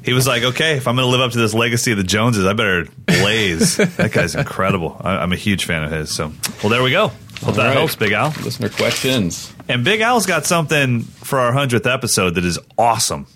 He 0.02 0.14
was 0.14 0.26
like, 0.26 0.42
"Okay, 0.42 0.78
if 0.78 0.88
I'm 0.88 0.96
going 0.96 1.06
to 1.06 1.10
live 1.10 1.20
up 1.20 1.32
to 1.32 1.38
this 1.38 1.52
legacy 1.52 1.92
of 1.92 1.98
the 1.98 2.04
Joneses, 2.04 2.46
I 2.46 2.54
better 2.54 2.86
blaze." 3.04 3.76
that 3.76 4.10
guy's 4.12 4.34
incredible. 4.34 4.96
I, 4.98 5.16
I'm 5.18 5.32
a 5.32 5.36
huge 5.36 5.66
fan 5.66 5.84
of 5.84 5.90
his. 5.90 6.14
So, 6.14 6.32
well, 6.62 6.70
there 6.70 6.82
we 6.82 6.90
go. 6.90 7.08
Hope 7.42 7.54
that 7.56 7.66
right. 7.66 7.76
helps, 7.76 7.96
Big 7.96 8.12
Al. 8.12 8.30
Listener 8.42 8.70
questions. 8.70 9.52
And 9.68 9.84
Big 9.84 10.00
Al's 10.00 10.24
got 10.24 10.46
something 10.46 11.02
for 11.02 11.38
our 11.38 11.52
hundredth 11.52 11.86
episode 11.86 12.36
that 12.36 12.46
is 12.46 12.58
awesome. 12.78 13.26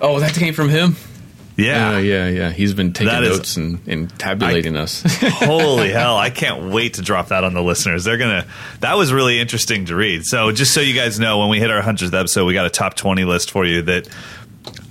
Oh, 0.00 0.20
that 0.20 0.34
came 0.34 0.52
from 0.52 0.68
him. 0.68 0.96
Yeah, 1.64 1.98
yeah, 1.98 1.98
yeah, 1.98 2.28
yeah. 2.28 2.50
He's 2.50 2.74
been 2.74 2.92
taking 2.92 3.12
That 3.12 3.22
is- 3.22 3.36
notes 3.36 3.56
and, 3.56 3.80
and 3.86 4.18
tabulating 4.18 4.76
us. 4.76 5.02
Holy 5.20 5.90
hell! 5.90 6.16
I 6.16 6.30
can't 6.30 6.70
wait 6.72 6.94
to 6.94 7.02
drop 7.02 7.28
that 7.28 7.44
on 7.44 7.54
the 7.54 7.62
listeners. 7.62 8.04
They're 8.04 8.18
gonna. 8.18 8.46
That 8.80 8.94
was 8.96 9.12
really 9.12 9.38
interesting 9.40 9.86
to 9.86 9.94
read. 9.96 10.24
So, 10.24 10.52
just 10.52 10.72
so 10.74 10.80
you 10.80 10.94
guys 10.94 11.20
know, 11.20 11.38
when 11.38 11.48
we 11.48 11.58
hit 11.58 11.70
our 11.70 11.82
hundredth 11.82 12.14
episode, 12.14 12.44
we 12.46 12.54
got 12.54 12.66
a 12.66 12.70
top 12.70 12.94
twenty 12.94 13.24
list 13.24 13.50
for 13.50 13.64
you. 13.64 13.82
That 13.82 14.08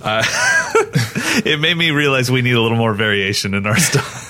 uh, 0.02 0.22
it 1.44 1.60
made 1.60 1.76
me 1.76 1.90
realize 1.90 2.30
we 2.30 2.42
need 2.42 2.54
a 2.54 2.60
little 2.60 2.78
more 2.78 2.94
variation 2.94 3.54
in 3.54 3.66
our 3.66 3.78
stuff. 3.78 4.28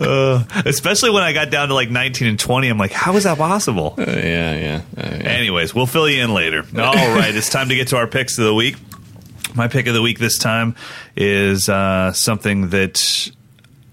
Uh, 0.00 0.44
especially 0.64 1.10
when 1.10 1.24
I 1.24 1.32
got 1.32 1.50
down 1.50 1.68
to 1.68 1.74
like 1.74 1.90
19 1.90 2.28
and 2.28 2.38
20, 2.38 2.68
I'm 2.68 2.78
like, 2.78 2.92
how 2.92 3.16
is 3.16 3.24
that 3.24 3.36
possible? 3.36 3.94
Uh, 3.98 4.02
yeah, 4.06 4.12
yeah, 4.14 4.80
uh, 4.96 5.00
yeah. 5.02 5.28
Anyways, 5.28 5.74
we'll 5.74 5.86
fill 5.86 6.08
you 6.08 6.22
in 6.22 6.32
later. 6.32 6.64
All 6.76 6.94
right, 6.94 7.34
it's 7.34 7.50
time 7.50 7.68
to 7.70 7.74
get 7.74 7.88
to 7.88 7.96
our 7.96 8.06
picks 8.06 8.38
of 8.38 8.44
the 8.44 8.54
week. 8.54 8.76
My 9.54 9.68
pick 9.68 9.86
of 9.86 9.94
the 9.94 10.02
week 10.02 10.18
this 10.18 10.38
time 10.38 10.74
is 11.16 11.68
uh, 11.68 12.12
something 12.12 12.68
that 12.70 13.30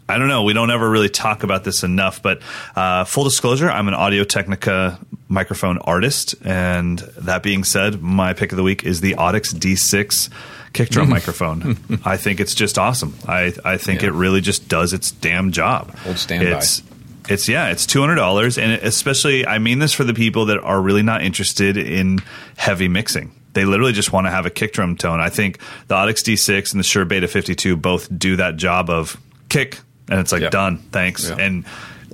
I 0.08 0.18
don't 0.20 0.28
know. 0.28 0.44
We 0.44 0.54
don't 0.54 0.70
ever 0.70 0.88
really 0.90 1.10
talk 1.10 1.44
about 1.44 1.64
this 1.64 1.84
enough, 1.84 2.22
but 2.22 2.42
uh, 2.76 3.06
full 3.06 3.24
disclosure, 3.24 3.70
I'm 3.70 3.88
an 3.88 3.94
Audio 3.96 4.24
Technica 4.24 5.00
microphone 5.28 5.80
artist, 5.80 6.36
and 6.44 7.00
that 7.18 7.42
being 7.42 7.64
said, 7.64 8.02
my 8.02 8.34
pick 8.34 8.52
of 8.52 8.58
the 8.58 8.64
week 8.64 8.84
is 8.84 9.02
the 9.02 9.14
Audix 9.16 9.54
D6 9.56 10.30
kick 10.74 10.90
drum 10.90 11.10
microphone. 11.10 11.78
I 12.06 12.18
think 12.18 12.40
it's 12.40 12.54
just 12.54 12.78
awesome. 12.78 13.16
I 13.28 13.54
I 13.64 13.78
think 13.78 14.02
Yeah. 14.02 14.10
it 14.10 14.14
really 14.14 14.42
just 14.42 14.68
does 14.68 14.94
its 14.94 15.10
damn 15.12 15.52
job. 15.52 15.96
Old 16.06 16.18
standby. 16.20 16.58
It's 16.58 16.84
it's 17.28 17.48
yeah, 17.50 17.70
it's 17.72 17.88
two 17.88 18.02
hundred 18.02 18.16
dollars, 18.16 18.58
and 18.60 18.74
especially 18.74 19.48
I 19.48 19.58
mean 19.58 19.80
this 19.80 19.94
for 19.94 20.04
the 20.04 20.14
people 20.14 20.46
that 20.48 20.60
are 20.60 20.80
really 20.82 21.02
not 21.02 21.24
interested 21.24 21.78
in 21.78 22.20
heavy 22.58 22.88
mixing. 22.90 23.32
They 23.56 23.66
literally 23.66 23.94
just 23.94 24.14
want 24.14 24.28
to 24.28 24.32
have 24.32 24.46
a 24.46 24.50
kick 24.52 24.74
drum 24.74 24.96
tone. 24.96 25.20
I 25.20 25.30
think 25.30 25.60
the 25.88 25.96
Audix 25.96 26.22
D6 26.22 26.72
and 26.72 26.80
the 26.80 26.84
Shure 26.84 27.06
Beta 27.06 27.28
52 27.28 27.76
both 27.76 28.08
do 28.16 28.36
that 28.36 28.58
job 28.58 28.90
of 28.90 29.18
kick, 29.50 29.80
and 30.10 30.20
it's 30.20 30.32
like 30.32 30.44
Yeah. 30.44 30.50
done, 30.50 30.78
thanks. 30.92 31.28
Yeah. 31.30 31.38
And 31.40 31.66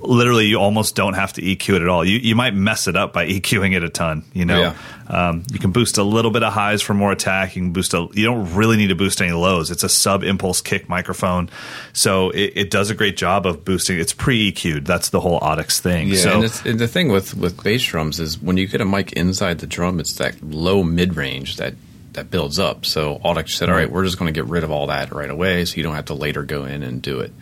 literally, 0.02 0.46
you 0.46 0.56
almost 0.58 0.94
don't 0.94 1.14
have 1.14 1.32
to 1.34 1.42
EQ 1.42 1.76
it 1.76 1.82
at 1.82 1.88
all. 1.88 2.04
You 2.04 2.18
you 2.18 2.34
might 2.34 2.54
mess 2.54 2.86
it 2.88 2.96
up 2.96 3.12
by 3.12 3.26
EQing 3.28 3.74
it 3.76 3.82
a 3.84 3.88
ton. 3.88 4.24
You 4.32 4.44
know, 4.44 4.60
Yeah. 4.60 4.74
um, 5.08 5.44
you 5.52 5.58
can 5.58 5.70
boost 5.72 5.98
a 5.98 6.02
little 6.02 6.30
bit 6.30 6.42
of 6.42 6.52
highs 6.52 6.82
for 6.82 6.94
more 6.94 7.12
attack. 7.12 7.56
You 7.56 7.62
can 7.62 7.72
boost 7.72 7.94
a. 7.94 8.08
You 8.12 8.24
don't 8.24 8.54
really 8.54 8.76
need 8.76 8.88
to 8.88 8.94
boost 8.94 9.20
any 9.22 9.32
lows. 9.32 9.70
It's 9.70 9.84
a 9.84 9.88
sub 9.88 10.22
impulse 10.24 10.60
kick 10.60 10.88
microphone, 10.88 11.50
so 11.92 12.30
it, 12.30 12.52
it 12.56 12.70
does 12.70 12.90
a 12.90 12.94
great 12.94 13.16
job 13.16 13.46
of 13.46 13.64
boosting. 13.64 13.98
It's 13.98 14.12
pre 14.12 14.52
EQ'd. 14.52 14.86
That's 14.86 15.10
the 15.10 15.20
whole 15.20 15.40
Audix 15.40 15.80
thing. 15.80 16.08
Yeah, 16.08 16.16
so 16.16 16.42
and, 16.42 16.62
and 16.66 16.78
the 16.78 16.88
thing 16.88 17.08
with 17.08 17.34
with 17.36 17.62
bass 17.62 17.84
drums 17.84 18.20
is 18.20 18.40
when 18.40 18.56
you 18.56 18.66
get 18.66 18.80
a 18.80 18.84
mic 18.84 19.12
inside 19.12 19.58
the 19.58 19.66
drum, 19.66 20.00
it's 20.00 20.14
that 20.14 20.42
low 20.42 20.82
mid 20.82 21.16
range 21.16 21.56
that 21.56 21.74
that 22.14 22.30
builds 22.30 22.58
up. 22.58 22.84
So 22.84 23.18
Audix 23.24 23.50
said, 23.50 23.70
"All 23.70 23.74
right, 23.74 23.90
we're 23.90 24.04
just 24.04 24.18
going 24.18 24.32
to 24.32 24.38
get 24.38 24.48
rid 24.50 24.64
of 24.64 24.70
all 24.70 24.88
that 24.88 25.12
right 25.12 25.30
away, 25.30 25.64
so 25.64 25.76
you 25.76 25.82
don't 25.82 25.94
have 25.94 26.06
to 26.06 26.14
later 26.14 26.42
go 26.42 26.64
in 26.64 26.82
and 26.82 27.00
do 27.00 27.20
it." 27.20 27.32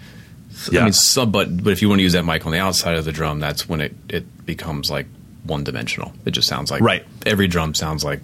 So, 0.61 0.73
I 0.73 0.77
Yeah. 0.77 0.85
mean, 0.85 0.93
some, 0.93 1.31
but 1.33 1.63
but 1.65 1.73
if 1.73 1.81
you 1.83 1.89
want 1.89 1.99
to 2.01 2.03
use 2.03 2.13
that 2.13 2.25
mic 2.25 2.45
on 2.47 2.53
the 2.53 2.59
outside 2.59 2.95
of 2.97 3.05
the 3.05 3.13
drum, 3.13 3.41
that's 3.41 3.69
when 3.69 3.81
it 3.81 3.95
it 4.09 4.47
becomes 4.47 4.91
like 4.91 5.07
one 5.45 5.65
dimensional. 5.65 6.13
It 6.27 6.33
just 6.33 6.49
sounds 6.49 6.71
like 6.71 6.83
Right. 6.83 7.05
Every 7.25 7.49
drum 7.49 7.75
sounds 7.75 8.05
like 8.05 8.21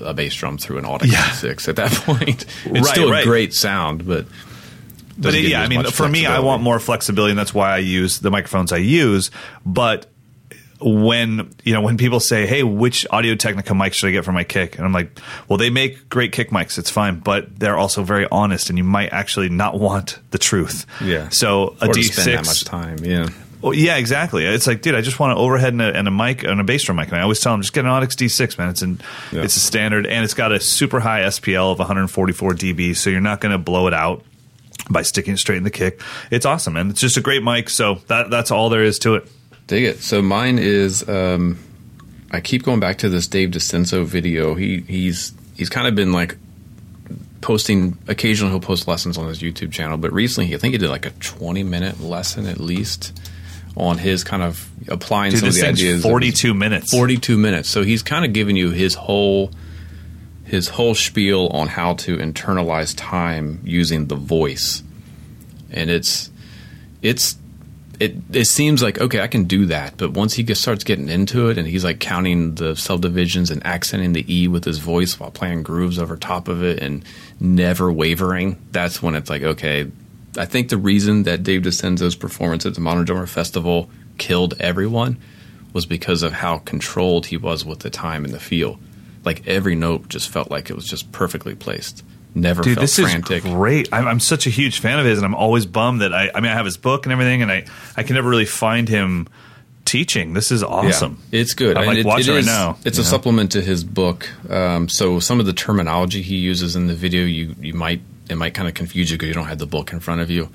a 0.00 0.12
bass 0.12 0.34
drum 0.34 0.58
through 0.58 0.78
an 0.78 0.84
Audix 0.84 1.12
Yeah. 1.12 1.30
six 1.32 1.68
at 1.68 1.76
that 1.76 1.92
point. 2.06 2.44
It's 2.64 2.66
Right, 2.66 2.84
still 2.86 3.10
right. 3.10 3.22
a 3.22 3.26
great 3.26 3.54
sound, 3.54 4.06
but 4.06 4.26
but 5.18 5.34
it- 5.34 5.44
yeah, 5.44 5.62
I 5.62 5.68
mean, 5.68 5.84
for 5.84 6.08
me, 6.08 6.26
I 6.26 6.40
want 6.40 6.62
more 6.62 6.78
flexibility, 6.78 7.30
and 7.30 7.38
that's 7.38 7.54
why 7.54 7.70
I 7.72 7.78
use 7.78 8.18
the 8.18 8.30
microphones 8.30 8.72
I 8.72 8.76
use. 8.78 9.30
But 9.64 10.06
when 10.80 11.50
you 11.64 11.72
know 11.72 11.80
when 11.80 11.96
people 11.96 12.20
say, 12.20 12.46
"Hey, 12.46 12.62
which 12.62 13.06
Audio 13.10 13.34
Technica 13.34 13.74
mic 13.74 13.94
should 13.94 14.08
I 14.08 14.12
get 14.12 14.24
for 14.24 14.32
my 14.32 14.44
kick?" 14.44 14.76
and 14.76 14.84
I'm 14.84 14.92
like, 14.92 15.18
"Well, 15.48 15.56
they 15.56 15.70
make 15.70 16.08
great 16.08 16.32
kick 16.32 16.50
mics. 16.50 16.78
It's 16.78 16.90
fine, 16.90 17.20
but 17.20 17.58
they're 17.58 17.78
also 17.78 18.02
very 18.02 18.26
honest, 18.30 18.68
and 18.68 18.76
you 18.78 18.84
might 18.84 19.12
actually 19.12 19.48
not 19.48 19.78
want 19.78 20.18
the 20.30 20.38
truth." 20.38 20.86
Yeah. 21.02 21.28
So 21.30 21.76
a 21.80 21.88
or 21.88 21.92
D6, 21.94 22.12
spend 22.12 22.38
that 22.38 22.46
much 22.46 22.64
time. 22.64 22.98
Yeah. 23.02 23.28
Well, 23.62 23.72
yeah, 23.72 23.96
exactly. 23.96 24.44
It's 24.44 24.66
like, 24.66 24.82
dude, 24.82 24.94
I 24.94 25.00
just 25.00 25.18
want 25.18 25.32
an 25.32 25.38
overhead 25.38 25.72
and 25.72 25.80
a, 25.80 25.96
and 25.96 26.06
a 26.06 26.10
mic 26.10 26.44
and 26.44 26.60
a 26.60 26.64
bass 26.64 26.84
drum 26.84 26.96
mic. 26.98 27.08
And 27.08 27.16
I 27.16 27.22
always 27.22 27.40
tell 27.40 27.52
them, 27.54 27.62
just 27.62 27.72
get 27.72 27.86
an 27.86 27.90
Audix 27.90 28.14
D6, 28.14 28.58
man. 28.58 28.68
It's 28.68 28.82
an, 28.82 29.00
Yeah. 29.32 29.42
it's 29.42 29.56
a 29.56 29.60
standard, 29.60 30.06
and 30.06 30.24
it's 30.24 30.34
got 30.34 30.52
a 30.52 30.60
super 30.60 31.00
high 31.00 31.22
SPL 31.22 31.72
of 31.72 31.78
144 31.78 32.52
dB, 32.52 32.94
so 32.94 33.08
you're 33.08 33.20
not 33.22 33.40
going 33.40 33.52
to 33.52 33.58
blow 33.58 33.86
it 33.88 33.94
out 33.94 34.22
by 34.90 35.00
sticking 35.02 35.34
it 35.34 35.38
straight 35.38 35.56
in 35.56 35.64
the 35.64 35.70
kick. 35.70 36.00
It's 36.30 36.44
awesome, 36.44 36.76
and 36.76 36.90
it's 36.90 37.00
just 37.00 37.16
a 37.16 37.20
great 37.22 37.42
mic. 37.42 37.70
So 37.70 37.98
that 38.08 38.30
that's 38.30 38.50
all 38.50 38.68
there 38.68 38.84
is 38.84 38.98
to 39.00 39.16
it. 39.16 39.28
Dig 39.66 39.84
it. 39.84 40.00
So 40.00 40.22
mine 40.22 40.58
is 40.58 41.08
um, 41.08 41.58
I 42.30 42.40
keep 42.40 42.62
going 42.62 42.80
back 42.80 42.98
to 42.98 43.08
this 43.08 43.26
Dave 43.26 43.50
DiCenso 43.50 44.04
video. 44.04 44.54
He 44.54 44.80
he's 44.80 45.32
he's 45.56 45.68
kind 45.68 45.88
of 45.88 45.94
been 45.94 46.12
like 46.12 46.36
posting 47.40 47.98
occasionally 48.08 48.50
he'll 48.52 48.60
post 48.60 48.88
lessons 48.88 49.18
on 49.18 49.28
his 49.28 49.40
YouTube 49.40 49.72
channel, 49.72 49.96
but 49.96 50.12
recently 50.12 50.54
I 50.54 50.58
think 50.58 50.72
he 50.72 50.78
did 50.78 50.90
like 50.90 51.06
a 51.06 51.10
20 51.10 51.62
minute 51.62 52.00
lesson 52.00 52.46
at 52.46 52.58
least 52.58 53.18
on 53.76 53.98
his 53.98 54.24
kind 54.24 54.42
of 54.42 54.70
applying 54.88 55.32
Dude, 55.32 55.40
some 55.40 55.48
of 55.50 55.54
the 55.54 55.66
ideas. 55.66 56.02
42 56.02 56.54
minutes. 56.54 56.90
42 56.90 57.36
minutes. 57.36 57.68
So 57.68 57.82
he's 57.82 58.02
kind 58.02 58.24
of 58.24 58.32
giving 58.32 58.56
you 58.56 58.70
his 58.70 58.94
whole 58.94 59.50
his 60.44 60.68
whole 60.68 60.94
spiel 60.94 61.48
on 61.48 61.68
how 61.68 61.94
to 61.94 62.16
internalize 62.16 62.94
time 62.96 63.60
using 63.64 64.06
the 64.06 64.14
voice. 64.14 64.82
And 65.70 65.90
it's 65.90 66.30
it's 67.02 67.36
it 68.00 68.16
it 68.32 68.44
seems 68.46 68.82
like 68.82 69.00
okay, 69.00 69.20
I 69.20 69.26
can 69.26 69.44
do 69.44 69.66
that, 69.66 69.96
but 69.96 70.12
once 70.12 70.34
he 70.34 70.42
gets, 70.42 70.60
starts 70.60 70.84
getting 70.84 71.08
into 71.08 71.48
it 71.48 71.58
and 71.58 71.66
he's 71.66 71.84
like 71.84 72.00
counting 72.00 72.54
the 72.54 72.76
subdivisions 72.76 73.50
and 73.50 73.64
accenting 73.66 74.12
the 74.12 74.24
e 74.32 74.48
with 74.48 74.64
his 74.64 74.78
voice 74.78 75.18
while 75.18 75.30
playing 75.30 75.62
grooves 75.62 75.98
over 75.98 76.16
top 76.16 76.48
of 76.48 76.62
it 76.62 76.82
and 76.82 77.04
never 77.40 77.92
wavering, 77.92 78.58
that's 78.70 79.02
when 79.02 79.14
it's 79.14 79.30
like 79.30 79.42
okay, 79.42 79.90
I 80.36 80.44
think 80.44 80.68
the 80.68 80.78
reason 80.78 81.22
that 81.24 81.42
Dave 81.42 81.62
DiCenso's 81.62 82.16
performance 82.16 82.66
at 82.66 82.74
the 82.74 82.80
Modern 82.80 83.04
Drummer 83.04 83.26
Festival 83.26 83.90
killed 84.18 84.54
everyone 84.60 85.18
was 85.72 85.86
because 85.86 86.22
of 86.22 86.32
how 86.32 86.58
controlled 86.58 87.26
he 87.26 87.36
was 87.36 87.64
with 87.64 87.80
the 87.80 87.90
time 87.90 88.24
and 88.24 88.32
the 88.32 88.40
feel. 88.40 88.78
Like 89.24 89.46
every 89.46 89.74
note 89.74 90.08
just 90.08 90.28
felt 90.28 90.50
like 90.50 90.70
it 90.70 90.76
was 90.76 90.86
just 90.86 91.12
perfectly 91.12 91.54
placed. 91.54 92.04
Never 92.36 92.62
Dude, 92.62 92.74
felt 92.74 92.82
this 92.82 92.98
frantic. 92.98 93.44
is 93.46 93.50
great. 93.52 93.88
I'm, 93.92 94.06
I'm 94.06 94.20
such 94.20 94.46
a 94.46 94.50
huge 94.50 94.80
fan 94.80 94.98
of 94.98 95.06
his, 95.06 95.18
and 95.18 95.24
I'm 95.24 95.34
always 95.34 95.64
bummed 95.64 96.02
that 96.02 96.12
I. 96.12 96.30
I 96.34 96.40
mean, 96.40 96.52
I 96.52 96.54
have 96.54 96.66
his 96.66 96.76
book 96.76 97.06
and 97.06 97.12
everything, 97.12 97.40
and 97.40 97.50
I 97.50 97.64
I 97.96 98.02
can 98.02 98.14
never 98.14 98.28
really 98.28 98.44
find 98.44 98.88
him 98.88 99.26
teaching. 99.86 100.34
This 100.34 100.52
is 100.52 100.62
awesome. 100.62 101.18
Yeah, 101.30 101.40
it's 101.40 101.54
good. 101.54 101.78
I'm 101.78 101.84
I 101.84 101.86
like 101.86 101.96
mean, 101.96 102.00
it- 102.00 102.06
watching 102.06 102.34
it 102.34 102.36
it, 102.36 102.40
is- 102.40 102.46
right 102.46 102.52
now. 102.52 102.76
It's 102.84 102.98
a 102.98 103.00
know? 103.00 103.06
supplement 103.06 103.52
to 103.52 103.62
his 103.62 103.84
book. 103.84 104.28
Um, 104.50 104.88
so 104.88 105.18
some 105.18 105.40
of 105.40 105.46
the 105.46 105.54
terminology 105.54 106.20
he 106.20 106.36
uses 106.36 106.76
in 106.76 106.88
the 106.88 106.94
video, 106.94 107.24
you 107.24 107.54
you 107.58 107.72
might 107.72 108.02
it 108.28 108.36
might 108.36 108.52
kind 108.52 108.68
of 108.68 108.74
confuse 108.74 109.10
you 109.10 109.16
because 109.16 109.28
you 109.28 109.34
don't 109.34 109.46
have 109.46 109.58
the 109.58 109.66
book 109.66 109.92
in 109.94 110.00
front 110.00 110.20
of 110.20 110.30
you. 110.30 110.50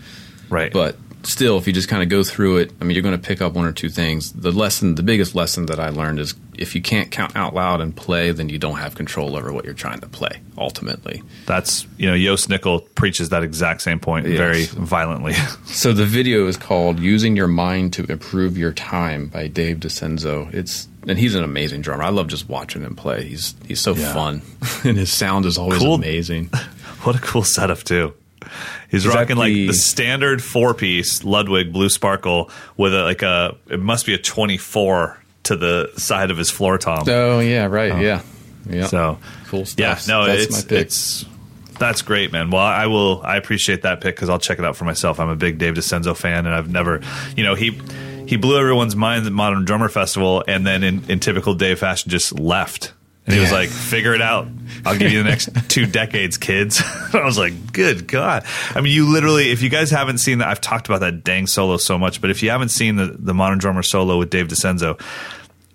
Right. 0.50 0.72
But 0.72 0.98
still, 1.24 1.58
if 1.58 1.68
you 1.68 1.74
just 1.74 1.88
kind 1.90 2.04
of 2.04 2.10
go 2.10 2.24
through 2.24 2.58
it, 2.58 2.72
I 2.80 2.84
mean, 2.84 2.96
you're 2.96 3.04
going 3.04 3.20
to 3.20 3.28
pick 3.28 3.42
up 3.42 3.54
one 3.54 3.66
or 3.66 3.72
two 3.72 3.90
things. 3.90 4.32
The 4.34 4.52
lesson, 4.52 4.96
the 4.96 5.04
biggest 5.04 5.36
lesson 5.36 5.68
that 5.68 5.80
I 5.80 5.90
learned 5.90 6.20
is 6.20 6.34
if 6.58 6.76
you 6.76 6.82
can't 6.82 7.10
count 7.12 7.36
out 7.36 7.54
loud 7.56 7.82
and 7.82 7.96
play, 7.96 8.32
then 8.32 8.50
you 8.50 8.58
don't 8.60 8.78
have 8.78 8.96
control 8.96 9.36
over 9.36 9.52
what 9.54 9.66
you're 9.66 9.74
trying 9.74 10.00
to 10.02 10.08
play. 10.08 10.42
Ultimately, 10.58 11.24
That's 11.46 11.88
you 11.98 12.08
know, 12.10 12.18
Jost 12.18 12.50
Nickel 12.50 12.82
preaches 12.96 13.30
that 13.30 13.44
exact 13.44 13.82
same 13.82 14.00
point 14.00 14.28
Yes. 14.28 14.38
very 14.38 14.66
violently. 14.66 15.34
So 15.66 15.94
the 15.94 16.06
video 16.06 16.48
is 16.48 16.58
called 16.58 17.00
"Using 17.00 17.36
Your 17.36 17.48
Mind 17.48 17.94
to 17.94 18.04
Improve 18.12 18.58
Your 18.58 18.72
Time" 18.74 19.28
by 19.28 19.48
Dave 19.48 19.78
DiCenso. 19.78 20.54
It's 20.54 20.88
and 21.08 21.18
he's 21.18 21.34
an 21.34 21.44
amazing 21.44 21.82
drummer. 21.82 22.04
I 22.04 22.10
love 22.10 22.28
just 22.28 22.48
watching 22.48 22.84
him 22.84 22.96
play. 22.96 23.24
He's 23.24 23.56
he's 23.68 23.80
so 23.80 23.96
Yeah. 23.96 24.14
fun, 24.14 24.42
and 24.84 24.98
his 24.98 25.12
sound 25.12 25.46
is 25.46 25.58
always 25.58 25.80
Cool. 25.80 25.96
amazing. 25.96 26.46
what 27.04 27.16
a 27.16 27.20
cool 27.20 27.44
setup 27.44 27.80
too. 27.84 28.14
He's, 28.90 29.06
at 29.06 29.14
rocking 29.14 29.38
like 29.38 29.54
the- 29.54 29.68
the 29.68 29.74
standard 29.74 30.44
four 30.44 30.74
piece 30.74 31.24
Ludwig 31.24 31.72
Blue 31.72 31.90
Sparkle 31.90 32.50
with 32.78 32.94
a 32.94 33.04
like 33.04 33.22
a 33.22 33.56
it 33.70 33.80
must 33.80 34.06
be 34.06 34.14
a 34.14 34.18
twenty 34.18 34.58
four 34.58 35.18
to 35.44 35.56
the 35.56 35.92
side 35.98 36.32
of 36.32 36.38
his 36.38 36.50
floor 36.52 36.78
tom. 36.78 37.04
Oh 37.08 37.40
yeah, 37.40 37.66
right, 37.66 37.92
uh, 37.92 37.98
yeah, 37.98 38.22
yeah. 38.70 38.88
So 38.88 39.18
cool 39.48 39.66
stuff. 39.66 40.08
yeah, 40.08 40.14
no, 40.14 40.26
That's 40.26 40.44
it's 40.44 40.64
my 40.64 40.70
pick. 40.70 40.86
it's 40.86 41.26
that's 41.80 42.02
great, 42.04 42.32
man. 42.32 42.52
Well, 42.52 42.62
I 42.62 42.86
will. 42.88 43.22
I 43.24 43.38
appreciate 43.38 43.82
that 43.84 44.02
pick 44.02 44.16
because 44.16 44.30
I'll 44.30 44.38
check 44.40 44.60
it 44.60 44.66
out 44.66 44.76
for 44.76 44.86
myself. 44.86 45.20
I'm 45.20 45.30
a 45.30 45.36
big 45.36 45.58
Dave 45.58 45.74
DiCenso 45.74 46.16
fan, 46.16 46.46
and 46.46 46.54
I've 46.54 46.70
never, 46.70 47.02
you 47.36 47.44
know, 47.44 47.56
he 47.56 47.72
he 48.28 48.36
blew 48.38 48.60
everyone's 48.60 48.96
mind 48.96 49.20
at 49.20 49.24
the 49.26 49.32
Modern 49.32 49.66
Drummer 49.66 49.90
Festival, 49.90 50.44
and 50.48 50.66
then 50.66 50.84
in, 50.84 51.04
in 51.10 51.20
typical 51.20 51.56
Dave 51.56 51.80
fashion, 51.80 52.12
just 52.12 52.40
left. 52.40 52.94
And 53.26 53.36
he 53.36 53.40
was 53.40 53.52
like, 53.52 53.70
"Figure 53.70 54.16
it 54.16 54.22
out. 54.22 54.48
I'll 54.84 54.98
give 54.98 55.12
you 55.12 55.22
the 55.22 55.30
next 55.30 55.50
two 55.70 55.86
decades, 55.86 56.38
kids." 56.38 56.82
I 57.14 57.24
was 57.24 57.38
like, 57.38 57.72
"Good 57.72 58.08
God!" 58.08 58.46
I 58.74 58.82
mean, 58.82 58.94
you 58.94 59.12
literally, 59.12 59.52
if 59.52 59.62
you 59.62 59.70
guys 59.70 59.92
haven't 59.92 60.18
seen 60.18 60.40
that, 60.40 60.48
I've 60.48 60.62
talked 60.62 60.88
about 60.88 61.02
that 61.02 61.24
dang 61.24 61.48
solo 61.48 61.78
so 61.78 61.98
much, 61.98 62.20
but 62.20 62.30
if 62.32 62.42
you 62.42 62.50
haven't 62.50 62.70
seen 62.70 62.96
the 62.96 63.16
the 63.18 63.34
Modern 63.34 63.60
Drummer 63.60 63.84
solo 63.84 64.18
with 64.18 64.32
Dave 64.32 64.48
DiCenso, 64.48 65.00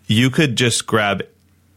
you 0.07 0.31
could 0.31 0.57
just 0.57 0.87
grab 0.87 1.23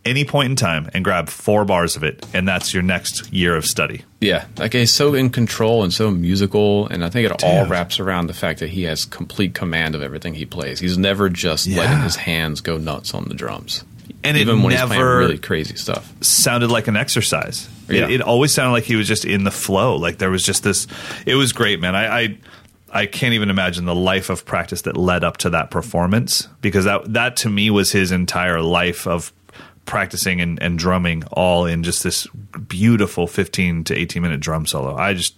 any 0.06 0.24
point 0.24 0.50
in 0.50 0.56
time 0.56 0.90
and 0.94 1.04
grab 1.04 1.30
four 1.30 1.66
bars 1.66 1.96
of 1.96 2.04
it, 2.04 2.26
and 2.34 2.48
that's 2.48 2.74
your 2.74 2.84
next 2.84 3.32
year 3.32 3.56
of 3.56 3.66
study. 3.66 4.04
Yeah, 4.22 4.46
like 4.58 4.74
he's 4.74 4.94
so 4.94 5.14
in 5.14 5.30
control 5.30 5.84
and 5.84 5.94
so 5.94 6.10
musical, 6.10 6.88
and 6.88 7.04
I 7.04 7.10
think 7.10 7.30
it 7.30 7.44
all 7.44 7.66
wraps 7.68 8.00
around 8.00 8.28
the 8.28 8.34
fact 8.34 8.60
that 8.60 8.70
he 8.70 8.84
has 8.84 9.06
complete 9.06 9.54
command 9.54 9.96
of 9.96 10.02
everything 10.02 10.34
he 10.34 10.46
plays. 10.46 10.80
He's 10.80 10.98
never 10.98 11.30
just 11.30 11.68
letting 11.68 12.02
his 12.02 12.16
hands 12.16 12.62
go 12.62 12.78
nuts 12.78 13.14
on 13.14 13.26
the 13.26 13.36
drums, 13.36 13.84
And 14.24 14.36
it 14.38 14.42
even 14.42 14.64
when 14.64 14.72
he's 14.72 14.82
playing 14.88 15.02
really 15.20 15.38
crazy 15.38 15.76
stuff. 15.76 16.12
Sounded 16.22 16.70
like 16.72 16.88
an 16.88 16.96
exercise. 16.98 17.70
It- 17.88 18.12
It, 18.12 18.22
always 18.22 18.54
sounded 18.54 18.72
like 18.74 18.84
he 18.84 18.96
was 18.96 19.08
just 19.08 19.24
in 19.26 19.44
the 19.46 19.52
flow. 19.52 19.96
Like 19.96 20.18
there 20.18 20.30
was 20.32 20.44
just 20.44 20.64
this. 20.64 20.88
It 21.26 21.36
was 21.36 21.52
great, 21.54 21.80
man. 21.80 21.96
I. 21.96 22.20
I 22.22 22.38
I 22.92 23.06
can't 23.06 23.36
even 23.36 23.52
imagine 23.52 23.86
the 23.86 23.94
life 23.94 24.32
of 24.32 24.46
practice 24.46 24.82
that 24.82 24.98
led 24.98 25.24
up 25.24 25.38
to 25.38 25.52
that 25.52 25.70
performance 25.70 26.48
because 26.60 26.86
that 26.86 27.14
that 27.14 27.36
to 27.38 27.50
me 27.50 27.70
was 27.70 27.92
his 27.92 28.12
entire 28.12 28.64
life 28.64 29.06
of 29.06 29.32
practicing 29.86 30.42
and, 30.42 30.60
and 30.60 30.80
drumming 30.80 31.24
all 31.32 31.68
in 31.68 31.84
just 31.84 32.04
this 32.04 32.26
beautiful 32.68 33.28
15 33.28 33.84
to 33.84 33.96
18 33.96 34.24
minute 34.24 34.40
drum 34.40 34.66
solo. 34.66 34.96
I 34.96 35.14
just 35.14 35.36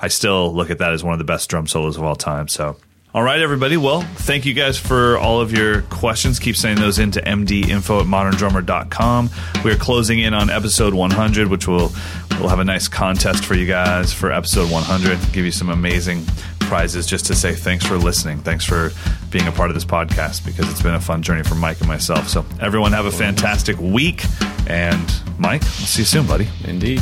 I 0.00 0.08
still 0.08 0.52
look 0.52 0.70
at 0.70 0.78
that 0.78 0.92
as 0.92 1.04
one 1.04 1.12
of 1.12 1.18
the 1.20 1.24
best 1.24 1.48
drum 1.48 1.68
solos 1.68 1.96
of 1.96 2.02
all 2.02 2.16
time. 2.16 2.48
So 2.48 2.76
all 3.14 3.22
right, 3.22 3.40
everybody. 3.40 3.76
Well, 3.76 4.02
thank 4.02 4.44
you 4.44 4.52
guys 4.52 4.78
for 4.78 5.16
all 5.18 5.40
of 5.40 5.50
your 5.50 5.82
questions. 5.82 6.38
Keep 6.38 6.56
sending 6.56 6.82
those 6.82 6.98
in 6.98 7.10
to 7.12 7.22
mdinfo 7.22 8.02
at 8.02 8.06
moderndrummer.com. 8.06 9.30
We're 9.64 9.76
closing 9.76 10.18
in 10.18 10.34
on 10.34 10.50
episode 10.50 10.92
100, 10.92 11.48
which 11.48 11.66
will 11.66 11.90
we'll 12.38 12.48
have 12.48 12.58
a 12.58 12.64
nice 12.64 12.86
contest 12.86 13.44
for 13.44 13.54
you 13.54 13.66
guys 13.66 14.12
for 14.12 14.30
episode 14.30 14.70
100. 14.70 15.18
Give 15.32 15.46
you 15.46 15.50
some 15.52 15.70
amazing 15.70 16.22
prizes 16.60 17.06
just 17.06 17.24
to 17.26 17.34
say 17.34 17.54
thanks 17.54 17.86
for 17.86 17.96
listening. 17.96 18.40
Thanks 18.40 18.66
for 18.66 18.90
being 19.30 19.48
a 19.48 19.52
part 19.52 19.70
of 19.70 19.74
this 19.74 19.86
podcast 19.86 20.44
because 20.44 20.70
it's 20.70 20.82
been 20.82 20.94
a 20.94 21.00
fun 21.00 21.22
journey 21.22 21.42
for 21.42 21.54
Mike 21.54 21.78
and 21.80 21.88
myself. 21.88 22.28
So, 22.28 22.44
everyone, 22.60 22.92
have 22.92 23.06
a 23.06 23.10
fantastic 23.10 23.78
week. 23.78 24.22
And, 24.66 25.10
Mike, 25.38 25.62
I'll 25.62 25.68
see 25.70 26.02
you 26.02 26.06
soon, 26.06 26.26
buddy. 26.26 26.46
Indeed. 26.64 27.00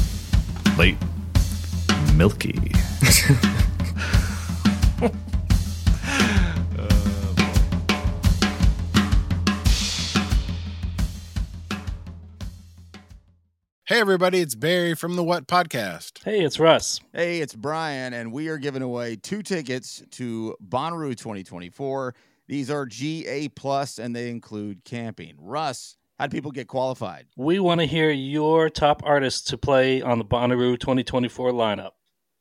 Late. 0.78 0.98
Milky. 2.14 2.72
Hey, 13.88 14.00
everybody, 14.00 14.40
it's 14.40 14.56
Barry 14.56 14.96
from 14.96 15.14
the 15.14 15.22
What 15.22 15.46
Podcast. 15.46 16.24
Hey, 16.24 16.40
it's 16.40 16.58
Russ. 16.58 17.00
Hey, 17.12 17.38
it's 17.40 17.54
Brian, 17.54 18.12
and 18.14 18.32
we 18.32 18.48
are 18.48 18.58
giving 18.58 18.82
away 18.82 19.14
two 19.14 19.42
tickets 19.44 20.02
to 20.10 20.56
Bonnaroo 20.68 21.16
2024. 21.16 22.12
These 22.48 22.68
are 22.68 22.84
GA 22.84 23.48
plus, 23.48 24.00
and 24.00 24.14
they 24.14 24.28
include 24.28 24.84
camping. 24.84 25.34
Russ, 25.38 25.96
how 26.18 26.26
do 26.26 26.36
people 26.36 26.50
get 26.50 26.66
qualified? 26.66 27.26
We 27.36 27.60
want 27.60 27.80
to 27.80 27.86
hear 27.86 28.10
your 28.10 28.70
top 28.70 29.02
artists 29.04 29.50
to 29.50 29.56
play 29.56 30.02
on 30.02 30.18
the 30.18 30.24
Bonnaroo 30.24 30.80
2024 30.80 31.52
lineup. 31.52 31.90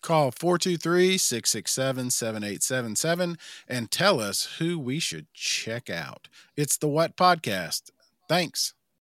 Call 0.00 0.30
423 0.30 1.18
667 1.18 2.10
7877 2.10 3.38
and 3.68 3.90
tell 3.90 4.20
us 4.20 4.56
who 4.58 4.78
we 4.78 4.98
should 4.98 5.26
check 5.34 5.90
out. 5.90 6.28
It's 6.56 6.76
the 6.76 6.88
What 6.88 7.16
Podcast. 7.16 7.90
Thanks. 8.28 8.74